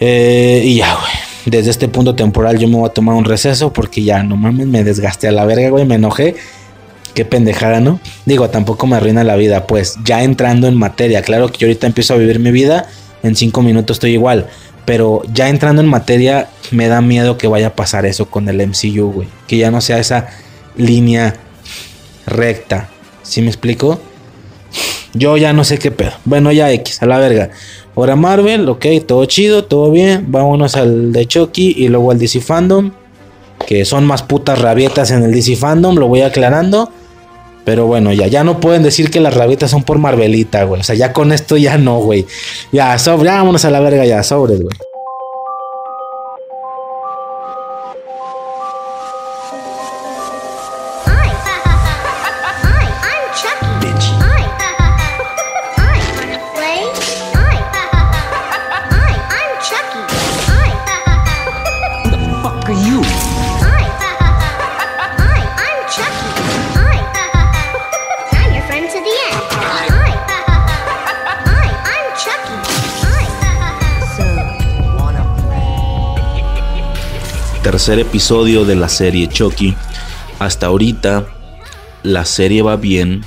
[0.00, 1.12] Eh, y ya, güey.
[1.46, 3.72] Desde este punto temporal yo me voy a tomar un receso.
[3.72, 5.84] Porque ya, no mames, me desgasté a la verga, güey.
[5.84, 6.36] Me enojé.
[7.16, 7.98] Qué pendejada, ¿no?
[8.26, 11.22] Digo, tampoco me arruina la vida, pues ya entrando en materia.
[11.22, 12.90] Claro que yo ahorita empiezo a vivir mi vida,
[13.22, 14.48] en cinco minutos estoy igual.
[14.86, 18.66] Pero ya entrando en materia, me da miedo que vaya a pasar eso con el
[18.66, 19.28] MCU, güey.
[19.46, 20.28] Que ya no sea esa
[20.76, 21.34] línea
[22.26, 22.88] recta.
[23.22, 24.00] ¿Sí me explico?
[25.12, 26.12] Yo ya no sé qué pedo.
[26.24, 27.50] Bueno, ya X, a la verga.
[27.96, 30.26] Ahora Marvel, ok, todo chido, todo bien.
[30.28, 32.92] Vámonos al de Chucky y luego al DC Fandom.
[33.66, 36.92] Que son más putas rabietas en el DC Fandom, lo voy aclarando.
[37.66, 40.80] Pero bueno, ya, ya no pueden decir que las rabietas son por Marvelita, güey.
[40.80, 42.24] O sea, ya con esto ya no, güey.
[42.70, 44.76] Ya, sobre, ya, vámonos a la verga ya, sobres, güey.
[77.76, 79.74] Tercer episodio de la serie Chucky.
[80.38, 81.26] Hasta ahorita
[82.04, 83.22] la serie va bien,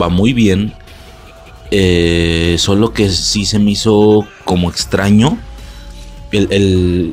[0.00, 0.72] va muy bien.
[1.70, 5.36] Eh, solo que sí se me hizo como extraño.
[6.32, 7.12] El,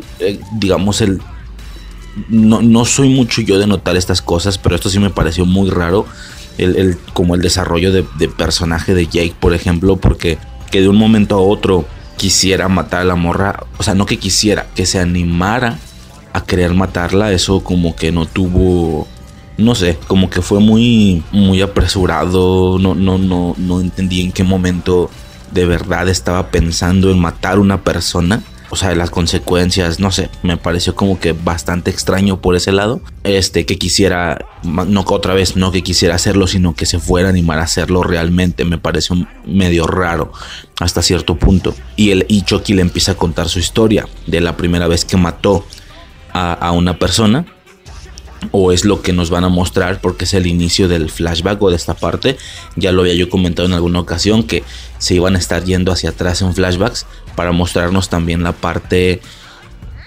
[0.59, 1.19] digamos, el...
[2.29, 6.05] No, soy mucho yo de notar estas cosas, pero esto sí me pareció muy raro.
[6.57, 10.37] El, como el desarrollo de, de personaje de Jake, por ejemplo, porque
[10.71, 11.85] que de un momento a otro
[12.15, 13.65] quisiera matar a la morra.
[13.77, 15.77] O sea, no que quisiera, que se animara
[16.33, 19.07] a querer matarla, eso como que no tuvo
[19.57, 24.43] no sé, como que fue muy muy apresurado, no no no no entendí en qué
[24.43, 25.09] momento
[25.51, 28.41] de verdad estaba pensando en matar una persona.
[28.73, 33.01] O sea, las consecuencias, no sé, me pareció como que bastante extraño por ese lado.
[33.25, 37.31] Este, que quisiera, no otra vez, no que quisiera hacerlo, sino que se fuera a
[37.31, 38.63] animar a hacerlo realmente.
[38.63, 40.31] Me pareció medio raro
[40.79, 41.75] hasta cierto punto.
[41.97, 45.17] Y el y Chucky le empieza a contar su historia de la primera vez que
[45.17, 45.65] mató
[46.33, 47.45] a, una persona
[48.51, 51.69] o es lo que nos van a mostrar porque es el inicio del flashback o
[51.69, 52.37] de esta parte.
[52.75, 54.63] Ya lo había yo comentado en alguna ocasión que
[54.97, 59.21] se iban a estar yendo hacia atrás en flashbacks para mostrarnos también la parte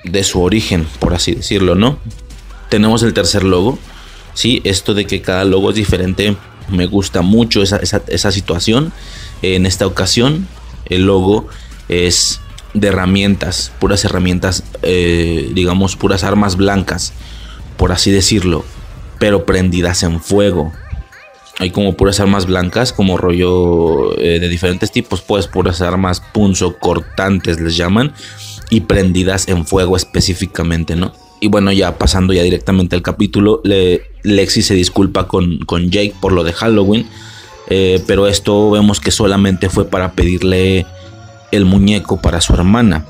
[0.05, 1.99] de su origen, por así decirlo, ¿no?
[2.69, 3.79] Tenemos el tercer logo,
[4.35, 4.61] ¿sí?
[4.65, 6.37] Esto de que cada logo es diferente,
[6.69, 8.93] me gusta mucho esa, esa situación.
[9.43, 10.49] En esta ocasión,
[10.87, 11.49] el logo
[11.89, 12.41] es
[12.75, 17.13] de herramientas, puras herramientas, eh, digamos, puras armas blancas,
[17.77, 18.65] por así decirlo,
[19.19, 20.73] pero prendidas en fuego.
[21.61, 26.77] Hay como puras armas blancas, como rollo eh, de diferentes tipos, pues puras armas punzo
[26.79, 28.13] cortantes les llaman,
[28.71, 31.13] y prendidas en fuego específicamente, ¿no?
[31.41, 36.15] Y bueno, ya pasando ya directamente al capítulo, le, Lexi se disculpa con, con, Jake
[36.21, 37.07] por lo de Halloween,
[37.69, 40.87] eh, pero esto vemos que solamente fue para pedirle
[41.57, 43.07] el muñeco para su hermana.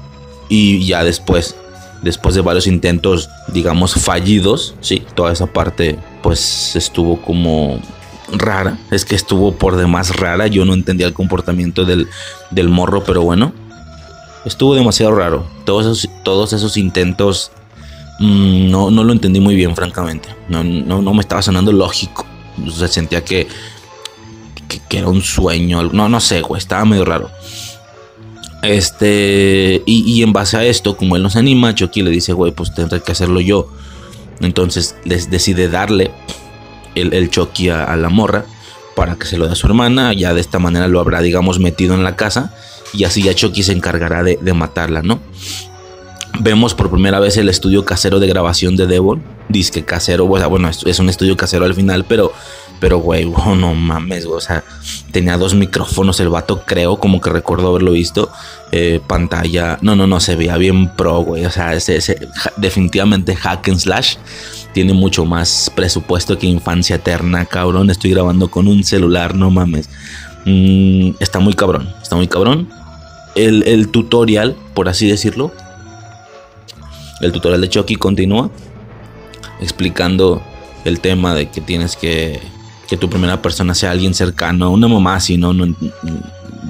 [0.48, 1.56] Y ya después,
[2.02, 7.80] después de varios intentos, digamos, fallidos, sí, toda esa parte pues estuvo como
[8.32, 8.78] rara.
[8.90, 10.46] Es que estuvo por demás rara.
[10.46, 12.08] Yo no entendía el comportamiento del,
[12.50, 13.52] del morro, pero bueno.
[14.44, 15.46] Estuvo demasiado raro.
[15.64, 17.50] Todos esos, todos esos intentos
[18.20, 20.28] mm, no, no, lo entendí muy bien, francamente.
[20.48, 22.26] No, no, no me estaba sonando lógico.
[22.70, 23.48] se sentía que,
[24.88, 25.82] que, era un sueño.
[25.84, 26.58] No, no sé, güey.
[26.58, 27.30] Estaba medio raro.
[28.66, 32.74] Este, y, en base a esto, como él nos anima, Chucky le dice, güey, pues
[32.74, 33.68] tendré que hacerlo yo.
[34.40, 36.10] Entonces les decide darle
[36.94, 38.44] el, el Chucky a, la morra
[38.96, 40.12] para que se lo dé a su hermana.
[40.12, 42.54] Ya de esta manera lo habrá, digamos, metido en la casa.
[42.92, 45.20] Y así ya Chucky se encargará de, matarla, ¿no?
[46.40, 49.22] Vemos por primera vez el estudio casero de grabación de Devon.
[49.48, 52.32] Dice que casero, bueno, es un estudio casero al final, pero
[52.84, 53.24] pero, güey,
[53.56, 54.62] no mames, o sea,
[55.10, 58.30] tenía dos micrófonos el vato, creo, como que recuerdo haberlo visto.
[58.72, 61.46] Eh, pantalla, no, no, no, se veía bien pro, güey.
[61.46, 61.72] O sea,
[62.58, 64.16] definitivamente hack and slash
[64.74, 67.88] tiene mucho más presupuesto que infancia eterna, cabrón.
[67.88, 69.88] Estoy grabando con un celular, no mames.
[70.44, 72.68] Mm, está muy cabrón, está muy cabrón.
[73.34, 75.52] El, el tutorial, por así decirlo,
[77.22, 78.50] el tutorial de Chucky continúa
[79.58, 80.42] explicando
[80.84, 82.52] el tema de que tienes que
[82.88, 85.74] que tu primera persona sea alguien cercano, una mamá si no, no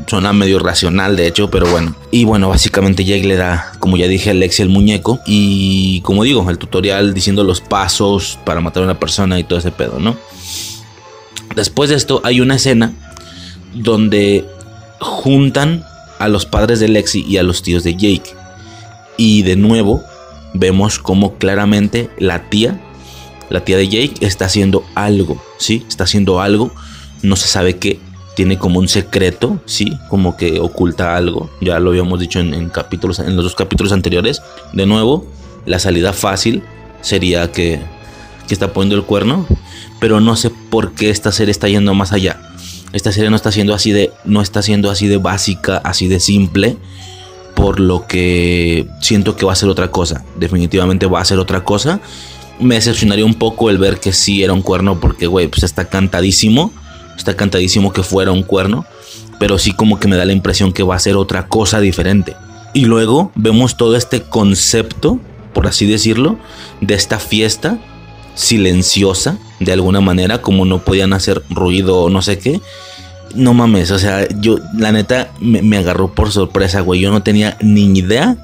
[0.07, 1.95] suena medio racional de hecho, pero bueno.
[2.11, 6.25] Y bueno, básicamente Jake le da, como ya dije, a Lexi el muñeco y como
[6.25, 9.99] digo, el tutorial diciendo los pasos para matar a una persona y todo ese pedo,
[9.99, 10.17] ¿no?
[11.55, 12.93] Después de esto hay una escena
[13.75, 14.45] donde
[15.01, 15.85] juntan
[16.19, 18.35] a los padres de Lexi y a los tíos de Jake.
[19.17, 20.03] Y de nuevo
[20.53, 22.81] vemos como claramente la tía
[23.51, 25.85] la tía de Jake, está haciendo algo, ¿sí?
[25.89, 26.73] Está haciendo algo,
[27.23, 27.99] no se sabe qué,
[28.35, 29.97] tiene como un secreto, ¿sí?
[30.09, 34.43] Como que oculta algo, ya lo habíamos dicho en, capítulos, en los dos capítulos anteriores.
[34.73, 35.27] De nuevo,
[35.67, 36.63] la salida fácil
[37.01, 37.81] sería que,
[38.49, 39.47] que está poniendo el cuerno,
[40.01, 42.41] pero no sé por qué esta serie está yendo más allá.
[42.93, 46.21] Esta serie no está siendo así de, no está siendo así de básica, así de
[46.21, 46.77] simple
[47.55, 50.25] por lo que siento que va a ser otra cosa.
[50.37, 52.01] Definitivamente va a ser otra cosa.
[52.61, 55.87] Me decepcionaría un poco el ver que sí era un cuerno porque, güey, pues está
[55.87, 56.73] cantadísimo.
[57.17, 58.85] Está cantadísimo que fuera un cuerno.
[59.39, 62.37] Pero sí como que me da la impresión que va a ser otra cosa diferente.
[62.73, 65.21] Y luego vemos todo este concepto,
[65.53, 66.39] por así decirlo,
[66.81, 67.79] de esta fiesta
[68.35, 72.61] silenciosa, de alguna manera, como no podían hacer ruido o no sé qué
[73.35, 77.01] no mames, o sea, yo, la neta, me, agarró por sorpresa, güey.
[77.01, 78.37] Yo no tenía ni idea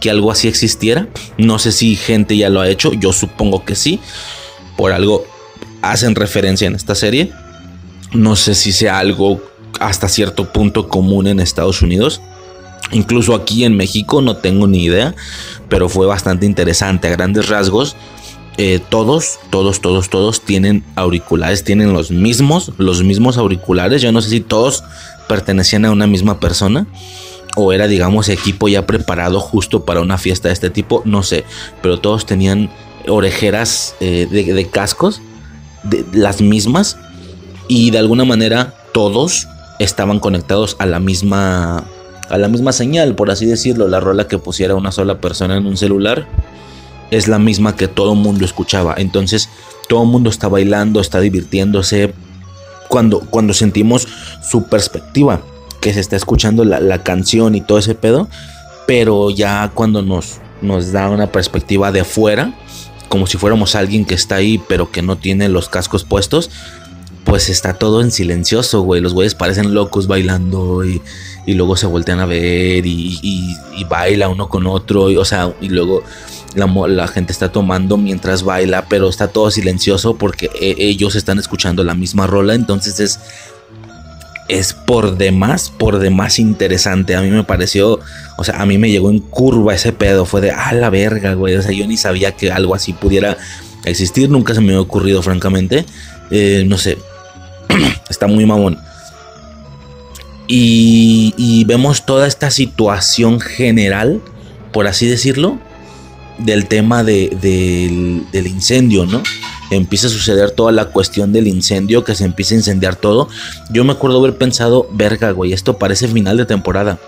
[0.00, 1.08] que algo así existiera.
[1.36, 4.00] No sé si gente ya lo ha hecho, yo supongo que sí.
[4.76, 5.24] Por algo
[5.82, 7.32] hacen referencia en esta serie.
[8.12, 9.42] No sé si sea algo
[9.80, 12.20] hasta cierto punto común en Estados Unidos.
[12.92, 15.14] Incluso aquí en México no tengo ni idea,
[15.68, 17.08] pero fue bastante interesante.
[17.08, 17.96] A grandes rasgos,
[18.56, 24.00] eh, todos, todos, todos, todos tienen auriculares, tienen los mismos, los mismos auriculares.
[24.00, 24.84] Yo no sé si todos
[25.28, 26.86] pertenecían a una misma persona
[27.56, 31.44] o era, digamos, equipo ya preparado justo para una fiesta de este tipo, no sé,
[31.82, 32.70] pero todos tenían
[33.08, 35.20] orejeras eh, de, cascos,
[35.82, 36.96] de, las mismas,
[37.68, 41.84] y de alguna manera todos estaban conectados a la misma
[42.30, 45.66] a la misma señal, por así decirlo, la rola que pusiera una sola persona en
[45.66, 46.26] un celular
[47.10, 48.94] es la misma que todo el mundo escuchaba.
[48.98, 49.48] Entonces
[49.88, 52.12] todo el mundo está bailando, está divirtiéndose.
[52.88, 54.08] Cuando, cuando sentimos
[54.42, 55.40] su perspectiva,
[55.80, 58.28] que se está escuchando la, canción y todo ese pedo,
[58.86, 62.54] pero ya cuando nos, nos da una perspectiva de afuera,
[63.08, 66.50] como si fuéramos alguien que está ahí, pero que no tiene los cascos puestos,
[67.24, 69.00] pues está todo en silencioso, güey.
[69.00, 71.02] Los güeyes parecen locos bailando y,
[71.46, 75.68] luego se voltean a ver y, y, baila uno con otro, y, o sea, y
[75.68, 76.02] luego
[76.54, 81.84] la, gente está tomando mientras baila, pero está todo silencioso porque e, ellos están escuchando
[81.84, 83.20] la misma rola, entonces es
[84.48, 87.14] es por demás, por demás interesante.
[87.14, 88.00] A mí me pareció,
[88.36, 90.24] o sea, a mí me llegó en curva ese pedo.
[90.24, 91.54] Fue de, a la verga, güey.
[91.56, 93.36] O sea, yo ni sabía que algo así pudiera
[93.84, 94.30] existir.
[94.30, 95.84] Nunca se me había ocurrido, francamente.
[96.30, 96.98] Eh, no sé,
[98.08, 98.78] está muy mamón.
[100.50, 104.22] Y, vemos toda esta situación general,
[104.72, 105.58] por así decirlo,
[106.38, 107.36] del tema de,
[108.32, 109.22] del, incendio, ¿no?
[109.70, 113.28] Empieza a suceder toda la cuestión del incendio, que se empieza a incendiar todo.
[113.70, 116.98] Yo me acuerdo haber pensado, verga, güey, esto parece final de temporada.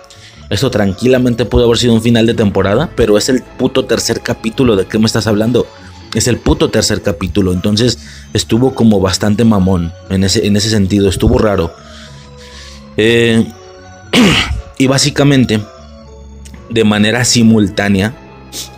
[0.51, 4.75] Esto tranquilamente pudo haber sido un final de temporada, pero es el puto tercer capítulo
[4.77, 5.67] de qué me estás hablando.
[6.13, 7.99] Es el puto tercer capítulo, entonces
[8.33, 11.73] estuvo como bastante mamón en ese, en ese sentido, estuvo raro.
[12.97, 13.47] Eh,
[14.79, 15.61] y básicamente,
[16.69, 18.17] de manera simultánea,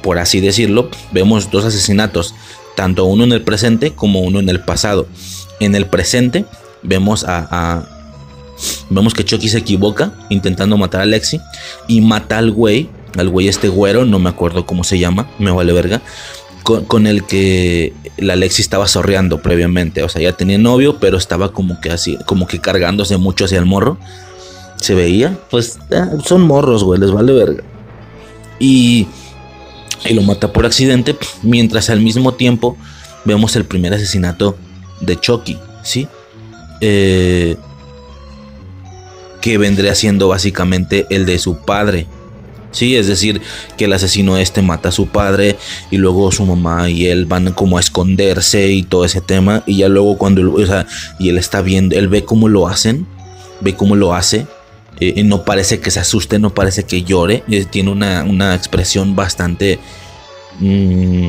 [0.02, 2.34] por así decirlo, vemos dos asesinatos,
[2.76, 5.06] tanto uno en el presente como uno en el pasado.
[5.60, 6.44] En el presente
[6.82, 7.86] vemos a,
[8.90, 11.40] vemos que Chucky se equivoca intentando matar a Lexi
[11.88, 15.50] y mata al güey, al güey este güero, no me acuerdo cómo se llama, me
[15.50, 16.02] vale verga,
[16.62, 21.52] con, el que la Lexi estaba sorreando previamente, o sea, ya tenía novio, pero estaba
[21.52, 23.98] como que así, como que cargándose mucho hacia el morro.
[24.76, 27.62] Se veía, pues eh, son morros, güey, les vale verga.
[28.58, 29.06] Y
[30.04, 32.76] y lo mata por accidente, mientras al mismo tiempo
[33.24, 34.56] vemos el primer asesinato
[35.00, 36.08] de Chucky, ¿sí?
[36.80, 37.56] Eh,
[39.40, 42.06] que vendría siendo básicamente el de su padre.
[42.70, 43.42] Sí, es decir,
[43.76, 45.56] que el asesino este mata a su padre
[45.90, 49.62] y luego su mamá y él van como a esconderse y todo ese tema.
[49.66, 50.86] Y ya luego cuando, o sea,
[51.18, 53.06] y él está viendo, él ve cómo lo hacen,
[53.60, 54.46] ve cómo lo hace
[55.00, 57.42] eh, no parece que se asuste, no parece que llore.
[57.48, 59.78] Eh, tiene una, expresión bastante...
[60.60, 61.28] Mm,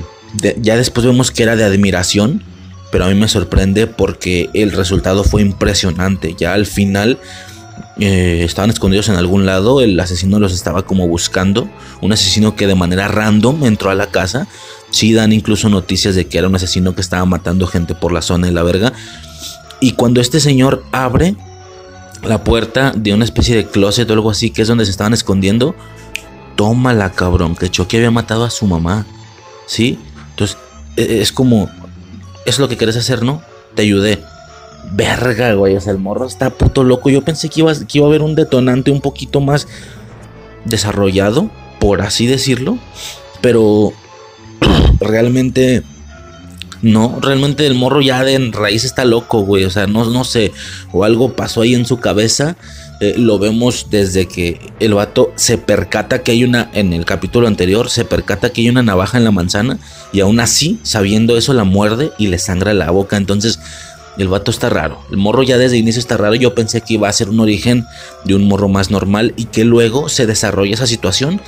[0.62, 2.44] ya después vemos que era de admiración,
[2.92, 6.36] pero a mí me sorprende porque el resultado fue impresionante.
[6.38, 7.20] Ya al final
[8.00, 11.70] eh, estaban escondidos en algún lado, el asesino los estaba como buscando,
[12.02, 14.48] un asesino que de manera random entró a la casa.
[14.90, 18.22] Sí dan incluso noticias de que era un asesino que estaba matando gente por la
[18.22, 18.94] zona de la verga.
[19.80, 21.36] Y cuando este señor abre,
[22.24, 25.14] la puerta de una especie de closet o algo así, que es donde se estaban
[25.14, 25.76] escondiendo.
[26.56, 29.06] Tómala, cabrón, que Chucky había matado a su mamá.
[29.66, 30.00] ¿Sí?
[30.32, 30.58] Entonces,
[30.98, 31.70] e, e, es como,
[32.46, 33.42] es lo que querés hacer, ¿no?
[33.76, 34.20] Te ayudé.
[34.92, 37.10] Verga, güey, o sea, el morro está puto loco.
[37.10, 39.68] Yo pensé que iba, que iba a haber un detonante un poquito más
[40.66, 42.78] desarrollado, por así decirlo.
[43.42, 43.94] Pero
[45.00, 45.84] realmente
[46.84, 49.64] No, realmente el morro ya de raíz está loco, güey.
[49.64, 50.52] O sea, no, no sé.
[50.92, 52.58] O algo pasó ahí en su cabeza.
[53.00, 57.48] Eh, lo vemos desde que el vato se percata que hay una, en el capítulo
[57.48, 59.80] anterior, se percata que hay una navaja en la manzana.
[60.12, 63.16] Y aún así, sabiendo eso, la muerde y le sangra la boca.
[63.16, 63.60] Entonces,
[64.18, 65.00] el vato está raro.
[65.10, 66.36] El morro ya desde el inicio está raro.
[66.36, 67.86] Yo pensé que iba a ser un origen
[68.26, 71.40] de un morro más normal y que luego se desarrolla esa situación.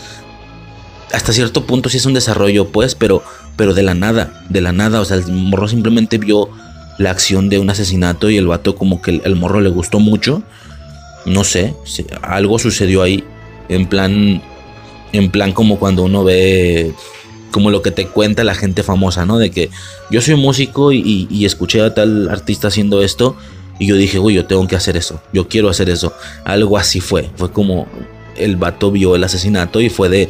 [1.11, 3.21] Hasta cierto punto sí es un desarrollo, pues, pero
[3.55, 6.49] pero de la nada, de la nada, o sea, el morro simplemente vio
[6.97, 10.43] la acción de un asesinato y el vato como que el, morro le gustó mucho.
[11.25, 11.73] No sé,
[12.21, 13.23] algo sucedió ahí,
[13.67, 14.41] en plan,
[15.11, 16.93] en plan como cuando uno ve
[17.51, 19.37] como lo que te cuenta la gente famosa, ¿no?
[19.37, 19.69] De que
[20.11, 23.37] yo soy músico y, y, escuché a tal artista haciendo esto
[23.79, 26.13] y yo dije, uy, yo tengo que hacer eso, yo quiero hacer eso.
[26.43, 27.87] Algo así fue, fue como
[28.35, 30.29] el vato vio el asesinato y fue de,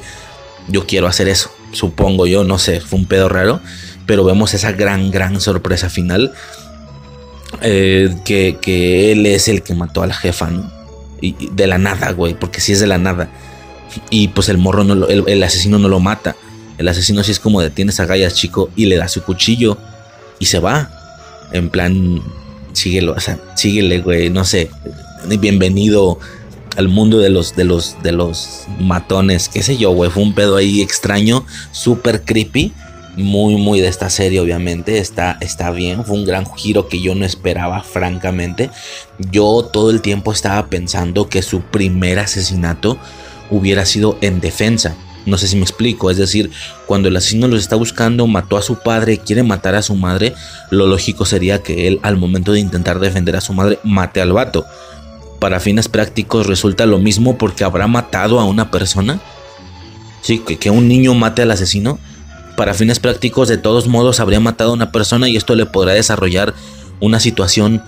[0.70, 3.60] yo quiero hacer eso supongo yo, no sé, fue un pedo raro,
[4.06, 6.34] pero vemos esa gran, gran sorpresa final,
[7.62, 10.72] eh, que, él es el que mató a la jefa, ¿no?
[11.22, 13.30] Y, de la nada, güey, porque si es de la nada.
[14.10, 16.36] Y pues el morro, no el, asesino no lo mata.
[16.78, 19.78] El asesino sí es como detienes a Gallas, chico, y le da su cuchillo
[20.40, 20.92] y se va.
[21.52, 22.22] En plan,
[22.74, 24.70] síguelo, o sea, síguele, güey, no sé.
[25.40, 26.20] Bienvenido
[26.76, 30.34] al mundo de los, de los, de los matones, qué sé yo, güey, fue un
[30.34, 32.74] pedo ahí extraño, súper creepy,
[33.18, 37.16] muy, muy de esta serie, obviamente, está, está bien, fue un gran giro que yo
[37.16, 38.70] no esperaba, francamente,
[39.32, 42.98] yo todo el tiempo estaba pensando que su primer asesinato
[43.50, 44.96] hubiera sido en defensa,
[45.26, 46.52] no sé si me explico, es decir,
[46.86, 50.34] cuando el asesino los está buscando, mató a su padre, quiere matar a su madre,
[50.70, 54.34] lo lógico sería que él al momento de intentar defender a su madre mate al
[54.34, 54.66] vato
[55.46, 59.22] para fines prácticos resulta lo mismo porque habrá matado a una persona.
[60.22, 62.00] Sí, que, un niño mate al asesino.
[62.58, 65.94] Para fines prácticos, de todos modos, habría matado a una persona y esto le podrá
[65.94, 66.56] desarrollar
[67.00, 67.84] una situación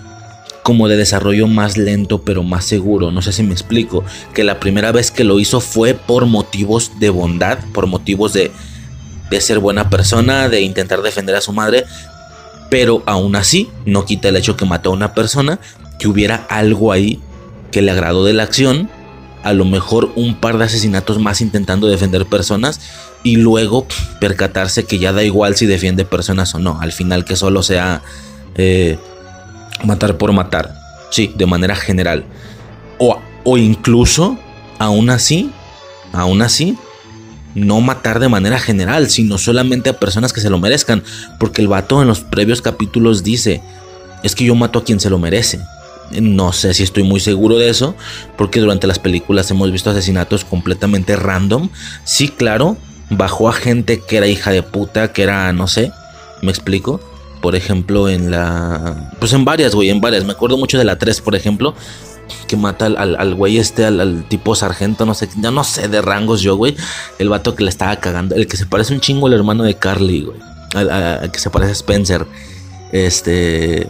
[0.62, 3.10] como de desarrollo más lento pero más seguro.
[3.10, 4.04] No sé si me explico.
[4.36, 8.52] Que la primera vez que lo hizo fue por motivos de bondad, por motivos de,
[9.32, 11.86] de ser buena persona, de intentar defender a su madre.
[12.70, 15.60] Pero aún así, no quita el hecho que mató a una persona,
[15.98, 17.20] que hubiera algo ahí
[17.72, 18.90] que le agradó de la acción,
[19.44, 22.82] a lo mejor un par de asesinatos más intentando defender personas
[23.24, 23.88] y luego
[24.20, 28.02] percatarse que ya da igual si defiende personas o no, al final que solo sea
[28.56, 28.98] eh,
[29.84, 30.76] matar por matar,
[31.12, 32.26] sí, de manera general.
[32.98, 34.38] O, o incluso,
[34.80, 35.52] aún así,
[36.14, 36.78] aún así,
[37.56, 41.04] no matar de manera general, sino solamente a personas que se lo merezcan,
[41.40, 43.62] porque el vato en los previos capítulos dice,
[44.24, 45.60] es que yo mato a quien se lo merece.
[46.12, 47.96] No sé si estoy muy seguro de eso,
[48.38, 51.70] porque durante las películas hemos visto asesinatos completamente random.
[52.04, 52.78] Sí, claro,
[53.10, 55.92] bajó a gente que era hija de puta, que era, no sé,
[56.42, 57.00] me explico.
[57.42, 59.12] Por ejemplo, en la.
[59.20, 60.26] Pues en varias, güey, en varias.
[60.26, 61.76] Me acuerdo mucho de la 3, por ejemplo,
[62.48, 66.42] que mata al, güey este, al, tipo sargento, no sé, ya no sé de rangos
[66.42, 66.76] yo, güey.
[67.20, 69.76] El vato que le estaba cagando, el que se parece un chingo al hermano de
[69.76, 70.40] Carly, güey.
[70.74, 72.26] Al, que se parece a Spencer.
[72.92, 73.88] Este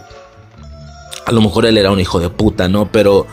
[1.28, 2.90] a lo mejor él era un hijo de puta, ¿no?
[2.90, 3.26] Pero,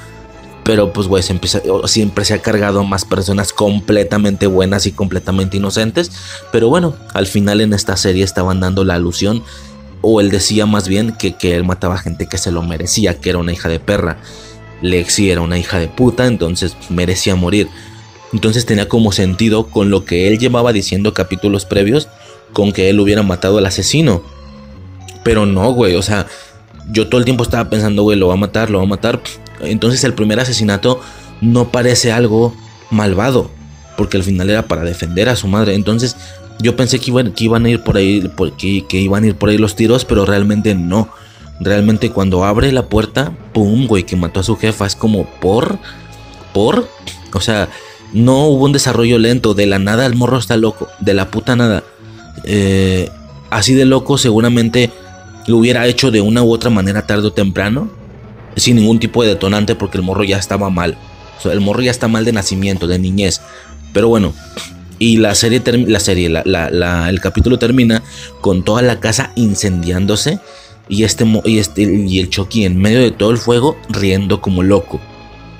[0.65, 6.11] pero pues, güey, siempre se ha cargado más personas completamente buenas y completamente inocentes.
[6.51, 9.43] Pero bueno, al final en esta serie estaban dando la alusión,
[10.01, 13.29] o él decía más bien que, que él mataba gente que se lo merecía, que
[13.29, 14.17] era una hija de perra.
[14.81, 17.69] Lexi era una hija de puta, entonces merecía morir.
[18.33, 22.09] Entonces tenía como sentido con lo que él llevaba diciendo capítulos previos,
[22.51, 24.21] con que él hubiera matado al asesino.
[25.23, 26.27] Pero no, güey, o sea,
[26.91, 29.21] yo todo el tiempo estaba pensando, güey, lo va a matar, lo va a matar.
[29.61, 31.01] Entonces el primer asesinato
[31.41, 32.53] no parece algo
[32.91, 33.49] malvado,
[33.97, 35.75] porque al final era para defender a su madre.
[35.75, 36.15] Entonces
[36.59, 38.31] yo pensé que iban, a ir por ahí,
[38.87, 41.09] que iban a ir por ahí los tiros, pero realmente no.
[41.59, 45.79] Realmente cuando abre la puerta, pum, güey, que mató a su jefa, es como por,
[46.53, 46.87] por,
[47.33, 47.69] o sea,
[48.13, 51.55] no hubo un desarrollo lento, de la nada el morro está loco, de la puta
[51.55, 51.83] nada.
[52.43, 53.09] Eh,
[53.49, 54.91] así de loco seguramente
[55.47, 57.89] lo hubiera hecho de una u otra manera tarde o temprano,
[58.55, 60.97] sin ningún tipo de detonante porque el morro ya estaba mal.
[61.43, 63.41] El morro ya está mal de nacimiento, de niñez.
[63.93, 64.33] Pero bueno,
[64.97, 68.01] y la serie, la serie, el capítulo termina
[68.41, 70.39] con toda la casa incendiándose
[70.87, 74.63] y este, y este y el Chucky en medio de todo el fuego riendo como
[74.63, 74.99] loco.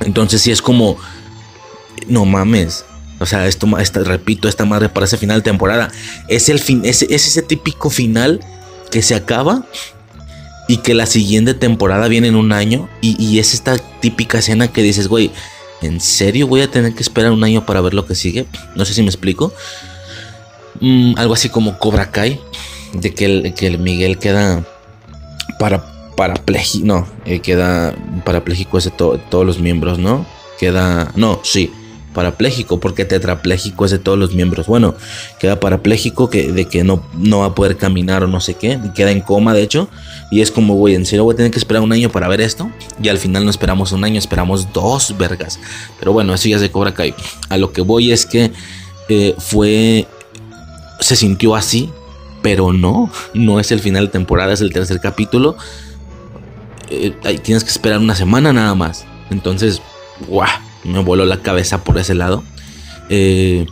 [0.02, 0.98] Entonces sí es como,
[2.08, 2.86] no mames.
[3.20, 3.68] O sea, esto,
[4.04, 5.90] repito, esta madre para ese final de temporada
[6.28, 8.42] es el fin, es ese típico final
[8.96, 9.66] que se acaba
[10.70, 14.82] y que la siguiente temporada viene en un año y, es esta típica escena que
[14.82, 15.32] dices, güey,
[15.82, 18.46] ¿en serio voy a tener que esperar un año para ver lo que sigue?
[18.74, 19.52] No sé si me explico.
[20.80, 22.40] Mm, algo así como Cobra Kai.
[22.94, 24.64] de que el, que el Miguel queda
[25.60, 25.84] para,
[26.16, 27.94] parapléjico, no, eh, queda
[28.24, 30.26] parapléjico ese de todos los miembros, ¿no?
[30.58, 31.70] Queda, no, sí,
[32.16, 34.66] parapléjico, porque tetrapléjico es de todos los miembros.
[34.66, 34.96] Bueno,
[35.38, 38.80] queda parapléjico que, de que no, no va a poder caminar o no sé qué,
[38.96, 39.90] queda en coma de hecho,
[40.32, 42.42] y es como, güey, en serio voy a tener que esperar un año para ver
[42.42, 42.72] esto,
[43.04, 45.60] y al final no esperamos un año, esperamos dos vergas.
[46.00, 47.14] Pero bueno, eso ya se cobra Kai.
[47.50, 48.52] A lo que voy es que
[49.10, 50.08] eh, fue,
[51.02, 51.92] se sintió así,
[52.42, 55.58] pero no, no es el final de temporada, es el tercer capítulo.
[56.90, 57.14] Eh,
[57.44, 59.06] tienes que esperar una semana nada más.
[59.30, 59.82] Entonces,
[60.28, 62.44] guau me voló la cabeza por ese lado.
[63.10, 63.66] Eh,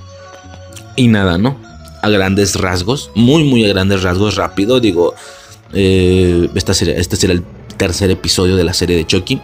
[0.96, 1.58] y nada, ¿no?
[2.02, 5.14] A grandes rasgos, muy, muy a grandes rasgos, rápido, digo,
[5.74, 7.44] eh, esta este será el
[7.78, 9.42] tercer episodio de la serie de Chucky.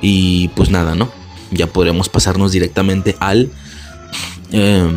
[0.00, 1.10] Y pues nada, ¿no?
[1.50, 3.50] Ya podremos pasarnos directamente al...
[4.52, 4.92] Eh,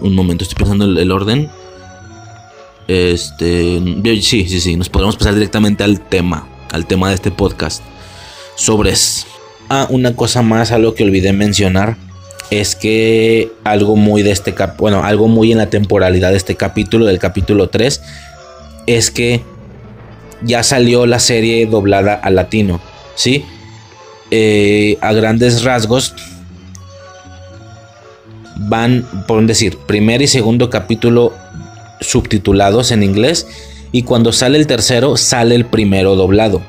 [0.00, 1.50] un momento, estoy pensando el, el orden.
[2.86, 3.82] Este,
[4.22, 7.82] sí, sí, sí, nos podremos pasar directamente al tema, al tema de este podcast.
[8.56, 9.26] Sobres.
[9.68, 11.96] Ah, una cosa más, algo que olvidé mencionar.
[12.50, 17.04] Es que algo muy de este bueno, algo muy en la temporalidad de este capítulo,
[17.04, 18.00] del capítulo 3,
[18.86, 19.42] es que
[20.42, 22.80] ya salió la serie doblada al latino.
[23.14, 23.44] ¿Sí?
[24.30, 26.14] Eh, a grandes rasgos
[28.56, 31.32] van, por decir, primer y segundo capítulo
[32.00, 33.46] subtitulados en inglés
[33.92, 36.62] y cuando sale el tercero sale el primero doblado.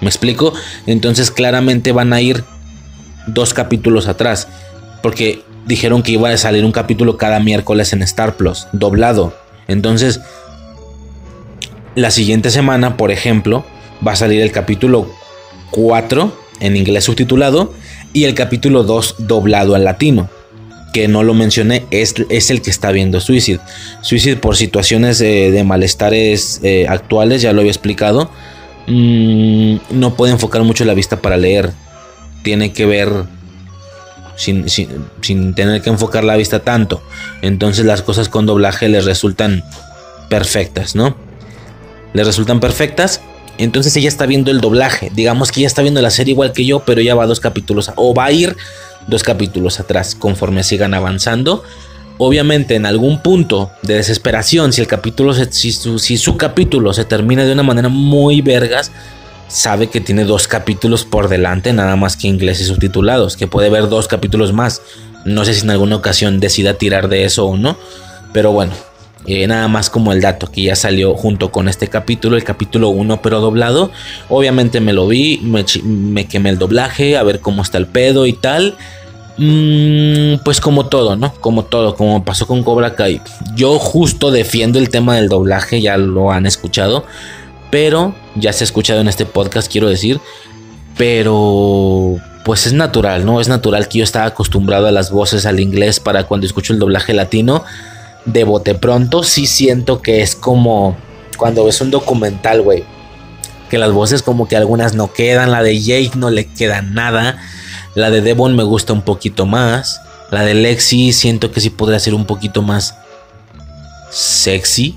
[0.00, 0.52] ¿Me explico?
[0.86, 2.44] Entonces claramente van a ir
[3.26, 4.48] dos capítulos atrás.
[5.02, 9.36] Porque dijeron que iba a salir un capítulo cada miércoles en Star Plus, doblado.
[9.68, 10.20] Entonces,
[11.94, 13.64] la siguiente semana, por ejemplo,
[14.06, 15.10] va a salir el capítulo
[15.70, 17.72] 4 en inglés subtitulado
[18.12, 20.28] y el capítulo 2 doblado al latino.
[20.92, 23.60] Que no lo mencioné, es, es el que está viendo Suicide.
[24.00, 28.30] Suicide por situaciones de malestares eh, actuales, ya lo había explicado
[28.86, 31.72] Mm, no puede enfocar mucho la vista para leer.
[32.42, 33.24] Tiene que ver
[34.36, 37.02] sin, sin, tener que enfocar la vista tanto.
[37.42, 39.64] Entonces las cosas con doblaje les resultan
[40.28, 41.16] perfectas, ¿no?
[42.12, 43.20] Les resultan perfectas.
[43.58, 45.10] Entonces ella está viendo el doblaje.
[45.14, 47.90] Digamos que ella está viendo la serie igual que yo, pero ya va dos capítulos.
[47.96, 48.56] O va a ir
[49.06, 51.64] dos capítulos atrás conforme sigan avanzando.
[52.18, 57.52] Obviamente en algún punto de desesperación, si el capítulo, si, su, capítulo se termina de
[57.52, 58.90] una manera muy vergas,
[59.48, 63.88] sabe que tiene dos capítulos por delante, nada más que ingleses subtitulados, que puede ver
[63.88, 64.80] dos capítulos más.
[65.26, 67.76] No sé si en alguna ocasión decida tirar de eso o no,
[68.32, 68.72] pero bueno,
[69.26, 72.88] eh, nada más como el dato que ya salió junto con este capítulo, el capítulo
[72.90, 73.90] 1 pero doblado.
[74.30, 78.32] Obviamente me lo vi, me quemé el doblaje, a ver cómo está el pedo y
[78.32, 78.76] tal.
[79.38, 81.34] Mm, pues como todo, ¿no?
[81.34, 83.20] Como todo, como pasó con Cobra Kai.
[83.54, 87.04] Yo justo defiendo el tema del doblaje, ya lo han escuchado,
[87.70, 90.20] pero ya se ha escuchado en este podcast, quiero decir,
[90.96, 93.40] pero pues es natural, ¿no?
[93.40, 96.78] Es natural que yo estaba acostumbrado a las voces al inglés para cuando escucho el
[96.78, 97.64] doblaje latino.
[98.24, 100.96] De bote pronto sí siento que es como
[101.36, 102.84] cuando ves un documental, güey.
[103.70, 107.38] Que las voces como que algunas no quedan, la de Jake no le queda nada
[107.96, 110.02] la de Devon me gusta un poquito más.
[110.30, 112.94] La de Lexi siento que sí podría ser un poquito más
[114.10, 114.94] sexy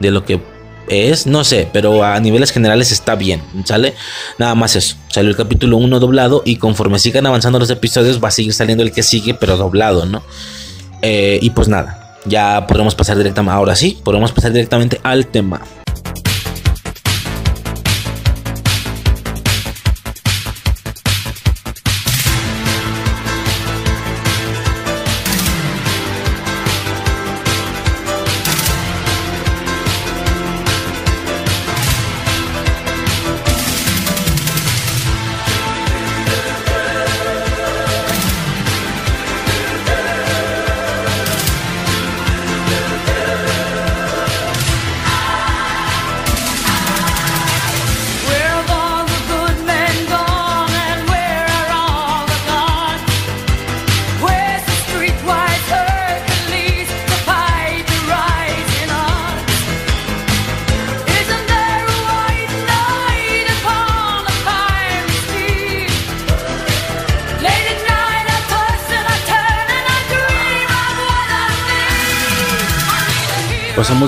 [0.00, 0.40] de lo que
[0.88, 1.28] es.
[1.28, 3.40] No sé, pero a niveles generales está bien.
[3.64, 3.94] ¿Sale?
[4.38, 4.96] Nada más eso.
[5.06, 8.82] Salió el capítulo 1 doblado y conforme sigan avanzando los episodios va a seguir saliendo
[8.82, 10.24] el que sigue, pero doblado, ¿no?
[11.00, 13.54] Eh, y pues nada, ya podemos pasar directamente.
[13.54, 15.62] Ahora sí, podemos pasar directamente al tema.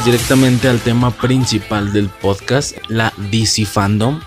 [0.05, 4.21] Directamente al tema principal del podcast, la DC Fandom.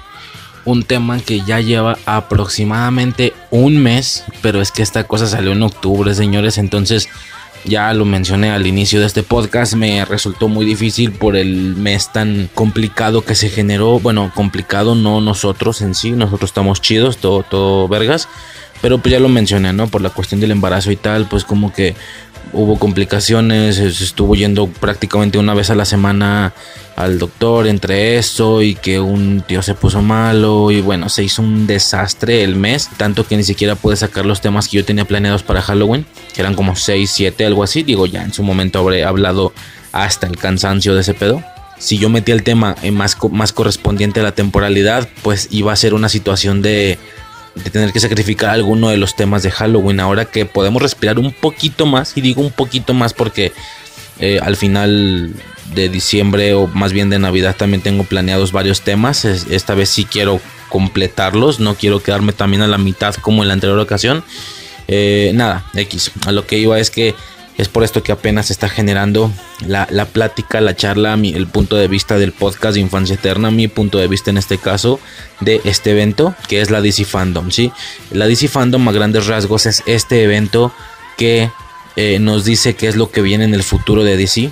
[0.66, 5.64] Un tema que ya lleva aproximadamente un mes, pero es que esta cosa salió en
[5.64, 6.58] octubre, señores.
[6.58, 7.08] Entonces,
[7.66, 12.14] Ya lo mencioné al inicio de este podcast, me resultó muy difícil por el mes
[12.14, 14.00] tan complicado que se generó.
[14.00, 18.30] Bueno, complicado no nosotros en sí, nosotros estamos chidos, todo, todo vergas.
[18.82, 19.88] Pero pues ya lo mencioné, ¿no?
[19.88, 21.96] Por la cuestión del embarazo y tal, pues como que
[22.54, 26.54] hubo complicaciones, estuvo yendo prácticamente una vez a la semana
[26.96, 31.42] al doctor entre eso y que un tío se puso malo y bueno, se hizo
[31.42, 35.06] un desastre el mes, tanto que ni siquiera pude sacar los temas que yo tenía
[35.06, 38.80] planeados para Halloween, que eran como 6, 7, algo así, digo, ya en su momento
[38.80, 39.54] habré hablado
[39.92, 41.44] hasta el cansancio de ese pedo.
[41.78, 45.94] Si yo metí el tema más, más correspondiente a la temporalidad, pues iba a ser
[45.94, 46.98] una situación de
[47.64, 50.00] de tener que sacrificar alguno de los temas de Halloween.
[50.00, 53.52] Ahora que podemos respirar un poquito más, y digo un poquito más porque
[54.20, 55.34] eh, al final
[55.74, 59.26] de diciembre o más bien de Navidad también tengo planeados varios temas.
[59.26, 63.54] Esta vez sí quiero completarlos, no quiero quedarme también a la mitad como en la
[63.54, 64.24] anterior ocasión.
[64.88, 66.12] Eh, nada, X.
[66.26, 67.16] A lo que iba es que
[67.58, 69.32] es por esto que apenas está generando
[69.66, 73.98] la, plática, la charla, el punto de vista del podcast de Infancia Eterna, mi punto
[73.98, 75.00] de vista en este caso
[75.40, 77.50] de este evento, que es la DC Fandom.
[77.50, 77.72] ¿sí?
[78.12, 80.72] La DC Fandom a grandes rasgos es este evento
[81.18, 81.50] que
[81.96, 84.52] eh, nos dice qué es lo que viene en el futuro de DC,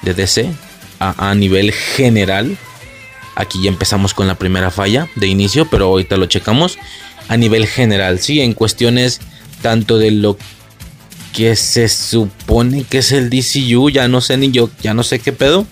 [0.00, 0.50] de DC,
[0.98, 2.56] a, a nivel general.
[3.34, 6.78] Aquí ya empezamos con la primera falla de inicio, pero ahorita lo checamos.
[7.28, 9.20] A nivel general, sí, en cuestiones
[9.60, 10.38] tanto de lo
[11.32, 15.18] que se supone que es el DCU, ya no sé ni yo, ya no sé
[15.18, 15.66] qué pedo.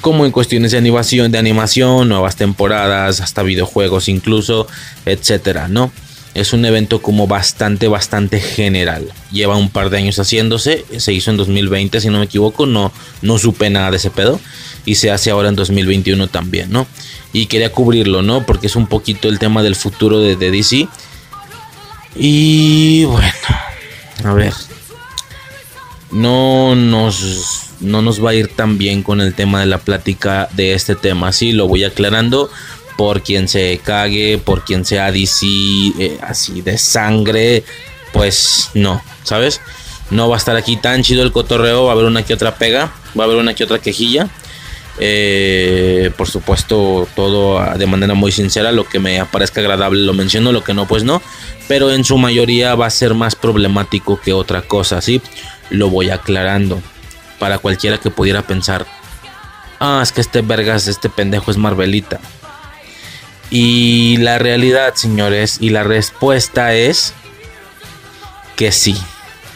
[0.00, 4.66] Como en cuestiones de animación, de animación, nuevas temporadas, hasta videojuegos incluso,
[5.04, 5.92] etcétera, ¿no?
[6.32, 9.12] Es un evento como bastante, bastante general.
[9.32, 10.84] Lleva un par de años haciéndose.
[10.96, 12.66] Se hizo en 2020, si no me equivoco.
[12.66, 14.40] No, no supe nada de ese pedo.
[14.86, 16.86] Y se hace ahora en 2021 también, ¿no?
[17.32, 18.46] Y quería cubrirlo, ¿no?
[18.46, 20.88] Porque es un poquito el tema del futuro de, de DC.
[22.14, 23.32] Y bueno,
[24.24, 24.52] a ver,
[26.10, 30.48] no nos, no nos va a ir tan bien con el tema de la plática
[30.52, 31.32] de este tema.
[31.32, 32.50] Sí, lo voy aclarando
[32.96, 37.64] por quien se cague, por quien sea DC, eh, así de sangre,
[38.12, 39.60] pues no, ¿sabes?
[40.10, 42.56] No va a estar aquí tan chido el cotorreo, va a haber una que otra
[42.56, 44.28] pega, va a haber una que otra quejilla.
[45.02, 50.52] Eh, por supuesto, todo de manera muy sincera, lo que me parezca agradable lo menciono,
[50.52, 51.22] lo que no, pues no.
[51.68, 55.22] Pero en su mayoría va a ser más problemático que otra cosa, ¿sí?
[55.70, 56.82] Lo voy aclarando.
[57.38, 58.86] Para cualquiera que pudiera pensar,
[59.78, 62.20] ah, es que este vergas, este pendejo es Marvelita.
[63.48, 67.14] Y la realidad, señores, y la respuesta es
[68.54, 68.94] que sí.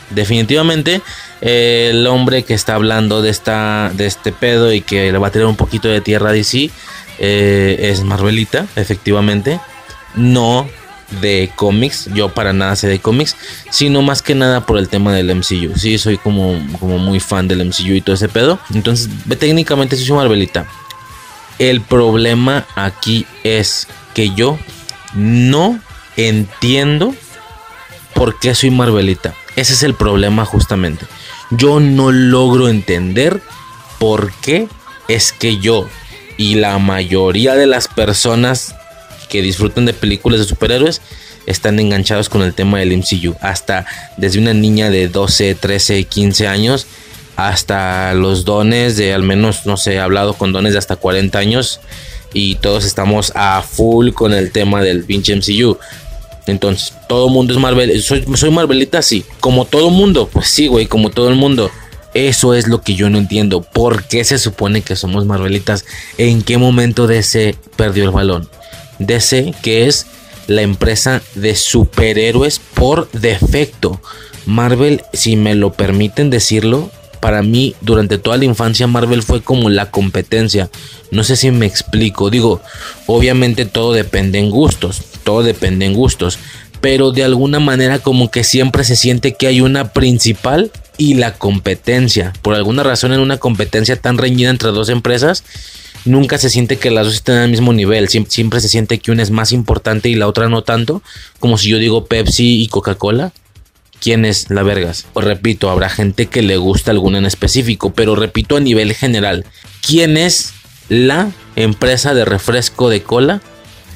[0.08, 1.02] Definitivamente
[1.44, 5.31] el hombre que está hablando de, esta, de este pedo y que le va a
[5.31, 6.70] tirar un poquito de tierra a DC
[7.18, 9.60] eh, es Marvelita, efectivamente.
[10.14, 10.66] No
[11.20, 13.36] de cómics, yo para nada sé de cómics,
[13.70, 15.76] sino más que nada por el tema del MCU.
[15.76, 18.58] Sí, soy como, como muy fan del MCU y todo ese pedo.
[18.73, 20.66] Entonces, técnicamente soy Marvelita.
[21.58, 24.58] El problema aquí es que yo
[25.12, 25.78] no
[26.16, 27.14] entiendo
[28.14, 29.34] por qué soy Marvelita.
[29.57, 31.07] Ese es el problema justamente.
[31.50, 33.41] Yo no logro entender
[33.99, 34.68] por qué
[35.08, 35.89] es que yo
[36.36, 38.74] y la mayoría de las personas
[39.28, 41.00] que disfrutan de películas de superhéroes
[41.47, 43.36] están enganchados con el tema del MCU.
[43.41, 46.86] Hasta desde una niña de 12, 13, 15 años
[47.36, 51.39] hasta los dones de al menos, no sé, he hablado con dones de hasta 40
[51.39, 51.81] años
[52.33, 55.78] y todos estamos a full con el tema del pinche MCU.
[56.47, 58.02] Entonces, todo mundo es Marvel.
[58.02, 59.24] Soy, soy Marvelita, sí.
[59.40, 61.70] Como todo mundo, pues sí, güey, como todo el mundo.
[62.14, 63.62] Eso es lo que yo no entiendo.
[63.62, 65.84] ¿Por qué se supone que somos Marvelitas?
[66.16, 68.48] ¿En qué momento DC perdió el balón?
[69.00, 70.06] DC, que es
[70.47, 74.00] la empresa de superhéroes por defecto.
[74.47, 76.90] Marvel, si me lo permiten decirlo,
[77.20, 80.70] para mí durante toda la infancia Marvel fue como la competencia.
[81.10, 82.31] No sé si me explico.
[82.31, 82.60] Digo,
[83.06, 85.02] obviamente todo depende en gustos.
[85.24, 86.38] Todo depende en gustos.
[86.80, 91.34] Pero de alguna manera como que siempre se siente que hay una principal y la
[91.34, 92.32] competencia.
[92.42, 95.44] Por alguna razón en una competencia tan reñida entre dos empresas,
[96.04, 98.08] nunca se siente que las dos estén al mismo nivel.
[98.08, 101.02] Siempre, se siente que una es más importante y la otra no tanto.
[101.40, 103.32] Como si yo digo Pepsi y Coca-Cola
[104.04, 105.06] quién es la vergas.
[105.14, 109.46] Pues repito, habrá gente que le gusta alguna en específico, pero repito a nivel general,
[109.80, 110.52] ¿quién es
[110.90, 113.40] la empresa de refresco de cola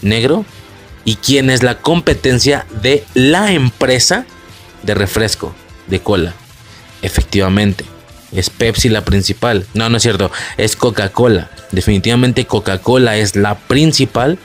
[0.00, 0.46] negro?
[1.04, 4.26] ¿Y quién es la competencia de la empresa
[4.82, 5.54] de refresco
[5.86, 6.34] de cola?
[7.02, 7.84] Efectivamente,
[8.32, 9.66] es Pepsi la principal.
[9.74, 11.50] No, no es cierto, es Coca-Cola.
[11.72, 14.38] Definitivamente Coca-Cola es la principal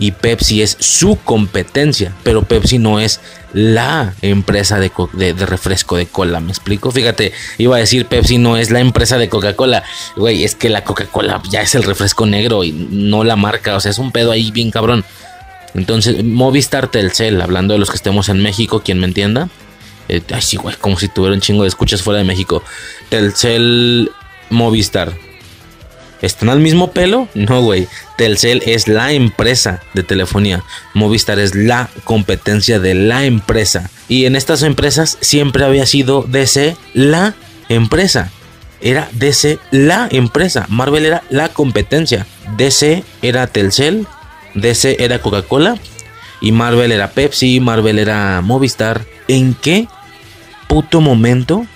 [0.00, 3.20] y Pepsi es su competencia, pero Pepsi no es
[3.52, 4.90] la empresa de,
[5.34, 6.90] refresco de cola, ¿me explico?
[6.90, 9.82] Fíjate, iba a decir Pepsi no es la empresa de Coca-Cola,
[10.16, 13.80] güey, es que la Coca-Cola ya es el refresco negro y no la marca, o
[13.80, 15.04] sea, es un pedo ahí bien cabrón.
[15.74, 19.48] Entonces, Movistar Telcel, hablando de los que estemos en México, quien me entienda,
[20.08, 22.62] eh, ay, sí, güey, como si tuviera un chingo de escuchas fuera de México.
[23.08, 24.10] Telcel
[24.50, 25.12] Movistar.
[26.20, 27.28] ¿Están al mismo pelo?
[27.34, 27.86] No, güey.
[28.16, 30.64] Telcel es la empresa de telefonía.
[30.94, 33.90] Movistar es la competencia de la empresa.
[34.08, 37.34] Y en estas empresas siempre había sido DC la
[37.68, 38.32] empresa.
[38.80, 40.66] Era DC la empresa.
[40.68, 42.26] Marvel era la competencia.
[42.56, 44.06] DC era Telcel.
[44.54, 45.76] DC era Coca-Cola.
[46.40, 47.60] Y Marvel era Pepsi.
[47.60, 49.04] Marvel era Movistar.
[49.26, 49.88] ¿En qué
[50.68, 51.66] puto momento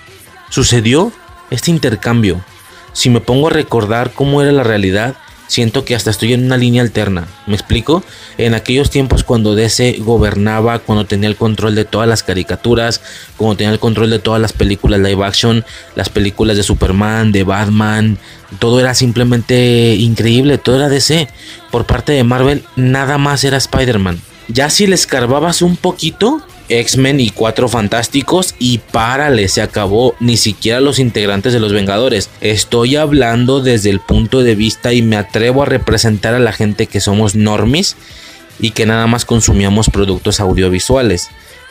[0.49, 1.11] sucedió
[1.49, 2.43] este intercambio?
[2.93, 5.15] si me pongo a recordar cómo era la realidad,
[5.47, 7.27] siento que hasta estoy en una línea alterna.
[7.47, 8.03] ¿Me explico?
[8.37, 13.01] En aquellos tiempos cuando DC gobernaba, cuando tenía el control de todas las caricaturas,
[13.37, 15.65] cuando tenía el control de todas las películas live action,
[15.95, 18.17] las películas de Superman, de Batman,
[18.59, 21.27] todo era simplemente increíble, todo era DC.
[21.71, 24.19] Por parte de Marvel, nada más era Spider-Man.
[24.47, 30.37] Ya si le escarbabas un poquito, X-Men y Cuatro Fantásticos y párale, se acabó, ni
[30.37, 32.29] siquiera los integrantes de los Vengadores.
[32.41, 36.87] Estoy hablando desde el punto de vista y me atrevo a representar a la gente
[36.87, 37.95] que somos normis
[38.59, 41.29] y que nada más consumíamos productos audiovisuales.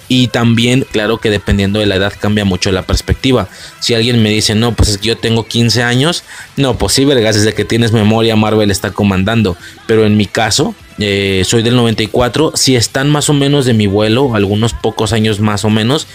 [0.08, 3.48] Y también, claro que dependiendo de la edad cambia mucho la perspectiva.
[3.80, 6.24] Si alguien me dice, no, pues es que yo tengo 15 años,
[6.56, 9.56] no, pues sí, vergas, desde que tienes memoria Marvel está comandando.
[9.86, 13.86] Pero en mi caso, eh, soy del 94, si están más o menos de mi
[13.86, 16.06] vuelo, algunos pocos años más o menos,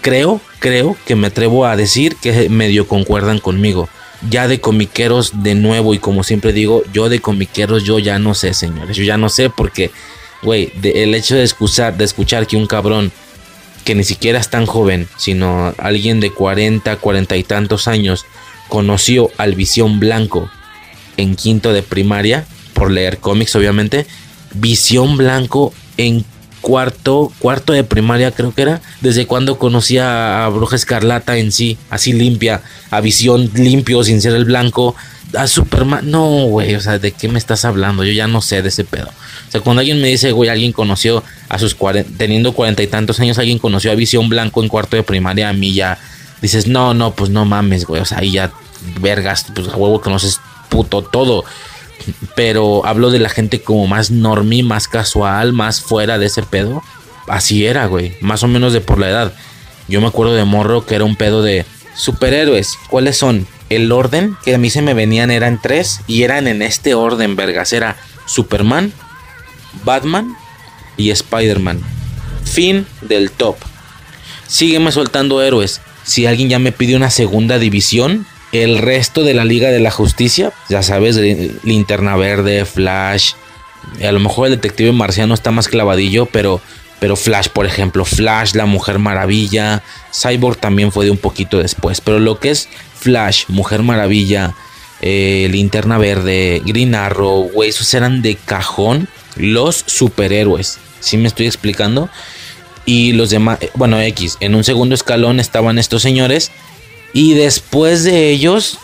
[0.00, 3.88] creo, creo que me atrevo a decir que medio concuerdan conmigo.
[4.30, 8.34] Ya de comiqueros de nuevo y como siempre digo, yo de comiqueros yo ya no
[8.34, 9.90] sé, señores, yo ya no sé porque,
[10.42, 13.12] güey, el hecho de escuchar, de escuchar que un cabrón
[13.84, 18.26] que ni siquiera es tan joven, sino alguien de 40, 40 y tantos años,
[18.68, 20.50] conoció al Visión Blanco
[21.16, 22.46] en quinto de primaria,
[22.76, 24.06] por leer cómics obviamente,
[24.52, 26.24] Visión Blanco en
[26.60, 31.78] cuarto, cuarto de primaria creo que era, desde cuando conocía a Bruja Escarlata en sí,
[31.90, 34.94] así limpia, a Visión limpio, sin ser el blanco,
[35.34, 38.04] a Superman, no, güey, o sea, ¿de qué me estás hablando?
[38.04, 39.08] Yo ya no sé de ese pedo.
[39.08, 41.76] O sea, cuando alguien me dice, güey, alguien conoció a sus
[42.18, 45.52] teniendo cuarenta y tantos años, alguien conoció a Visión Blanco en cuarto de primaria, a
[45.52, 45.98] mí ya
[46.42, 48.52] dices, no, no, pues no mames, güey, o sea, ahí ya,
[49.00, 51.44] vergas, pues a huevo conoces puto todo.
[52.34, 56.82] Pero hablo de la gente como más normie, más casual, más fuera de ese pedo.
[57.28, 59.34] Así era, güey, más o menos de por la edad.
[59.88, 61.64] Yo me acuerdo de Morro que era un pedo de
[61.96, 62.78] superhéroes.
[62.88, 63.46] ¿Cuáles son?
[63.68, 67.34] El orden que a mí se me venían eran tres y eran en este orden,
[67.34, 67.72] vergas.
[67.72, 68.92] Era Superman,
[69.84, 70.36] Batman
[70.96, 71.80] y Spider-Man.
[72.44, 73.56] Fin del top.
[74.46, 75.80] Sígueme soltando héroes.
[76.04, 78.26] Si alguien ya me pide una segunda división,
[78.62, 81.16] el resto de la Liga de la Justicia, ya sabes,
[81.64, 83.32] Linterna Verde, Flash.
[84.02, 86.60] A lo mejor el detective marciano está más clavadillo, pero,
[86.98, 92.00] pero Flash, por ejemplo, Flash, la Mujer Maravilla, Cyborg también fue de un poquito después.
[92.00, 92.68] Pero lo que es
[92.98, 94.54] Flash, Mujer Maravilla,
[95.00, 100.78] eh, Linterna Verde, Green Arrow, güey, esos eran de cajón los superhéroes.
[101.00, 102.08] ¿Sí me estoy explicando?
[102.84, 106.50] Y los demás, eh, bueno, X, en un segundo escalón estaban estos señores.
[107.12, 108.78] Y después de ellos,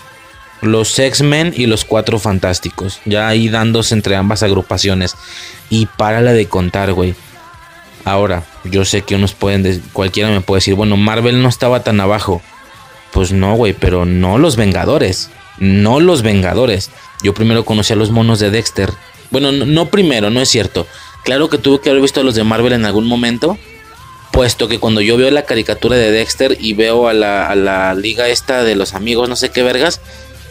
[0.61, 3.01] los X-Men y los Cuatro Fantásticos.
[3.05, 5.17] Ya ahí dándose entre ambas agrupaciones.
[5.71, 7.15] Y párala de contar, güey.
[8.05, 12.01] Ahora, yo sé que unos pueden, cualquiera me puede decir, bueno, Marvel no estaba tan
[12.01, 12.43] abajo.
[13.13, 15.31] Pues no, güey, pero no los Vengadores.
[15.59, 16.91] No los Vengadores.
[17.23, 18.93] Yo primero conocí a los monos de Dexter
[19.33, 20.87] bueno, no, primero, no es cierto.
[21.25, 23.57] Claro que tuve que haber visto a los de Marvel en algún momento.
[24.33, 28.65] Puesto que cuando yo veo la caricatura de Dexter y veo a la, liga esta
[28.65, 30.01] de los amigos, no sé qué vergas,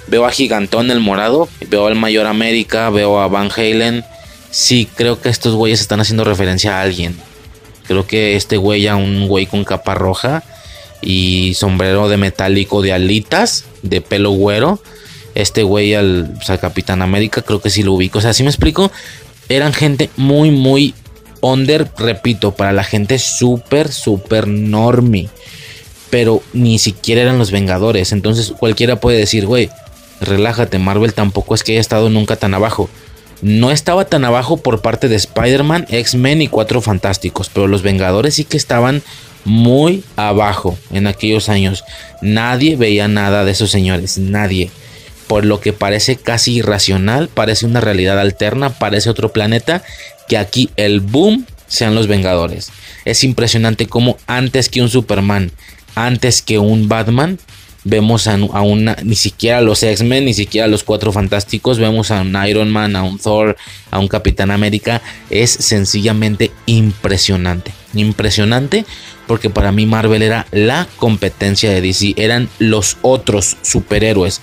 [0.07, 4.05] veo a Gigantón el morado, veo al Mayor América, veo a Van Halen.
[4.51, 7.17] Sí, creo que estos güeyes están haciendo referencia a alguien.
[7.87, 10.43] Creo que este güey a un güey con capa roja
[11.01, 14.79] y sombrero de metálico de alitas, de pelo güero
[15.35, 18.19] este güey al, pues, Capitán América, creo que sí lo ubico.
[18.19, 18.91] O sea, si me explico,
[19.49, 20.93] eran gente muy, muy
[21.41, 25.29] under, repito, para la gente súper, súper normie.
[26.09, 28.11] Pero ni siquiera eran los Vengadores.
[28.11, 29.69] Entonces cualquiera puede decir, güey,
[30.19, 32.89] relájate, Marvel tampoco es que haya estado nunca tan abajo.
[33.41, 38.35] No estaba tan abajo por parte de Spider-Man, X-Men y Cuatro Fantásticos, pero los Vengadores
[38.35, 39.01] sí que estaban
[39.45, 41.83] muy abajo en aquellos años.
[42.21, 44.69] Nadie veía nada de esos señores, nadie
[45.31, 49.81] por lo que parece casi irracional, parece una realidad alterna, parece otro planeta
[50.31, 52.71] que aquí el boom sean los Vengadores.
[53.03, 55.51] Es impresionante como antes que un Superman,
[55.93, 57.37] antes que un Batman,
[57.83, 62.33] vemos a, una, ni siquiera los X-Men, ni siquiera los Cuatro Fantásticos, vemos a un
[62.47, 63.57] Iron Man, a un Thor,
[63.89, 65.01] a un Capitán América.
[65.29, 67.73] Es sencillamente impresionante.
[67.93, 68.85] Impresionante
[69.27, 74.39] porque para mí Marvel era la competencia de DC, eran los otros superhéroes.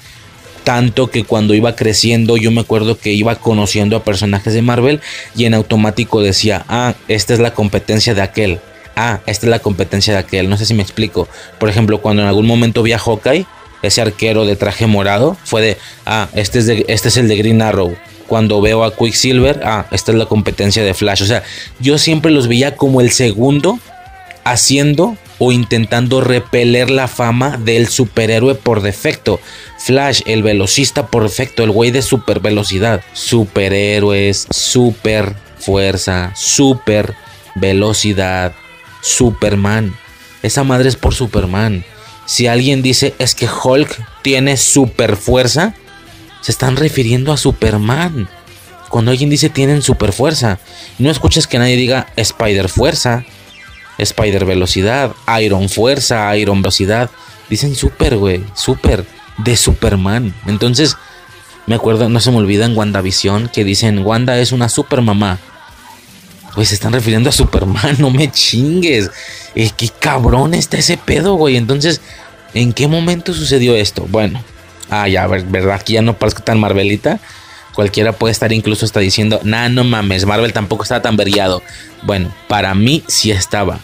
[0.69, 5.01] Tanto que cuando iba creciendo yo me acuerdo que iba conociendo a personajes de Marvel
[5.35, 8.61] y en automático decía, ah, esta es la competencia de aquel
[8.95, 10.51] ah, esta es la competencia de aquel.
[10.51, 11.27] No sé si me explico.
[11.59, 13.47] Por ejemplo, cuando en algún momento vi a Hawkeye,
[13.81, 17.37] ese arquero de traje morado, fue de, ah, este es, de, este es el de
[17.37, 17.97] Green Arrow.
[18.27, 21.23] Cuando veo a Quicksilver, ah, esta es la competencia de Flash.
[21.23, 21.45] O sea,
[21.81, 23.79] yo siempre los veía como el segundo
[24.45, 29.41] haciendo o intentando repeler la fama del superhéroe por defecto.
[29.79, 33.03] Flash, el velocista por defecto, el güey de super velocidad.
[33.13, 37.15] Superhéroes, super fuerza, super
[37.55, 38.55] velocidad,
[39.01, 39.95] Superman.
[40.43, 41.85] Esa madre es por Superman.
[42.27, 45.75] Si alguien dice es que Hulk tiene super fuerza,
[46.41, 48.29] se están refiriendo a Superman.
[48.89, 50.59] Cuando alguien dice tienen super fuerza,
[50.99, 53.25] no escuches que nadie diga Spider fuerza,
[53.99, 57.11] Spider velocidad, Iron fuerza, Iron velocidad.
[57.51, 59.05] Dicen super, güey, super
[59.39, 60.35] de Superman.
[60.47, 60.97] Entonces,
[61.67, 65.39] me acuerdo, no se me olvida en WandaVision que dicen Wanda es una super mamá.
[66.55, 69.11] Pues se están refiriendo a Superman, no me chingues.
[69.55, 71.57] Eh, qué cabrón está ese pedo, güey.
[71.57, 72.01] Entonces,
[72.55, 74.07] ¿en qué momento sucedió esto?
[74.09, 74.43] Bueno,
[74.91, 77.21] ah, ya, verdad, aquí ya no parezco tan Marvelita.
[77.75, 81.63] Cualquiera puede estar incluso está diciendo, nah, no mames, Marvel tampoco estaba tan veriado.
[82.03, 83.79] Bueno, para mí sí estaba.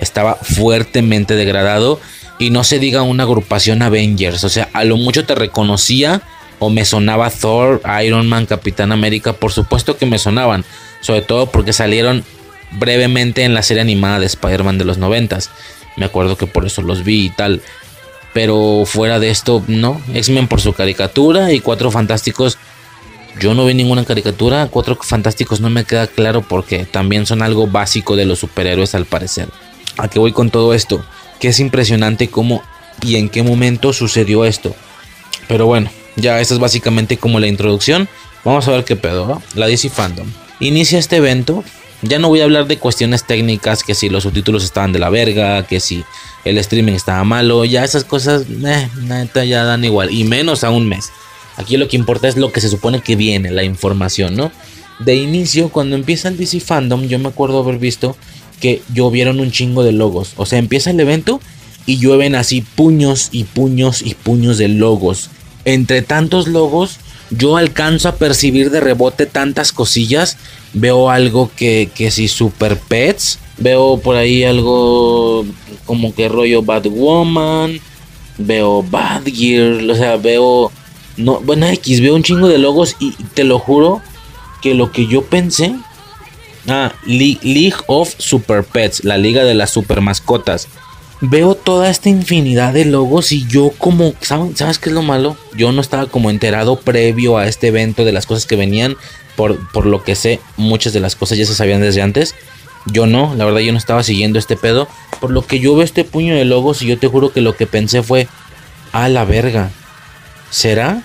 [0.00, 2.00] Estaba fuertemente degradado.
[2.38, 4.44] Y no se diga una agrupación Avengers.
[4.44, 6.22] O sea, a lo mucho te reconocía
[6.58, 9.34] o me sonaba Thor, Iron Man, Capitán América.
[9.34, 10.64] Por supuesto que me sonaban
[11.00, 12.24] sobre todo porque salieron
[12.72, 15.50] brevemente en la serie animada de Spider-Man de los noventas.
[15.96, 17.62] Me acuerdo que por eso los vi y tal.
[18.32, 20.00] Pero fuera de esto, no.
[20.14, 22.58] X-Men por su caricatura y Cuatro Fantásticos.
[23.40, 24.68] Yo no vi ninguna caricatura.
[24.70, 29.06] Cuatro Fantásticos no me queda claro porque también son algo básico de los superhéroes al
[29.06, 29.48] parecer.
[30.00, 31.04] ¿A qué voy con todo esto?
[31.40, 32.62] Que es impresionante cómo
[33.02, 34.74] y en qué momento sucedió esto.
[35.46, 38.08] Pero bueno, ya esta es básicamente como la introducción.
[38.42, 39.42] Vamos a ver qué pedo.
[39.54, 40.26] La DC Fandom.
[40.58, 41.64] Inicia este evento.
[42.02, 45.10] Ya no voy a hablar de cuestiones técnicas, que si los subtítulos estaban de la
[45.10, 46.02] verga, que si
[46.46, 50.70] el streaming estaba malo, ya esas cosas, eh, neta, ya dan igual, y menos a
[50.70, 51.10] un mes.
[51.58, 54.50] Aquí lo que importa es lo que se supone que viene, la información, ¿no?
[54.98, 58.16] De inicio, cuando empieza el DC Fandom, yo me acuerdo haber visto
[58.60, 60.34] que llovieron un chingo de logos.
[60.36, 61.40] O sea, empieza el evento
[61.86, 65.30] y llueven así puños y puños y puños de logos.
[65.64, 66.98] Entre tantos logos,
[67.30, 70.36] yo alcanzo a percibir de rebote tantas cosillas.
[70.72, 73.38] Veo algo que, que si Super Pets.
[73.58, 75.44] Veo por ahí algo
[75.86, 77.80] como que rollo Batwoman.
[78.38, 79.90] Veo Bad Gear.
[79.90, 80.70] O sea, veo...
[81.16, 84.00] No, bueno, X, veo un chingo de logos y te lo juro
[84.62, 85.74] que lo que yo pensé...
[86.68, 90.68] Ah, League of Super Pets, la liga de las super mascotas
[91.20, 95.36] veo toda esta infinidad de logos y yo como, ¿sabes qué es lo malo?
[95.54, 98.96] Yo no estaba como enterado previo a este evento de las cosas que venían.
[99.36, 102.34] Por, por lo que sé, muchas de las cosas ya se sabían desde antes.
[102.86, 104.88] Yo no, la verdad yo no estaba siguiendo este pedo.
[105.20, 107.56] Por lo que yo veo este puño de logos y yo te juro que lo
[107.56, 108.28] que pensé fue,
[108.92, 109.70] a la verga.
[110.50, 111.02] ¿Será?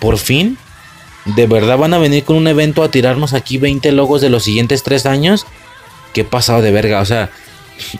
[0.00, 0.58] ¿Por fin?
[1.24, 4.42] ¿De verdad van a venir con un evento a tirarnos aquí 20 logos de los
[4.42, 5.46] siguientes 3 años?
[6.12, 7.00] ¿Qué pasado de verga?
[7.00, 7.30] O sea,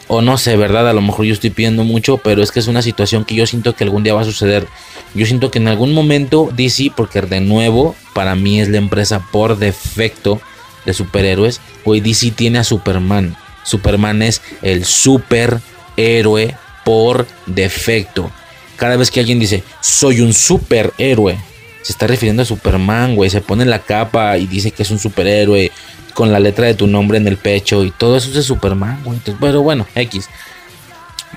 [0.08, 0.88] o no sé, ¿verdad?
[0.88, 3.46] A lo mejor yo estoy pidiendo mucho, pero es que es una situación que yo
[3.46, 4.66] siento que algún día va a suceder.
[5.14, 9.26] Yo siento que en algún momento DC, porque de nuevo, para mí es la empresa
[9.30, 10.40] por defecto
[10.84, 13.36] de superhéroes, hoy DC tiene a Superman.
[13.62, 18.30] Superman es el superhéroe por defecto.
[18.76, 21.38] Cada vez que alguien dice, soy un superhéroe,
[21.82, 23.30] se está refiriendo a Superman, güey.
[23.30, 25.70] Se pone la capa y dice que es un superhéroe
[26.14, 29.02] con la letra de tu nombre en el pecho y todo eso es de Superman,
[29.04, 29.18] güey.
[29.40, 30.28] pero bueno, X.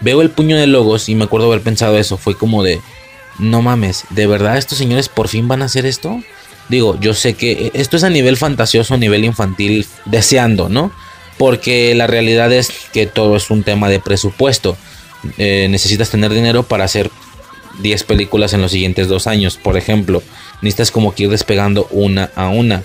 [0.01, 2.17] Veo el puño de logos y me acuerdo haber pensado eso.
[2.17, 2.81] Fue como de,
[3.39, 6.21] no mames, ¿de verdad estos señores por fin van a hacer esto?
[6.67, 10.91] Digo, yo sé que esto es a nivel fantasioso, a nivel infantil, deseando, ¿no?
[11.37, 14.77] Porque la realidad es que todo es un tema de presupuesto.
[15.37, 17.11] Eh, necesitas tener dinero para hacer
[17.81, 20.23] 10 películas en los siguientes dos años, por ejemplo.
[20.61, 22.83] Necesitas como que ir despegando una a una.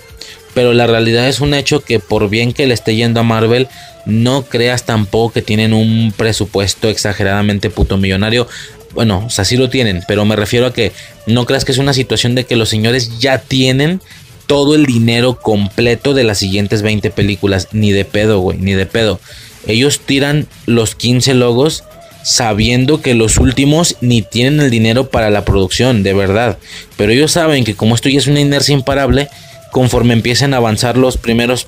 [0.53, 3.67] Pero la realidad es un hecho que por bien que le esté yendo a Marvel,
[4.05, 8.47] no creas tampoco que tienen un presupuesto exageradamente puto millonario.
[8.93, 10.91] Bueno, o sea, sí lo tienen, pero me refiero a que
[11.25, 14.01] no creas que es una situación de que los señores ya tienen
[14.47, 17.69] todo el dinero completo de las siguientes 20 películas.
[17.71, 19.21] Ni de pedo, güey, ni de pedo.
[19.65, 21.85] Ellos tiran los 15 logos
[22.23, 26.57] sabiendo que los últimos ni tienen el dinero para la producción, de verdad.
[26.97, 29.29] Pero ellos saben que como esto ya es una inercia imparable,
[29.71, 31.67] conforme empiecen a avanzar los primeros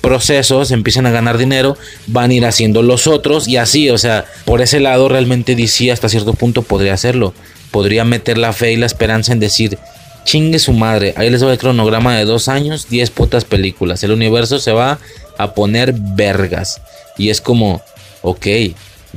[0.00, 4.26] procesos, empiezan a ganar dinero, van a ir haciendo los otros y así, o sea,
[4.44, 7.32] por ese lado realmente DC hasta cierto punto podría hacerlo.
[7.70, 9.78] Podría meter la fe y la esperanza en decir,
[10.24, 14.12] chingue su madre, ahí les doy el cronograma de dos años, 10 putas películas, el
[14.12, 14.98] universo se va
[15.38, 16.80] a poner vergas.
[17.16, 17.82] Y es como,
[18.22, 18.46] ok,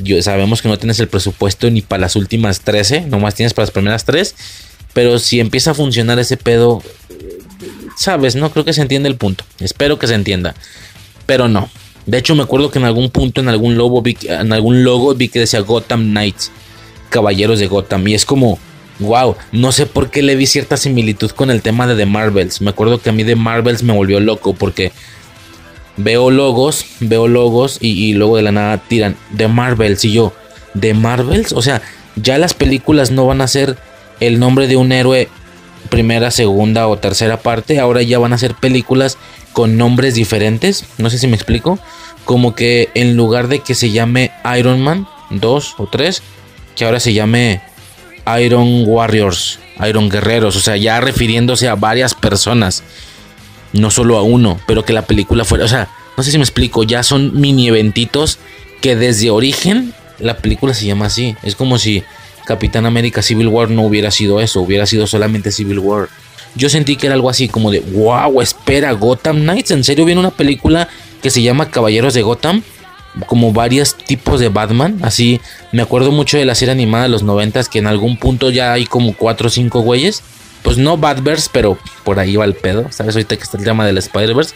[0.03, 3.66] yo, sabemos que no tienes el presupuesto ni para las últimas 13, nomás tienes para
[3.66, 4.35] las primeras 3,
[4.93, 6.82] pero si empieza a funcionar ese pedo,
[7.98, 9.43] sabes, no creo que se entienda el punto.
[9.59, 10.56] Espero que se entienda.
[11.26, 11.69] Pero no.
[12.06, 15.14] De hecho, me acuerdo que en algún punto, en algún logo, vi, en algún logo
[15.14, 16.51] vi que decía Gotham Knights,
[17.09, 18.08] Caballeros de Gotham.
[18.08, 18.58] Y es como,
[19.00, 22.61] wow, no sé por qué le vi cierta similitud con el tema de The Marvels.
[22.61, 24.93] Me acuerdo que a mí The Marvels me volvió loco porque
[25.98, 30.06] veo logos, veo logos y, luego de la nada tiran The Marvels.
[30.06, 30.34] Y yo,
[30.80, 31.51] ¿The Marvels?
[31.51, 31.82] O sea,
[32.16, 33.77] ya las películas no van a ser
[34.19, 35.27] el nombre de un héroe
[35.90, 37.80] primera, segunda o tercera parte.
[37.80, 39.17] Ahora ya van a ser películas
[39.53, 40.85] con nombres diferentes.
[40.98, 41.80] No sé si me explico.
[42.26, 46.22] Como que en lugar de que se llame Iron Man 2 o 3,
[46.76, 47.61] que ahora se llame
[48.42, 50.56] Iron Warriors, Iron Guerreros.
[50.56, 52.84] O sea, ya refiriéndose a varias personas.
[53.77, 55.65] No solo a uno, pero que la película fuera.
[55.65, 56.83] O sea, no sé si me explico.
[56.83, 58.39] Ya son mini eventitos
[58.81, 61.35] que desde origen la película se llama así.
[61.43, 62.03] Es como si
[62.45, 66.07] Capitán América Civil War no hubiera sido eso, hubiera sido solamente Civil War.
[66.56, 70.19] Yo sentí que era algo así como de, wow, espera, Gotham Knights, ¿en serio viene
[70.22, 70.88] una película
[71.22, 72.64] que se llama Caballeros de Gotham?
[73.25, 75.41] Como varios tipos de Batman, así,
[75.72, 78.73] me acuerdo mucho de la serie animada de los noventas que en algún punto ya
[78.73, 80.23] hay como cuatro o cinco güeyes.
[80.63, 83.15] Pues no Batverse, pero por ahí va el pedo, ¿sabes?
[83.15, 84.55] Ahorita que está el tema del Spider-Verse.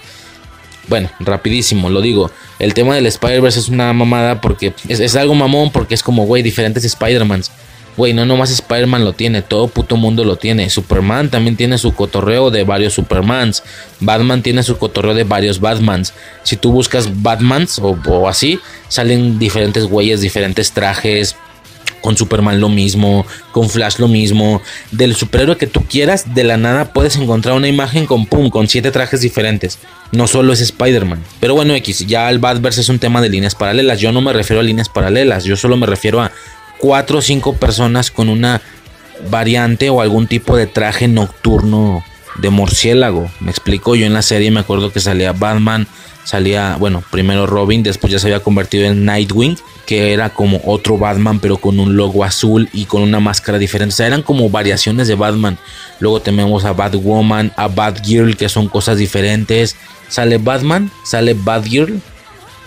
[0.87, 2.31] Bueno, rapidísimo, lo digo.
[2.59, 6.25] El tema del Spider-Verse es una mamada porque es, es algo mamón porque es como,
[6.25, 7.51] güey, diferentes Spider-Mans.
[7.97, 10.69] Güey, no nomás Spider-Man lo tiene, todo puto mundo lo tiene.
[10.69, 13.63] Superman también tiene su cotorreo de varios Supermans.
[13.99, 16.13] Batman tiene su cotorreo de varios Batmans.
[16.43, 21.35] Si tú buscas Batmans o, así, salen diferentes güeyes, diferentes trajes.
[22.01, 24.61] Con Superman lo mismo, con Flash lo mismo.
[24.91, 28.67] Del superhéroe que tú quieras, de la nada puedes encontrar una imagen con pum, con
[28.67, 29.79] siete trajes diferentes.
[30.11, 31.23] No solo es Spider-Man.
[31.39, 33.99] Pero bueno, X, ya el Batverse es un tema de líneas paralelas.
[33.99, 36.31] Yo no me refiero a líneas paralelas, yo solo me refiero a
[36.79, 38.61] cuatro o cinco personas con una
[39.29, 42.03] variante o algún tipo de traje nocturno
[42.39, 43.29] de murciélago.
[43.39, 45.87] Me explico, yo en la serie me acuerdo que salía Batman,
[46.23, 50.97] salía, bueno, primero Robin, después ya se había convertido en Nightwing, que era como otro
[50.97, 53.93] Batman, pero con un logo azul y con una máscara diferente.
[53.93, 55.57] O sea, eran como variaciones de Batman.
[55.99, 59.75] Luego tenemos a Batwoman, a Batgirl, que son cosas diferentes.
[60.07, 61.99] Sale Batman, sale Batgirl,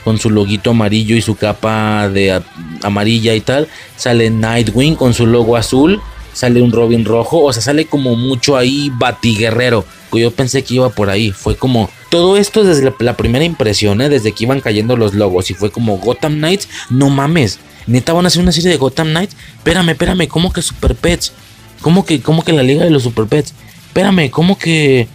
[0.05, 2.42] con su loguito amarillo y su capa de
[2.83, 3.68] amarilla y tal.
[3.97, 6.00] Sale Nightwing con su logo azul.
[6.34, 7.42] Sale un Robin rojo.
[7.42, 9.84] O sea, sale como mucho ahí batiguerrero.
[10.12, 11.30] Que yo pensé que iba por ahí.
[11.30, 14.08] Fue como todo esto desde la, primera impresión, ¿eh?
[14.08, 15.50] desde que iban cayendo los logos.
[15.50, 16.68] Y fue como Gotham Knights.
[16.90, 17.58] No mames.
[17.86, 19.36] Neta van a hacer una serie de Gotham Knights.
[19.56, 20.28] Espérame, espérame.
[20.28, 21.32] ¿Cómo que Super Pets?
[21.80, 23.54] ¿Cómo que, cómo que la liga de los Super Pets?
[23.88, 25.08] Espérame, ¿cómo que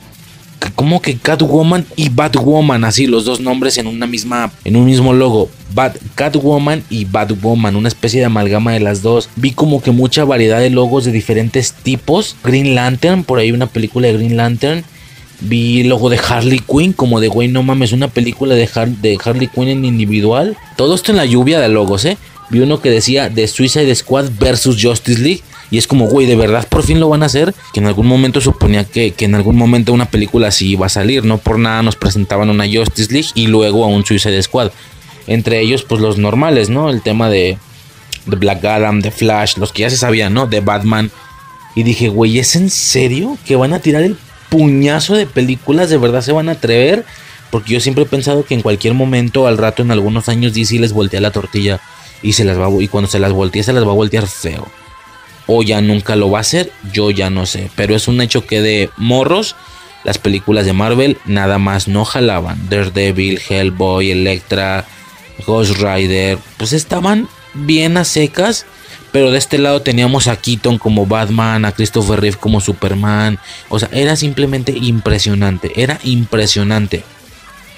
[0.76, 5.14] como que Catwoman y Batwoman, así los dos nombres en una misma, en un mismo
[5.14, 5.50] logo.
[5.74, 9.30] Bat, Catwoman y Batwoman, una especie de amalgama de las dos.
[9.36, 12.36] Vi como que mucha variedad de logos de diferentes tipos.
[12.44, 14.84] Green Lantern, por ahí una película de Green Lantern.
[15.42, 18.70] Vi el logo de Harley Quinn, como de güey, no mames, una película de,
[19.02, 20.58] de Harley Quinn en individual.
[20.76, 22.18] Todo esto en la lluvia de logos, eh.
[22.50, 25.42] Vi uno que decía The Suicide Squad versus Justice League.
[25.72, 27.54] Y es como, güey, de verdad por fin lo van a hacer.
[27.74, 31.26] Que en algún momento suponía que, en algún momento una película así iba a salir.
[31.26, 34.72] No por nada nos presentaban una Justice League y luego a un Suicide Squad.
[35.28, 36.90] Entre ellos, pues los normales, ¿no?
[36.90, 37.58] El tema de,
[38.26, 40.48] de Black Adam, de Flash, los que ya se sabían, ¿no?
[40.48, 41.12] De Batman.
[41.76, 44.18] Y dije, güey, ¿es en serio que van a tirar el
[44.50, 45.90] puñazo de películas?
[45.90, 47.06] ¿De verdad se van a atrever?
[47.52, 50.80] Porque yo siempre he pensado que en cualquier momento, al rato, en algunos años, DC
[50.80, 51.80] les voltea la tortilla
[52.22, 54.68] y se las va y cuando se las voltee se las va a voltear feo
[55.52, 57.72] o ya nunca lo va a hacer, yo ya no sé.
[57.76, 59.56] Pero es un hecho que de morros,
[60.04, 62.70] las películas de Marvel nada más no jalaban.
[62.70, 64.86] Daredevil, Hellboy, Electra,
[65.48, 68.68] Ghost Rider, pues estaban bien a secas.
[69.12, 73.40] Pero de este lado teníamos a Keaton como Batman, a Christopher Reeve como Superman.
[73.70, 75.72] O sea, era simplemente impresionante.
[75.82, 77.04] Era impresionante.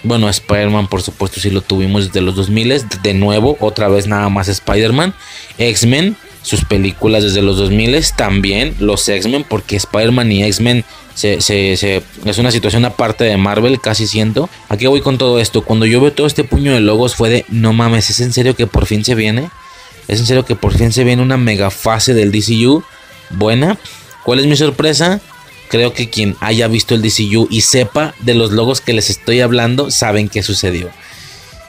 [0.04, 2.84] Bueno, Spider-Man, por supuesto, sí lo tuvimos desde los 2000.
[3.02, 5.14] De nuevo, otra vez nada más Spider-Man.
[5.58, 10.86] X-Men, sus películas desde los 2000 también, los X-Men, porque Spider-Man y X-Men
[11.24, 14.50] es una situación aparte de Marvel, casi siento.
[14.70, 15.62] ¿A qué voy con todo esto?
[15.64, 18.56] Cuando yo veo todo este puño de logos fue de, no mames, ¿es en serio
[18.56, 19.50] que por fin se viene?
[20.08, 22.84] ¿Es en serio que por fin se viene una mega fase del DCU?
[23.30, 23.78] Buena.
[24.24, 25.22] ¿Cuál es mi sorpresa?
[25.70, 29.42] Creo que quien haya visto el DCU y sepa de los logos que les estoy
[29.42, 30.90] hablando, saben qué sucedió.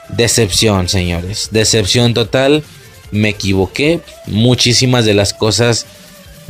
[0.09, 1.49] Decepción, señores.
[1.51, 2.63] Decepción total.
[3.13, 4.01] Me equivoqué.
[4.27, 5.85] Muchísimas de las cosas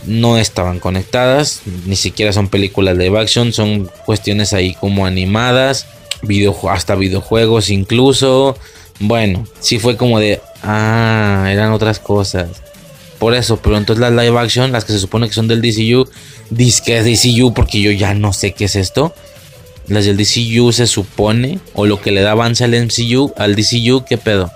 [0.05, 1.61] no estaban conectadas.
[1.85, 3.53] Ni siquiera son películas de action.
[3.53, 5.85] Son cuestiones ahí como animadas.
[6.23, 8.57] videojue- hasta videojuegos incluso.
[8.99, 10.41] Bueno, sí fue como de...
[10.63, 12.47] Ah, eran otras cosas.
[13.19, 16.09] Por eso, pero entonces las live action, las que se supone que son del DCU,
[16.49, 19.13] disque es DCU porque yo ya no sé qué es esto.
[19.87, 24.05] Las del DCU se supone, o lo que le da avance al MCU, al DCU,
[24.07, 24.51] ¿qué pedo?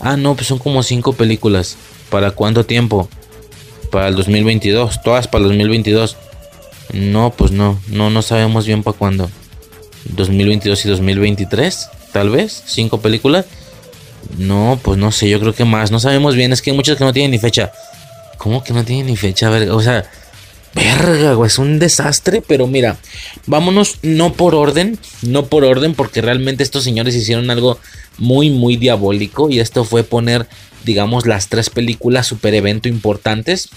[0.00, 1.76] Ah, no, pues son como cinco películas.
[2.10, 3.08] ¿Para cuánto tiempo?
[3.90, 6.16] Para el 2022, todas para el 2022.
[6.92, 9.30] No, pues no, no, no sabemos bien para cuándo.
[10.04, 13.46] 2022 y 2023, tal vez, cinco películas.
[14.36, 15.90] No, pues no sé, yo creo que más.
[15.90, 17.72] No sabemos bien, es que hay muchas que no tienen ni fecha.
[18.36, 19.48] ¿Cómo que no tienen ni fecha?
[19.48, 20.08] A ver, o sea,
[20.78, 22.42] verga, güey, es un desastre.
[22.46, 22.98] Pero mira,
[23.46, 27.78] vámonos no por orden, no por orden, porque realmente estos señores hicieron algo
[28.18, 29.50] muy, muy diabólico.
[29.50, 30.46] Y esto fue poner,
[30.84, 33.68] digamos, las tres películas super evento importantes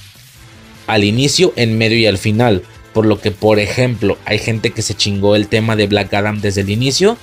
[0.87, 2.63] al inicio, en medio y al final.
[2.93, 6.41] Por lo que, por ejemplo, hay gente que se chingó el tema de Black Adam
[6.41, 7.17] desde el inicio.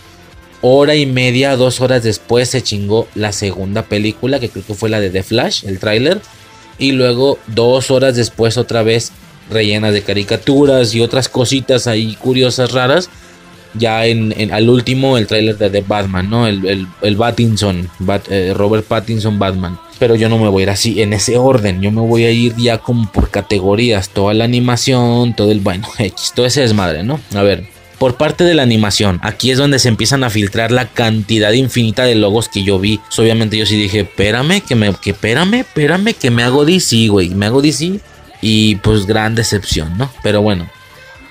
[0.61, 4.89] Hora y media, dos horas después se chingó la segunda película, que creo que fue
[4.89, 6.21] la de The Flash, el tráiler.
[6.79, 9.13] Y luego dos horas después otra vez
[9.51, 13.09] rellenas de caricaturas y otras cositas ahí curiosas, raras.
[13.75, 16.47] Ya en, en- al último el tráiler de Batman, ¿no?
[16.47, 19.79] El, el, el Pattinson, Bat- eh, Robert Pattinson Batman.
[19.99, 21.83] Pero yo no me voy a ir así en ese orden.
[21.83, 24.09] Yo me voy a ir ya como por categorías.
[24.09, 27.21] Toda la animación, todo el bueno, X, todo ese desmadre, ¿no?
[27.35, 27.67] A ver,
[27.99, 32.05] por parte de la animación, aquí es donde se empiezan a filtrar la cantidad infinita
[32.05, 33.01] de logos que yo vi.
[33.19, 37.31] Obviamente yo sí dije, espérame, que me, que espérame, espérame, que me hago DC, güey.
[37.31, 37.99] Me hago DC.
[38.41, 40.11] Y pues gran decepción, ¿no?
[40.23, 40.69] Pero bueno,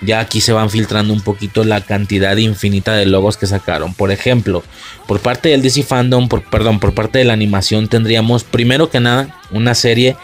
[0.02, 3.94] ya aquí se van filtrando un poquito la cantidad infinita de logos que sacaron.
[3.94, 4.64] Por ejemplo,
[5.08, 9.00] por parte del DC Fandom, por, perdón, por parte de la animación tendríamos primero que
[9.00, 10.16] nada una serie,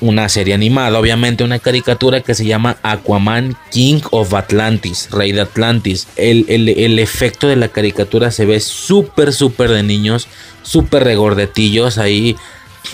[0.00, 5.40] una serie animada, obviamente una caricatura que se llama Aquaman King of Atlantis, Rey de
[5.40, 6.06] Atlantis.
[6.16, 10.28] El, el- el efecto de la caricatura se ve súper, súper de niños,
[10.62, 12.36] súper regordetillos ahí.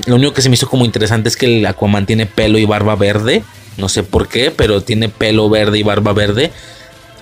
[0.07, 2.65] Lo único que se me hizo como interesante es que el Aquaman tiene pelo y
[2.65, 3.43] barba verde.
[3.77, 6.53] No sé por qué, pero tiene pelo verde y barba verde.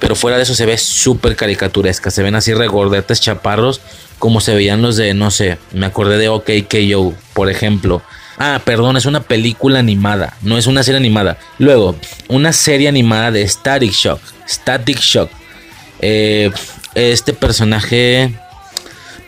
[0.01, 2.11] Pero fuera de eso se ve súper caricaturesca.
[2.11, 3.81] Se ven así regordetes chaparros.
[4.19, 8.03] Como se veían los de, no sé, me acordé de OK KO, por ejemplo.
[8.39, 10.37] Ah, perdón, es una película animada.
[10.43, 11.39] No es una serie animada.
[11.59, 11.97] Luego,
[12.29, 14.21] una serie animada de Static Shock.
[14.49, 15.31] Static Shock.
[16.01, 16.51] Eh,
[16.95, 18.35] este personaje.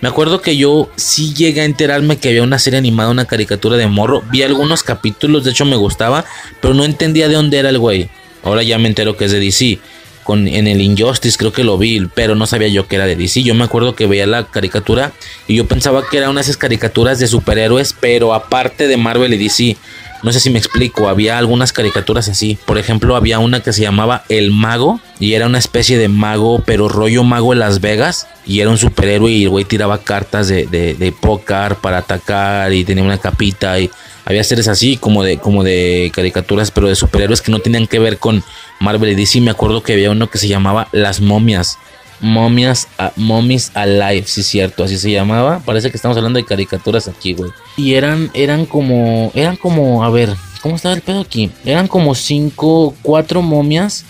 [0.05, 3.78] Me acuerdo que yo sí llegué a enterarme que había una serie animada, una caricatura
[3.78, 4.23] de morro.
[4.31, 6.26] Vi algunos capítulos, de hecho me gustaba,
[6.60, 8.10] pero no entendía de dónde era el güey.
[8.42, 9.78] Ahora ya me entero que es de DC.
[10.23, 13.16] Con, en el Injustice creo que lo vi, pero no sabía yo que era de
[13.16, 13.44] DC.
[13.44, 15.12] Yo me acuerdo que veía la caricatura
[15.49, 19.33] y yo pensaba que era una de esas caricaturas de superhéroes, pero aparte de Marvel
[19.33, 19.78] y DC.
[20.24, 22.56] No sé si me explico, había algunas caricaturas así.
[22.64, 26.62] Por ejemplo, había una que se llamaba El Mago y era una especie de mago,
[26.64, 28.26] pero rollo mago en Las Vegas.
[28.46, 32.84] Y era un superhéroe y el güey tiraba cartas de, de, póker para atacar y
[32.84, 33.90] tenía una capita y
[34.24, 37.98] había series así como de, como de caricaturas, pero de superhéroes que no tenían que
[37.98, 38.42] ver con
[38.80, 39.42] Marvel y DC.
[39.42, 41.78] Me acuerdo que había uno que se llamaba Las Momias.
[42.20, 45.60] Momias, a- Momies Alive, sí cierto, así se llamaba.
[45.65, 47.51] Parece que estamos hablando de caricaturas aquí, güey.
[47.76, 50.31] Y eran, eran como, eran como, a ver,
[50.62, 51.51] ¿cómo estaba el pedo aquí?
[51.65, 54.05] Eran como cinco, cuatro momias,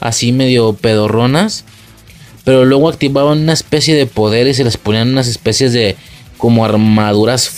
[0.00, 1.64] así medio pedorronas.
[2.44, 5.96] Pero luego activaban una especie de poder y se les ponían unas especies de
[6.38, 7.50] como armaduras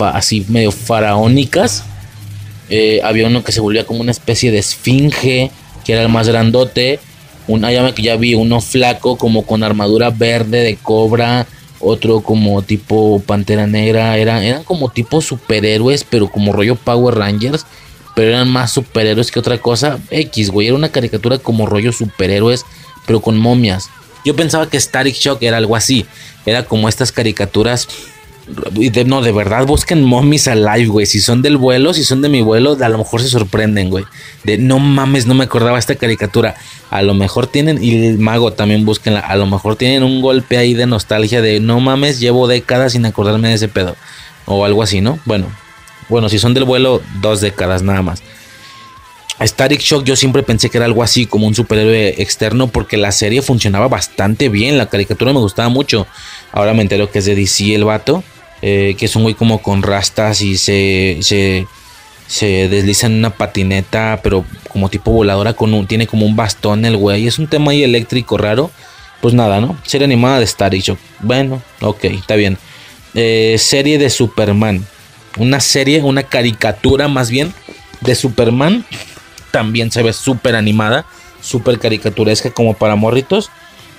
[0.00, 1.84] así medio faraónicas.
[2.70, 5.50] Eh, había uno que se volvía como una especie de esfinge,
[5.84, 6.98] que era el más grandote.
[7.46, 11.46] Un, ah, ya, me- ya vi uno flaco, como con armadura verde de cobra.
[11.80, 14.16] Otro como tipo pantera negra.
[14.16, 17.66] Era, eran como tipo superhéroes, pero como rollo Power Rangers.
[18.14, 19.98] Pero eran más superhéroes que otra cosa.
[20.10, 20.68] X, güey.
[20.68, 22.64] Era una caricatura como rollo superhéroes,
[23.06, 23.90] pero con momias.
[24.24, 26.06] Yo pensaba que Static Shock era algo así.
[26.46, 27.86] Era como estas caricaturas.
[29.06, 31.06] No, de verdad, busquen Mommies Alive, güey.
[31.06, 34.04] Si son del vuelo, si son de mi vuelo, a lo mejor se sorprenden, güey.
[34.42, 36.54] De no mames, no me acordaba esta caricatura.
[36.90, 39.20] A lo mejor tienen, y el mago también búsquenla.
[39.20, 43.06] A lo mejor tienen un golpe ahí de nostalgia de no mames, llevo décadas sin
[43.06, 43.96] acordarme de ese pedo.
[44.46, 45.18] O algo así, ¿no?
[45.24, 45.46] Bueno,
[46.08, 48.22] bueno, si son del vuelo, dos décadas nada más.
[49.40, 53.10] Static Shock yo siempre pensé que era algo así como un superhéroe externo porque la
[53.10, 56.06] serie funcionaba bastante bien, la caricatura me gustaba mucho.
[56.52, 58.22] Ahora me entero que es de DC el vato,
[58.66, 61.66] eh, que es un güey como con rastas y se, se,
[62.26, 66.86] se desliza en una patineta, pero como tipo voladora, con un, tiene como un bastón
[66.86, 67.26] el güey.
[67.26, 68.70] Es un tema ahí eléctrico raro.
[69.20, 69.76] Pues nada, ¿no?
[69.84, 70.98] Serie animada de Static Shock.
[71.20, 72.56] Bueno, ok, está bien.
[73.12, 74.86] Eh, serie de Superman.
[75.36, 77.52] Una serie, una caricatura más bien
[78.00, 78.86] de Superman
[79.50, 81.04] también se ve súper animada,
[81.42, 83.50] súper caricaturesca como para morritos.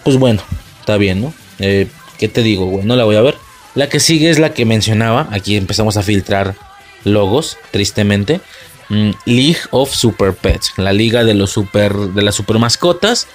[0.03, 0.41] Pues bueno,
[0.79, 1.33] está bien, ¿no?
[1.59, 1.87] Eh,
[2.17, 2.83] ¿Qué te digo, güey?
[2.83, 3.44] No la voy a ver.
[3.75, 5.27] La que sigue es la que mencionaba.
[5.31, 6.55] Aquí empezamos a filtrar
[7.03, 8.39] logos, tristemente.
[8.89, 13.27] Mm, League of Super Pets, la liga de los super de las super mascotas.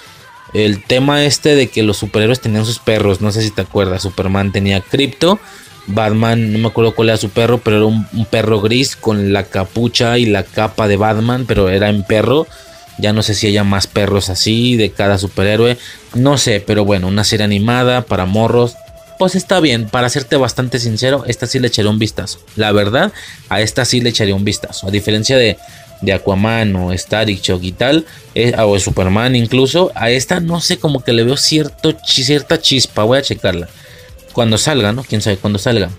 [0.52, 4.02] El tema este de que los superhéroes tenían sus perros, no sé si te acuerdas,
[4.02, 5.38] Superman tenía Crypto,
[5.86, 9.44] Batman, no me acuerdo cuál era su perro, pero era un, perro gris con la
[9.44, 12.46] capucha y la capa de Batman, pero era en perro.
[12.98, 15.78] Ya no sé si haya más perros así de cada superhéroe.
[16.14, 18.76] No sé, pero bueno, una serie animada para morros.
[19.20, 22.40] Pues está bien, para serte bastante sincero, esta sí le echaré un vistazo.
[22.56, 23.12] La verdad,
[23.50, 24.88] a esta sí le echaré un vistazo.
[24.88, 25.58] A diferencia de,
[26.00, 30.78] de Aquaman o Static Shock y tal, eh, o Superman incluso, a esta no sé,
[30.78, 33.04] como que le veo cierta chispa.
[33.04, 33.68] Voy a checarla
[34.32, 35.04] cuando salga, ¿no?
[35.04, 35.90] Quién sabe cuando salga.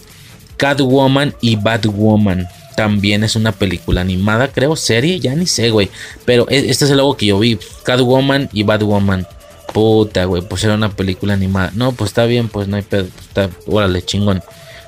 [0.57, 2.47] Catwoman y Batwoman.
[2.75, 5.91] También es una película animada, creo, serie, ya ni sé, güey.
[6.25, 7.59] Pero e, este es el logo que yo vi.
[7.83, 9.27] Catwoman y Batwoman.
[9.73, 11.71] Puta, güey, pues era una película animada.
[11.75, 13.07] No, pues está bien, pues no hay pedo.
[13.33, 14.43] Pues órale, chingón.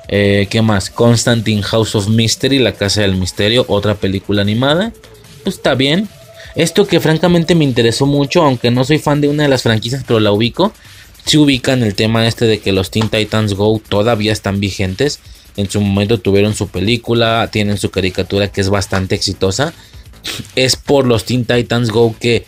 [0.08, 0.90] Eh, ¿Qué más?
[0.90, 4.92] Constantine House of Mystery, La Casa del Misterio, otra película animada.
[5.42, 6.08] Pues está bien.
[6.54, 10.04] Esto que francamente me interesó mucho, aunque no soy fan de una de las franquicias,
[10.06, 10.72] pero la ubico
[11.26, 15.20] si ubican el tema este de que los Teen Titans Go todavía están vigentes.
[15.56, 19.72] En su momento tuvieron su película, tienen su caricatura que es bastante exitosa.
[20.54, 22.44] Es por los Teen Titans Go que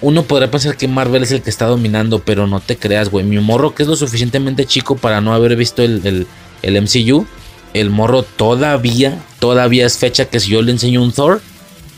[0.00, 3.24] uno podría pensar que Marvel es el que está dominando, pero no te creas, güey.
[3.24, 6.26] Mi morro, que es lo suficientemente chico para no haber visto el,
[6.62, 7.26] el, MCU,
[7.74, 11.40] el morro todavía, todavía es fecha que si yo le enseño un Thor,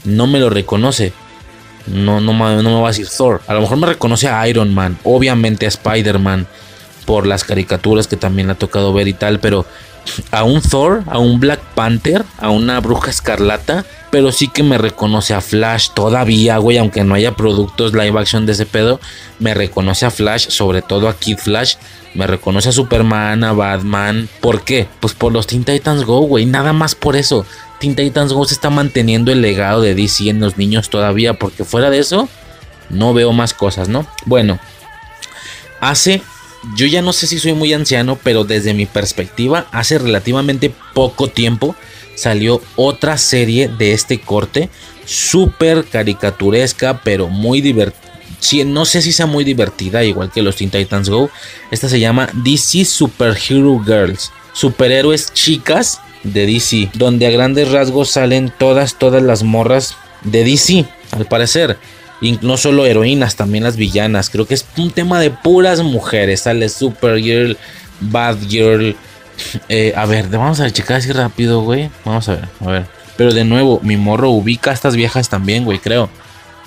[0.04, 1.12] no me lo reconoce.
[1.86, 3.42] No, no, no me va a decir Thor.
[3.46, 6.46] A lo mejor me reconoce a Iron Man, obviamente a Spider-Man,
[7.04, 9.66] por las caricaturas que también le ha tocado ver y tal, pero
[10.30, 14.78] a un Thor, a un Black Panther, a una bruja escarlata, pero sí que me
[14.78, 19.00] reconoce a Flash todavía, güey, aunque no haya productos live action de ese pedo,
[19.38, 21.76] me reconoce a Flash, sobre todo a Kid Flash,
[22.14, 24.28] me reconoce a Superman, a Batman.
[24.40, 24.88] ¿Por qué?
[25.00, 27.46] Pues por los Teen Titans Go, güey, nada más por eso.
[27.78, 31.64] Teen Titans Go se está manteniendo el legado de DC en los niños todavía, porque
[31.64, 32.28] fuera de eso,
[32.88, 34.06] no veo más cosas, ¿no?
[34.26, 34.58] Bueno,
[35.80, 36.20] hace,
[36.76, 41.28] yo ya no sé si soy muy anciano, pero desde mi perspectiva, hace relativamente poco
[41.28, 41.74] tiempo
[42.14, 44.68] salió otra serie de este corte,
[45.06, 48.10] súper caricaturesca, pero muy divertida.
[48.66, 51.30] no sé si sea muy divertida, igual que los Teen Titans Go.
[51.70, 54.32] Esta se llama DC Superhero Girls.
[54.52, 60.84] Superhéroes chicas de DC, donde a grandes rasgos salen todas, todas las morras de DC,
[61.12, 61.78] al parecer.
[62.20, 64.30] Y no solo heroínas, también las villanas.
[64.30, 66.42] Creo que es un tema de puras mujeres.
[66.42, 67.56] Sale Supergirl,
[68.00, 68.96] Batgirl.
[69.70, 71.88] Eh, a ver, vamos a checar así rápido, güey.
[72.04, 72.86] Vamos a ver, a ver.
[73.16, 76.10] Pero de nuevo, mi morro ubica a estas viejas también, güey, creo.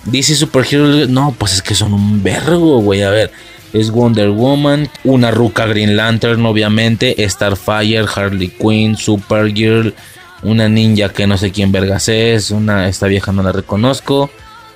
[0.05, 0.87] DC Superhero.
[1.07, 3.03] No, pues es que son un vergo, güey.
[3.03, 3.31] A ver
[3.73, 9.93] es Wonder Woman, una ruca Green Lantern, obviamente, Starfire, Harley Quinn, Supergirl,
[10.43, 14.29] una ninja que no sé quién vergas es, una, esta vieja no la reconozco,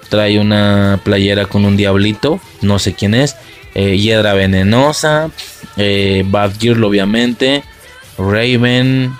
[0.09, 3.35] trae una playera con un diablito, no sé quién es,
[3.75, 5.29] eh, Hiedra Venenosa,
[5.77, 7.63] eh, Batgirl, obviamente,
[8.17, 9.13] Raven,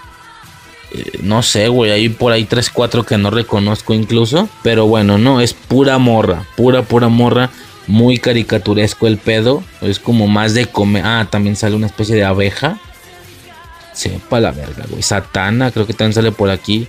[0.91, 4.49] eh, no sé, güey, hay por ahí 3, 4 que no reconozco incluso.
[4.63, 7.49] Pero bueno, no, es pura morra, pura, pura morra
[7.87, 9.63] muy caricaturesco el pedo.
[9.81, 11.03] Es como más de comer.
[11.05, 12.79] Ah, también sale una especie de abeja.
[13.93, 15.01] Sepa la verga, güey.
[15.01, 16.87] Satana, creo que también sale por aquí.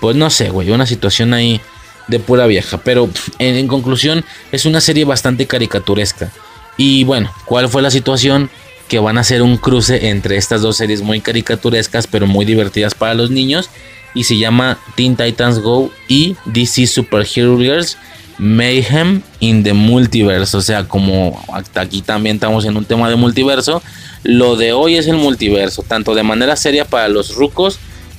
[0.00, 0.70] Pues no sé, güey.
[0.70, 1.60] Una situación ahí
[2.08, 2.78] de pura vieja.
[2.78, 6.32] Pero en, conclusión, es una serie bastante caricaturesca.
[6.76, 8.50] Y bueno, ¿cuál fue la situación?
[8.88, 12.94] Que van a hacer un cruce entre estas dos series muy caricaturescas, pero muy divertidas
[12.94, 13.70] para los niños.
[14.14, 17.98] Y se llama Teen Titans Go y DC Superhero Girls
[18.38, 20.56] Mayhem in the Multiverse.
[20.56, 23.82] O sea, como hasta aquí también estamos en un tema de multiverso.
[24.22, 27.78] Lo de hoy es el multiverso, tanto de manera seria para los rucos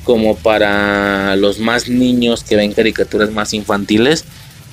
[0.10, 4.26] como para los más niños que ven caricaturas más infantiles.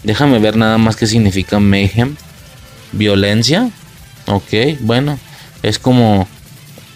[0.02, 2.16] Déjame ver nada más qué significa Mayhem.
[2.92, 3.68] Violencia.
[4.28, 5.18] Ok, bueno.
[5.62, 6.26] Es como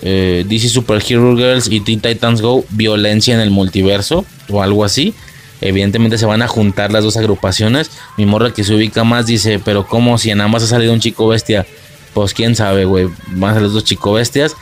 [0.01, 2.65] eh, DC Superhero Girls y Teen Titans Go.
[2.71, 4.25] Violencia en el multiverso.
[4.49, 5.13] O algo así.
[5.61, 7.91] Evidentemente se van a juntar las dos agrupaciones.
[8.17, 11.01] Mi morra que se ubica más dice, pero ¿cómo si en ambas ha salido un
[11.01, 11.67] chico bestia?
[12.15, 13.07] Pues quién sabe, güey.
[13.33, 14.57] Van a ser los dos chico bestias.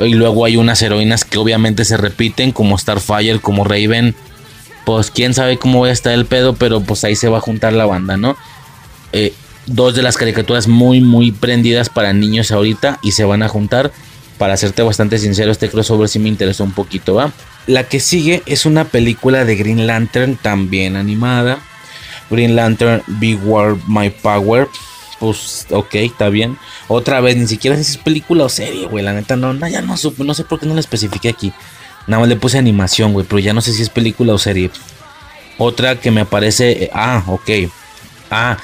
[0.00, 4.14] Y luego hay unas heroínas que obviamente se repiten, como Starfire, como Raven.
[4.84, 7.42] Pues quién sabe cómo va a estar el pedo, pero pues ahí se va a
[7.42, 8.36] juntar la banda, ¿no?
[9.12, 9.32] Eh,
[9.66, 13.92] dos de las caricaturas muy, muy prendidas para niños ahorita y se van a juntar.
[14.38, 17.32] Para serte bastante sincero, este crossover sí me interesó un poquito, ¿va?
[17.66, 21.60] La que sigue es una película de Green Lantern, también animada.
[22.28, 24.66] Green Lantern, Big World, My Power.
[25.22, 26.58] Pues, ok, está bien.
[26.88, 29.04] Otra vez, ni siquiera sé si es película o serie, güey.
[29.04, 31.52] La neta, no, no, ya no supe, no sé por qué no la especifiqué aquí.
[32.08, 34.72] Nada más le puse animación, güey, pero ya no sé si es película o serie.
[35.58, 36.72] Otra que me aparece.
[36.72, 37.50] Eh, ah, ok.
[38.32, 38.56] Ah,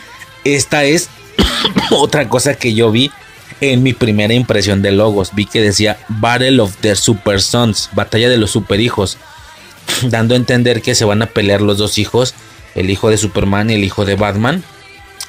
[0.43, 1.11] esta es
[1.93, 3.12] otra cosa que yo vi
[3.61, 5.31] en mi primera impresión de logos.
[5.37, 9.17] Vi que decía Battle of the Super Sons, batalla de los super hijos,
[10.03, 12.35] dando a entender que se van a pelear los dos hijos,
[12.75, 14.65] el hijo de Superman y el hijo de Batman.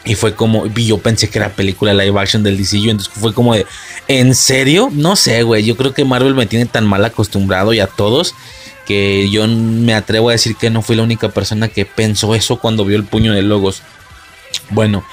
[0.06, 3.54] Y fue como, yo pensé que era película live action del DCU, entonces fue como
[3.54, 3.66] de,
[4.08, 4.90] ¿en serio?
[4.94, 8.34] No sé, güey, yo creo que Marvel me tiene tan mal acostumbrado y a todos
[8.86, 12.60] que yo me atrevo a decir que no fui la única persona que pensó eso
[12.60, 13.84] cuando vio el puño de logos.
[14.72, 15.04] Bueno,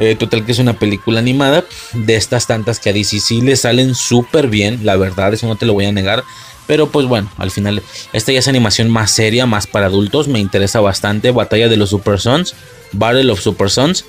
[0.00, 3.54] eh, total que es una película animada de estas tantas que a DC sí le
[3.54, 6.24] salen súper bien, la verdad, eso no te lo voy a negar.
[6.66, 10.38] Pero pues bueno, al final esta ya es animación más seria, más para adultos, me
[10.38, 11.30] interesa bastante.
[11.30, 12.54] Batalla de los Super Sons,
[12.92, 14.04] Battle of Super Sons,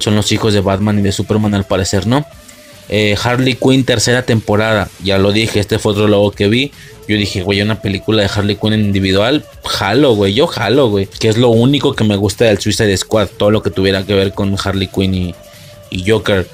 [0.00, 2.26] son los hijos de Batman y de Superman al parecer, ¿no?
[2.88, 6.72] Eh, Harley Quinn tercera temporada, ya lo dije, este fue otro logo que vi.
[7.06, 11.06] Yo dije, güey, una película de Harley Quinn individual, jalo, güey, yo jalo, güey.
[11.06, 14.14] Que es lo único que me gusta del Suicide Squad, todo lo que tuviera que
[14.14, 15.34] ver con Harley Quinn y,
[15.90, 16.48] y Joker.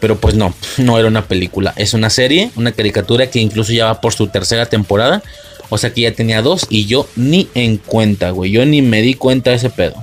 [0.00, 3.86] Pero pues no, no era una película, es una serie, una caricatura que incluso ya
[3.86, 5.22] va por su tercera temporada.
[5.70, 8.50] O sea que ya tenía dos y yo ni en cuenta, güey.
[8.50, 9.94] Yo ni me di cuenta de ese pedo.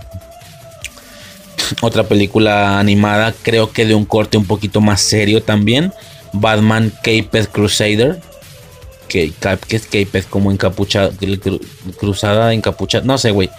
[1.81, 5.93] Otra película animada, creo que de un corte un poquito más serio también.
[6.33, 8.19] Batman Caped Crusader
[9.07, 9.31] que,
[9.67, 11.11] que es Caped como encapuchada,
[11.97, 13.49] cruzada encapuchada, no sé, güey.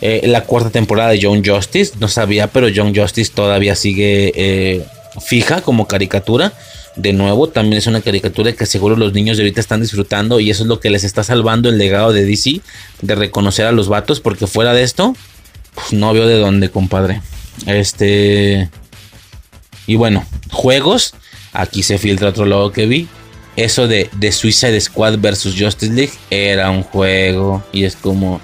[0.00, 4.84] Eh, la cuarta temporada de John Justice, no sabía, pero John Justice todavía sigue eh,
[5.20, 6.52] fija como caricatura.
[6.94, 10.50] De nuevo, también es una caricatura que seguro los niños de ahorita están disfrutando y
[10.50, 12.60] eso es lo que les está salvando el legado de DC,
[13.02, 15.14] de reconocer a los vatos, porque fuera de esto,
[15.74, 17.20] pues, no veo de dónde, compadre.
[17.66, 18.70] Este...
[19.86, 21.14] Y bueno, juegos.
[21.52, 23.08] Aquí se filtra otro logo que vi
[23.58, 27.62] eso de, de Suicide Squad versus Justice League era un juego.
[27.72, 28.40] Y es como,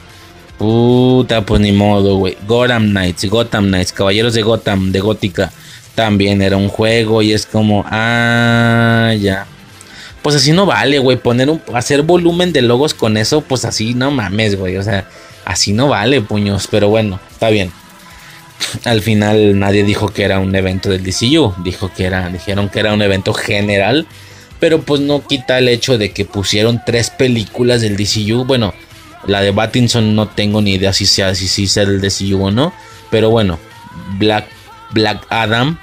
[0.58, 2.36] puta, pues ni modo, güey.
[2.46, 5.52] Gotham Knights, Gotham Knights, Caballeros de Gotham, de Gótica,
[5.94, 7.22] también era un juego.
[7.22, 9.46] Y es como, ah, ya.
[10.22, 11.16] Pues así no vale, güey.
[11.16, 14.76] Poner hacer volumen de logos con eso, pues así no mames, güey.
[14.78, 15.06] O sea,
[15.44, 16.66] así no vale, puños.
[16.68, 17.70] Pero bueno, está bien.
[18.84, 21.54] Al final nadie dijo que era un evento del DCU.
[21.62, 24.06] Dijo que era, dijeron que era un evento general
[24.64, 28.46] pero pues no quita el hecho de que pusieron tres películas del DCU.
[28.46, 28.72] Bueno,
[29.26, 32.50] la de Battinson no tengo ni idea si sea, si, si sea el DCU o
[32.50, 32.72] no.
[33.10, 33.58] Pero bueno,
[34.18, 34.46] Black,
[34.92, 35.78] Black Adam.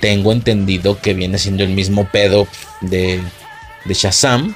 [0.00, 2.46] Tengo entendido que viene siendo el mismo pedo
[2.80, 3.20] de,
[3.86, 4.54] de Shazam.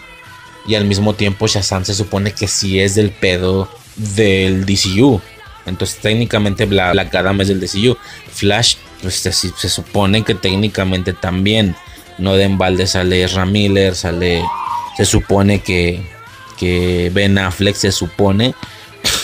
[0.68, 5.20] Y al mismo tiempo Shazam se supone que sí es del pedo del DCU.
[5.68, 7.96] Entonces técnicamente Black, Adam es del DCU.
[8.30, 11.76] Flash, pues se, se supone que técnicamente también
[12.18, 14.42] no de embalde sale Ramiller, sale,
[14.96, 16.02] se supone que,
[16.58, 18.54] que Ben Affleck se supone.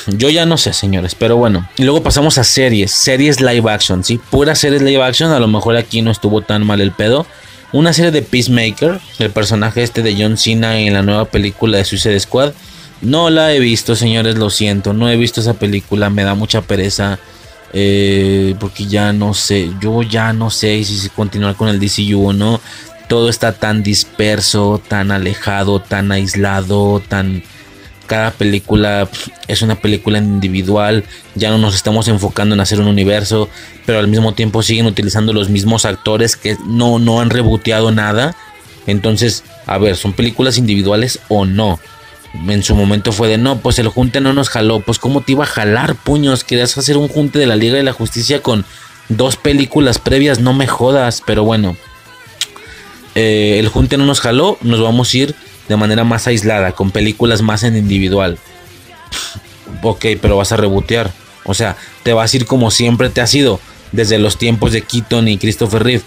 [0.07, 1.69] Yo ya no sé, señores, pero bueno.
[1.77, 4.21] Y luego pasamos a series, series live action, ¿sí?
[4.31, 7.27] Puras series live action, a lo mejor aquí no estuvo tan mal el pedo.
[7.73, 11.85] Una serie de Peacemaker, el personaje este de John Cena en la nueva película de
[11.85, 12.53] Suicide Squad.
[13.05, 16.63] No la he visto, señores, lo siento, no he visto esa película, me da mucha
[16.63, 17.19] pereza.
[17.77, 22.33] Eh, porque ya no sé, yo ya no sé si, continuar con el DCU o
[22.33, 22.61] no.
[23.09, 27.43] Todo está tan disperso, tan alejado, tan aislado, tan...
[28.07, 29.09] Cada película
[29.49, 33.49] es una película individual, ya no nos estamos enfocando en hacer un universo,
[33.87, 38.37] pero al mismo tiempo siguen utilizando los mismos actores que no, no han reboteado nada.
[38.87, 41.81] Entonces, a ver, ¿son películas individuales o no?
[42.49, 44.81] En su momento fue de no, pues el junte no nos jaló.
[44.81, 46.45] Pues, ¿cómo te iba a jalar, puños?
[46.45, 48.65] Querías hacer un junte de la Liga de la Justicia con
[49.09, 51.23] dos películas previas, no me jodas.
[51.25, 51.77] Pero bueno,
[53.15, 55.35] eh, el junte no nos jaló, nos vamos a ir
[55.69, 58.39] de manera más aislada, con películas más en individual.
[59.83, 61.13] ok, pero vas a rebotear.
[61.45, 63.61] O sea, te vas a ir como siempre te has ido,
[63.93, 66.03] desde los tiempos de Keaton y Christopher Reeve.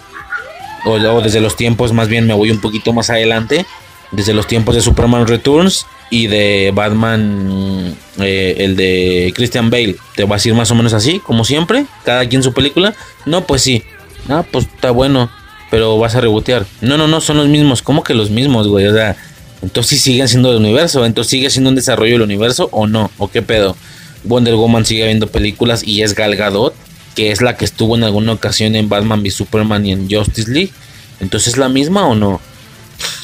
[0.85, 3.65] O desde los tiempos, más bien me voy un poquito más adelante
[4.11, 9.97] Desde los tiempos de Superman Returns y de Batman, eh, el de Christian Bale.
[10.15, 11.85] ¿Te vas a ir más o menos así, como siempre?
[12.05, 12.93] Cada quien su película.
[13.25, 13.83] No, pues sí.
[14.29, 15.29] Ah, pues está bueno.
[15.69, 16.65] Pero vas a rebotear.
[16.79, 17.81] No, no, no, son los mismos.
[17.81, 18.87] ¿Cómo que los mismos, güey?
[18.87, 19.17] O sea,
[19.61, 21.05] entonces sí siguen siendo el universo.
[21.05, 23.11] Entonces sigue siendo un desarrollo del universo o no.
[23.17, 23.75] ¿O qué pedo?
[24.23, 26.73] Wonder Woman sigue viendo películas y es Gal Gadot,
[27.15, 30.49] que es la que estuvo en alguna ocasión en Batman v Superman y en Justice
[30.49, 30.71] League.
[31.19, 32.39] Entonces es la misma o no?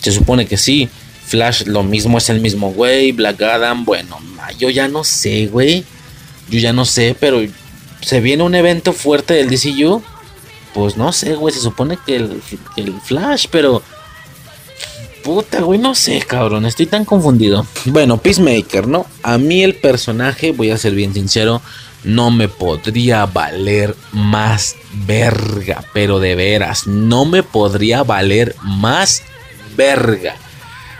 [0.02, 0.90] Se supone que sí.
[1.26, 3.12] Flash lo mismo es el mismo güey.
[3.12, 4.20] Black Adam, bueno,
[4.58, 5.84] yo ya no sé, güey.
[6.50, 7.42] Yo ya no sé, pero
[8.02, 10.04] se viene un evento fuerte del DCU.
[10.74, 11.54] Pues no sé, güey.
[11.54, 12.42] Se supone que el,
[13.04, 13.82] Flash, pero
[15.24, 17.66] Puta, güey, no sé, cabrón, estoy tan confundido.
[17.86, 19.06] Bueno, Peacemaker, ¿no?
[19.22, 21.62] A mí el personaje, voy a ser bien sincero,
[22.04, 29.24] no me podría valer más verga, pero de veras, no me podría valer más
[29.76, 30.36] verga.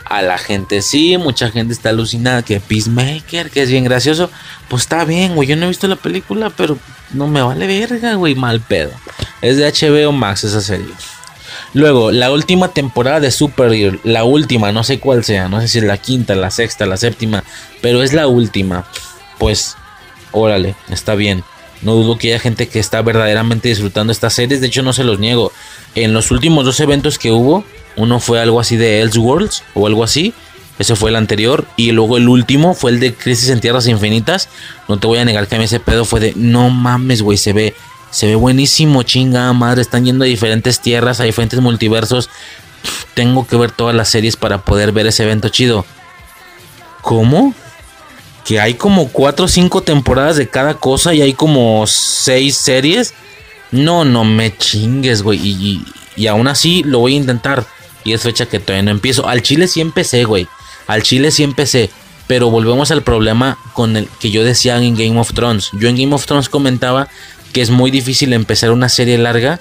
[0.06, 4.30] A la gente sí, mucha gente está alucinada que Peacemaker, que es bien gracioso.
[4.68, 6.78] Pues está bien, güey, yo no he visto la película, pero
[7.14, 8.92] no me vale verga, güey, mal pedo.
[9.42, 10.94] Es de HBO Max esa serie.
[11.74, 15.80] Luego, la última temporada de Supergirl, la última, no sé cuál sea, no sé si
[15.80, 17.44] es la quinta, la sexta, la séptima,
[17.82, 18.86] pero es la última.
[19.40, 19.76] Pues,
[20.32, 21.44] órale, está bien.
[21.82, 25.04] No dudo que haya gente que está verdaderamente disfrutando estas series, de hecho no se
[25.04, 25.52] los niego.
[25.96, 27.66] En los últimos dos eventos que hubo,
[27.96, 30.34] uno fue algo así de Elseworlds o algo así,
[30.80, 31.66] ese fue el anterior.
[31.78, 34.50] Y luego el último fue el de Crisis en Tierras Infinitas.
[34.88, 37.38] No te voy a negar que a mí ese pedo fue de no mames, güey,
[37.38, 37.76] se ve
[38.14, 39.82] se ve buenísimo, chinga madre.
[39.82, 42.30] Están yendo a diferentes tierras, a diferentes multiversos.
[43.16, 45.84] Tengo que ver todas las series para poder ver ese evento chido.
[47.02, 47.56] ¿Cómo?
[48.46, 53.16] Que hay como 4 o 5 temporadas de cada cosa y hay como 6 series.
[53.72, 55.40] No, no me chingues, güey.
[55.40, 55.84] Y,
[56.16, 57.66] y, aún así lo voy a intentar.
[58.04, 59.28] Y es fecha que todavía no empiezo.
[59.28, 60.48] Al chile sí empecé, güey.
[60.88, 61.90] Al chile sí empecé.
[62.28, 65.70] Pero volvemos al problema con el que yo decía en Game of Thrones.
[65.80, 67.08] Yo en Game of Thrones comentaba
[67.52, 69.60] que es muy difícil empezar una serie larga.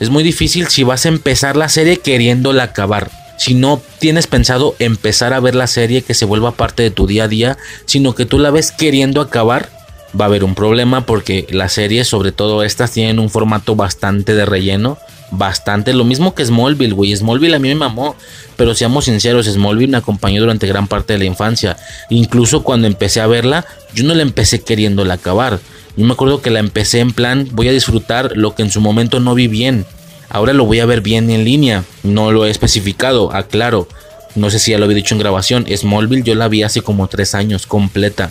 [0.00, 3.10] Es muy difícil si vas a empezar la serie queriéndola acabar.
[3.38, 7.06] Si no tienes pensado empezar a ver la serie que se vuelva parte de tu
[7.06, 9.70] día a día, sino que tú la ves queriendo acabar,
[10.18, 14.34] va a haber un problema porque las series, sobre todo estas, tienen un formato bastante
[14.34, 14.98] de relleno.
[15.32, 17.14] Bastante, lo mismo que Smallville, güey.
[17.14, 18.16] Smallville a mí me mamó,
[18.56, 21.76] pero seamos sinceros, Smallville me acompañó durante gran parte de la infancia.
[22.08, 25.60] Incluso cuando empecé a verla, yo no la empecé queriéndola acabar.
[25.96, 28.80] Yo me acuerdo que la empecé en plan, voy a disfrutar lo que en su
[28.80, 29.86] momento no vi bien.
[30.28, 31.84] Ahora lo voy a ver bien en línea.
[32.02, 33.88] No lo he especificado, aclaro.
[34.36, 35.66] No sé si ya lo había dicho en grabación.
[35.68, 38.30] Smallville yo la vi hace como tres años completa.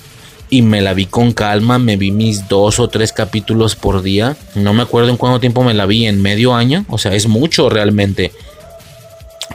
[0.50, 4.36] Y me la vi con calma, me vi mis dos o tres capítulos por día.
[4.56, 6.86] No me acuerdo en cuánto tiempo me la vi, en medio año.
[6.90, 8.32] O sea, es mucho realmente.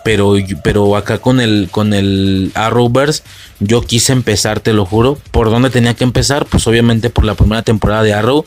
[0.04, 3.22] Pero, pero acá con el, con el Arrowverse,
[3.58, 5.18] yo quise empezar, te lo juro.
[5.30, 6.46] ¿Por dónde tenía que empezar?
[6.46, 8.44] Pues obviamente por la primera temporada de Arrow.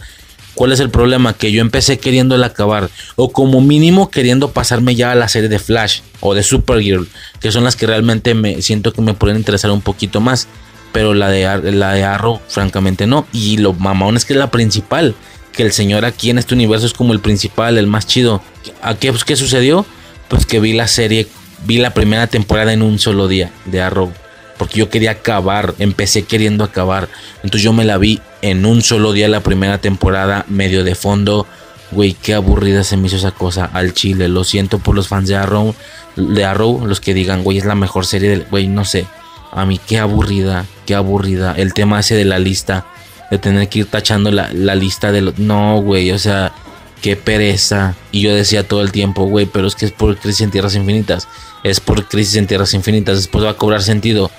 [0.54, 1.34] ¿Cuál es el problema?
[1.34, 2.90] Que yo empecé queriendo el acabar.
[3.16, 7.08] O como mínimo queriendo pasarme ya a la serie de Flash o de Supergirl.
[7.40, 10.48] Que son las que realmente me siento que me pueden interesar un poquito más.
[10.92, 13.28] Pero la de, la de Arrow, francamente no.
[13.32, 15.16] Y lo mamón es que es la principal.
[15.54, 18.42] Que el señor aquí en este universo es como el principal, el más chido.
[18.82, 19.86] ¿A qué, pues, qué sucedió?
[20.28, 21.28] Pues que vi la serie
[21.66, 24.12] vi la primera temporada en un solo día de Arrow.
[24.58, 27.10] Porque yo quería acabar, empecé queriendo acabar.
[27.44, 31.46] Entonces yo me la vi en un solo día la primera temporada, medio de fondo.
[31.92, 34.28] Güey, qué aburrida se me hizo esa cosa al chile.
[34.28, 35.76] Lo siento por los fans de Arrow,
[36.16, 38.46] de Arrow, los que digan, güey, es la mejor serie del.
[38.50, 39.06] Güey, no sé.
[39.52, 41.54] A mí, qué aburrida, qué aburrida.
[41.56, 42.86] El tema ese de la lista,
[43.32, 45.40] de tener que ir tachando la, la lista de los.
[45.40, 46.54] No, güey, o sea,
[47.02, 47.96] qué pereza.
[48.12, 50.76] Y yo decía todo el tiempo, güey, pero es que es por Crisis en Tierras
[50.76, 51.28] Infinitas.
[51.64, 53.18] Es por Crisis en Tierras Infinitas.
[53.18, 54.32] Después va a cobrar sentido.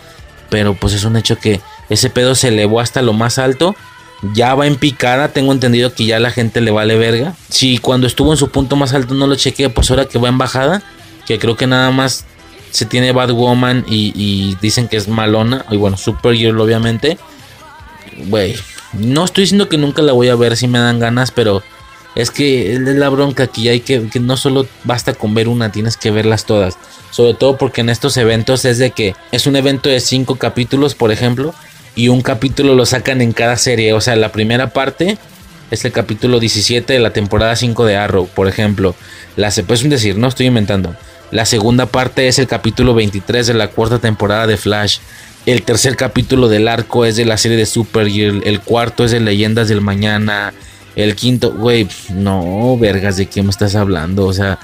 [0.51, 3.75] Pero pues es un hecho que ese pedo se elevó hasta lo más alto.
[4.35, 5.29] Ya va en picada.
[5.29, 7.35] Tengo entendido que ya la gente le vale verga.
[7.49, 10.29] Si cuando estuvo en su punto más alto no lo chequeé, pues ahora que va
[10.29, 10.83] en bajada.
[11.27, 12.25] Que creo que nada más
[12.71, 15.65] se tiene Batwoman y, y dicen que es malona.
[15.71, 17.19] Y bueno, Supergirl obviamente.
[18.27, 18.57] Güey.
[18.95, 21.63] No estoy diciendo que nunca la voy a ver si me dan ganas, pero
[22.15, 25.71] es que es la bronca aquí hay que, que no solo basta con ver una,
[25.71, 26.77] tienes que verlas todas.
[27.11, 30.95] Sobre todo porque en estos eventos es de que es un evento de cinco capítulos,
[30.95, 31.55] por ejemplo,
[31.95, 33.93] y un capítulo lo sacan en cada serie.
[33.93, 35.19] O sea, la primera parte
[35.71, 38.95] es el capítulo 17 de la temporada 5 de Arrow, por ejemplo.
[39.37, 40.97] La, pues un decir, no estoy inventando.
[41.31, 44.99] La segunda parte es el capítulo 23 de la cuarta temporada de Flash.
[45.45, 48.43] El tercer capítulo del arco es de la serie de Supergirl.
[48.45, 50.55] El cuarto es de Leyendas del Mañana.
[50.97, 54.27] El quinto, güey, no, vergas, ¿de qué me estás hablando?
[54.27, 54.59] O sea,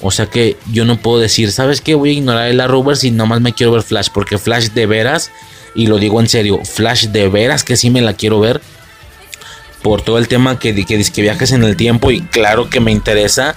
[0.00, 1.94] O sea que yo no puedo decir, ¿sabes qué?
[1.94, 4.08] Voy a ignorar el Arrowverse y nomás me quiero ver Flash.
[4.14, 5.30] Porque Flash de veras,
[5.74, 8.60] y lo digo en serio, Flash de veras que sí me la quiero ver.
[9.82, 12.10] Por todo el tema que, que, que viajes en el tiempo.
[12.10, 13.56] Y claro que me interesa.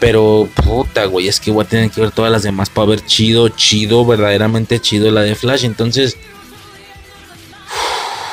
[0.00, 3.04] Pero puta, güey, es que voy a tener que ver todas las demás para ver
[3.04, 5.64] chido, chido, verdaderamente chido la de Flash.
[5.64, 6.16] Entonces,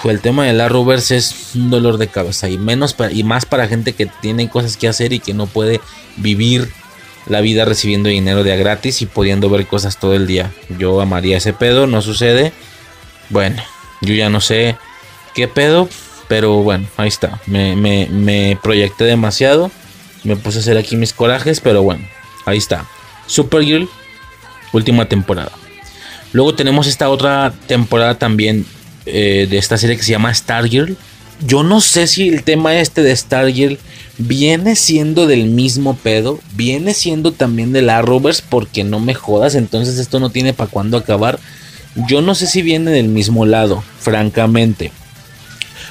[0.03, 2.49] el tema del Arrowverse es un dolor de cabeza.
[2.49, 5.81] Y, menos y más para gente que tiene cosas que hacer y que no puede
[6.15, 6.71] vivir
[7.25, 10.51] la vida recibiendo dinero de a gratis y pudiendo ver cosas todo el día.
[10.77, 12.53] Yo amaría ese pedo, no sucede.
[13.29, 13.61] Bueno,
[14.01, 14.77] yo ya no sé
[15.33, 15.89] qué pedo,
[16.27, 17.41] pero bueno, ahí está.
[17.45, 19.71] Me, me, proyecté demasiado.
[20.23, 22.05] Me puse a hacer aquí mis corajes, pero bueno,
[22.45, 22.85] ahí está.
[23.27, 23.87] Supergirl,
[24.73, 25.51] última temporada.
[26.33, 28.65] Luego tenemos esta otra temporada también
[29.05, 30.97] eh, de esta serie que se llama Stargirl.
[31.45, 33.79] Yo no sé si el tema este de Stargirl
[34.17, 39.55] viene siendo del mismo pedo, viene siendo también de la Rovers porque no me jodas,
[39.55, 41.39] entonces esto no tiene para cuándo acabar.
[42.07, 44.91] Yo no sé si viene del mismo lado, francamente.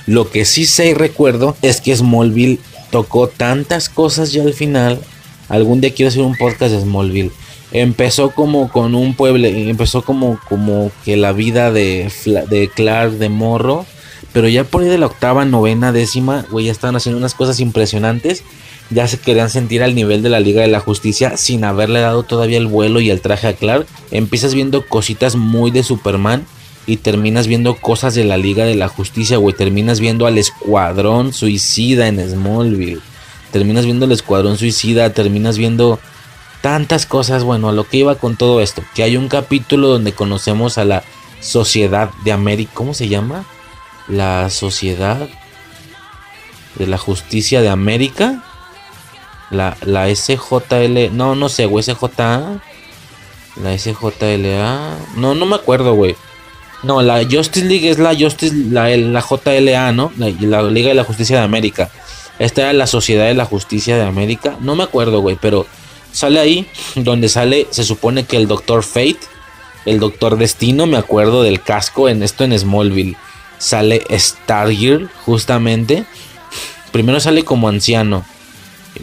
[0.07, 2.61] Lo que sí sé y recuerdo es que Smallville
[2.97, 4.99] tocó tantas cosas ya al final.
[5.51, 7.31] Algún día quiero hacer un podcast de Smallville.
[7.71, 12.11] Empezó como con un pueblo, empezó como, como que la vida de,
[12.49, 13.85] de Clark de Morro
[14.33, 17.61] pero ya por ahí de la octava, novena, décima, güey, ya estaban haciendo unas cosas
[17.61, 18.45] impresionantes.
[18.91, 22.23] Ya se querían sentir al nivel de la Liga de la Justicia sin haberle dado
[22.23, 23.87] todavía el vuelo y el traje a Clark.
[24.11, 26.47] Empiezas viendo cositas muy de Superman
[26.87, 29.55] y terminas viendo cosas de la Liga de la Justicia, güey.
[29.55, 33.01] Terminas viendo al Escuadrón Suicida en Smallville.
[33.51, 35.99] Terminas viendo el Escuadrón Suicida, terminas viendo
[36.61, 37.45] tantas cosas.
[37.45, 40.85] Bueno, a lo que iba con todo esto, que hay un capítulo donde conocemos a
[40.85, 41.03] la
[41.41, 43.45] Sociedad de América, ¿cómo se llama?
[44.09, 45.29] la Sociedad
[46.77, 48.43] de la Justicia de América.
[49.51, 51.11] La, la SJL.
[51.13, 51.85] No, no sé, güey.
[51.85, 52.61] SJA.
[53.63, 54.99] La SJLA.
[55.17, 56.17] No, no me acuerdo, güey.
[56.83, 58.55] No, la Justice League es la Justice.
[58.71, 60.13] La, la JLA, ¿no?
[60.17, 61.91] La, Liga de la Justicia de América.
[62.39, 64.57] Esta era la Sociedad de la Justicia de América.
[64.61, 65.37] No me acuerdo, güey.
[65.41, 65.67] Pero
[66.13, 66.67] sale ahí.
[66.95, 67.67] Donde sale.
[67.71, 69.21] Se supone que el Doctor Fate.
[69.85, 70.87] El Doctor Destino.
[70.87, 72.09] Me acuerdo del casco.
[72.09, 73.17] En esto en Smallville
[73.59, 76.05] sale Stargirl, justamente.
[76.93, 78.25] Primero sale como anciano,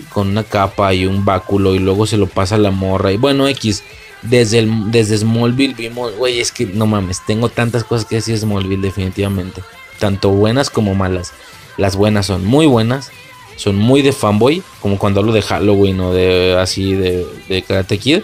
[0.10, 3.12] con una capa y un báculo, y luego se lo pasa a la morra.
[3.12, 3.84] Y bueno, X,
[4.24, 8.38] desde, el, desde Smallville vimos, güey, es que no mames, tengo tantas cosas que decir
[8.38, 9.62] Smallville, definitivamente.
[10.00, 11.34] Tanto buenas como malas.
[11.78, 13.12] Las buenas son muy buenas,
[13.56, 17.98] son muy de fanboy, como cuando hablo de Halloween o de así de, de Karate
[17.98, 18.22] Kid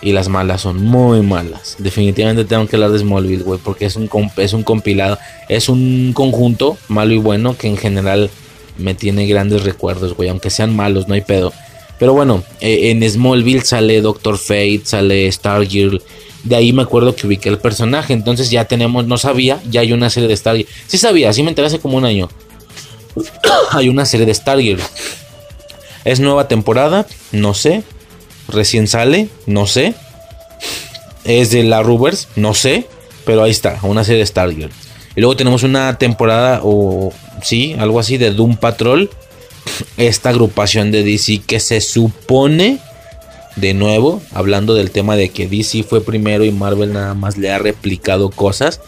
[0.00, 1.76] y las malas son muy malas.
[1.78, 5.18] Definitivamente tengo que hablar de Smallville, güey, porque es un, es un compilado,
[5.48, 8.30] es un conjunto malo y bueno que en general
[8.76, 11.52] me tiene grandes recuerdos, güey, aunque sean malos, no hay pedo.
[11.98, 16.02] Pero bueno, eh, en Smallville sale Doctor Fate, sale Stargirl.
[16.44, 18.12] De ahí me acuerdo que ubiqué el personaje.
[18.12, 20.68] Entonces ya tenemos, no sabía, ya hay una serie de Stargirl.
[20.86, 22.28] Sí sabía, sí me enteré hace como un año.
[23.72, 24.80] hay una serie de Stargirl.
[26.04, 27.82] Es nueva temporada, no sé
[28.48, 29.94] recién sale, no sé.
[31.24, 32.86] Es de la Rubers, no sé.
[33.24, 34.70] Pero ahí está, una serie de Stargirl.
[35.14, 37.12] Y luego tenemos una temporada, o
[37.42, 39.10] sí, algo así, de Doom Patrol.
[39.96, 42.78] Esta agrupación de DC que se supone,
[43.56, 47.50] de nuevo, hablando del tema de que DC fue primero y Marvel nada más le
[47.50, 48.80] ha replicado cosas.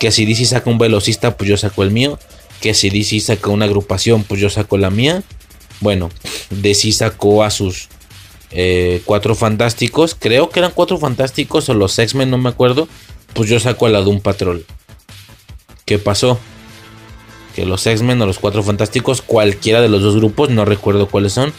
[0.00, 2.18] Que si DC saca un velocista, pues yo saco el mío.
[2.60, 5.22] Que si DC saca una agrupación, pues yo saco la mía.
[5.80, 6.10] Bueno,
[6.50, 7.88] DC sacó a sus
[8.50, 12.88] eh, cuatro fantásticos, creo que eran cuatro fantásticos o los X-Men, no me acuerdo,
[13.34, 14.64] pues yo saco a la Doom Patrol.
[15.84, 16.38] ¿Qué pasó?
[17.56, 21.32] Que los X-Men o los cuatro fantásticos, cualquiera de los dos grupos, no recuerdo cuáles
[21.32, 21.54] son,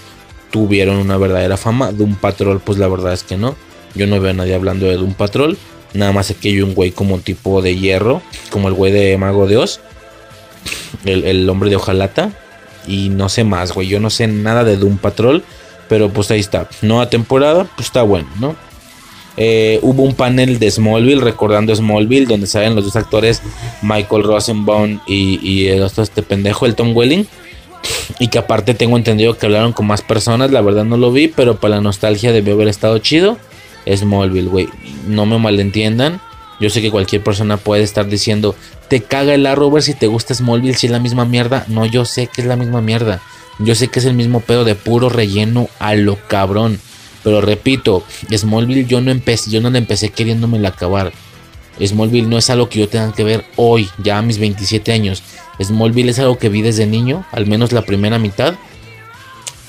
[0.51, 1.92] tuvieron una verdadera fama.
[1.92, 3.56] Doom Patrol, pues la verdad es que no.
[3.95, 5.58] Yo no veo a nadie hablando de Doom Patrol.
[5.93, 9.48] Nada más que hay un güey como tipo de hierro, como el güey de Mago
[9.48, 9.67] de
[11.06, 12.32] el, el hombre de hojalata.
[12.85, 13.88] Y no sé más, güey.
[13.88, 15.43] Yo no sé nada de Doom Patrol.
[15.90, 16.67] Pero pues ahí está.
[16.82, 18.56] Nueva temporada, pues está bueno, ¿no?
[19.38, 23.43] Eh, hubo un panel de Smallville, recordando Smallville, donde salen los dos actores,
[23.83, 27.25] Michael Rosenbaum y, este pendejo, el Tom Welling.
[28.19, 31.27] Y que aparte tengo entendido que hablaron con más personas, la verdad no lo vi,
[31.27, 33.38] pero para la nostalgia debió haber estado chido.
[33.95, 34.67] Smallville, güey.
[35.07, 36.19] No me malentiendan.
[36.59, 38.56] Yo sé que cualquier persona puede estar diciendo,
[38.88, 41.66] te caga el Arrowverse si te gusta Smallville, si es la misma mierda.
[41.67, 43.22] No, yo sé que es la misma mierda.
[43.59, 46.80] Yo sé que es el mismo pedo de puro relleno a lo cabrón.
[47.27, 51.11] Pero repito, Smallville yo no empecé, yo no le empecé queriéndome acabar.
[51.77, 55.23] Smallville no es algo que yo tenga que ver hoy, ya a mis 27 años.
[55.61, 58.56] Smallville es algo que vi desde niño, al menos la primera mitad.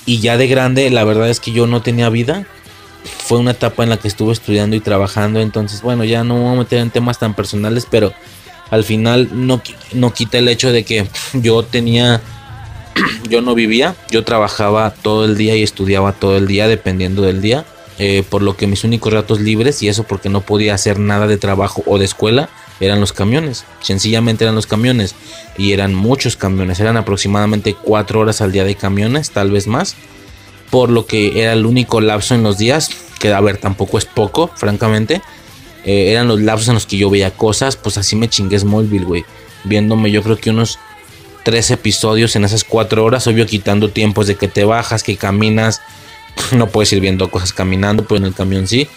[0.05, 2.45] Y ya de grande, la verdad es que yo no tenía vida.
[3.03, 5.41] Fue una etapa en la que estuve estudiando y trabajando.
[5.41, 8.13] Entonces, bueno, ya no me voy a meter en temas tan personales, pero
[8.69, 12.21] al final no, no quita el hecho de que yo tenía,
[13.29, 17.41] yo no vivía, yo trabajaba todo el día y estudiaba todo el día dependiendo del
[17.41, 17.65] día,
[17.97, 21.27] eh, por lo que mis únicos ratos libres y eso porque no podía hacer nada
[21.27, 25.13] de trabajo o de escuela eran los camiones, sencillamente eran los camiones
[25.57, 29.95] y eran muchos camiones, eran aproximadamente cuatro horas al día de camiones, tal vez más,
[30.69, 34.05] por lo que era el único lapso en los días, que a ver, tampoco es
[34.05, 35.21] poco, francamente,
[35.83, 39.05] eh, eran los lapsos en los que yo veía cosas, pues así me chingué Smallville,
[39.05, 39.25] güey.
[39.65, 40.79] Viéndome yo creo que unos
[41.49, 45.81] tres episodios en esas cuatro horas, obvio quitando tiempos de que te bajas, que caminas.
[46.51, 48.87] No puedes ir viendo cosas caminando, pero en el camión sí.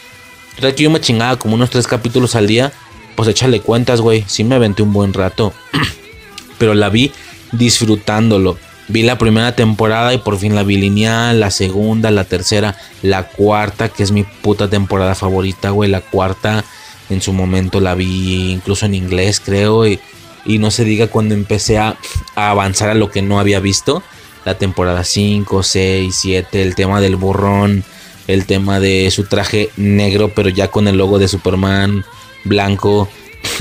[0.61, 2.73] Que yo me chingaba como unos tres capítulos al día.
[3.17, 4.23] Pues échale cuentas, güey.
[4.29, 5.55] Sí me aventé un buen rato.
[6.59, 7.11] pero la vi
[7.53, 8.59] disfrutándolo.
[8.89, 13.29] Vi la primera temporada y por fin la vi lineal, la segunda, la tercera, la
[13.29, 15.91] cuarta, que es mi puta temporada favorita, güey.
[15.91, 16.65] La cuarta
[17.09, 19.87] en su momento la vi incluso en inglés, creo.
[19.87, 19.99] Y,
[20.47, 21.97] no se diga cuando empecé a,
[22.35, 24.03] avanzar a lo que no había visto.
[24.45, 27.85] La temporada 5, 6, 7, el tema del burrón,
[28.27, 32.05] el tema de su traje negro, pero ya con el logo de Superman
[32.45, 33.09] blanco.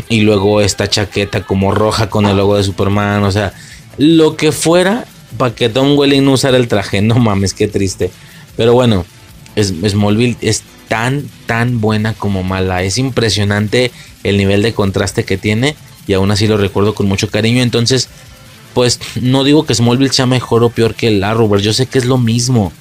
[0.09, 3.23] Y luego esta chaqueta como roja con el logo de Superman.
[3.23, 3.53] O sea,
[3.97, 5.05] lo que fuera
[5.37, 7.01] para que Tom Welling no usara el traje.
[7.01, 8.11] No mames, qué triste.
[8.57, 9.05] Pero bueno,
[9.57, 12.83] Smallville es tan, tan buena como mala.
[12.83, 13.91] Es impresionante
[14.23, 15.75] el nivel de contraste que tiene.
[16.07, 17.61] Y aún así lo recuerdo con mucho cariño.
[17.61, 18.09] Entonces,
[18.73, 21.65] pues no digo que Smallville sea mejor o peor que el Arrowverse.
[21.65, 22.71] Yo sé que es lo mismo.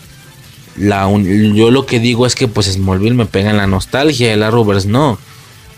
[0.77, 1.11] La
[1.55, 4.33] yo lo que digo es que pues Smallville me pega en la nostalgia.
[4.33, 5.19] El Arrowverse no.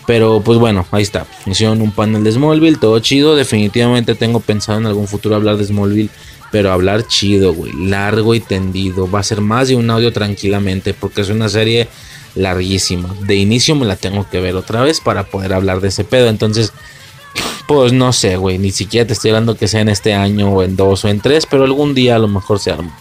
[0.05, 1.25] Pero pues bueno, ahí está.
[1.45, 3.35] Hicieron un panel de Smallville, todo chido.
[3.35, 6.09] Definitivamente tengo pensado en algún futuro hablar de Smallville
[6.53, 9.09] pero hablar chido, güey, largo y tendido.
[9.09, 11.87] Va a ser más de un audio tranquilamente porque es una serie
[12.35, 13.11] larguísima.
[13.21, 16.27] De inicio me la tengo que ver otra vez para poder hablar de ese pedo.
[16.27, 16.71] Entonces,
[17.67, 20.63] pues no sé, güey, ni siquiera te estoy hablando que sea en este año o
[20.63, 22.97] en dos o en tres, pero algún día a lo mejor se arma.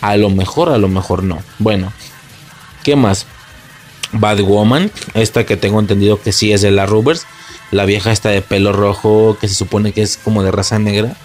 [0.00, 1.42] A lo mejor, a lo mejor no.
[1.58, 1.92] Bueno,
[2.82, 3.26] ¿qué más?
[4.12, 7.26] Bad Woman, esta que tengo entendido que sí es de la Rubers,
[7.70, 11.16] la vieja esta de pelo rojo que se supone que es como de raza negra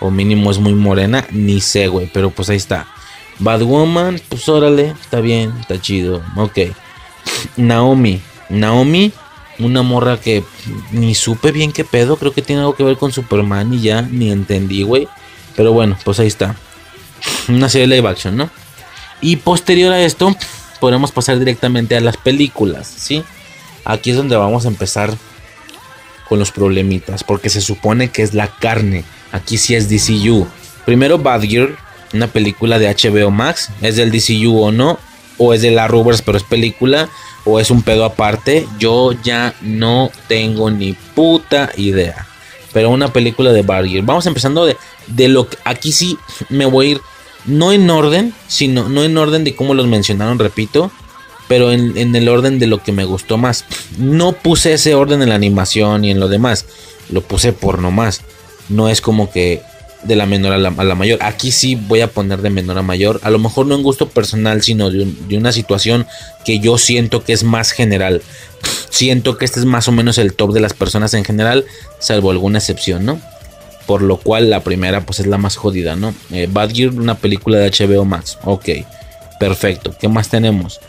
[0.00, 2.86] o mínimo es muy morena, ni sé, güey, pero pues ahí está.
[3.38, 6.58] Bad Woman, pues órale, está bien, está chido, ok.
[7.56, 9.12] Naomi, Naomi,
[9.58, 10.44] una morra que
[10.92, 14.02] ni supe bien qué pedo, creo que tiene algo que ver con Superman y ya
[14.02, 15.08] ni entendí, güey.
[15.56, 16.56] Pero bueno, pues ahí está.
[17.48, 18.50] Una serie de live action, ¿no?
[19.20, 20.34] Y posterior a esto,
[20.80, 23.24] podemos pasar directamente a las películas, ¿sí?
[23.84, 25.16] Aquí es donde vamos a empezar
[26.28, 30.46] con los problemitas, porque se supone que es la carne Aquí sí es DCU.
[30.86, 31.76] Primero Bad Girl,
[32.12, 33.68] una película de HBO Max.
[33.82, 34.96] ¿Es del DCU o no?
[35.38, 37.08] O es de la Rubers, pero es película.
[37.44, 38.66] O es un pedo aparte.
[38.78, 42.26] Yo ya no tengo ni puta idea.
[42.72, 44.04] Pero una película de Bad Girl.
[44.04, 47.00] Vamos empezando de, de lo que aquí sí me voy a ir.
[47.44, 50.90] No en orden, sino no en orden de cómo los mencionaron, repito.
[51.46, 53.66] Pero en, en el orden de lo que me gustó más.
[53.98, 56.66] No puse ese orden en la animación y en lo demás.
[57.10, 58.22] Lo puse por nomás
[58.68, 59.62] no es como que
[60.04, 61.18] de la menor a la, mayor.
[61.22, 63.20] Aquí sí voy a poner de menor a mayor.
[63.22, 66.06] A lo mejor no en gusto personal, sino de, una situación
[66.44, 68.22] que yo siento que es más general.
[68.90, 71.64] Siento que este es más o menos el top de las personas en general,
[71.98, 73.20] salvo alguna excepción, ¿no?
[73.86, 76.14] Por lo cual la primera pues es la más jodida, ¿no?
[76.30, 78.38] Eh, Bad Gear, una película de HBO Max.
[78.44, 78.68] Ok,
[79.40, 79.94] perfecto.
[79.98, 80.80] ¿Qué más tenemos?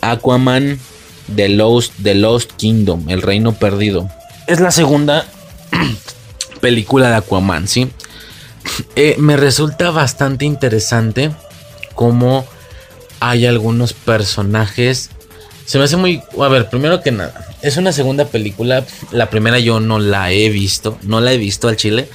[0.00, 0.78] Aquaman,
[1.34, 4.10] The Lost, The Lost Kingdom, El Reino Perdido.
[4.46, 5.26] Es la segunda
[6.60, 7.90] película de Aquaman, ¿sí?
[8.96, 11.32] Eh, me resulta bastante interesante
[11.94, 12.46] cómo
[13.20, 15.10] hay algunos personajes.
[15.64, 16.22] Se me hace muy...
[16.40, 18.84] A ver, primero que nada, es una segunda película.
[19.10, 22.08] La primera yo no la he visto, no la he visto al chile.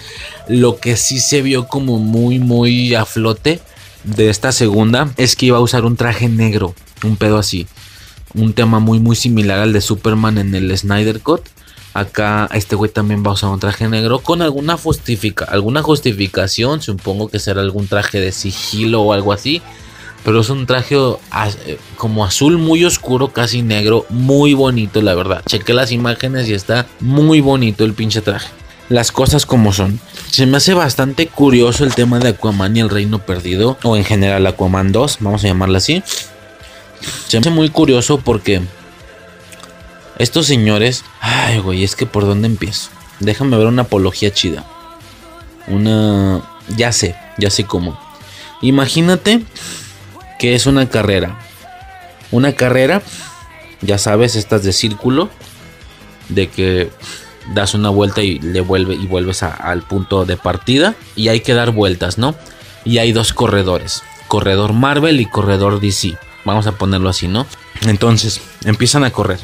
[0.48, 3.59] Lo que sí se vio como muy, muy a flote
[4.03, 7.67] de esta segunda es que iba a usar un traje negro, un pedo así.
[8.34, 11.42] Un tema muy, muy similar al de Superman en el Snyder Cut
[11.98, 16.80] Acá este güey también va a usar un traje negro con alguna, justifica, alguna justificación.
[16.80, 19.64] Supongo que será algún traje de sigilo o algo así.
[20.24, 24.06] Pero es un traje eh, como azul muy oscuro, casi negro.
[24.09, 25.42] Muy bonito, la verdad.
[25.48, 28.50] Chequé las imágenes y está muy bonito el pinche traje.
[28.90, 30.00] Las cosas como son.
[30.30, 33.76] Se me hace bastante curioso el tema de Aquaman y el Reino Perdido.
[33.82, 36.03] O en general Aquaman 2, vamos a llamarla así.
[37.27, 38.61] Se me hace muy curioso porque
[40.18, 41.04] estos señores.
[41.22, 42.90] Ay, güey, es que por dónde empiezo.
[43.20, 44.66] Déjame ver una apología chida.
[45.68, 46.42] Una.
[46.76, 48.00] Ya sé, ya sé cómo.
[48.62, 49.42] Imagínate
[50.38, 51.40] ¿Qué es una carrera?
[52.32, 53.02] Una carrera,
[53.82, 55.30] ya sabes, estas de círculo,
[56.30, 56.92] de que
[57.56, 61.54] das una vuelta y le vuelve y vuelves al punto de partida y hay que
[61.54, 62.36] dar vueltas, ¿no?
[62.86, 66.18] Y hay dos corredores, corredor Marvel y corredor DC.
[66.46, 67.48] Vamos a ponerlo así, ¿no?
[67.88, 69.40] Entonces, empiezan a correr.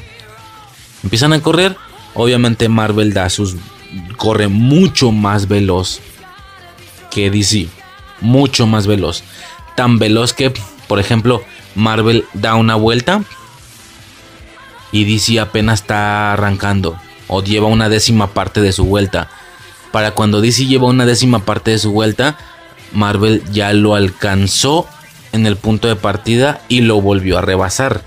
[1.03, 1.75] Empiezan a correr,
[2.13, 3.55] obviamente Marvel da sus
[4.17, 5.99] corre mucho más veloz
[7.11, 7.67] que DC,
[8.21, 9.23] mucho más veloz.
[9.75, 10.51] Tan veloz que,
[10.87, 11.43] por ejemplo,
[11.75, 13.23] Marvel da una vuelta
[14.91, 19.29] y DC apenas está arrancando o lleva una décima parte de su vuelta.
[19.91, 22.37] Para cuando DC lleva una décima parte de su vuelta,
[22.93, 24.87] Marvel ya lo alcanzó
[25.31, 28.01] en el punto de partida y lo volvió a rebasar.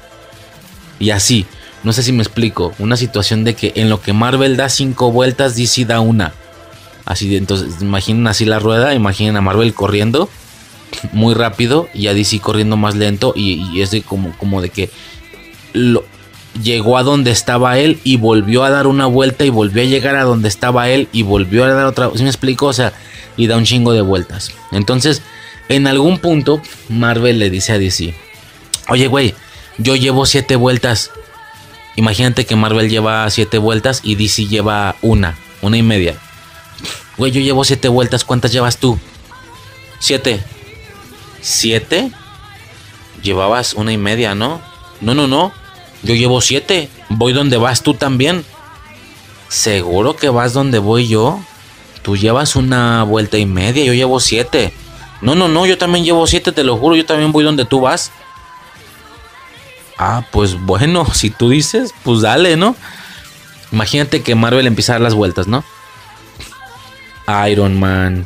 [0.98, 1.46] Y así,
[1.86, 5.12] no sé si me explico, una situación de que en lo que Marvel da cinco
[5.12, 6.34] vueltas, DC da una.
[7.04, 10.28] Así, entonces, imaginen así la rueda, imaginen a Marvel corriendo
[11.12, 14.90] muy rápido y a DC corriendo más lento y, es de como, como de que
[15.74, 16.04] lo,
[16.60, 20.16] llegó a donde estaba él y volvió a dar una vuelta y volvió a llegar
[20.16, 22.10] a donde estaba él y volvió a dar otra.
[22.16, 22.66] ¿Sí me explico?
[22.66, 22.94] O sea,
[23.36, 24.50] y da un chingo de vueltas.
[24.72, 25.22] Entonces,
[25.68, 28.12] en algún punto, Marvel le dice a DC:
[28.88, 29.34] Oye, güey,
[29.78, 31.12] yo llevo siete vueltas.
[31.96, 36.16] Imagínate que Marvel lleva siete vueltas y DC lleva una, una y media.
[37.16, 38.24] Güey, yo llevo siete vueltas.
[38.24, 38.98] ¿Cuántas llevas tú?
[39.98, 40.40] Siete.
[41.40, 42.10] ¿Siete?
[43.22, 44.60] Llevabas una y media, ¿no?
[45.00, 45.52] No, no, no.
[46.02, 46.90] Yo llevo siete.
[47.08, 48.44] Voy donde vas tú también.
[49.48, 51.40] ¿Seguro que vas donde voy yo?
[52.02, 54.72] Tú llevas una vuelta y media, yo llevo siete.
[55.20, 57.80] No, no, no, yo también llevo siete, te lo juro, yo también voy donde tú
[57.80, 58.12] vas.
[59.98, 62.76] Ah, pues bueno, si tú dices, pues dale, ¿no?
[63.72, 65.64] Imagínate que Marvel empieza a dar las vueltas, ¿no?
[67.50, 68.24] Iron Man,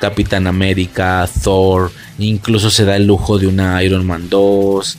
[0.00, 4.98] Capitán América, Thor, incluso se da el lujo de una Iron Man 2,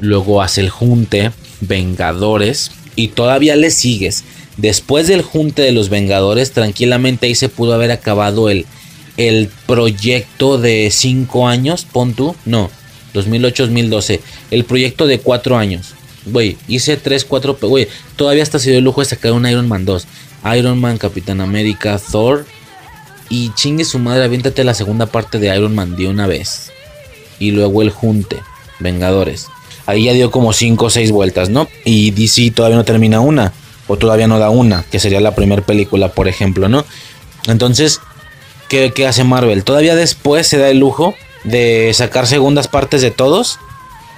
[0.00, 4.24] luego hace el junte, Vengadores, y todavía le sigues.
[4.56, 8.66] Después del junte de los Vengadores, tranquilamente ahí se pudo haber acabado el,
[9.16, 12.70] el proyecto de 5 años, pon tú, no,
[13.16, 14.20] 2008-2012,
[14.50, 15.94] el proyecto de 4 años.
[16.26, 19.68] Güey, hice 3, 4, güey, todavía hasta se dio el lujo de sacar un Iron
[19.68, 20.06] Man 2.
[20.56, 22.44] Iron Man, Capitán América, Thor.
[23.28, 26.70] Y chingue su madre, aviéntate la segunda parte de Iron Man de una vez.
[27.38, 28.36] Y luego el junte,
[28.78, 29.46] Vengadores.
[29.86, 31.68] Ahí ya dio como 5 o 6 vueltas, ¿no?
[31.84, 33.52] Y DC todavía no termina una.
[33.88, 36.84] O todavía no da una, que sería la primera película, por ejemplo, ¿no?
[37.46, 38.00] Entonces,
[38.68, 39.62] ¿qué, ¿qué, hace Marvel?
[39.62, 41.14] Todavía después se da el lujo
[41.46, 43.58] de sacar segundas partes de todos.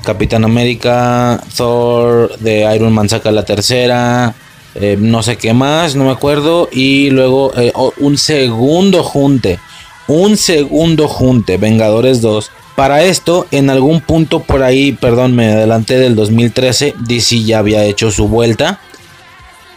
[0.02, 4.34] Capitán América, Thor, de Iron Man saca la tercera.
[4.74, 6.68] Eh, no sé qué más, no me acuerdo.
[6.72, 9.60] Y luego eh, un segundo junte.
[10.08, 11.56] Un segundo junte.
[11.56, 17.42] Vengadores 2 para esto, en algún punto por ahí, perdón, me adelanté del 2013, DC
[17.42, 18.78] ya había hecho su vuelta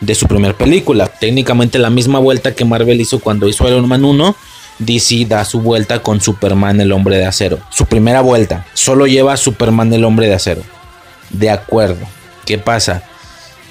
[0.01, 1.07] de su primera película.
[1.07, 4.35] Técnicamente la misma vuelta que Marvel hizo cuando hizo Iron Man 1.
[4.85, 7.60] DC da su vuelta con Superman el hombre de acero.
[7.69, 8.66] Su primera vuelta.
[8.74, 10.61] Solo lleva Superman el hombre de acero.
[11.30, 12.06] De acuerdo.
[12.45, 13.03] ¿Qué pasa?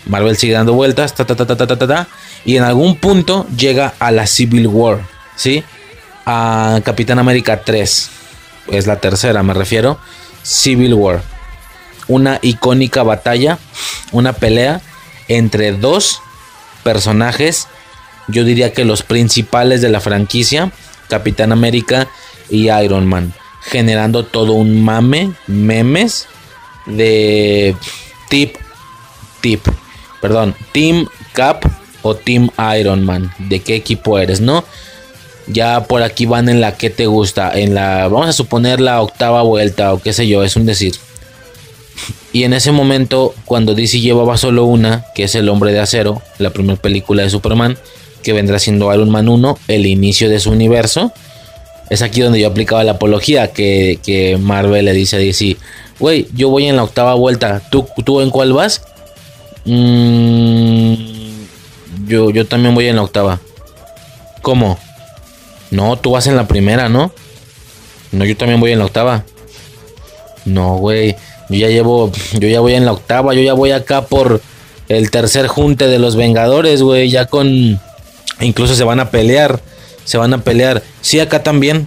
[0.07, 1.15] Marvel sigue dando vueltas.
[1.15, 2.09] Ta, ta, ta, ta, ta, ta, ta,
[2.45, 5.01] y en algún punto llega a la Civil War.
[5.37, 5.65] ¿Sí?
[6.27, 8.11] A Capitán América 3
[8.71, 9.99] es la tercera me refiero,
[10.43, 11.23] Civil War.
[12.09, 13.59] Una icónica batalla,
[14.13, 14.81] una pelea
[15.29, 16.21] entre dos
[16.83, 17.69] personajes,
[18.29, 20.73] yo diría que los principales de la franquicia,
[21.11, 22.09] Capitán América
[22.49, 26.27] y Iron Man, generando todo un mame, memes
[26.87, 27.77] de
[28.31, 28.57] tip,
[29.43, 29.61] tip,
[30.23, 31.65] perdón, Team Cap
[32.03, 32.49] o Team
[32.79, 34.65] Iron Man, de qué equipo eres, ¿no?
[35.47, 39.03] Ya por aquí van en la que te gusta, en la, vamos a suponer la
[39.03, 40.95] octava vuelta o qué sé yo, es un decir.
[42.33, 46.23] Y en ese momento, cuando DC llevaba solo una, que es El Hombre de Acero,
[46.39, 47.77] la primera película de Superman,
[48.23, 51.13] que vendrá siendo Iron Man 1, el inicio de su universo,
[51.91, 55.57] es aquí donde yo aplicaba la apología, que, Marvel le dice a DC,
[55.99, 58.83] güey, yo voy en la octava vuelta, ¿tú, tú en cuál vas?
[59.65, 60.95] Mm,
[62.07, 63.41] yo, yo también voy en la octava.
[64.43, 64.79] ¿Cómo?
[65.71, 67.13] No, tú vas en la primera, ¿no?
[68.13, 69.25] No, yo también voy en la octava.
[70.45, 71.15] No, güey.
[71.49, 72.11] Yo ya llevo.
[72.39, 73.35] Yo ya voy en la octava.
[73.35, 74.41] Yo ya voy acá por
[74.89, 77.11] el tercer junte de los Vengadores, güey.
[77.11, 77.81] Ya con.
[78.41, 79.61] Incluso se van a pelear.
[80.05, 80.83] Se van a pelear.
[81.01, 81.87] Sí, acá también.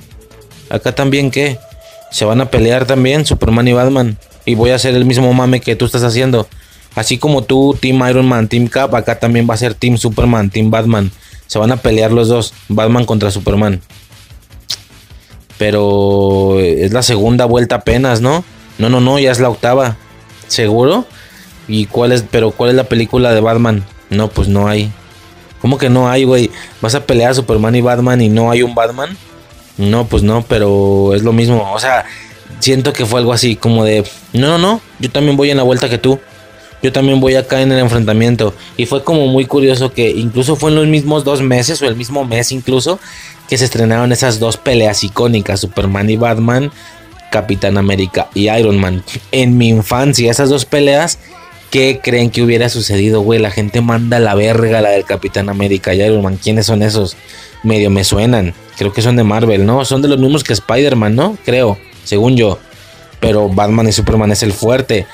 [0.70, 1.58] Acá también, ¿qué?
[2.12, 4.18] Se van a pelear también Superman y Batman.
[4.46, 6.48] Y voy a hacer el mismo mame que tú estás haciendo.
[6.96, 10.50] Así como tú, Team Iron Man, Team Cap, acá también va a ser Team Superman,
[10.50, 11.12] Team Batman.
[11.48, 13.82] Se van a pelear los dos, Batman contra Superman.
[15.58, 18.44] Pero es la segunda vuelta apenas, ¿no?
[18.78, 19.98] No, no, no, ya es la octava.
[20.48, 21.06] ¿Seguro?
[21.68, 23.84] ¿Y cuál es, pero cuál es la película de Batman?
[24.10, 24.92] No, pues no hay.
[25.64, 26.52] ¿Cómo que no hay, güey?
[26.82, 29.18] ¿Vas a pelear a Superman y Batman y no hay un Batman?
[29.78, 31.72] No, pues no, pero es lo mismo.
[31.72, 32.04] O sea,
[32.60, 35.64] siento que fue algo así, como de, no, no, no, yo también voy en la
[35.64, 36.20] vuelta que tú.
[36.82, 38.54] Yo también voy acá en el enfrentamiento.
[38.76, 41.96] Y fue como muy curioso que incluso fue en los mismos dos meses o el
[41.96, 43.00] mismo mes incluso
[43.48, 46.74] que se estrenaron esas dos peleas icónicas, Superman y Batman,
[47.32, 49.02] Capitán América y Iron Man.
[49.32, 51.20] En mi infancia, esas dos peleas
[51.74, 53.40] ¿Qué creen que hubiera sucedido, güey?
[53.40, 56.38] La gente manda la verga la del Capitán América y Iron Man.
[56.38, 57.18] ¿Quiénes son esos?
[57.64, 58.54] Medio me suenan.
[58.78, 59.84] Creo que son de Marvel, ¿no?
[59.84, 61.36] Son de los mismos que Spider-Man, ¿no?
[61.44, 62.60] Creo, según yo.
[63.20, 65.08] Pero Batman y Superman es el fuerte.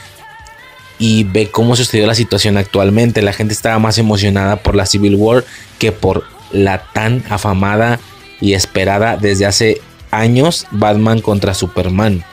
[0.97, 3.21] Y ve cómo sucedió la situación actualmente.
[3.21, 5.45] La gente estaba más emocionada por la Civil War
[5.77, 8.01] que por la tan afamada
[8.41, 9.81] y esperada desde hace
[10.11, 12.25] años Batman contra Superman.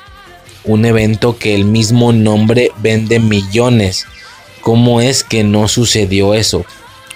[0.64, 4.04] Un evento que el mismo nombre vende millones.
[4.66, 6.66] ¿Cómo es que no sucedió eso?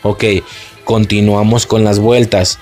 [0.04, 0.22] Ok,
[0.84, 2.60] continuamos con las vueltas.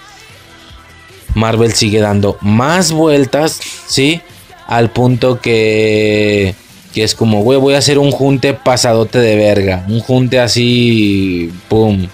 [1.34, 4.22] Marvel sigue dando más vueltas, ¿sí?
[4.66, 6.54] Al punto que,
[6.94, 9.84] que es como, güey, voy a hacer un junte pasadote de verga.
[9.88, 12.08] Un junte así, pum.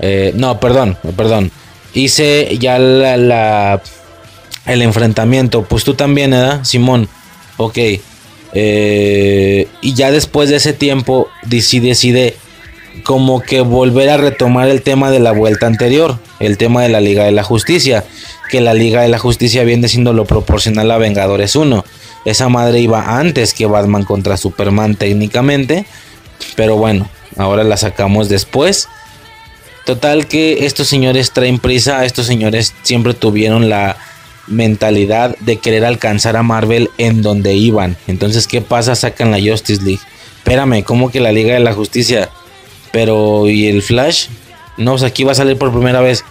[0.00, 1.52] Eh, no, perdón, perdón.
[1.94, 3.80] Hice ya la,
[4.66, 5.62] el enfrentamiento.
[5.62, 7.08] Pues tú también, ¿verdad, Simón?
[7.58, 7.78] Ok.
[8.54, 12.36] Eh, y ya después de ese tiempo, DC decide
[13.04, 17.00] como que volver a retomar el tema de la vuelta anterior, el tema de la
[17.00, 18.04] Liga de la Justicia,
[18.50, 21.84] que la Liga de la Justicia viene siendo lo proporcional a Vengadores 1.
[22.24, 25.86] Esa madre iba antes que Batman contra Superman técnicamente,
[26.54, 28.88] pero bueno, ahora la sacamos después.
[29.84, 33.96] Total que estos señores traen prisa, estos señores siempre tuvieron la
[34.46, 37.96] mentalidad de querer alcanzar a Marvel en donde iban.
[38.06, 38.94] Entonces, ¿qué pasa?
[38.94, 40.00] Sacan la Justice League.
[40.38, 42.28] Espérame, ¿cómo que la Liga de la Justicia?
[42.92, 44.26] Pero, ¿y el Flash?
[44.76, 46.24] No, aquí va a salir por primera vez.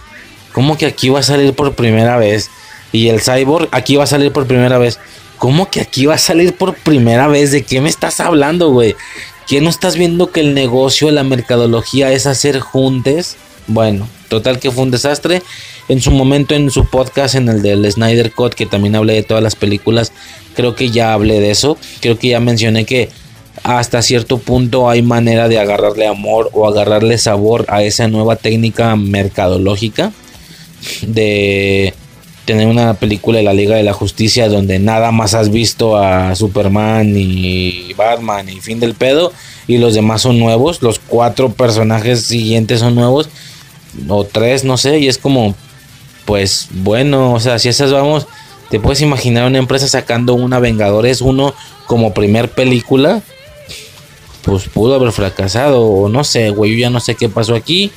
[0.52, 2.50] ¿Cómo que aquí va a salir por primera vez?
[2.92, 4.98] Y el Cyborg, aquí va a salir por primera vez.
[5.38, 7.50] ¿Cómo que aquí va a salir por primera vez?
[7.50, 8.94] ¿De qué me estás hablando, güey?
[9.48, 13.36] ¿Qué no estás viendo que el negocio, la mercadología es hacer juntes?
[13.66, 15.42] Bueno, total que fue un desastre.
[15.88, 19.22] En su momento en su podcast, en el del Snyder Cut, que también hablé de
[19.22, 20.12] todas las películas,
[20.54, 21.76] creo que ya hablé de eso.
[22.00, 23.10] Creo que ya mencioné que
[23.62, 28.96] hasta cierto punto hay manera de agarrarle amor o agarrarle sabor a esa nueva técnica
[28.96, 30.12] mercadológica
[31.02, 31.94] de
[32.44, 36.34] tener una película de la Liga de la Justicia donde nada más has visto a
[36.34, 39.32] Superman y Batman y fin del pedo
[39.68, 43.28] y los demás son nuevos, los cuatro personajes siguientes son nuevos
[44.08, 45.54] o tres, no sé, y es como,
[46.24, 48.26] pues bueno, o sea, si esas vamos,
[48.70, 51.54] te puedes imaginar una empresa sacando una Vengadores 1
[51.86, 53.22] como primer película,
[54.42, 57.92] pues pudo haber fracasado, o no sé, güey, yo ya no sé qué pasó aquí.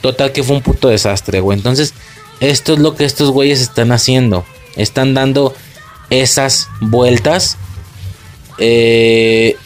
[0.00, 1.56] Total que fue un puto desastre, güey.
[1.56, 1.94] Entonces,
[2.40, 4.44] esto es lo que estos güeyes están haciendo.
[4.76, 5.54] Están dando
[6.10, 7.56] esas vueltas.
[8.58, 9.56] Eh,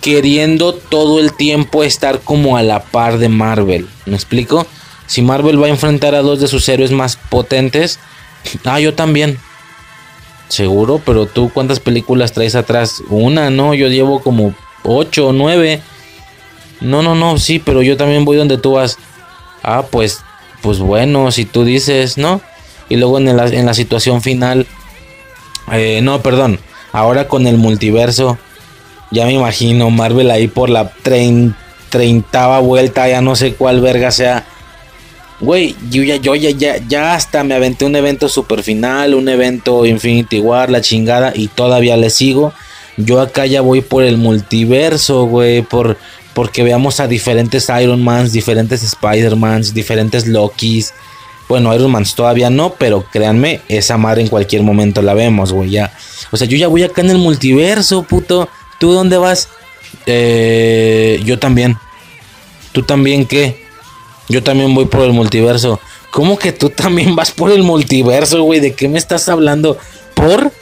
[0.00, 3.88] queriendo todo el tiempo estar como a la par de Marvel.
[4.04, 4.66] ¿Me explico?
[5.06, 7.98] Si Marvel va a enfrentar a dos de sus héroes más potentes,
[8.64, 9.38] ah, yo también.
[10.48, 13.02] Seguro, pero tú cuántas películas traes atrás?
[13.08, 15.80] Una, no, yo llevo como ocho o nueve.
[16.80, 18.98] No, no, no, sí, pero yo también voy donde tú vas.
[19.62, 20.20] Ah, pues,
[20.60, 22.40] pues bueno, si tú dices, ¿no?
[22.88, 24.66] Y luego en la, en la situación final,
[25.70, 26.58] eh, no, perdón,
[26.92, 28.38] ahora con el multiverso,
[29.10, 30.90] ya me imagino Marvel ahí por la
[31.90, 34.44] treintava vuelta, ya no sé cuál verga sea.
[35.42, 39.28] Güey, yo ya, yo ya, ya, ya hasta me aventé un evento super final, un
[39.28, 42.52] evento Infinity War, la chingada, y todavía le sigo.
[42.96, 45.98] Yo acá ya voy por el multiverso, güey, por,
[46.32, 50.94] porque veamos a diferentes Iron Mans, diferentes Spider-Mans, diferentes Lokis.
[51.48, 55.70] Bueno, Iron Man todavía no, pero créanme, esa madre en cualquier momento la vemos, güey,
[55.70, 55.92] ya.
[56.30, 58.48] O sea, yo ya voy acá en el multiverso, puto.
[58.78, 59.48] ¿Tú dónde vas?
[60.06, 61.76] Eh, yo también.
[62.70, 63.61] ¿Tú también qué?
[64.28, 65.80] Yo también voy por el multiverso.
[66.10, 68.60] ¿Cómo que tú también vas por el multiverso, güey?
[68.60, 69.78] ¿De qué me estás hablando?
[70.14, 70.52] ¿Por?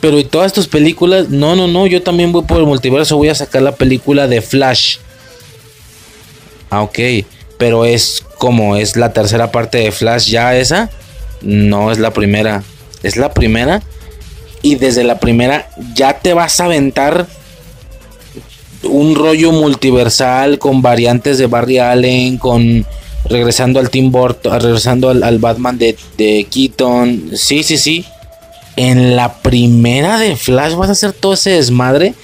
[0.00, 3.28] Pero y todas tus películas, no, no, no, yo también voy por el multiverso, voy
[3.28, 4.96] a sacar la película de Flash.
[6.70, 6.98] Ah, ok,
[7.58, 10.90] pero es como es la tercera parte de Flash ya esa.
[11.42, 12.62] No es la primera,
[13.02, 13.82] es la primera.
[14.62, 17.26] Y desde la primera ya te vas a aventar
[18.82, 22.86] un rollo multiversal con variantes de Barry Allen, con
[23.24, 27.30] regresando al Tim Burton, regresando al, Batman de, de, Keaton.
[27.34, 28.04] Sí, sí, sí.
[28.76, 32.14] en la primera de Flash vas a hacer todo ese desmadre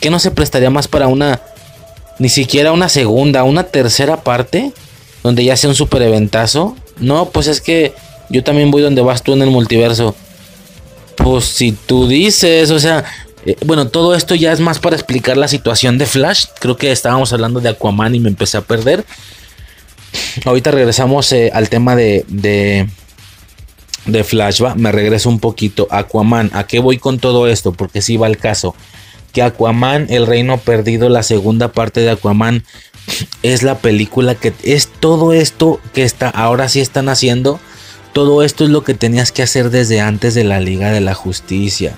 [0.00, 1.40] que no se prestaría más para una
[2.18, 4.72] ni siquiera una segunda, una tercera parte
[5.22, 6.76] donde ya sea un super eventazo.
[6.98, 7.92] No, pues es que
[8.30, 10.14] yo también voy donde vas tú en el multiverso.
[11.16, 13.04] Pues si tú dices, o sea,
[13.46, 16.46] eh, bueno, todo esto ya es más para explicar la situación de Flash.
[16.60, 19.04] Creo que estábamos hablando de Aquaman y me empecé a perder.
[20.44, 22.88] Ahorita regresamos eh, al tema de, de,
[24.06, 24.62] de Flash.
[24.76, 25.86] Me regreso un poquito.
[25.90, 27.72] Aquaman, ¿a qué voy con todo esto?
[27.72, 28.74] Porque si va el caso.
[29.32, 32.64] Que Aquaman, el reino perdido, la segunda parte de Aquaman,
[33.42, 37.60] es la película que es todo esto que está, ahora sí están haciendo.
[38.12, 41.14] Todo esto es lo que tenías que hacer desde antes de la Liga de la
[41.14, 41.96] Justicia.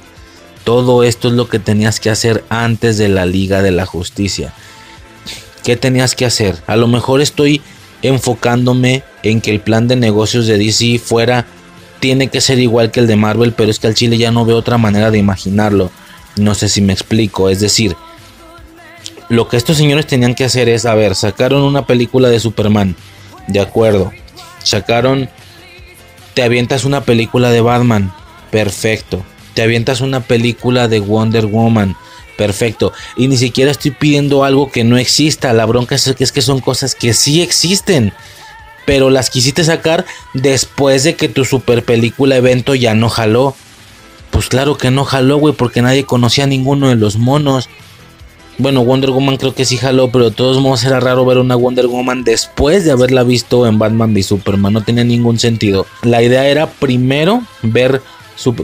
[0.67, 4.53] Todo esto es lo que tenías que hacer antes de la Liga de la Justicia.
[5.63, 6.57] ¿Qué tenías que hacer?
[6.67, 7.61] A lo mejor estoy
[8.03, 11.47] enfocándome en que el plan de negocios de DC fuera
[12.01, 14.45] tiene que ser igual que el de Marvel, pero es que al Chile ya no
[14.45, 15.93] veo otra manera de imaginarlo.
[16.35, 17.95] No sé si me explico, es decir,
[19.29, 22.97] lo que estos señores tenían que hacer es, a ver, sacaron una película de Superman,
[23.47, 24.11] de acuerdo.
[24.65, 25.31] Sacaron,
[26.35, 28.13] te avientas una película de Batman,
[28.51, 29.25] perfecto.
[29.57, 31.97] Te avientas una película de Wonder Woman,
[32.37, 32.93] Perfecto.
[33.17, 35.55] Y ni siquiera estoy pidiendo algo que no exista.
[35.55, 38.13] La bronca es que, es que son cosas que sí existen.
[38.85, 40.05] Pero las quisiste sacar
[40.35, 43.57] después de que tu super película evento ya no jaló.
[44.31, 47.71] Pues claro que no jaló, güey, porque nadie conocía a ninguno de los monos.
[48.59, 51.57] Bueno, Wonder Woman creo que sí jaló, pero de todos modos era raro ver una
[51.57, 54.75] Wonder Woman después de haberla visto en Batman v Superman.
[54.75, 55.87] No tenía ningún sentido.
[56.03, 58.03] La idea era primero ver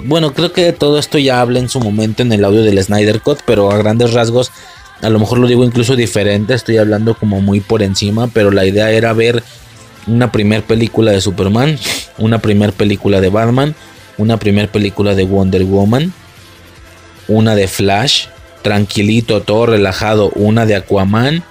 [0.04, 3.20] bueno, creo que todo esto ya habla en su momento en el audio del Snyder
[3.20, 4.50] Cut, pero a grandes rasgos,
[5.00, 8.66] a lo mejor lo digo incluso diferente, estoy hablando como muy por encima, pero la
[8.66, 9.42] idea era ver
[10.06, 11.78] una primer película de Superman,
[12.18, 13.74] una primer película de Batman,
[14.18, 16.12] una primer película de Wonder Woman,
[17.28, 18.26] una de Flash,
[18.62, 21.42] tranquilito, todo relajado, una de Aquaman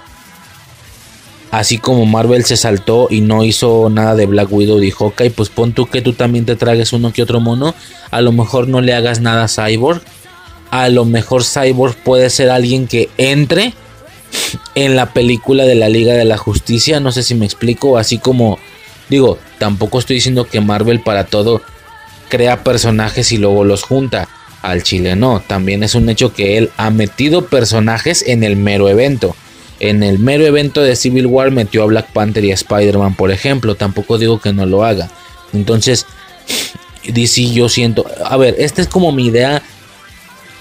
[1.51, 5.49] Así como Marvel se saltó y no hizo nada de Black Widow y Hawkeye, pues
[5.49, 7.75] pon tú que tú también te tragues uno que otro mono.
[8.09, 10.01] A lo mejor no le hagas nada a Cyborg.
[10.69, 13.73] A lo mejor Cyborg puede ser alguien que entre
[14.75, 17.01] en la película de la Liga de la Justicia.
[17.01, 17.97] No sé si me explico.
[17.97, 18.57] Así como
[19.09, 21.61] digo, tampoco estoy diciendo que Marvel para todo
[22.29, 24.29] crea personajes y luego los junta.
[24.61, 25.41] Al chile no.
[25.45, 29.35] También es un hecho que él ha metido personajes en el mero evento.
[29.81, 33.31] En el mero evento de Civil War metió a Black Panther y a Spider-Man, por
[33.31, 33.73] ejemplo.
[33.73, 35.09] Tampoco digo que no lo haga.
[35.53, 36.05] Entonces,
[37.07, 38.05] DC yo siento...
[38.23, 39.63] A ver, esta es como mi idea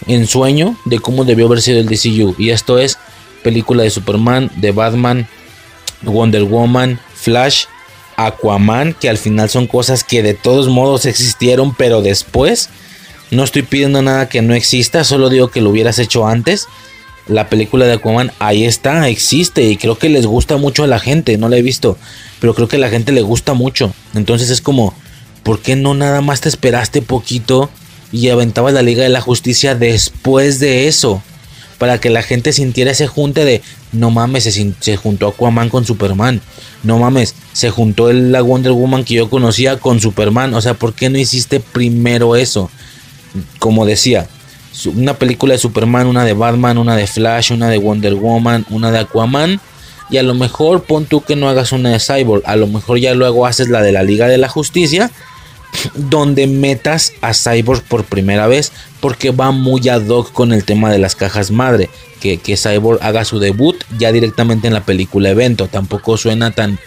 [0.07, 2.34] en sueño de cómo debió haber sido el DCU.
[2.39, 2.97] Y esto es
[3.42, 5.28] película de Superman, de Batman,
[6.00, 7.66] Wonder Woman, Flash,
[8.16, 12.70] Aquaman, que al final son cosas que de todos modos existieron, pero después
[13.31, 16.68] no estoy pidiendo nada que no exista, solo digo que lo hubieras hecho antes
[17.31, 20.99] la película de Aquaman ahí está, existe y creo que les gusta mucho a la
[20.99, 21.97] gente, no la he visto,
[22.41, 23.94] pero creo que a la gente le gusta mucho.
[24.15, 24.94] Entonces es como,
[25.42, 27.70] ¿por qué no nada más te esperaste poquito
[28.12, 31.23] y aventabas la Liga de la Justicia después de eso?
[31.78, 34.44] Para que la gente sintiera ese junte de, no mames,
[34.81, 36.42] se, juntó Aquaman con Superman.
[36.83, 40.52] No mames, se juntó la Wonder Woman que yo conocía con Superman.
[40.52, 42.70] O sea, ¿por qué no hiciste primero eso?
[43.59, 44.28] Como decía,
[44.86, 48.91] una película de Superman, una de Batman, una de Flash, una de Wonder Woman, una
[48.91, 49.60] de Aquaman.
[50.10, 52.42] Y a lo mejor pon tú que no hagas una de Cyborg.
[52.44, 55.10] A lo mejor ya luego haces la de la Liga de la Justicia.
[55.94, 58.73] Donde metas a Cyborg por primera vez.
[59.00, 61.91] Porque va muy ad hoc con el tema de las cajas madre.
[62.20, 65.68] Que, que Cyborg haga su debut ya directamente en la película evento.
[65.68, 66.78] Tampoco suena tan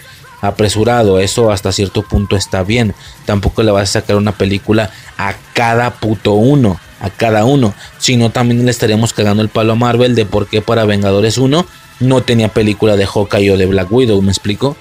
[0.42, 1.20] apresurado.
[1.20, 2.94] Eso hasta cierto punto está bien.
[3.26, 7.76] Tampoco le vas a sacar una película a cada puto uno a cada uno.
[8.00, 11.38] Si no, también le estaríamos cagando el palo a Marvel de por qué para Vengadores
[11.38, 11.66] 1
[12.00, 14.76] no tenía película de Hawkeye o de Black Widow, ¿me explico?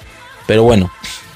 [0.47, 0.91] Pero bueno,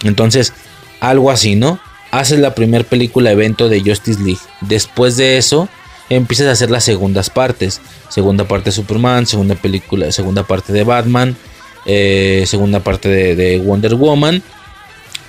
[0.04, 0.52] entonces,
[1.00, 1.80] algo así, ¿no?
[2.12, 4.40] Haces la primera película evento de Justice League.
[4.60, 5.68] Después de eso,
[6.08, 7.80] empiezas a hacer las segundas partes.
[8.08, 11.36] Segunda parte de Superman, segunda película, segunda parte de Batman,
[11.84, 14.42] eh, segunda parte de Wonder Woman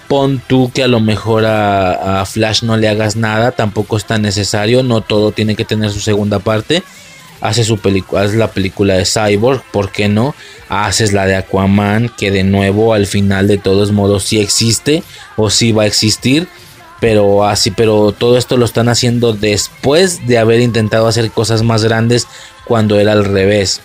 [0.08, 4.22] pon tú que a lo mejor a, Flash no le hagas nada, tampoco es tan
[4.22, 6.84] necesario, no todo tiene que tener su segunda parte.
[7.40, 10.34] Hace su película, haz la película de Cyborg, ¿por qué no?
[10.69, 15.03] Haces la de Aquaman, que de nuevo al final de todos modos sí existe
[15.36, 16.48] o sí va a existir,
[17.00, 21.84] pero así, pero todo esto lo están haciendo después de haber intentado hacer cosas más
[21.84, 22.27] grandes
[22.66, 23.82] cuando era al revés.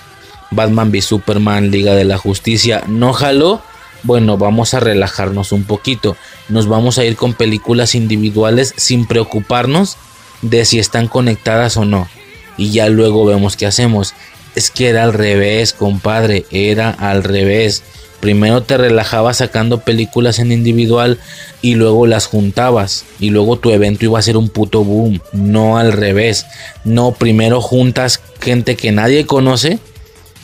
[0.50, 3.62] Batman v Superman, Liga de la Justicia, no jaló
[4.02, 6.16] bueno, vamos a relajarnos un poquito.
[6.48, 9.96] Nos vamos a ir con películas individuales sin preocuparnos
[10.42, 12.08] de si están conectadas o no.
[12.56, 14.14] Y ya luego vemos qué hacemos.
[14.54, 17.82] Es que era al revés, compadre, era al revés.
[18.20, 21.18] Primero te relajabas sacando películas en individual
[21.60, 23.04] y luego las juntabas.
[23.18, 25.20] Y luego tu evento iba a ser un puto boom.
[25.32, 26.46] No al revés.
[26.84, 29.78] No, primero juntas gente que nadie conoce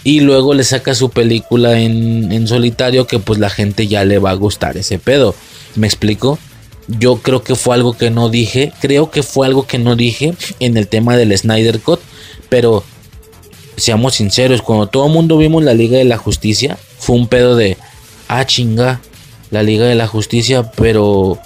[0.09, 4.19] y luego le sacas su película en, en solitario que pues la gente ya le
[4.19, 5.35] va a gustar ese pedo.
[5.75, 6.39] ¿Me explico?
[6.87, 8.73] Yo creo que fue algo que no dije.
[8.81, 12.01] Creo que fue algo que no dije en el tema del Snyder Cut.
[12.49, 12.85] Pero
[13.77, 17.55] seamos sinceros, cuando todo el mundo vimos la Liga de la Justicia, fue un pedo
[17.55, 17.77] de,
[18.29, 19.03] ah, chinga,
[19.51, 21.39] la Liga de la Justicia, pero...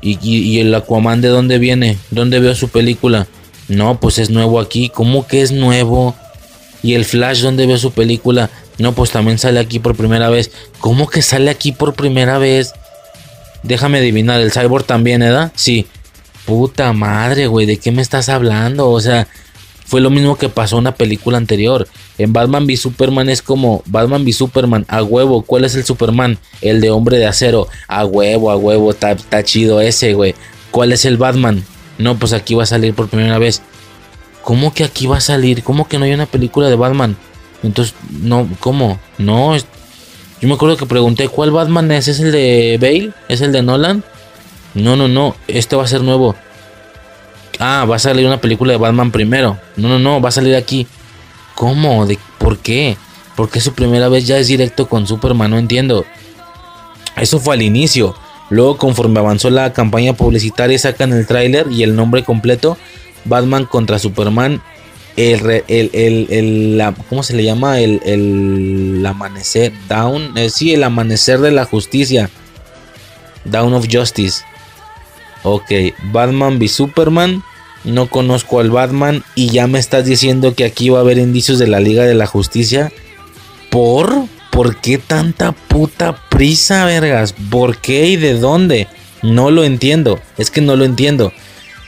[0.00, 1.98] ¿Y, y, el Aquaman de dónde viene?
[2.10, 3.26] ¿Dónde veo su película?
[3.68, 4.88] No, pues es nuevo aquí.
[4.88, 6.14] ¿Cómo que es nuevo?
[6.82, 8.50] ¿Y el Flash dónde veo su película?
[8.78, 10.52] No, pues también sale aquí por primera vez.
[10.80, 12.72] ¿Cómo que sale aquí por primera vez?
[13.62, 15.52] Déjame adivinar, ¿el Cyborg también, ¿edad?
[15.56, 15.86] Sí.
[16.46, 18.88] Puta madre, güey, ¿de qué me estás hablando?
[18.88, 19.26] O sea,
[19.88, 21.88] fue lo mismo que pasó en una película anterior.
[22.18, 25.40] En Batman v Superman es como Batman v Superman, a huevo.
[25.40, 26.38] ¿Cuál es el Superman?
[26.60, 27.68] El de hombre de acero.
[27.88, 30.34] A huevo, a huevo, está, chido ese, güey.
[30.70, 31.64] ¿Cuál es el Batman?
[31.96, 33.62] No, pues aquí va a salir por primera vez.
[34.42, 35.62] ¿Cómo que aquí va a salir?
[35.62, 37.16] ¿Cómo que no hay una película de Batman?
[37.62, 38.98] Entonces, no, ¿cómo?
[39.18, 42.08] No, yo me acuerdo que pregunté, ¿cuál Batman es?
[42.08, 43.12] ¿Es el de Bale?
[43.28, 44.04] ¿Es el de Nolan?
[44.74, 46.36] No, no, no, este va a ser nuevo
[47.58, 49.58] ah, va a salir una película de Batman primero.
[49.76, 50.86] No, no, no, va a salir aquí.
[51.54, 52.06] ¿Cómo?
[52.06, 52.96] ¿De ¿Por qué?
[53.36, 56.04] Porque su primera vez ya es directo con Superman, no entiendo.
[57.16, 58.14] Eso fue al inicio.
[58.50, 62.78] Luego, conforme avanzó la campaña publicitaria, sacan el tráiler y el nombre completo.
[63.24, 64.62] Batman contra Superman.
[65.16, 67.80] El, el, ¿Cómo se le llama?
[67.80, 69.72] El, el amanecer.
[69.88, 70.36] Down.
[70.38, 72.30] Eh, sí, el amanecer de la justicia.
[73.44, 74.42] Down of Justice.
[75.42, 75.70] Ok,
[76.12, 77.42] Batman v Superman.
[77.84, 81.58] No conozco al Batman y ya me estás diciendo que aquí va a haber indicios
[81.58, 82.92] de la Liga de la Justicia.
[83.70, 84.26] ¿Por?
[84.50, 87.34] ¿Por qué tanta puta prisa, vergas?
[87.50, 88.88] ¿Por qué y de dónde?
[89.22, 90.18] No lo entiendo.
[90.36, 91.32] Es que no lo entiendo.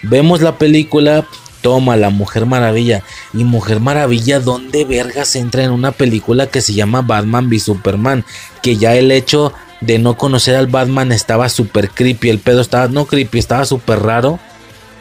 [0.03, 1.27] Vemos la película,
[1.61, 3.03] toma la Mujer Maravilla.
[3.35, 8.25] Y Mujer Maravilla, ¿dónde vergas entra en una película que se llama Batman v Superman?
[8.63, 12.31] Que ya el hecho de no conocer al Batman estaba súper creepy.
[12.31, 14.39] El pedo estaba, no creepy, estaba súper raro.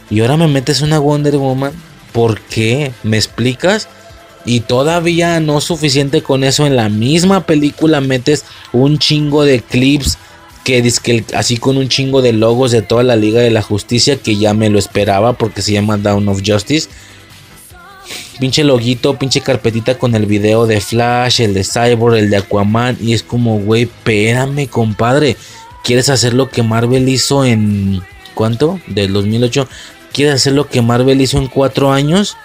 [0.10, 1.72] Y ahora me metes una Wonder Woman.
[2.11, 2.92] ¿Por qué?
[3.03, 3.88] ¿Me explicas?
[4.45, 6.66] Y todavía no suficiente con eso.
[6.66, 10.18] En la misma película metes un chingo de clips.
[10.64, 14.18] Que, que así con un chingo de logos de toda la Liga de la Justicia.
[14.18, 16.90] Que ya me lo esperaba porque se llama Down of Justice
[18.40, 22.98] pinche loguito, pinche carpetita con el video de Flash, el de Cyborg, el de Aquaman.
[23.02, 25.36] Y es como, güey, espérame, compadre.
[25.84, 28.02] ¿Quieres hacer lo que Marvel hizo en.
[28.34, 28.80] ¿Cuánto?
[28.88, 29.68] Del 2008.
[30.14, 32.38] ¿Quieres hacer lo que Marvel hizo en cuatro años?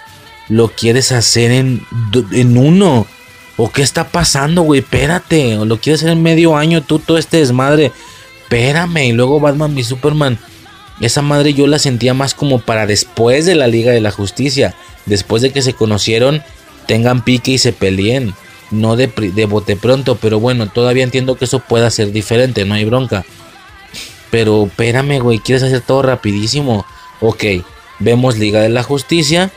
[0.49, 1.81] ¿Lo quieres hacer en,
[2.31, 3.07] en uno?
[3.57, 4.81] ¿O qué está pasando, güey?
[4.81, 5.57] Espérate.
[5.57, 7.91] ¿O lo quieres hacer en medio año tú, todo este desmadre?
[8.43, 9.07] Espérame.
[9.07, 10.37] Y luego Batman y Superman.
[10.99, 14.75] Esa madre yo la sentía más como para después de la Liga de la Justicia
[15.05, 16.43] después de que se conocieron,
[16.87, 18.33] tengan pique y se peleen.
[18.71, 22.73] No de, de bote pronto, pero bueno, todavía entiendo que eso pueda ser diferente, no
[22.73, 23.23] hay bronca.
[24.31, 26.85] Pero espérame, güey, ¿quieres hacer todo rapidísimo?
[27.21, 27.43] Ok,
[27.99, 29.51] vemos Liga de la Justicia.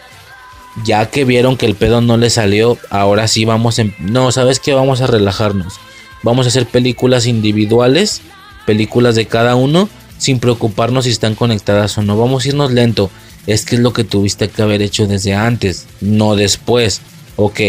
[0.84, 3.94] Ya que vieron que el pedo no le salió, ahora sí vamos en...
[3.98, 4.74] No, ¿sabes qué?
[4.74, 5.74] Vamos a relajarnos.
[6.22, 8.22] Vamos a hacer películas individuales,
[8.66, 12.16] películas de cada uno, sin preocuparnos si están conectadas o no.
[12.18, 13.10] Vamos a irnos lento
[13.48, 17.00] es que es lo que tuviste que haber hecho desde antes, no después.
[17.36, 17.60] Ok,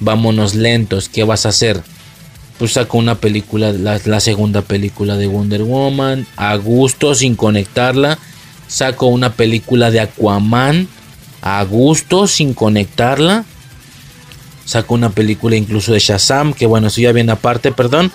[0.00, 1.82] vámonos lentos, ¿qué vas a hacer?
[2.58, 8.18] Pues saco una película, la, segunda película de Wonder Woman, a gusto, sin conectarla.
[8.66, 10.88] Saco una película de Aquaman,
[11.46, 13.44] a gusto, sin conectarla.
[14.64, 18.10] Saco una película incluso de Shazam, que bueno, eso ya viene aparte, perdón.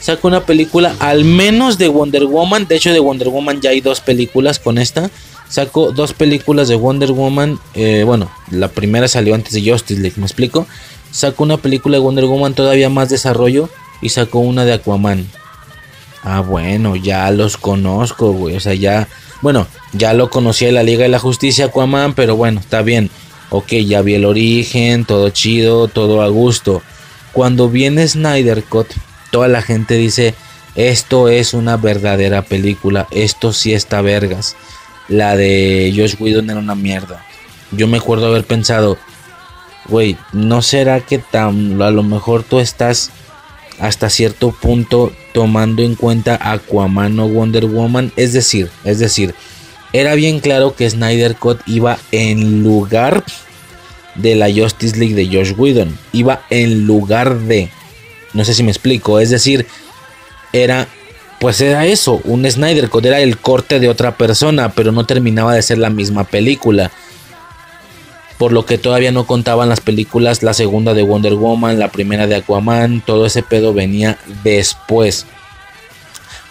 [0.00, 2.66] Saco una película al menos de Wonder Woman.
[2.66, 5.10] De hecho, de Wonder Woman ya hay dos películas con esta.
[5.48, 7.60] Sacó dos películas de Wonder Woman.
[7.74, 10.66] Eh, bueno, la primera salió antes de Justice League, ¿me explico?
[11.12, 13.68] Sacó una película de Wonder Woman todavía más desarrollo
[14.02, 15.28] y sacó una de Aquaman.
[16.24, 18.56] Ah, bueno, ya los conozco, güey.
[18.56, 19.08] O sea, ya.
[19.44, 23.10] Bueno, ya lo conocía en la Liga de la Justicia Aquaman, pero bueno, está bien.
[23.50, 26.82] Ok, ya vi el origen, todo chido, todo a gusto.
[27.32, 28.88] Cuando viene Snyder Cut,
[29.30, 30.34] toda la gente dice:
[30.74, 34.56] Esto es una verdadera película, esto sí está vergas
[35.08, 37.24] la de Josh Whedon era una mierda.
[37.70, 38.96] Yo me acuerdo haber pensado,
[39.88, 43.10] güey, ¿no será que tan, a lo mejor tú estás
[43.78, 48.12] hasta cierto punto tomando en cuenta Aquaman o Wonder Woman?
[48.16, 49.34] Es decir, es decir,
[49.94, 53.24] era bien claro que Snyder Cut iba en lugar
[54.16, 55.96] de la Justice League de Josh Whedon.
[56.12, 57.70] Iba en lugar de.
[58.32, 59.20] No sé si me explico.
[59.20, 59.66] Es decir,
[60.52, 60.88] era.
[61.38, 65.54] Pues era eso, un Snyder Cut, era el corte de otra persona, pero no terminaba
[65.54, 66.90] de ser la misma película.
[68.44, 72.26] Por lo que todavía no contaban las películas, la segunda de Wonder Woman, la primera
[72.26, 75.24] de Aquaman, todo ese pedo venía después.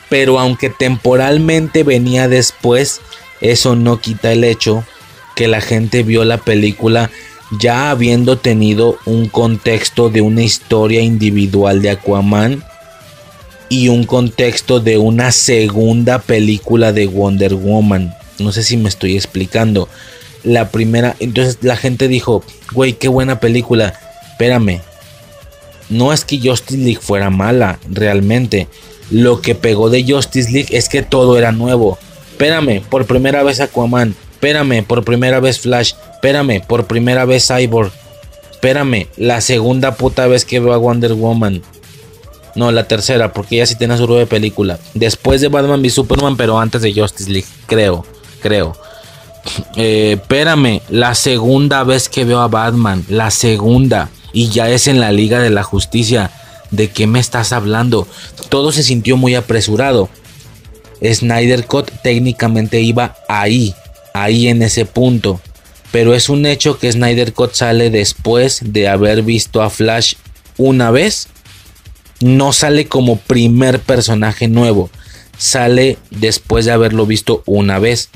[0.10, 3.00] Pero aunque temporalmente venía después,
[3.42, 4.84] eso no quita el hecho
[5.36, 7.12] que la gente vio la película
[7.60, 12.64] ya habiendo tenido un contexto de una historia individual de Aquaman
[13.70, 18.16] y un contexto de una segunda película de Wonder Woman.
[18.40, 19.88] No sé si me estoy explicando.
[20.44, 23.94] La primera, entonces la gente dijo, güey, qué buena película.
[24.32, 24.82] Espérame.
[25.90, 28.68] No es que Justice League fuera mala, realmente.
[29.12, 31.98] Lo que pegó de Justice League es que todo era nuevo.
[32.32, 34.16] Espérame, por primera vez Aquaman.
[34.34, 35.94] Espérame, por primera vez Flash.
[36.14, 37.92] Espérame, por primera vez Cyborg.
[38.52, 41.62] Espérame, la segunda puta vez que veo a Wonder Woman.
[42.56, 44.80] No, la tercera, porque ya sí tiene su de película.
[44.94, 47.48] Después de Batman y Superman, pero antes de Justice League.
[47.68, 48.06] Creo,
[48.42, 48.76] creo.
[49.76, 53.06] Eh, espérame, la segunda vez que veo a Batman.
[53.10, 54.10] La segunda.
[54.32, 56.32] Y ya es en la Liga de la Justicia.
[56.72, 58.08] ¿De qué me estás hablando?
[58.50, 60.10] Todo se sintió muy apresurado.
[61.04, 63.76] Snyder Cut técnicamente iba ahí
[64.14, 65.42] ahí en ese punto.
[65.92, 70.16] Pero es un hecho que Snyder Cut sale después de haber visto a Flash
[70.58, 71.28] una vez.
[72.22, 74.90] No sale como primer personaje nuevo.
[75.38, 78.10] Sale después de haberlo visto una vez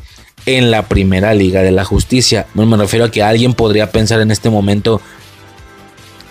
[0.48, 2.48] en la primera Liga de la Justicia.
[2.56, 5.00] No me refiero a que alguien podría pensar en este momento.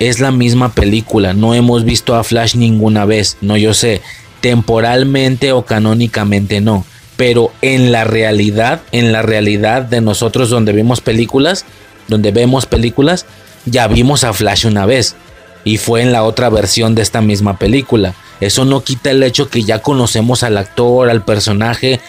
[0.00, 1.32] Es la misma película.
[1.32, 3.36] No hemos visto a Flash ninguna vez.
[3.40, 4.02] No, yo sé.
[4.40, 6.84] Temporalmente o canónicamente no
[7.16, 11.64] pero en la realidad, en la realidad de nosotros donde vemos películas,
[12.08, 13.26] donde vemos películas,
[13.64, 15.16] ya vimos a Flash una vez
[15.64, 18.14] y fue en la otra versión de esta misma película.
[18.40, 22.00] Eso no quita el hecho que ya conocemos al actor, al personaje,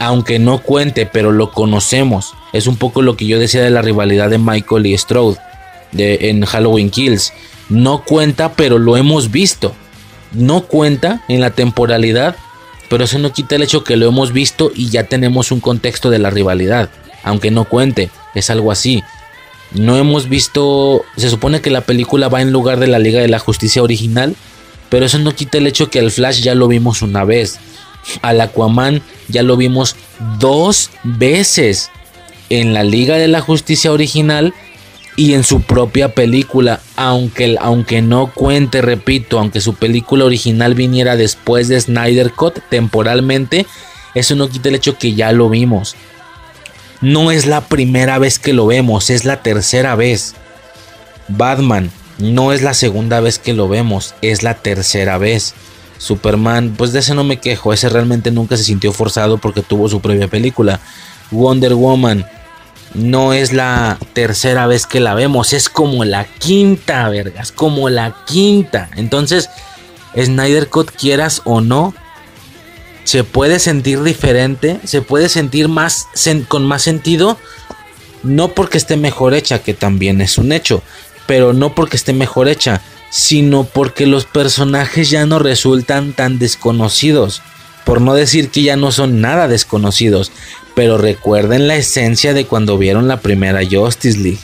[0.00, 2.32] aunque no cuente, pero lo conocemos.
[2.52, 5.36] Es un poco lo que yo decía de la rivalidad de Michael y Strode
[5.92, 7.32] de, en Halloween Kills.
[7.68, 9.74] No cuenta, pero lo hemos visto.
[10.32, 12.34] No cuenta en la temporalidad,
[12.88, 16.08] pero eso no quita el hecho que lo hemos visto y ya tenemos un contexto
[16.08, 16.88] de la rivalidad,
[17.22, 19.02] aunque no cuente, es algo así.
[19.72, 23.28] No hemos visto, se supone que la película va en lugar de la Liga de
[23.28, 24.34] la Justicia original,
[24.88, 27.58] pero eso no quita el hecho que al Flash ya lo vimos una vez.
[28.22, 29.96] Al Aquaman ya lo vimos
[30.38, 31.90] dos veces
[32.48, 34.54] en la Liga de la Justicia original
[35.16, 41.16] y en su propia película, aunque, aunque no cuente, repito, aunque su película original viniera
[41.16, 43.66] después de Snyder Cut temporalmente,
[44.14, 45.94] eso no quita el hecho que ya lo vimos.
[47.00, 50.34] No es la primera vez que lo vemos, es la tercera vez.
[51.28, 55.54] Batman no es la segunda vez que lo vemos, es la tercera vez.
[56.00, 59.86] Superman, pues de ese no me quejo, ese realmente nunca se sintió forzado porque tuvo
[59.86, 60.80] su propia película.
[61.30, 62.24] Wonder Woman,
[62.94, 68.24] no es la tercera vez que la vemos, es como la quinta, vergas, como la
[68.26, 68.88] quinta.
[68.96, 69.50] Entonces,
[70.16, 71.94] Snyder Cut, quieras o no,
[73.04, 76.08] se puede sentir diferente, se puede sentir más
[76.48, 77.36] con más sentido,
[78.22, 80.82] no porque esté mejor hecha, que también es un hecho,
[81.26, 82.80] pero no porque esté mejor hecha,
[83.10, 87.42] sino porque los personajes ya no resultan tan desconocidos
[87.84, 90.30] por no decir que ya no son nada desconocidos,
[90.76, 94.38] pero recuerden la esencia de cuando vieron la primera Justice League.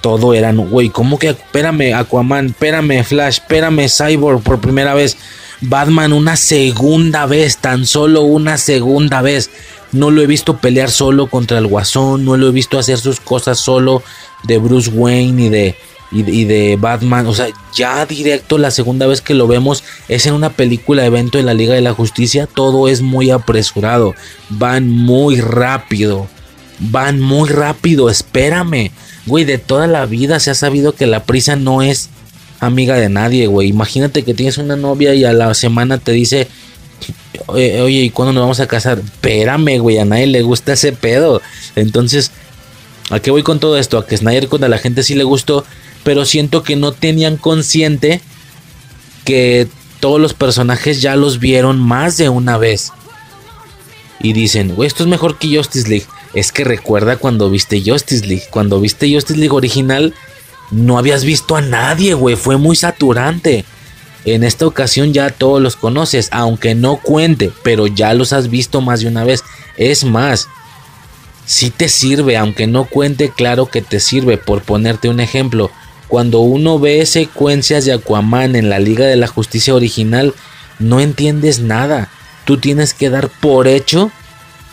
[0.00, 1.30] Todo eran, güey, ¿cómo que?
[1.30, 5.16] Espérame, Aquaman, espérame, Flash, espérame, Cyborg por primera vez.
[5.60, 9.50] Batman una segunda vez, tan solo una segunda vez.
[9.92, 13.20] No lo he visto pelear solo contra el Guasón, no lo he visto hacer sus
[13.20, 14.02] cosas solo
[14.44, 15.76] de Bruce Wayne y de
[16.12, 17.26] y, de Batman.
[17.26, 21.38] O sea, ya directo la segunda vez que lo vemos es en una película evento
[21.38, 22.46] en la Liga de la Justicia.
[22.46, 24.14] Todo es muy apresurado.
[24.48, 26.26] Van muy rápido.
[26.78, 28.10] Van muy rápido.
[28.10, 28.90] Espérame.
[29.26, 32.08] Güey, de toda la vida se ha sabido que la prisa no es
[32.60, 33.68] amiga de nadie, güey.
[33.68, 36.48] Imagínate que tienes una novia y a la semana te dice,
[37.46, 38.98] oye, oye, ¿y cuándo nos vamos a casar?
[38.98, 41.40] Espérame, güey, a nadie le gusta ese pedo.
[41.76, 42.30] Entonces,
[43.10, 43.98] ¿a qué voy con todo esto?
[43.98, 45.64] A que Snyder con a la gente sí le gustó,
[46.04, 48.20] pero siento que no tenían consciente
[49.24, 49.68] que
[50.00, 52.92] todos los personajes ya los vieron más de una vez.
[54.20, 56.06] Y dicen, güey, esto es mejor que Justice League.
[56.34, 58.44] Es que recuerda cuando viste Justice League.
[58.50, 60.14] Cuando viste Justice League original,
[60.70, 62.36] no habías visto a nadie, güey.
[62.36, 63.64] Fue muy saturante.
[64.24, 68.80] En esta ocasión ya todos los conoces, aunque no cuente, pero ya los has visto
[68.80, 69.42] más de una vez.
[69.78, 70.48] Es más,
[71.46, 74.36] sí te sirve, aunque no cuente claro que te sirve.
[74.36, 75.70] Por ponerte un ejemplo,
[76.10, 80.34] cuando uno ve secuencias de Aquaman en la Liga de la Justicia original,
[80.80, 82.08] no entiendes nada.
[82.44, 84.10] Tú tienes que dar por hecho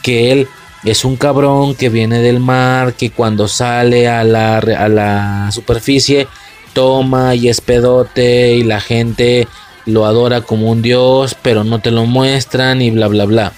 [0.02, 0.48] que él
[0.84, 6.28] es un cabrón que viene del mar, que cuando sale a la, a la superficie
[6.74, 9.48] toma y es pedote y la gente
[9.86, 13.54] lo adora como un dios, pero no te lo muestran y bla bla bla.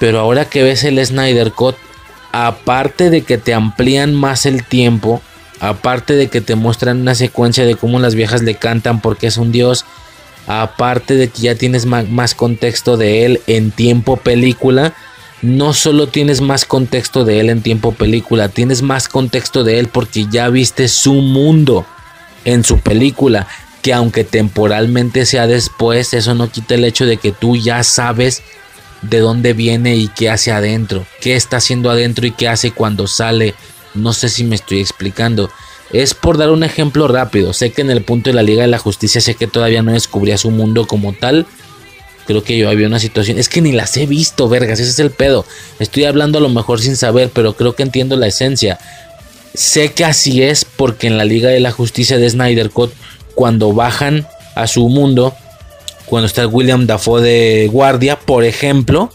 [0.00, 1.76] Pero ahora que ves el Snyder Cut,
[2.32, 5.22] aparte de que te amplían más el tiempo,
[5.60, 9.36] aparte de que te muestran una secuencia de cómo las viejas le cantan porque es
[9.36, 9.84] un dios,
[10.46, 14.94] aparte de que ya tienes más, contexto de él en tiempo película,
[15.42, 19.88] no solo tienes más contexto de él en tiempo película, tienes más contexto de él
[19.88, 21.86] porque ya viste su mundo
[22.44, 23.46] en su película,
[23.82, 28.42] que aunque temporalmente sea después, eso no quita el hecho de que tú ya sabes
[29.02, 33.06] de dónde viene y qué hace adentro, qué está haciendo adentro y qué hace cuando
[33.06, 33.54] sale.
[33.96, 35.50] No sé si me estoy explicando.
[35.92, 37.52] Es por dar un ejemplo rápido.
[37.52, 39.92] Sé que en el punto de la Liga de la Justicia sé que todavía no
[39.92, 41.46] descubría su mundo como tal.
[42.26, 43.38] Creo que yo había una situación.
[43.38, 44.80] Es que ni las he visto, vergas.
[44.80, 45.44] Ese es el pedo.
[45.78, 48.78] Estoy hablando a lo mejor sin saber, pero creo que entiendo la esencia.
[49.54, 52.92] Sé que así es porque en la Liga de la Justicia de Snyder Cut,
[53.34, 55.34] cuando bajan a su mundo,
[56.06, 59.12] cuando está William Dafoe de guardia, por ejemplo,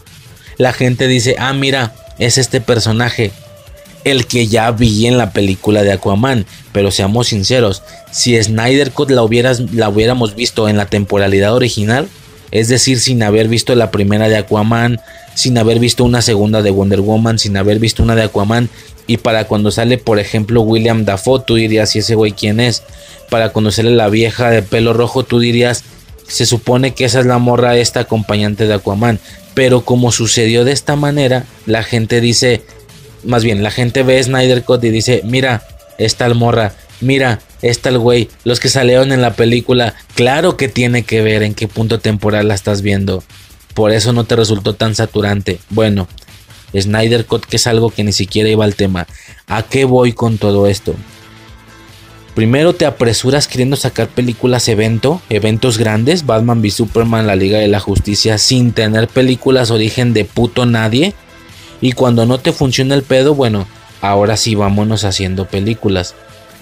[0.56, 3.32] la gente dice, ah, mira, es este personaje,
[4.04, 6.46] el que ya vi en la película de Aquaman.
[6.72, 12.08] Pero seamos sinceros, si Snyder Cut la, hubieras, la hubiéramos visto en la temporalidad original,
[12.50, 15.00] es decir, sin haber visto la primera de Aquaman,
[15.34, 18.68] sin haber visto una segunda de Wonder Woman, sin haber visto una de Aquaman,
[19.06, 22.82] y para cuando sale, por ejemplo, William Dafoe, tú dirías, ¿y ese güey quién es?
[23.30, 25.84] Para cuando sale la vieja de pelo rojo, tú dirías,
[26.28, 29.18] se supone que esa es la morra esta acompañante de Aquaman.
[29.54, 32.62] Pero como sucedió de esta manera, la gente dice,
[33.24, 35.62] más bien, la gente ve Snyder Cut y dice, mira,
[35.98, 40.68] esta el morra, mira, está el güey, los que salieron en la película, claro que
[40.68, 43.22] tiene que ver en qué punto temporal la estás viendo.
[43.74, 45.58] Por eso no te resultó tan saturante.
[45.70, 46.06] Bueno,
[46.78, 49.06] Snyder Cut que es algo que ni siquiera iba al tema.
[49.46, 50.94] ¿A qué voy con todo esto?
[52.34, 57.68] Primero te apresuras queriendo sacar películas evento, eventos grandes, Batman v Superman, la Liga de
[57.68, 61.14] la Justicia, sin tener películas origen de puto nadie.
[61.82, 63.66] Y cuando no te funciona el pedo, bueno,
[64.00, 66.14] ahora sí vámonos haciendo películas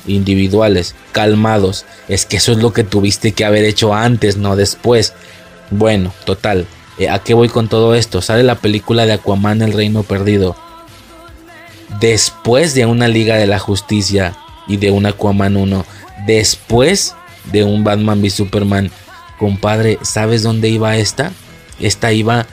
[0.06, 1.84] individuales, calmados.
[2.08, 5.12] Es que eso es lo que tuviste que haber hecho antes, no después.
[5.70, 6.66] Bueno, total.
[6.98, 8.22] Eh, ¿A qué voy con todo esto?
[8.22, 10.56] Sale la película de Aquaman, El Reino Perdido.
[12.00, 15.84] Después de una Liga de la Justicia y de un Aquaman 1.
[16.26, 17.14] Después
[17.52, 18.90] de un Batman v Superman.
[19.38, 21.32] Compadre, ¿sabes dónde iba esta?
[21.78, 22.46] Esta iba...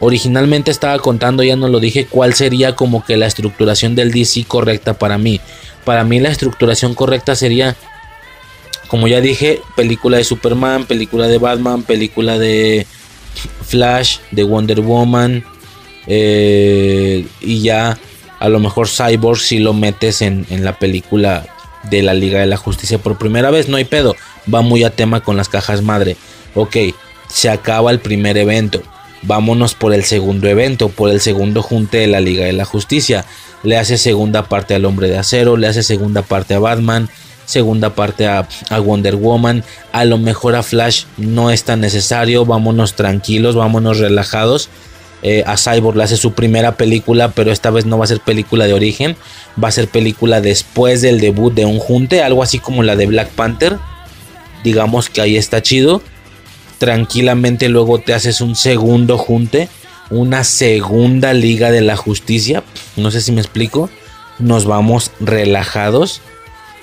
[0.00, 4.44] Originalmente estaba contando, ya no lo dije, cuál sería como que la estructuración del DC
[4.44, 5.40] correcta para mí.
[5.84, 7.76] Para mí la estructuración correcta sería,
[8.88, 12.86] como ya dije, película de Superman, película de Batman, película de
[13.62, 15.44] Flash, de Wonder Woman.
[16.06, 17.98] Eh, y ya
[18.38, 21.46] a lo mejor Cyborg si lo metes en, la película
[21.84, 24.16] de la Liga de la Justicia por primera vez, no hay pedo,
[24.52, 26.16] va muy a tema con las cajas madre.
[26.54, 26.76] Ok,
[27.28, 28.82] se acaba el primer evento,
[29.26, 33.24] vámonos por el segundo evento, por el segundo junte de la Liga de la Justicia.
[33.62, 37.08] Le hace segunda parte al Hombre de Acero, le hace segunda parte a Batman,
[37.46, 38.46] segunda parte a,
[38.78, 39.64] Wonder Woman.
[39.92, 44.68] A lo mejor a Flash no es tan necesario, vámonos tranquilos, vámonos relajados.
[45.22, 48.20] Eh, a Cyborg le hace su primera película, pero esta vez no va a ser
[48.20, 49.16] película de origen,
[49.62, 53.06] va a ser película después del debut de un junte, algo así como la de
[53.06, 53.78] Black Panther.
[54.62, 56.02] Digamos que ahí está chido.
[56.78, 59.68] Tranquilamente luego te haces un segundo junte,
[60.10, 62.62] una segunda liga de la justicia.
[62.96, 63.90] No sé si me explico.
[64.38, 66.20] Nos vamos relajados.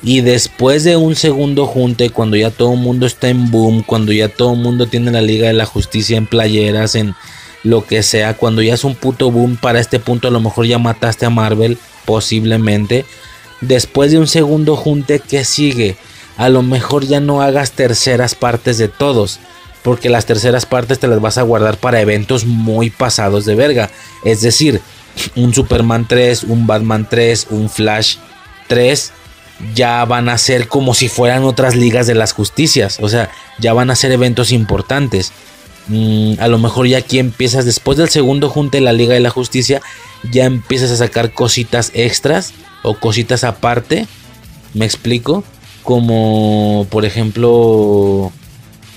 [0.04, 4.12] Y después de un segundo junte, cuando ya todo el mundo está en boom, cuando
[4.12, 7.14] ya todo el mundo tiene la Liga de la Justicia en playeras, en,
[7.64, 10.66] lo que sea, cuando ya es un puto boom, para este punto a lo mejor
[10.66, 13.06] ya mataste a Marvel, posiblemente.
[13.62, 15.96] Después de un segundo junte, que sigue?
[16.38, 19.40] A lo mejor ya no hagas terceras partes de todos,
[19.84, 23.90] porque las terceras partes te las vas a guardar para eventos muy pasados de verga.
[24.24, 24.82] Es decir,
[25.36, 28.18] un Superman 3, un Batman 3, un Flash
[28.68, 29.12] 3,
[29.76, 32.98] ya van a ser como si fueran otras ligas de las justicias.
[33.02, 33.30] O sea,
[33.60, 35.32] ya van a ser eventos importantes.
[35.88, 39.20] Mm, a lo mejor ya aquí empiezas, después del segundo junte de la Liga de
[39.20, 39.82] la Justicia,
[40.32, 42.54] ya empiezas a sacar cositas extras
[42.84, 44.08] o cositas aparte.
[44.74, 45.44] ¿Me explico?
[45.84, 48.32] Como por ejemplo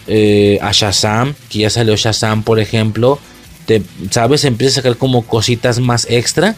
[0.07, 3.19] eh, a Shazam, que ya salió Shazam, por ejemplo.
[3.67, 4.45] Te, ¿Sabes?
[4.45, 6.57] Empiezas a sacar como cositas más extra.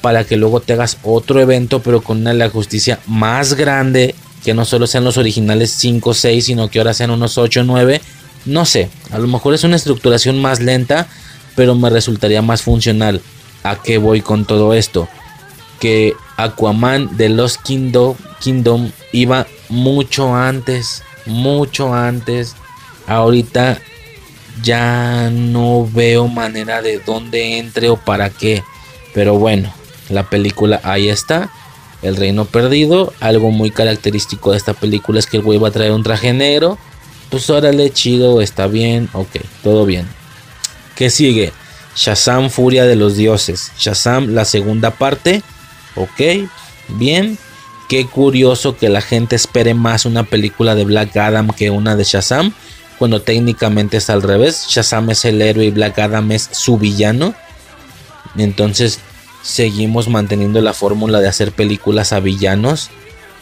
[0.00, 4.52] para que luego te hagas otro evento, pero con una la justicia más grande, que
[4.52, 7.64] no solo sean los originales 5 o 6, sino que ahora sean unos 8 o
[7.64, 8.02] 9.
[8.44, 11.06] No sé, a lo mejor es una estructuración más lenta,
[11.56, 13.22] pero me resultaría más funcional.
[13.62, 15.08] ¿A qué voy con todo esto?
[15.80, 22.54] Que Aquaman de los Kingdom, Kingdom iba mucho antes, mucho antes.
[23.06, 23.80] Ahorita
[24.62, 28.62] ya no veo manera de dónde entre o para qué.
[29.12, 29.72] Pero bueno,
[30.08, 31.50] la película ahí está.
[32.02, 33.12] El reino perdido.
[33.20, 36.32] Algo muy característico de esta película es que el güey va a traer un traje
[36.32, 36.78] negro.
[37.30, 40.06] Pues órale, chido, está bien, ok, todo bien.
[40.94, 41.52] ¿Qué sigue?
[41.96, 43.72] Shazam, Furia de los Dioses.
[43.78, 45.42] Shazam, la segunda parte.
[45.96, 46.48] Ok,
[46.88, 47.38] bien.
[47.88, 52.04] Qué curioso que la gente espere más una película de Black Adam que una de
[52.04, 52.52] Shazam.
[52.98, 54.66] Cuando técnicamente es al revés.
[54.68, 57.34] Shazam es el héroe y Black Adam es su villano.
[58.36, 59.00] Entonces
[59.42, 62.90] seguimos manteniendo la fórmula de hacer películas a villanos.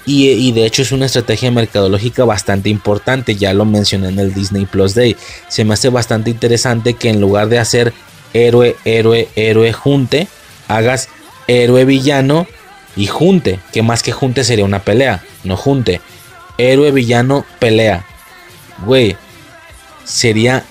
[0.05, 3.37] Y, y, de hecho es una estrategia mercadológica bastante importante.
[3.37, 5.17] Ya lo mencioné en el Disney Plus Day.
[5.49, 7.93] Se me hace bastante interesante que en lugar de hacer
[8.33, 10.27] héroe, héroe, héroe, junte,
[10.67, 11.09] hagas
[11.47, 12.49] héroe, villano
[12.97, 13.61] y junte.
[13.73, 16.01] Que más que junte sería una pelea, no junte.
[16.59, 18.05] Héroe, villano, pelea.
[18.85, 19.17] Güey,
[20.05, 20.65] sería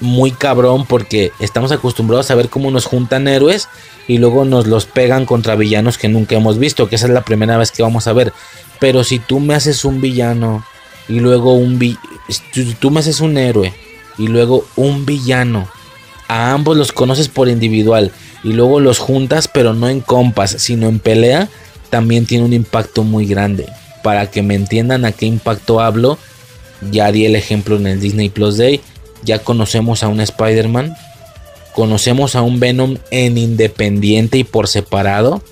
[0.00, 3.68] muy cabrón porque estamos acostumbrados a ver cómo nos juntan héroes
[4.06, 7.22] y luego nos los pegan contra villanos que nunca hemos visto, que esa es la
[7.22, 8.32] primera vez que vamos a ver.
[8.78, 10.64] Pero si tú me haces un villano
[11.08, 11.96] y luego un vi
[12.80, 13.72] tú me haces un héroe
[14.18, 15.68] y luego un villano,
[16.28, 20.88] a ambos los conoces por individual y luego los juntas, pero no en compas, sino
[20.88, 21.48] en pelea,
[21.90, 23.66] también tiene un impacto muy grande.
[24.02, 26.18] Para que me entiendan a qué impacto hablo,
[26.90, 28.80] ya di el ejemplo en el Disney Plus Day,
[29.24, 30.96] ya conocemos a un Spider-Man,
[31.74, 35.42] conocemos a un Venom en independiente y por separado,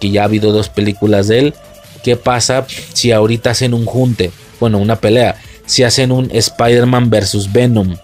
[0.00, 1.54] que ya ha habido dos películas de él.
[2.02, 4.30] ¿Qué pasa si ahorita hacen un junte?
[4.60, 5.36] Bueno, una pelea.
[5.66, 7.96] Si hacen un Spider-Man versus Venom.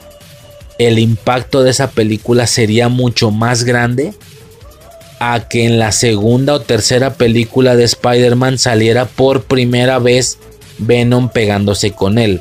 [0.79, 4.15] El impacto de esa película sería mucho más grande
[5.21, 10.39] a que en la segunda o tercera película de Spider-Man saliera por primera vez
[10.79, 12.41] Venom pegándose con él.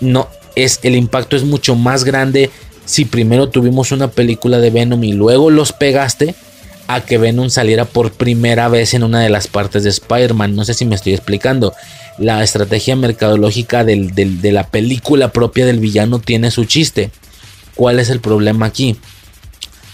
[0.00, 2.50] No, es el impacto es mucho más grande
[2.86, 6.34] si primero tuvimos una película de Venom y luego los pegaste
[6.88, 10.56] a que Venom saliera por primera vez en una de las partes de Spider-Man.
[10.56, 11.74] No sé si me estoy explicando.
[12.18, 17.10] La estrategia mercadológica de la película propia del villano tiene su chiste.
[17.76, 18.96] ¿Cuál es el problema aquí?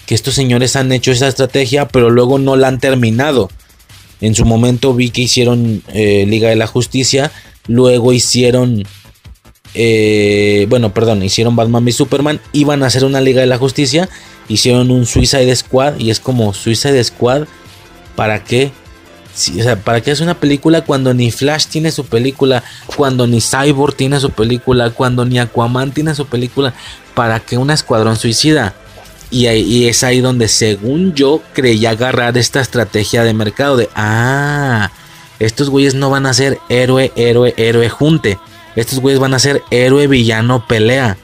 [0.07, 3.51] Que estos señores han hecho esa estrategia, pero luego no la han terminado.
[4.21, 7.33] En su momento vi que hicieron eh, Liga de la Justicia,
[7.67, 8.85] luego hicieron
[9.79, 14.09] eh, bueno, perdón, hicieron Batman y Superman, iban a hacer una Liga de la Justicia,
[14.49, 17.47] hicieron un Suicide Squad y es como Suicide Squad,
[18.15, 18.71] ¿para qué?
[19.37, 22.65] o sea, ¿para qué es una película cuando ni Flash tiene su película,
[22.97, 26.73] cuando ni Cyborg tiene su película, cuando ni Aquaman tiene su película?
[27.15, 28.75] ¿Para qué un escuadrón suicida?
[29.31, 34.91] Y, y es ahí donde, según yo, creía agarrar esta estrategia de mercado de, ah,
[35.39, 38.39] estos güeyes no van a ser héroe, héroe, héroe junte
[38.77, 41.17] estos güeyes van a ser héroe, villano, pelea.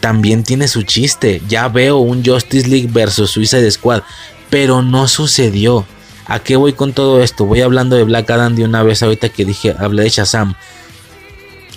[0.00, 1.42] También tiene su chiste.
[1.48, 4.02] Ya veo un Justice League versus Suicide Squad.
[4.48, 5.84] Pero no sucedió.
[6.26, 7.44] ¿A qué voy con todo esto?
[7.46, 10.54] Voy hablando de Black Adam de una vez ahorita que dije, hablé de Shazam.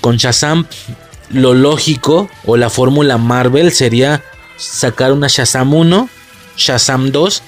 [0.02, 0.68] Con Shazam,
[1.30, 4.24] lo lógico o la fórmula Marvel sería
[4.62, 6.10] sacar una Shazam 1,
[6.56, 7.44] Shazam 2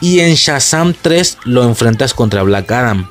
[0.00, 3.08] y en Shazam 3 lo enfrentas contra Black Adam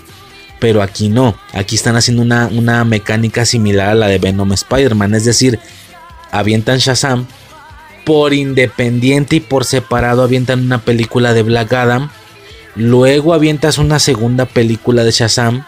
[0.59, 1.35] pero aquí no.
[1.53, 5.15] Aquí están haciendo una, una mecánica similar a la de Venom Spider-Man.
[5.15, 5.59] Es decir,
[6.31, 7.27] avientan Shazam.
[8.05, 12.09] Por independiente y por separado avientan una película de Black Adam.
[12.75, 15.65] Luego avientas una segunda película de Shazam.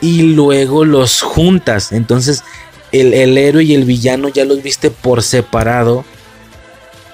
[0.00, 1.92] Y luego los juntas.
[1.92, 2.42] Entonces
[2.92, 6.04] el, el héroe y el villano ya los viste por separado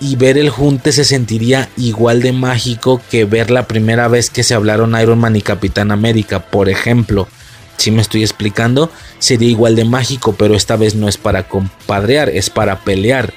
[0.00, 4.42] y ver el junte se sentiría igual de mágico que ver la primera vez que
[4.42, 7.28] se hablaron Iron Man y Capitán América, por ejemplo.
[7.76, 12.28] Si me estoy explicando, sería igual de mágico, pero esta vez no es para compadrear,
[12.28, 13.33] es para pelear.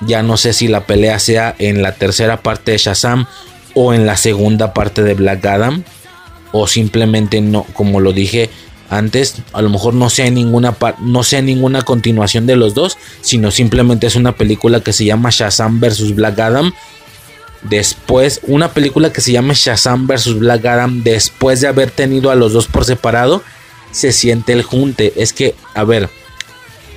[0.00, 3.26] Ya no sé si la pelea sea en la tercera parte de Shazam
[3.74, 5.84] o en la segunda parte de Black Adam,
[6.52, 8.50] o simplemente no, como lo dije,
[8.92, 13.50] antes a lo mejor no sea ninguna no sea ninguna continuación de los dos, sino
[13.50, 16.74] simplemente es una película que se llama Shazam vs Black Adam.
[17.62, 22.34] Después, una película que se llama Shazam vs Black Adam, después de haber tenido a
[22.34, 23.42] los dos por separado,
[23.92, 25.14] se siente el junte.
[25.16, 26.10] Es que, a ver,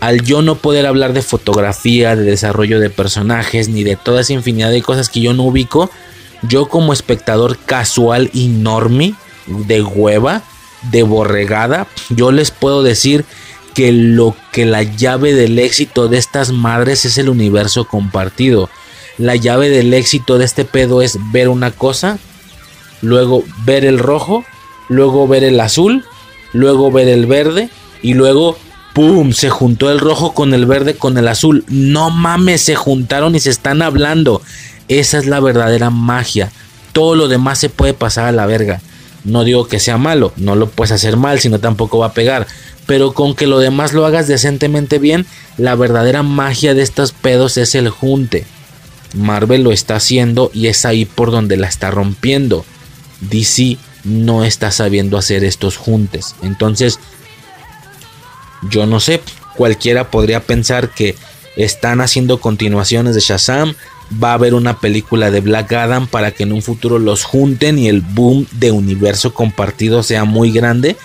[0.01, 4.33] al yo no poder hablar de fotografía, de desarrollo de personajes, ni de toda esa
[4.33, 5.90] infinidad de cosas que yo no ubico,
[6.41, 9.15] yo como espectador casual y normie,
[9.48, 10.43] de hueva,
[10.84, 13.26] de borregada, yo les puedo decir
[13.74, 18.70] que lo que la llave del éxito de estas madres es el universo compartido.
[19.18, 22.18] La llave del éxito de este pedo es ver una cosa,
[23.02, 24.45] luego ver el rojo,
[24.88, 26.06] luego ver el azul,
[26.54, 27.70] luego ver el verde
[28.02, 28.58] y luego
[28.95, 29.34] ¡pum!
[29.34, 31.66] Se juntó el rojo con el verde con el azul.
[31.68, 34.42] No mames, se juntaron y se están hablando.
[34.88, 36.52] Esa es la verdadera magia.
[36.94, 38.82] Todo lo demás se puede pasar a la verga.
[39.26, 42.48] No digo que sea malo, no lo puedes hacer mal, sino tampoco va a pegar.
[42.86, 45.26] Pero con que lo demás lo hagas decentemente bien,
[45.58, 48.45] la verdadera magia de estos pedos es el junte.
[49.14, 52.66] Marvel lo está haciendo y es ahí por donde la está rompiendo.
[53.22, 56.36] DC no está sabiendo hacer estos juntes.
[56.44, 57.00] Entonces,
[58.70, 59.22] yo no sé,
[59.56, 61.16] cualquiera podría pensar que
[61.56, 63.76] están haciendo continuaciones de Shazam,
[64.11, 67.80] va a haber una película de Black Adam para que en un futuro los junten
[67.80, 70.95] y el boom de universo compartido sea muy grande.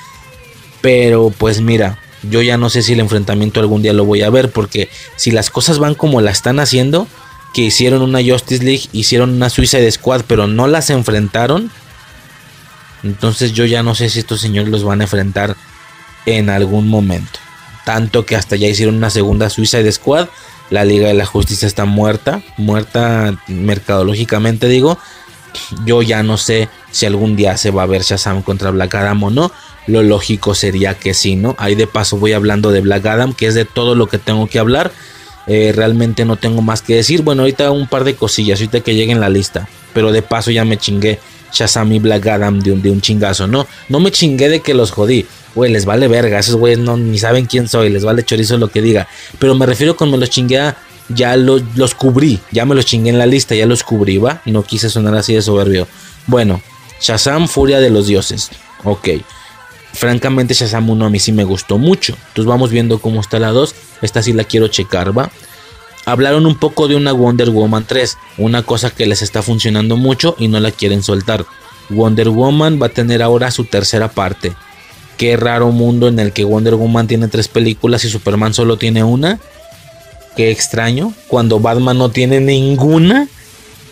[0.81, 4.31] Pero pues mira, yo ya no sé si el enfrentamiento algún día lo voy a
[4.31, 7.07] ver porque si las cosas van como la están haciendo,
[7.55, 11.71] que hicieron una Justice League, hicieron una Suicide Squad, pero no las enfrentaron.
[13.03, 15.57] Entonces yo ya no sé si estos señores los van a enfrentar
[16.27, 17.39] en algún momento.
[17.85, 20.29] Tanto que hasta ya hicieron una segunda Suicide Squad
[20.71, 24.99] la Liga de la Justicia está muerta, muerta mercadológicamente digo.
[25.85, 29.23] Yo ya no sé si algún día se va a ver Shazam contra Black Adam
[29.25, 29.51] o no.
[29.89, 31.57] Lo lógico sería que sí, ¿no?
[31.59, 34.47] Ahí de paso voy hablando de Black Adam, que es de todo lo que tengo
[34.47, 34.93] que hablar.
[35.49, 37.23] Eh, realmente no tengo más que decir.
[37.23, 39.69] Bueno, ahorita un par de cosillas, ahorita que lleguen la lista.
[39.93, 41.19] Pero de paso ya me chingué
[41.53, 43.67] Shazam y Black Adam de un, de un chingazo, ¿no?
[43.89, 45.27] No me chingué de que los jodí.
[45.55, 46.39] Güey, les vale verga.
[46.39, 47.91] Esos güeyes no ni saben quién soy.
[47.91, 49.09] Les vale chorizo lo que diga.
[49.39, 50.75] Pero me refiero con me los chingué
[51.09, 52.41] ya los, los cubrí.
[52.53, 53.55] Ya me los chingué en la lista.
[53.55, 54.43] Ya los cubrí, ¿va?
[54.45, 55.89] No quise sonar así de soberbio.
[56.27, 56.63] Bueno,
[57.01, 58.51] Shazam, Furia de los Dioses.
[58.85, 59.09] Ok.
[59.93, 62.17] Francamente, Shazam 1 a mí sí me gustó mucho.
[62.29, 63.75] Entonces vamos viendo cómo está la 2.
[64.03, 65.31] Esta sí la quiero checar, ¿va?
[66.07, 68.17] Hablaron un poco de una Wonder Woman 3.
[68.39, 71.45] Una cosa que les está funcionando mucho y no la quieren soltar.
[71.89, 74.55] Wonder Woman va a tener ahora su tercera parte
[75.21, 79.05] qué raro mundo en el que Wonder Woman tiene tres películas y Superman solo tiene
[79.05, 79.39] una.
[80.35, 81.13] Qué extraño.
[81.29, 83.29] Cuando Batman no tiene ninguna.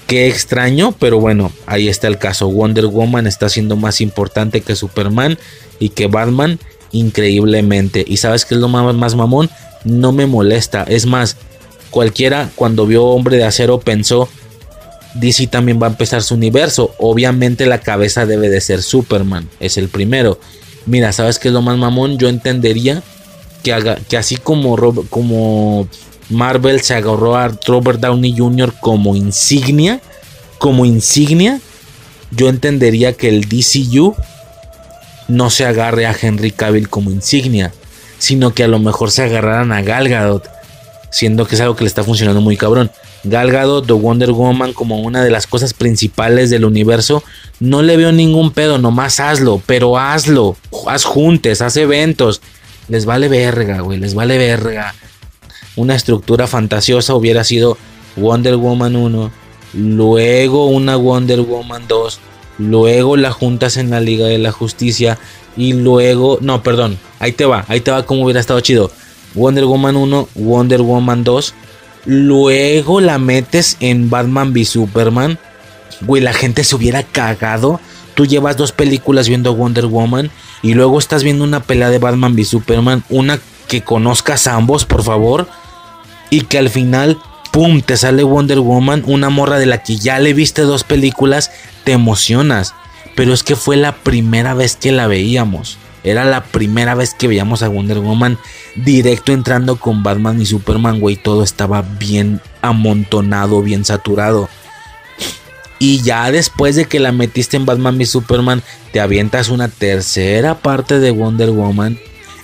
[0.06, 2.48] Qué extraño, pero bueno, ahí está el caso.
[2.48, 5.36] Wonder Woman está siendo más importante que Superman
[5.78, 6.58] y que Batman
[6.92, 8.06] increíblemente.
[8.08, 9.50] ¿Y sabes qué es lo más, más mamón?
[9.84, 10.84] No me molesta.
[10.84, 11.36] Es más,
[11.90, 14.30] cualquiera cuando vio Hombre de Acero pensó,
[15.12, 16.94] DC también va a empezar su universo.
[16.98, 19.46] Obviamente la cabeza debe de ser Superman.
[19.60, 20.40] Es el primero.
[20.88, 22.16] Mira, ¿sabes qué es lo más mamón?
[22.16, 23.02] Yo entendería
[23.62, 24.74] que, haga, que así como,
[25.10, 25.86] como
[26.30, 28.72] Marvel se agarró a Robert Downey Jr.
[28.80, 30.00] como insignia,
[30.58, 31.60] como insignia,
[32.30, 34.14] yo entendería que el DCU
[35.28, 37.70] no se agarre a Henry Cavill como insignia,
[38.18, 40.48] sino que a lo mejor se agarraran a Gal Gadot,
[41.10, 42.90] siendo que es algo que le está funcionando muy cabrón.
[43.24, 47.24] Gal Gadot de Wonder Woman como una de las cosas principales del universo,
[47.60, 50.56] no le veo ningún pedo, nomás hazlo, pero hazlo,
[50.86, 52.40] haz juntes, haz eventos.
[52.88, 54.94] Les vale verga, güey, les vale verga.
[55.76, 57.76] Una estructura fantasiosa hubiera sido
[58.16, 59.30] Wonder Woman 1,
[59.74, 62.20] luego una Wonder Woman 2,
[62.58, 65.18] luego la juntas en la Liga de la Justicia
[65.56, 68.90] y luego, no, perdón, ahí te va, ahí te va como hubiera estado chido.
[69.34, 71.54] Wonder Woman 1, Wonder Woman 2,
[72.04, 75.38] luego la metes en Batman v Superman,
[76.02, 77.80] güey, la gente se hubiera cagado.
[78.14, 80.30] Tú llevas dos películas viendo Wonder Woman
[80.62, 84.84] y luego estás viendo una pelea de Batman v Superman, una que conozcas a ambos,
[84.84, 85.48] por favor,
[86.30, 87.18] y que al final,
[87.52, 91.52] pum, te sale Wonder Woman, una morra de la que ya le viste dos películas,
[91.84, 92.74] te emocionas.
[93.14, 95.78] Pero es que fue la primera vez que la veíamos.
[96.04, 98.38] Era la primera vez que veíamos a Wonder Woman
[98.76, 101.16] directo entrando con Batman y Superman, güey.
[101.16, 104.48] Todo estaba bien amontonado, bien saturado.
[105.78, 108.62] Y ya después de que la metiste en Batman y Superman,
[108.92, 111.98] te avientas una tercera parte de Wonder Woman.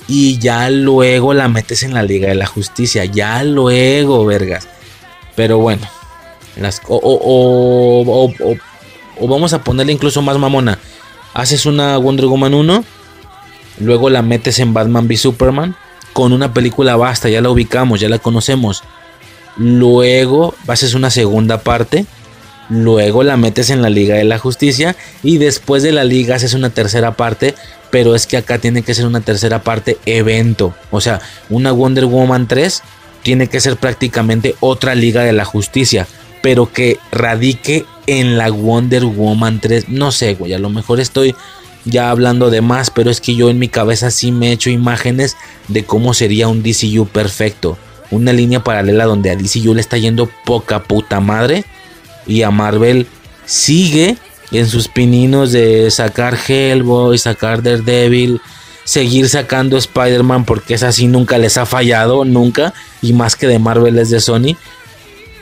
[0.06, 3.04] Y ya luego la metes en la Liga de la Justicia.
[3.04, 4.68] Ya luego, vergas.
[5.34, 5.88] Pero bueno.
[6.56, 8.56] Las, o, o, o,
[9.18, 10.78] o, vamos a ponerle incluso más mamona.
[11.32, 12.84] Haces una Wonder Woman 1.
[13.78, 15.76] Luego la metes en Batman v Superman.
[16.12, 17.28] Con una película basta.
[17.28, 18.82] Ya la ubicamos, ya la conocemos.
[19.56, 22.06] Luego haces una segunda parte
[22.68, 26.54] luego la metes en la Liga de la Justicia y después de la liga haces
[26.54, 27.54] una tercera parte,
[27.90, 31.20] pero es que acá tiene que ser una tercera parte evento, o sea,
[31.50, 32.82] una Wonder Woman 3
[33.22, 36.06] tiene que ser prácticamente otra Liga de la Justicia.
[36.42, 39.88] pero que radique en la Wonder Woman 3.
[39.88, 41.34] No sé, güey, a lo mejor estoy
[41.84, 44.70] ya hablando de más, pero es que yo en mi cabeza sí me he hecho
[44.70, 45.36] imágenes
[45.68, 47.78] de cómo sería un DCU perfecto.
[48.10, 51.64] Una línea paralela donde a DCU le está yendo poca puta madre
[52.26, 53.06] y a Marvel
[53.44, 54.16] sigue
[54.52, 58.40] en sus pininos de sacar Hellboy, sacar Daredevil,
[58.84, 62.72] seguir sacando Spider-Man porque es así, nunca les ha fallado, nunca,
[63.02, 64.56] y más que de Marvel es de Sony.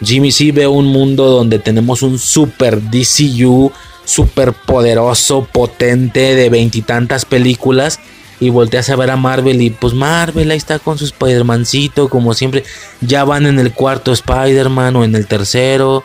[0.03, 3.71] Jimmy sí ve un mundo donde tenemos un super DCU
[4.05, 8.01] súper poderoso, potente, de veintitantas películas.
[8.41, 12.35] Y volteas a ver a Marvel y pues Marvel ahí está con su Spider-Mancito, como
[12.35, 12.65] siempre.
[13.01, 16.03] Ya van en el cuarto Spider-Man o en el tercero.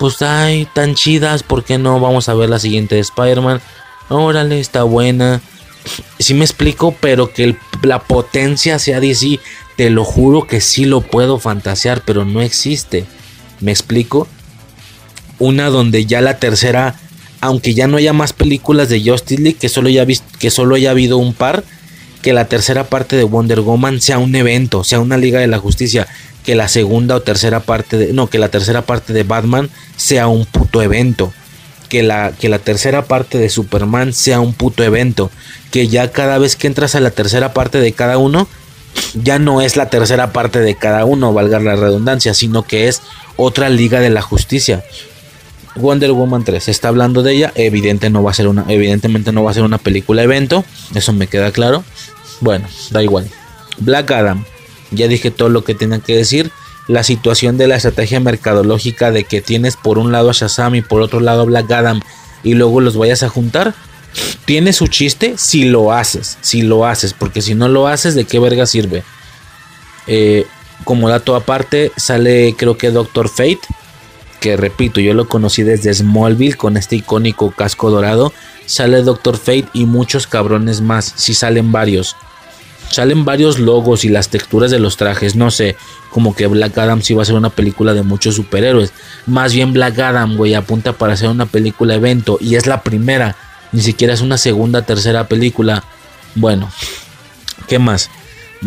[0.00, 2.00] Pues ay, tan chidas, ¿por qué no?
[2.00, 3.60] Vamos a ver la siguiente de Spider-Man.
[4.08, 5.40] Órale, está buena.
[6.18, 9.38] Si me explico, pero que la potencia sea DC,
[9.76, 13.06] te lo juro que sí lo puedo fantasear, pero no existe.
[13.60, 14.26] ¿Me explico?
[15.38, 16.96] Una donde ya la tercera
[17.40, 20.06] aunque ya no haya más películas de Justice League, que solo, haya
[20.38, 21.64] que solo haya habido un par,
[22.22, 25.58] que la tercera parte de Wonder Woman sea un evento, sea una Liga de la
[25.58, 26.06] Justicia,
[26.44, 30.28] que la segunda o tercera parte de, no, que la tercera parte de Batman sea
[30.28, 31.32] un puto evento,
[31.88, 35.30] que la, que la tercera parte de Superman sea un puto evento,
[35.70, 38.48] que ya cada vez que entras a la tercera parte de cada uno,
[39.14, 43.02] ya no es la tercera parte de cada uno, valga la redundancia, sino que es
[43.36, 44.84] otra Liga de la Justicia.
[45.80, 47.52] Wonder Woman 3 se está hablando de ella.
[48.10, 50.64] No va a ser una, evidentemente no va a ser una película evento.
[50.94, 51.84] Eso me queda claro.
[52.40, 53.28] Bueno, da igual.
[53.78, 54.44] Black Adam.
[54.90, 56.50] Ya dije todo lo que tenía que decir.
[56.86, 60.82] La situación de la estrategia mercadológica de que tienes por un lado a Shazam y
[60.82, 62.00] por otro lado a Black Adam
[62.42, 63.74] y luego los vayas a juntar.
[64.46, 66.38] Tiene su chiste si lo haces.
[66.40, 67.12] Si lo haces.
[67.12, 69.02] Porque si no lo haces, ¿de qué verga sirve?
[70.06, 70.46] Eh,
[70.84, 73.60] como dato aparte, sale creo que Doctor Fate
[74.40, 78.32] que repito, yo lo conocí desde Smallville con este icónico casco dorado.
[78.66, 82.16] Sale Doctor Fate y muchos cabrones más, si salen varios.
[82.90, 85.76] Salen varios logos y las texturas de los trajes, no sé,
[86.10, 88.92] como que Black Adam sí va a ser una película de muchos superhéroes.
[89.26, 93.36] Más bien Black Adam, güey, apunta para hacer una película evento y es la primera,
[93.72, 95.84] ni siquiera es una segunda, tercera película.
[96.34, 96.70] Bueno,
[97.66, 98.10] ¿qué más?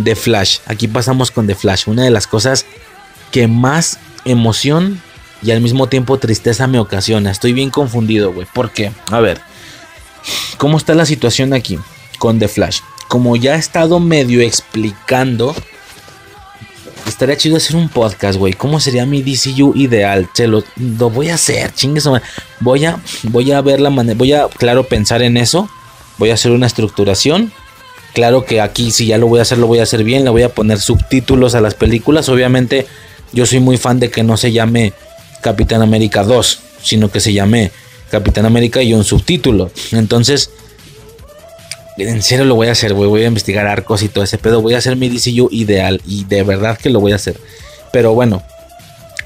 [0.02, 2.66] The Flash, aquí pasamos con The Flash, una de las cosas
[3.32, 5.02] que más emoción
[5.42, 7.32] y al mismo tiempo tristeza me ocasiona.
[7.32, 8.48] Estoy bien confundido, güey.
[8.54, 8.92] ¿Por qué?
[9.10, 9.42] A ver,
[10.58, 11.80] ¿cómo está la situación aquí
[12.20, 12.80] con The Flash?
[13.08, 15.56] Como ya he estado medio explicando,
[17.08, 18.54] estaría chido hacer un podcast, güey.
[18.54, 20.30] ¿Cómo sería mi DCU ideal?
[20.34, 20.64] Se lo,
[21.10, 22.08] voy a hacer, chingues.
[22.60, 25.70] Voy a, voy a ver la manera, voy a, claro, pensar en eso.
[26.18, 27.52] Voy a hacer una estructuración.
[28.14, 30.24] Claro que aquí, si ya lo voy a hacer, lo voy a hacer bien.
[30.24, 32.30] Le voy a poner subtítulos a las películas.
[32.30, 32.88] Obviamente,
[33.34, 34.94] yo soy muy fan de que no se llame
[35.42, 37.72] Capitán América 2, sino que se llame
[38.10, 39.72] Capitán América y un subtítulo.
[39.92, 40.52] Entonces,
[41.98, 44.62] en serio lo voy a hacer, Voy a investigar arcos y todo ese pedo.
[44.62, 47.38] Voy a hacer mi DCU ideal y de verdad que lo voy a hacer.
[47.92, 48.44] Pero bueno,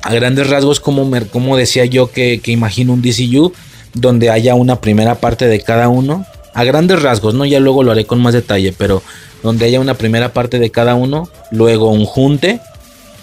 [0.02, 3.54] a grandes rasgos, como, como decía yo que, que imagino un DCU
[3.94, 6.26] donde haya una primera parte de cada uno.
[6.54, 7.46] A grandes rasgos, ¿no?
[7.46, 9.04] Ya luego lo haré con más detalle, pero
[9.44, 12.62] donde haya una primera parte de cada uno, luego un junte,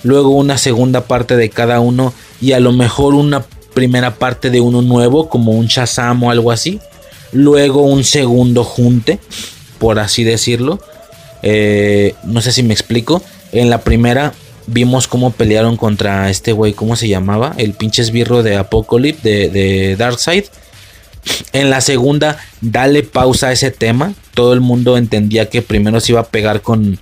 [0.03, 4.61] luego una segunda parte de cada uno y a lo mejor una primera parte de
[4.61, 6.81] uno nuevo como un Shazam o algo así.
[7.33, 9.19] Luego un segundo junte,
[9.79, 10.81] por así decirlo.
[11.43, 13.23] Eh, no sé si me explico.
[13.53, 14.35] En la primera
[14.67, 17.55] vimos cómo pelearon contra este güey, ¿cómo se llamaba?
[17.57, 20.45] El pinche esbirro de Apocalypse de, de Darkseid.
[21.53, 24.13] En la segunda, dale pausa a ese tema.
[24.35, 26.99] Todo el mundo entendía que primero se iba a pegar con,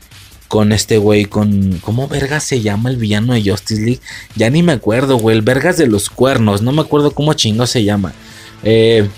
[0.50, 1.78] con este güey, con...
[1.80, 4.00] ¿Cómo vergas se llama el villano de Justice League?
[4.34, 5.36] Ya ni me acuerdo, güey.
[5.36, 6.60] El vergas de los cuernos.
[6.60, 8.12] No me acuerdo cómo chingo se llama.
[8.64, 9.08] Eh,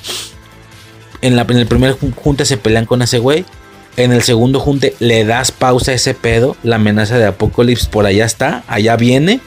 [1.23, 3.47] en, la, en el primer junte se pelean con ese güey.
[3.97, 6.55] En el segundo junte le das pausa a ese pedo.
[6.63, 8.63] La amenaza de Apocalypse por allá está.
[8.69, 9.41] Allá viene.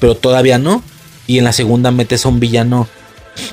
[0.00, 0.82] Pero todavía no.
[1.26, 2.88] Y en la segunda metes a un villano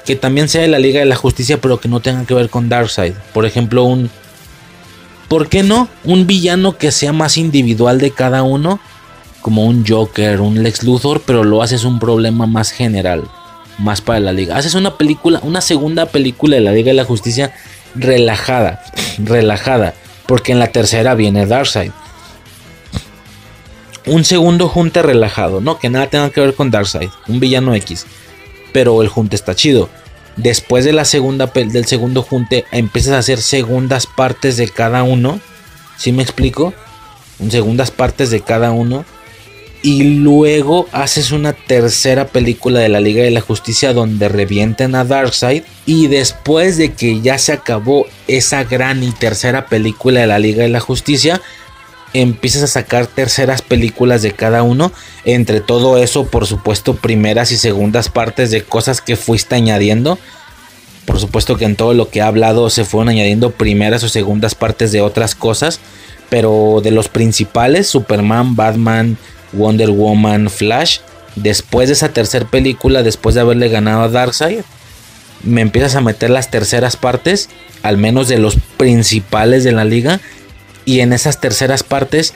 [0.05, 2.49] que también sea de la Liga de la Justicia, pero que no tenga que ver
[2.49, 3.13] con Darkseid.
[3.33, 4.09] Por ejemplo, un
[5.33, 5.89] ¿Por qué no?
[6.03, 8.79] Un villano que sea más individual de cada uno,
[9.41, 13.23] como un Joker, un Lex Luthor, pero lo haces un problema más general,
[13.79, 14.55] más para la liga.
[14.57, 17.51] Haces una película, una segunda película de la Liga de la Justicia
[17.95, 18.83] relajada,
[19.17, 19.95] relajada,
[20.27, 21.89] porque en la tercera viene Darkseid.
[24.05, 28.05] Un segundo junte relajado, no que nada tenga que ver con Darkseid, un villano X,
[28.71, 29.89] pero el junte está chido
[30.35, 35.39] después de la segunda del segundo junte empiezas a hacer segundas partes de cada uno.
[35.97, 36.73] ¿Sí me explico?
[37.49, 39.05] segundas partes de cada uno.
[39.81, 45.03] Y luego haces una tercera película de la Liga de la Justicia donde revienten a
[45.03, 45.63] Darkseid.
[45.85, 50.63] Y después de que ya se acabó esa gran y tercera película de la Liga
[50.63, 51.41] de la Justicia,
[52.13, 54.91] empiezas a sacar terceras películas de cada uno.
[55.25, 60.19] Entre todo eso, por supuesto, primeras y segundas partes de cosas que fuiste añadiendo.
[61.05, 64.55] Por supuesto que en todo lo que he hablado se fueron añadiendo primeras o segundas
[64.55, 65.79] partes de otras cosas.
[66.29, 69.17] Pero de los principales, Superman, Batman,
[69.51, 70.99] Wonder Woman, Flash.
[71.35, 74.61] Después de esa tercera película, después de haberle ganado a Darkseid,
[75.41, 77.49] me empiezas a meter las terceras partes,
[77.81, 80.21] al menos de los principales de la liga
[80.85, 82.33] y en esas terceras partes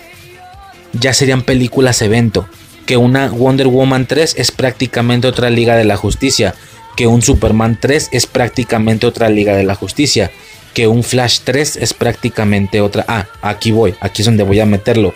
[0.93, 2.47] ya serían películas evento.
[2.85, 6.55] Que una Wonder Woman 3 es prácticamente otra Liga de la Justicia.
[6.95, 10.31] Que un Superman 3 es prácticamente otra Liga de la Justicia.
[10.73, 13.03] Que un Flash 3 es prácticamente otra...
[13.07, 15.13] Ah, aquí voy, aquí es donde voy a meterlo.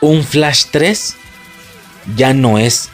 [0.00, 1.14] Un Flash 3
[2.16, 2.90] ya no es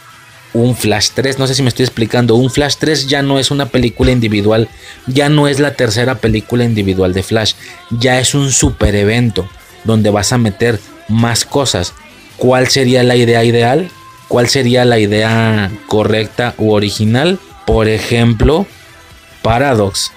[0.55, 1.39] un Flash 3.
[1.39, 2.35] No sé si me estoy explicando.
[2.37, 4.69] Un Flash 3 ya no es una película individual.
[5.07, 7.55] Ya no es la tercera película individual de Flash.
[7.91, 9.49] Ya es un super evento
[9.85, 11.95] donde vas a meter más cosas.
[12.37, 13.91] ¿Cuál sería la idea ideal?
[14.29, 17.39] ¿Cuál sería la idea correcta u original?
[17.67, 18.67] Por ejemplo,
[19.43, 20.11] Paradox.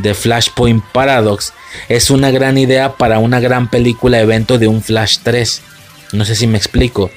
[0.00, 1.52] The Flashpoint Paradox.
[1.88, 5.62] Es una gran idea para una gran película evento de un Flash 3.
[6.12, 7.10] No sé si me explico.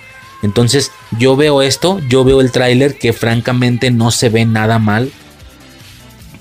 [0.44, 5.12] Entonces yo veo esto, yo veo el tráiler que francamente no se ve nada mal.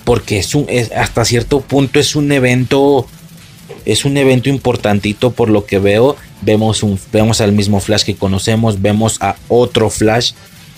[0.05, 0.67] Porque es un,
[0.97, 3.07] hasta cierto punto es un evento,
[3.85, 6.17] es un evento importantito por lo que veo.
[6.43, 10.33] Vemos, vemos al mismo Flash que conocemos, vemos a otro Flash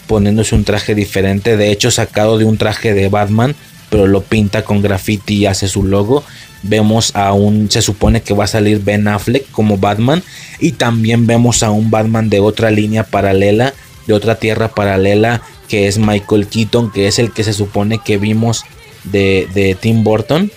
[0.07, 3.55] poniéndose un traje diferente, de hecho sacado de un traje de Batman,
[3.94, 6.24] pero lo pinta con graffiti y hace su logo
[6.64, 10.20] vemos a un, se supone que va a salir Ben Affleck como Batman
[10.58, 13.73] y también vemos a un Batman de otra línea paralela,
[14.08, 18.18] de otra tierra paralela que es Michael Keaton, que es el que se supone que
[18.18, 18.64] vimos
[19.05, 20.50] de, Tim Burton.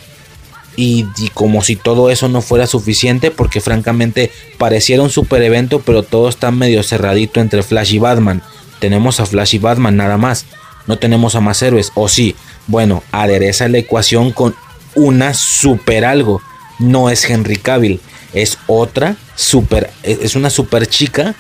[0.76, 6.02] Y, como si todo eso no fuera suficiente, porque francamente pareciera un super evento, pero
[6.02, 8.42] todo está medio cerradito entre Flash y Batman.
[8.80, 10.48] Tenemos a Flash y Batman nada más.
[10.88, 11.92] No tenemos a más héroes.
[11.94, 12.36] O sí,
[12.66, 14.56] bueno, adereza la ecuación con
[14.96, 16.42] una super algo.
[16.80, 18.00] No es Henry Cavill,
[18.34, 21.36] es otra super, es una super chica.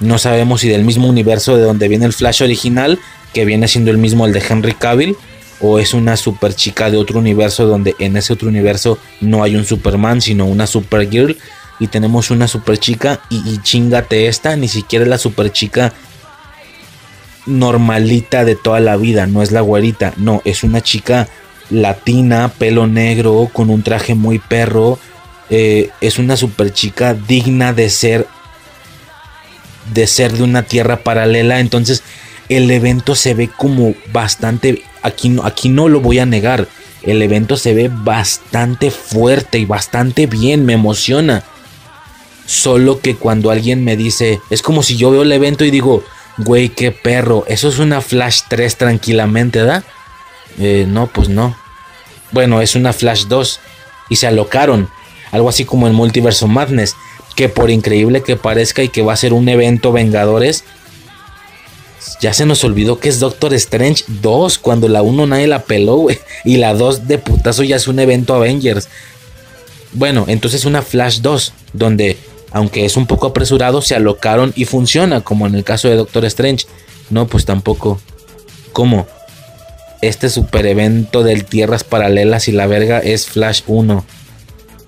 [0.00, 2.98] No sabemos si del mismo universo de donde viene el Flash original,
[3.32, 5.16] que viene siendo el mismo el de Henry Cavill,
[5.60, 9.56] o es una super chica de otro universo donde en ese otro universo no hay
[9.56, 11.36] un Superman, sino una Supergirl.
[11.80, 15.92] Y tenemos una super chica y, y chingate esta, ni siquiera la super chica
[17.46, 21.28] normalita de toda la vida, no es la güerita, no, es una chica
[21.70, 24.98] latina, pelo negro, con un traje muy perro.
[25.50, 28.26] Eh, es una super chica digna de ser
[29.92, 31.60] de ser de una tierra paralela.
[31.60, 32.02] Entonces
[32.48, 36.68] el evento se ve como bastante, aquí, aquí no lo voy a negar,
[37.02, 41.42] el evento se ve bastante fuerte y bastante bien, me emociona.
[42.46, 46.04] Solo que cuando alguien me dice, es como si yo veo el evento y digo,
[46.38, 49.84] güey, qué perro, eso es una Flash 3 tranquilamente, ¿da?
[50.58, 51.56] Eh, no, pues no.
[52.30, 53.60] Bueno, es una Flash 2
[54.08, 54.88] y se alocaron.
[55.30, 56.96] Algo así como en Multiverso Madness.
[57.36, 60.62] Que por increíble que parezca y que va a ser un evento Vengadores,
[62.20, 64.58] ya se nos olvidó que es Doctor Strange 2.
[64.58, 66.20] Cuando la 1 nadie la peló, güey.
[66.44, 68.88] Y la 2 de putazo ya es un evento Avengers.
[69.92, 71.52] Bueno, entonces una Flash 2.
[71.72, 72.16] Donde,
[72.54, 75.20] aunque es un poco apresurado, se alocaron y funciona.
[75.20, 76.66] Como en el caso de Doctor Strange.
[77.10, 78.00] No, pues tampoco.
[78.72, 79.06] ¿Cómo?
[80.08, 84.04] este super evento del Tierras Paralelas y la verga es Flash 1.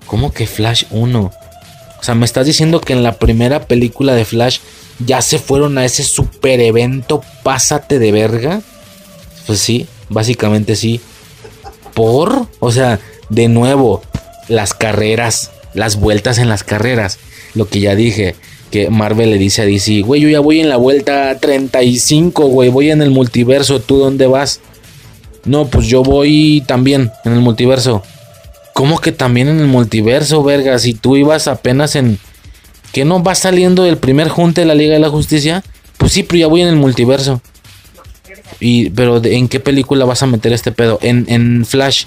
[0.05, 1.19] ¿Cómo que Flash 1?
[1.19, 4.59] O sea, me estás diciendo que en la primera película de Flash
[4.99, 8.61] ya se fueron a ese super evento, pásate de verga.
[9.45, 11.01] Pues sí, básicamente sí.
[11.93, 14.03] Por, o sea, de nuevo,
[14.47, 17.17] las carreras, las vueltas en las carreras.
[17.57, 18.35] Lo que ya dije,
[18.69, 22.69] que Marvel le dice a DC, güey, yo ya voy en la vuelta 35, güey,
[22.69, 24.61] voy en el multiverso, ¿tú dónde vas?
[25.43, 28.03] No, pues yo voy también en el multiverso.
[28.73, 30.77] ¿Cómo que también en el multiverso, verga?
[30.77, 32.19] Si tú ibas apenas en...
[32.91, 35.63] ¿Que no vas saliendo del primer junte de la Liga de la Justicia?
[35.97, 37.41] Pues sí, pero ya voy en el multiverso.
[38.59, 40.99] Y, pero ¿en qué película vas a meter este pedo?
[41.01, 42.05] En, en Flash.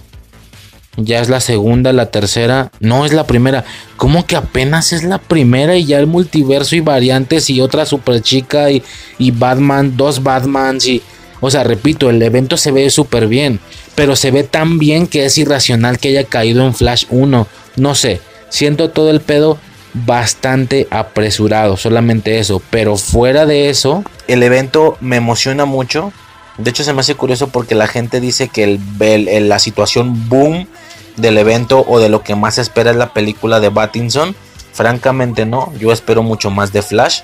[0.97, 2.71] Ya es la segunda, la tercera.
[2.81, 3.65] No es la primera.
[3.97, 8.21] ¿Cómo que apenas es la primera y ya el multiverso y variantes y otra super
[8.21, 8.83] chica y,
[9.19, 11.03] y Batman, dos Batmans y...
[11.43, 13.61] O sea, repito, el evento se ve súper bien,
[13.95, 17.47] pero se ve tan bien que es irracional que haya caído en Flash 1.
[17.77, 18.21] No sé,
[18.51, 19.59] siento todo el pedo
[19.95, 22.63] bastante apresurado, solamente eso.
[22.71, 26.13] Pero fuera de eso, el evento me emociona mucho.
[26.59, 30.69] De hecho, se me hace curioso porque la gente dice que el, la situación boom
[31.17, 34.35] del evento o de lo que más espera es la película de Battinson.
[34.73, 37.21] Francamente no, yo espero mucho más de Flash.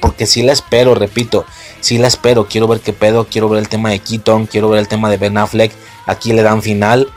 [0.00, 1.46] porque si la espero, repito,
[1.80, 2.46] si la espero.
[2.46, 5.16] Quiero ver qué pedo, quiero ver el tema de Keaton, quiero ver el tema de
[5.16, 5.72] Ben Affleck.
[6.06, 7.08] Aquí le dan final.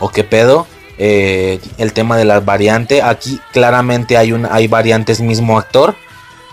[0.00, 0.66] O qué pedo.
[0.96, 3.02] Eh, el tema de la variante.
[3.02, 5.94] Aquí claramente hay, un, hay variantes mismo actor.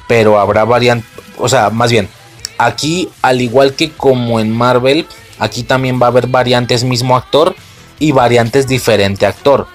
[0.07, 1.09] Pero habrá variantes.
[1.37, 2.09] O sea, más bien.
[2.57, 5.07] Aquí, al igual que como en Marvel,
[5.39, 7.55] aquí también va a haber variantes mismo actor
[8.01, 9.67] y variantes diferente actor.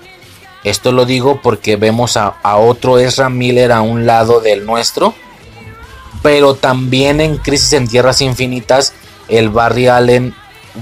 [0.65, 5.15] Esto lo digo porque vemos a, otro Ezra Miller a un lado del nuestro.
[6.23, 8.95] Pero también en Crisis en Tierras Infinitas,
[9.29, 10.35] el Barry Allen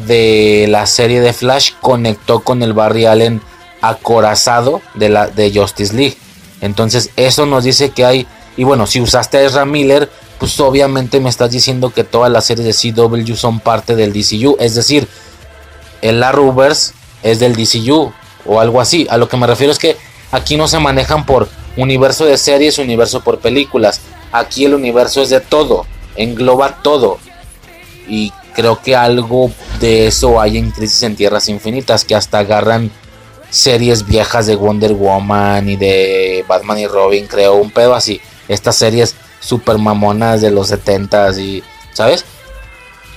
[0.06, 3.42] de la serie de Flash conectó con el Barry Allen
[3.82, 6.16] acorazado de, la, de Justice League.
[6.62, 8.26] Entonces eso nos dice que hay...
[8.56, 12.46] Y bueno, si usaste a Ezra Miller, pues obviamente me estás diciendo que todas las
[12.46, 14.56] series de CW son parte del DCU.
[14.60, 15.06] Es decir,
[16.00, 16.94] el Arrowverse
[17.24, 18.12] es del DCU
[18.46, 19.08] o algo así.
[19.10, 19.96] A lo que me refiero es que
[20.30, 24.00] aquí no se manejan por universo de series, universo por películas.
[24.30, 27.18] Aquí el universo es de todo, engloba todo.
[28.06, 32.90] Y creo que algo de eso hay en Crisis en Tierras Infinitas, que hasta agarran
[33.50, 38.20] series viejas de Wonder Woman y de Batman y Robin, creo, un pedo así.
[38.48, 41.62] Estas series super mamonas de los 70s y,
[41.92, 42.24] ¿sabes?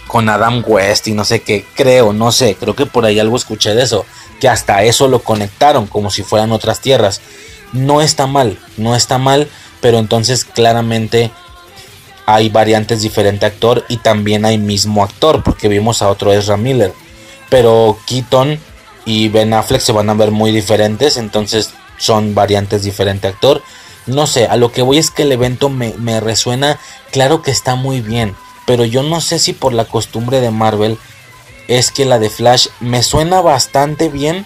[0.08, 3.36] Con Adam West y no sé qué, creo, no sé, creo que por ahí algo
[3.36, 4.06] escuché de eso,
[4.40, 7.22] que hasta eso lo conectaron como si fueran otras tierras.
[7.74, 9.50] No está mal, no está mal,
[9.82, 11.32] pero entonces claramente
[12.26, 16.94] hay variantes diferente actor y también hay mismo actor, porque vimos a otro Ezra Miller.
[17.50, 18.60] Pero Keaton
[19.06, 23.62] y Ben Affleck se van a ver muy diferentes, entonces son variantes diferente actor.
[24.06, 26.80] No sé, a lo que voy es que el evento me, me resuena,
[27.12, 28.36] claro que está muy bien,
[28.68, 30.98] pero yo no sé si por la costumbre de Marvel
[31.70, 34.46] es que la de Flash me suena bastante bien,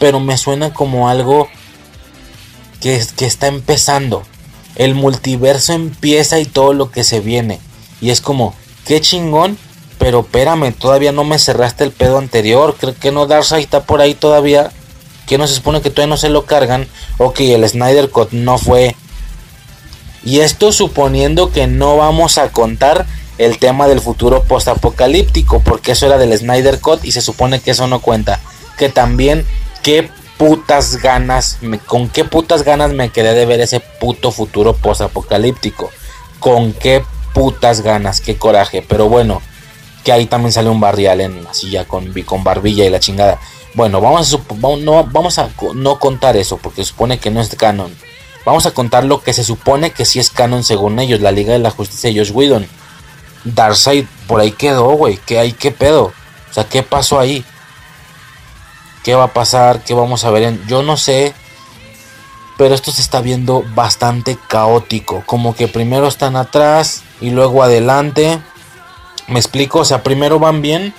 [0.00, 1.48] pero me suena como algo
[2.80, 4.24] que, que está empezando.
[4.74, 7.60] El multiverso empieza y todo lo que se viene.
[8.00, 9.56] Y es como, qué chingón,
[9.98, 12.76] pero espérame, todavía no me cerraste el pedo anterior.
[12.76, 14.72] Creo que no Darkseid está por ahí todavía.
[15.28, 16.88] Que no se supone que todavía no se lo cargan.
[17.18, 18.96] Ok, el Snyder Cut no fue.
[20.24, 23.06] Y esto suponiendo que no vamos a contar
[23.38, 25.60] el tema del futuro postapocalíptico.
[25.60, 28.40] Porque eso era del Snyder Cut y se supone que eso no cuenta.
[28.78, 29.46] Que también,
[29.82, 35.90] qué putas ganas, con qué putas ganas me quedé de ver ese puto futuro postapocalíptico.
[36.38, 38.84] Con qué putas ganas, qué coraje.
[38.86, 39.42] Pero bueno,
[40.04, 43.40] que ahí también sale un barrial en así ya con, con barbilla y la chingada.
[43.74, 44.38] Bueno, vamos a,
[44.78, 47.92] no, vamos a no contar eso porque supone que no es canon.
[48.44, 51.54] Vamos a contar lo que se supone que sí es canon según ellos, la Liga
[51.54, 52.68] de la Justicia de Josh Whedon.
[53.44, 55.52] Darkseid por ahí quedó, güey, ¿qué hay?
[55.52, 56.12] ¿Qué pedo?
[56.50, 57.44] O sea, ¿qué pasó ahí?
[59.02, 59.82] ¿Qué va a pasar?
[59.84, 60.44] ¿Qué vamos a ver?
[60.44, 60.66] En...
[60.66, 61.34] Yo no sé.
[62.56, 65.22] Pero esto se está viendo bastante caótico.
[65.26, 68.40] Como que primero están atrás y luego adelante.
[69.26, 70.94] Me explico, o sea, primero van bien,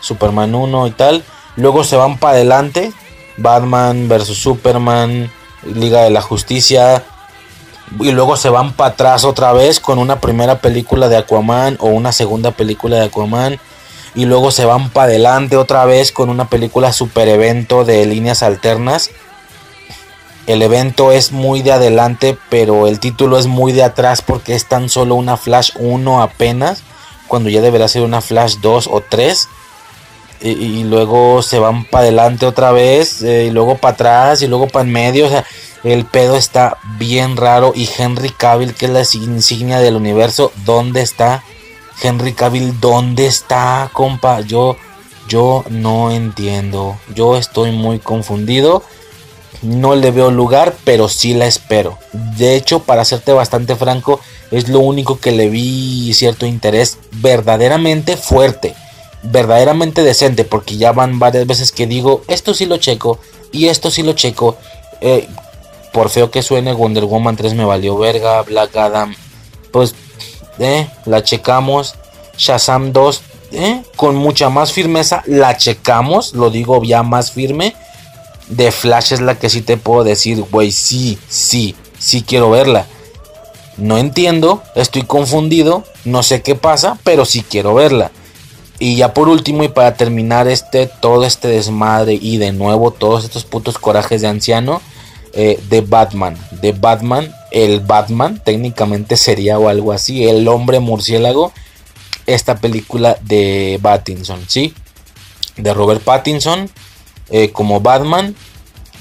[0.00, 1.24] Superman 1 y tal,
[1.56, 2.92] luego se van para adelante,
[3.36, 5.30] Batman versus Superman,
[5.62, 7.04] Liga de la Justicia,
[8.00, 11.86] y luego se van para atrás otra vez con una primera película de Aquaman o
[11.86, 13.58] una segunda película de Aquaman,
[14.14, 18.42] y luego se van para adelante otra vez con una película super evento de líneas
[18.42, 19.10] alternas.
[20.46, 24.66] El evento es muy de adelante, pero el título es muy de atrás porque es
[24.66, 26.82] tan solo una Flash 1 apenas
[27.26, 29.48] cuando ya deberá ser una Flash 2 o 3.
[30.40, 34.68] Y, luego se van para adelante otra vez, eh, y luego para atrás, y luego
[34.68, 35.26] para en medio.
[35.26, 35.44] O sea,
[35.84, 37.72] el pedo está bien raro.
[37.74, 41.42] Y Henry Cavill, que es la insignia del universo, ¿dónde está?
[42.02, 44.40] Henry Cavill, ¿dónde está, compa?
[44.40, 44.76] Yo,
[45.28, 46.98] yo no entiendo.
[47.14, 48.82] Yo estoy muy confundido.
[49.62, 51.98] No le veo lugar, pero sí la espero.
[52.12, 58.16] De hecho, para serte bastante franco, es lo único que le vi cierto interés verdaderamente
[58.16, 58.74] fuerte,
[59.30, 63.18] verdaderamente decente, porque ya van varias veces que digo, esto sí lo checo
[63.52, 64.56] y esto sí lo checo.
[65.00, 65.28] Eh,
[65.92, 69.14] por feo que suene, Wonder Woman 3 me valió verga, Black Adam,
[69.72, 69.94] pues
[70.58, 71.94] eh, la checamos.
[72.38, 73.22] Shazam 2,
[73.52, 77.74] eh, con mucha más firmeza, la checamos, lo digo ya más firme.
[78.48, 82.86] De Flash es la que sí te puedo decir, güey, sí, sí, sí quiero verla.
[83.78, 88.10] No entiendo, estoy confundido, no sé qué pasa, pero sí quiero verla.
[88.78, 93.24] Y ya por último y para terminar este todo este desmadre y de nuevo todos
[93.24, 94.82] estos putos corajes de anciano,
[95.32, 96.36] eh, de Batman.
[96.50, 101.52] De Batman, el Batman técnicamente sería o algo así, el hombre murciélago.
[102.26, 104.74] Esta película de Pattinson, ¿sí?
[105.56, 106.68] De Robert Pattinson
[107.30, 108.34] eh, como Batman.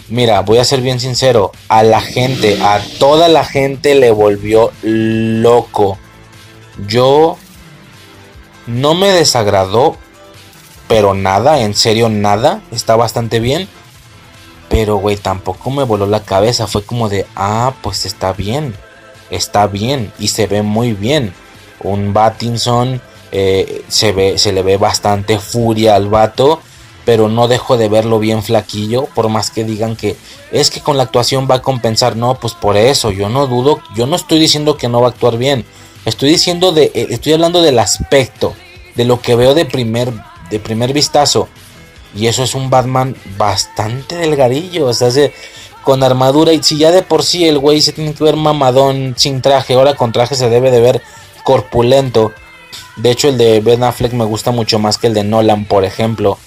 [0.08, 4.72] Mira, voy a ser bien sincero, a la gente, a toda la gente le volvió
[4.84, 5.98] loco.
[6.88, 7.38] Yo
[8.68, 9.98] no me desagradó,
[10.88, 13.68] pero nada, en serio nada, está bastante bien.
[14.70, 16.68] Pero, güey, tampoco me voló la cabeza.
[16.68, 18.76] Fue como de, ah, pues está bien.
[19.30, 20.12] Está bien.
[20.20, 21.34] Y se ve muy bien.
[21.82, 23.02] Un Battinson.
[23.32, 26.60] Eh, se, ve, se le ve bastante furia al vato.
[27.06, 29.06] Pero no dejo de verlo bien flaquillo.
[29.06, 30.18] Por más que digan que
[30.52, 32.16] es que con la actuación va a compensar.
[32.16, 33.12] No, pues por eso.
[33.12, 33.80] Yo no dudo.
[33.96, 35.66] Yo no estoy diciendo que no va a actuar bien.
[36.06, 36.92] Estoy diciendo de.
[36.94, 38.56] Eh, estoy hablando del aspecto.
[38.96, 40.12] De lo que veo de primer,
[40.50, 41.50] de primer vistazo.
[42.16, 44.88] Y eso es un Batman bastante delgadillo.
[44.88, 45.10] O sea,
[45.84, 46.54] con armadura.
[46.54, 49.74] Y si ya de por sí el güey se tiene que ver mamadón sin traje.
[49.74, 51.02] Ahora con traje se debe de ver
[51.44, 52.32] corpulento.
[52.96, 55.84] De hecho, el de Ben Affleck me gusta mucho más que el de Nolan, por
[55.84, 56.38] ejemplo.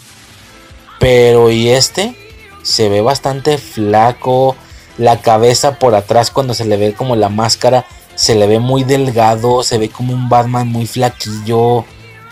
[0.98, 2.14] Pero, ¿y este?
[2.62, 4.56] Se ve bastante flaco.
[4.96, 7.86] La cabeza por atrás, cuando se le ve como la máscara,
[8.18, 9.62] se le ve muy delgado.
[9.62, 11.84] Se ve como un Batman muy flaquillo.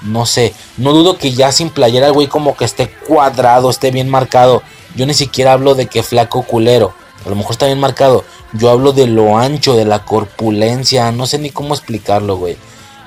[0.03, 4.09] No sé, no dudo que ya sin playera güey como que esté cuadrado, esté bien
[4.09, 4.63] marcado.
[4.97, 6.93] Yo ni siquiera hablo de que flaco culero.
[7.25, 8.25] A lo mejor está bien marcado.
[8.53, 11.13] Yo hablo de lo ancho, de la corpulencia.
[11.13, 12.57] No sé ni cómo explicarlo, güey.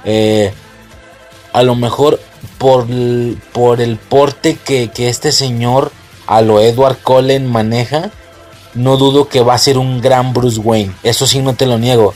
[0.05, 0.53] Eh,
[1.51, 2.19] a lo mejor
[2.57, 2.87] por,
[3.51, 5.91] por el porte que, que este señor,
[6.27, 8.11] a lo Edward Cullen, maneja.
[8.73, 10.93] No dudo que va a ser un gran Bruce Wayne.
[11.03, 12.13] Eso sí, no te lo niego.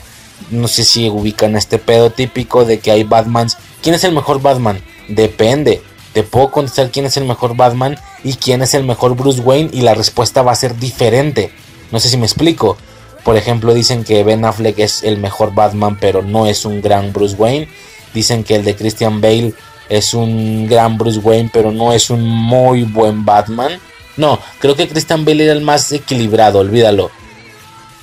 [0.50, 4.40] No sé si ubican este pedo típico de que hay Batmans ¿Quién es el mejor
[4.40, 4.80] Batman?
[5.08, 5.82] Depende.
[6.14, 9.68] Te puedo contestar quién es el mejor Batman y quién es el mejor Bruce Wayne
[9.74, 11.52] y la respuesta va a ser diferente.
[11.92, 12.78] No sé si me explico.
[13.24, 17.12] Por ejemplo, dicen que Ben Affleck es el mejor Batman, pero no es un gran
[17.12, 17.68] Bruce Wayne.
[18.14, 19.52] Dicen que el de Christian Bale
[19.90, 23.78] es un gran Bruce Wayne, pero no es un muy buen Batman.
[24.16, 27.10] No, creo que Christian Bale era el más equilibrado, olvídalo.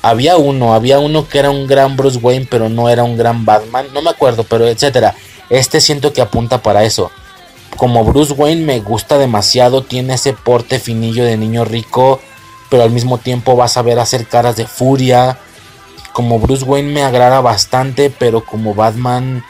[0.01, 3.45] Había uno, había uno que era un gran Bruce Wayne, pero no era un gran
[3.45, 3.87] Batman.
[3.93, 5.15] No me acuerdo, pero etcétera.
[5.49, 7.11] Este siento que apunta para eso.
[7.77, 12.19] Como Bruce Wayne me gusta demasiado, tiene ese porte finillo de niño rico,
[12.69, 15.37] pero al mismo tiempo vas a ver hacer caras de furia.
[16.13, 19.43] Como Bruce Wayne me agrada bastante, pero como Batman,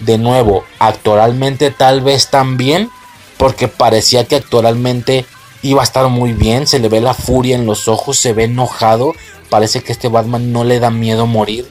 [0.00, 2.90] de nuevo, actualmente tal vez también,
[3.36, 5.26] porque parecía que actualmente
[5.62, 8.44] iba a estar muy bien, se le ve la furia en los ojos, se ve
[8.44, 9.14] enojado,
[9.48, 11.68] parece que este Batman no le da miedo morir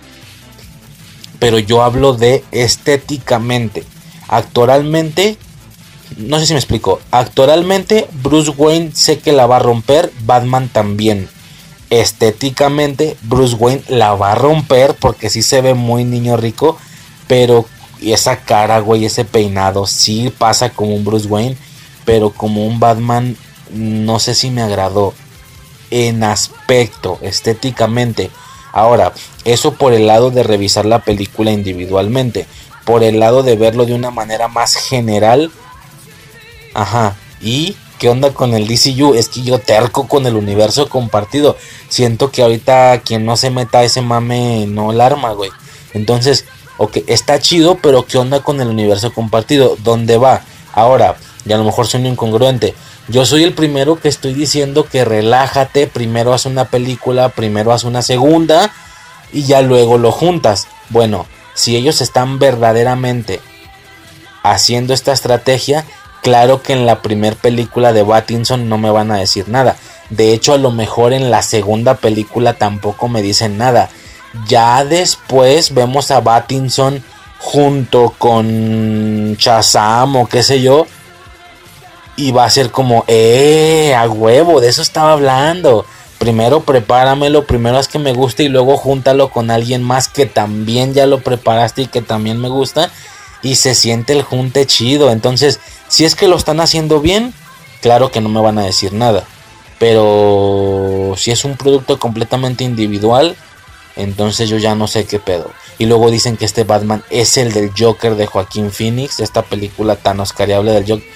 [1.39, 3.83] pero yo hablo de estéticamente.
[4.27, 5.37] Actualmente,
[6.17, 6.99] no sé si me explico.
[7.11, 11.29] Actualmente, Bruce Wayne sé que la va a romper, Batman también.
[11.89, 16.77] Estéticamente, Bruce Wayne la va a romper porque sí se ve muy niño rico,
[17.27, 17.65] pero
[18.01, 21.57] esa cara, güey, ese peinado, sí pasa como un Bruce Wayne,
[22.03, 23.37] pero como un Batman,
[23.71, 25.13] no sé si me agradó.
[25.89, 28.29] En aspecto, estéticamente
[28.77, 29.11] Ahora,
[29.43, 32.45] eso por el lado de revisar la película individualmente.
[32.85, 35.51] Por el lado de verlo de una manera más general.
[36.75, 37.15] Ajá.
[37.41, 39.15] ¿Y qué onda con el DCU?
[39.15, 41.57] Es que yo terco con el universo compartido.
[41.89, 45.49] Siento que ahorita quien no se meta a ese mame no la arma, güey.
[45.95, 46.45] Entonces,
[46.77, 49.75] ok, está chido, pero ¿qué onda con el universo compartido?
[49.83, 50.43] ¿Dónde va?
[50.71, 51.17] Ahora,
[51.47, 52.75] y a lo mejor suena incongruente.
[53.09, 57.85] Yo soy el primero que estoy diciendo que relájate, primero haz una película, primero haz
[57.85, 58.69] una segunda
[59.31, 60.67] y ya luego lo juntas.
[60.89, 63.39] Bueno, si ellos están verdaderamente
[64.43, 65.85] haciendo esta estrategia,
[66.21, 69.77] claro que en la primera película de Battinson no me van a decir nada.
[70.09, 73.89] De hecho, a lo mejor en la segunda película tampoco me dicen nada.
[74.49, 77.01] Ya después vemos a Battinson
[77.39, 80.87] junto con Shazam o qué sé yo
[82.17, 85.85] y va a ser como, eh, a huevo, de eso estaba hablando.
[86.17, 90.95] Primero prepáramelo, primero haz que me guste y luego júntalo con alguien más que también
[90.95, 92.89] ya lo preparaste y que también me gusta.
[93.43, 95.11] Y se siente el junte chido.
[95.11, 97.35] Entonces, si es que lo están haciendo bien,
[97.81, 99.23] claro que no me van a decir nada.
[99.77, 103.35] Pero si es un producto completamente individual,
[103.95, 105.51] entonces yo ya no sé qué pedo.
[105.77, 109.95] Y luego dicen que este Batman es el del Joker de Joaquín Phoenix, esta película
[109.95, 111.07] tan oscariable del Joker.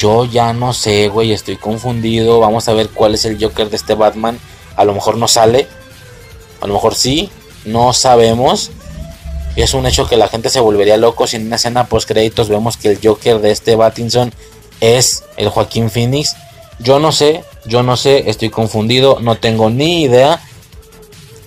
[0.00, 2.40] Yo ya no sé, güey, estoy confundido.
[2.40, 4.40] Vamos a ver cuál es el Joker de este Batman.
[4.74, 5.68] A lo mejor no sale.
[6.62, 7.28] A lo mejor sí.
[7.66, 8.70] No sabemos.
[9.56, 12.48] Es un hecho que la gente se volvería loco si en una escena post créditos
[12.48, 14.32] vemos que el Joker de este Battinson
[14.80, 16.34] es el Joaquín Phoenix.
[16.78, 20.40] Yo no sé, Yo no sé, estoy confundido, no tengo ni idea.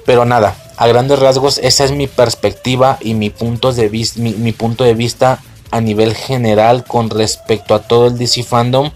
[0.05, 4.51] Pero nada, a grandes rasgos esa es mi perspectiva y mi punto de, vista, mi,
[4.51, 5.41] punto de vista
[5.73, 8.91] a nivel general con respecto a todo el DC fandom.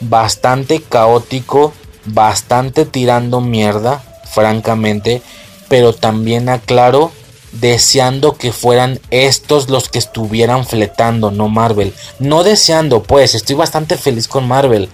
[0.00, 1.72] Bastante caótico,
[2.04, 4.00] bastante tirando mierda,
[4.32, 5.22] francamente.
[5.68, 7.10] Pero también aclaro,
[7.50, 11.92] deseando que fueran estos los que estuvieran fletando, no Marvel.
[12.20, 14.88] No deseando, pues, estoy bastante feliz con Marvel.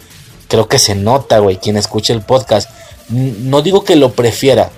[0.48, 2.70] Creo que se nota, güey, quien escuche el podcast.
[3.10, 4.70] No digo que lo prefiera,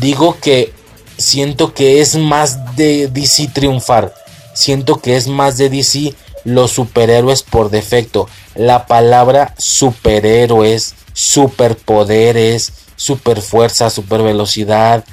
[0.00, 0.72] digo que
[1.18, 4.21] siento que es más de DC triunfar.
[4.54, 6.14] Siento que es más de DC
[6.44, 8.28] los superhéroes por defecto.
[8.54, 15.04] La palabra superhéroes, superpoderes, superfuerza, supervelocidad.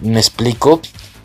[0.00, 0.80] ¿Me explico?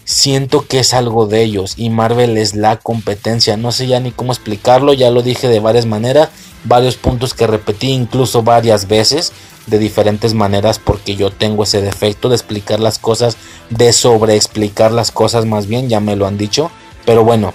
[0.05, 3.55] Siento que es algo de ellos y Marvel es la competencia.
[3.55, 6.29] No sé ya ni cómo explicarlo, ya lo dije de varias maneras,
[6.65, 9.31] varios puntos que repetí incluso varias veces
[9.67, 13.37] de diferentes maneras porque yo tengo ese defecto de explicar las cosas,
[13.69, 16.69] de sobreexplicar las cosas más bien, ya me lo han dicho.
[17.05, 17.53] Pero bueno,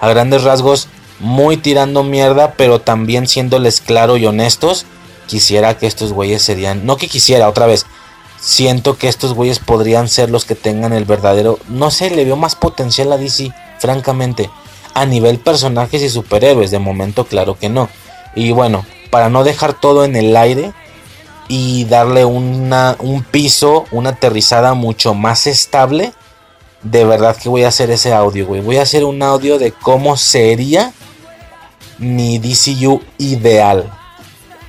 [0.00, 4.86] a grandes rasgos, muy tirando mierda, pero también siéndoles claro y honestos,
[5.26, 7.86] quisiera que estos güeyes serían, no que quisiera otra vez,
[8.40, 12.36] siento que estos güeyes podrían ser los que tengan el verdadero, no sé, le veo
[12.36, 14.50] más potencial a DC, francamente.
[14.94, 17.90] A nivel personajes y superhéroes, de momento claro que no.
[18.34, 20.72] Y bueno, para no dejar todo en el aire,
[21.48, 26.12] y darle una, un piso, una aterrizada mucho más estable,
[26.90, 28.60] de verdad que voy a hacer ese audio, güey.
[28.60, 30.92] Voy a hacer un audio de cómo sería
[31.98, 33.90] mi DCU ideal.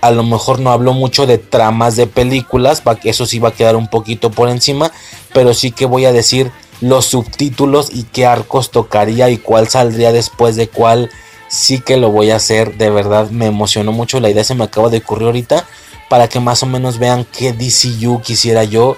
[0.01, 3.75] A lo mejor no hablo mucho de tramas de películas, eso sí va a quedar
[3.75, 4.91] un poquito por encima,
[5.33, 10.11] pero sí que voy a decir los subtítulos y qué arcos tocaría y cuál saldría
[10.11, 11.09] después de cuál.
[11.49, 14.65] Sí que lo voy a hacer, de verdad me emocionó mucho la idea, se me
[14.65, 15.65] acaba de ocurrir ahorita
[16.09, 18.97] para que más o menos vean qué DCU quisiera yo.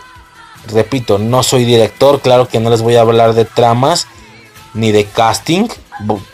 [0.72, 4.08] Repito, no soy director, claro que no les voy a hablar de tramas
[4.74, 5.68] ni de casting.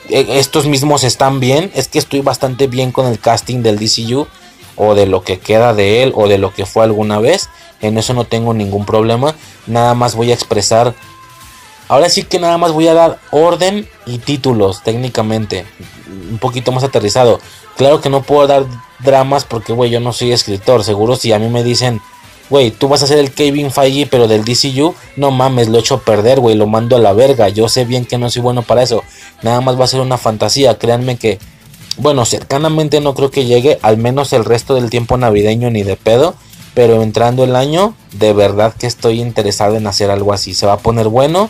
[0.09, 4.27] E, estos mismos están bien, es que estoy bastante bien con el casting del DCU
[4.75, 7.49] o de lo que queda de él o de lo que fue alguna vez.
[7.81, 9.35] En eso no tengo ningún problema.
[9.67, 10.93] Nada más voy a expresar.
[11.87, 15.65] Ahora sí que nada más voy a dar orden y títulos técnicamente.
[16.31, 17.39] Un poquito más aterrizado.
[17.77, 18.65] Claro que no puedo dar
[18.99, 20.83] dramas porque, güey, yo no soy escritor.
[20.83, 22.01] Seguro si a mí me dicen,
[22.49, 25.95] güey, tú vas a ser el Kevin Feige, pero del DCU, no mames, lo echo
[25.95, 27.49] a perder, güey, lo mando a la verga.
[27.49, 29.03] Yo sé bien que no soy bueno para eso.
[29.41, 30.77] Nada más va a ser una fantasía.
[30.77, 31.39] Créanme que,
[31.97, 35.95] bueno, cercanamente no creo que llegue, al menos el resto del tiempo navideño ni de
[35.95, 36.35] pedo.
[36.73, 40.53] Pero entrando el año, de verdad que estoy interesado en hacer algo así.
[40.53, 41.49] Se va a poner bueno.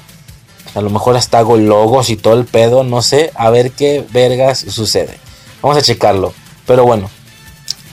[0.76, 3.32] A lo mejor hasta hago logos y todo el pedo, no sé.
[3.34, 5.18] A ver qué vergas sucede.
[5.64, 6.32] Vamos a checarlo.
[6.68, 7.10] Pero bueno,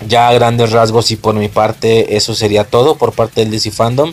[0.09, 3.71] ya a grandes rasgos y por mi parte eso sería todo por parte del DC
[3.71, 4.13] Fandom.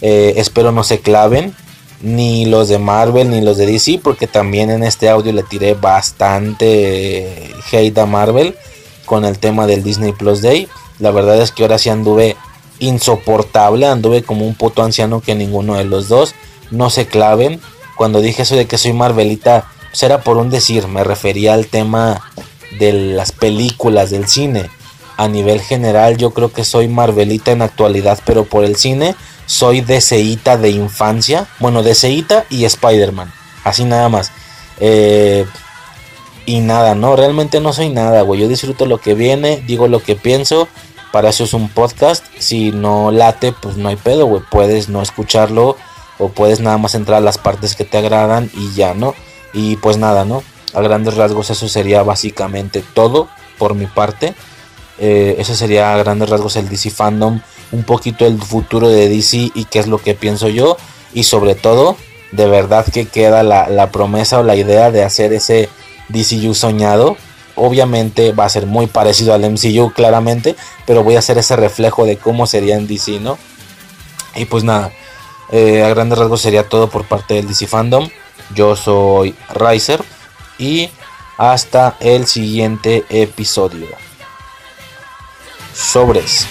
[0.00, 1.54] Eh, espero no se claven
[2.00, 5.74] ni los de Marvel ni los de DC porque también en este audio le tiré
[5.74, 8.54] bastante hate a Marvel
[9.04, 10.68] con el tema del Disney Plus Day.
[10.98, 12.36] La verdad es que ahora sí anduve
[12.78, 16.34] insoportable, anduve como un puto anciano que ninguno de los dos.
[16.70, 17.60] No se claven.
[17.96, 21.66] Cuando dije eso de que soy Marvelita, pues era por un decir, me refería al
[21.66, 22.20] tema
[22.78, 24.70] de las películas, del cine.
[25.18, 29.16] A nivel general yo creo que soy Marvelita en actualidad, pero por el cine
[29.46, 31.48] soy DCita de infancia.
[31.58, 33.32] Bueno, DCita y Spider-Man.
[33.64, 34.30] Así nada más.
[34.78, 35.44] Eh,
[36.46, 38.40] y nada, no, realmente no soy nada, güey.
[38.40, 40.68] Yo disfruto lo que viene, digo lo que pienso.
[41.12, 42.24] Para eso es un podcast.
[42.38, 44.42] Si no late, pues no hay pedo, güey.
[44.50, 45.76] Puedes no escucharlo
[46.18, 49.14] o puedes nada más entrar a las partes que te agradan y ya, ¿no?
[49.52, 50.44] Y pues nada, ¿no?
[50.74, 54.34] A grandes rasgos eso sería básicamente todo por mi parte.
[54.98, 57.40] Eh, eso sería a grandes rasgos el DC Fandom,
[57.72, 60.76] un poquito el futuro de DC y qué es lo que pienso yo.
[61.14, 61.96] Y sobre todo,
[62.32, 65.68] de verdad que queda la, la promesa o la idea de hacer ese
[66.08, 67.16] DCU soñado.
[67.54, 70.54] Obviamente va a ser muy parecido al MCU claramente,
[70.86, 73.36] pero voy a hacer ese reflejo de cómo sería en DC, ¿no?
[74.36, 74.92] Y pues nada,
[75.50, 78.08] eh, a grandes rasgos sería todo por parte del DC Fandom.
[78.54, 80.02] Yo soy Riser
[80.58, 80.90] y
[81.36, 84.07] hasta el siguiente episodio.
[85.78, 86.48] Sobres.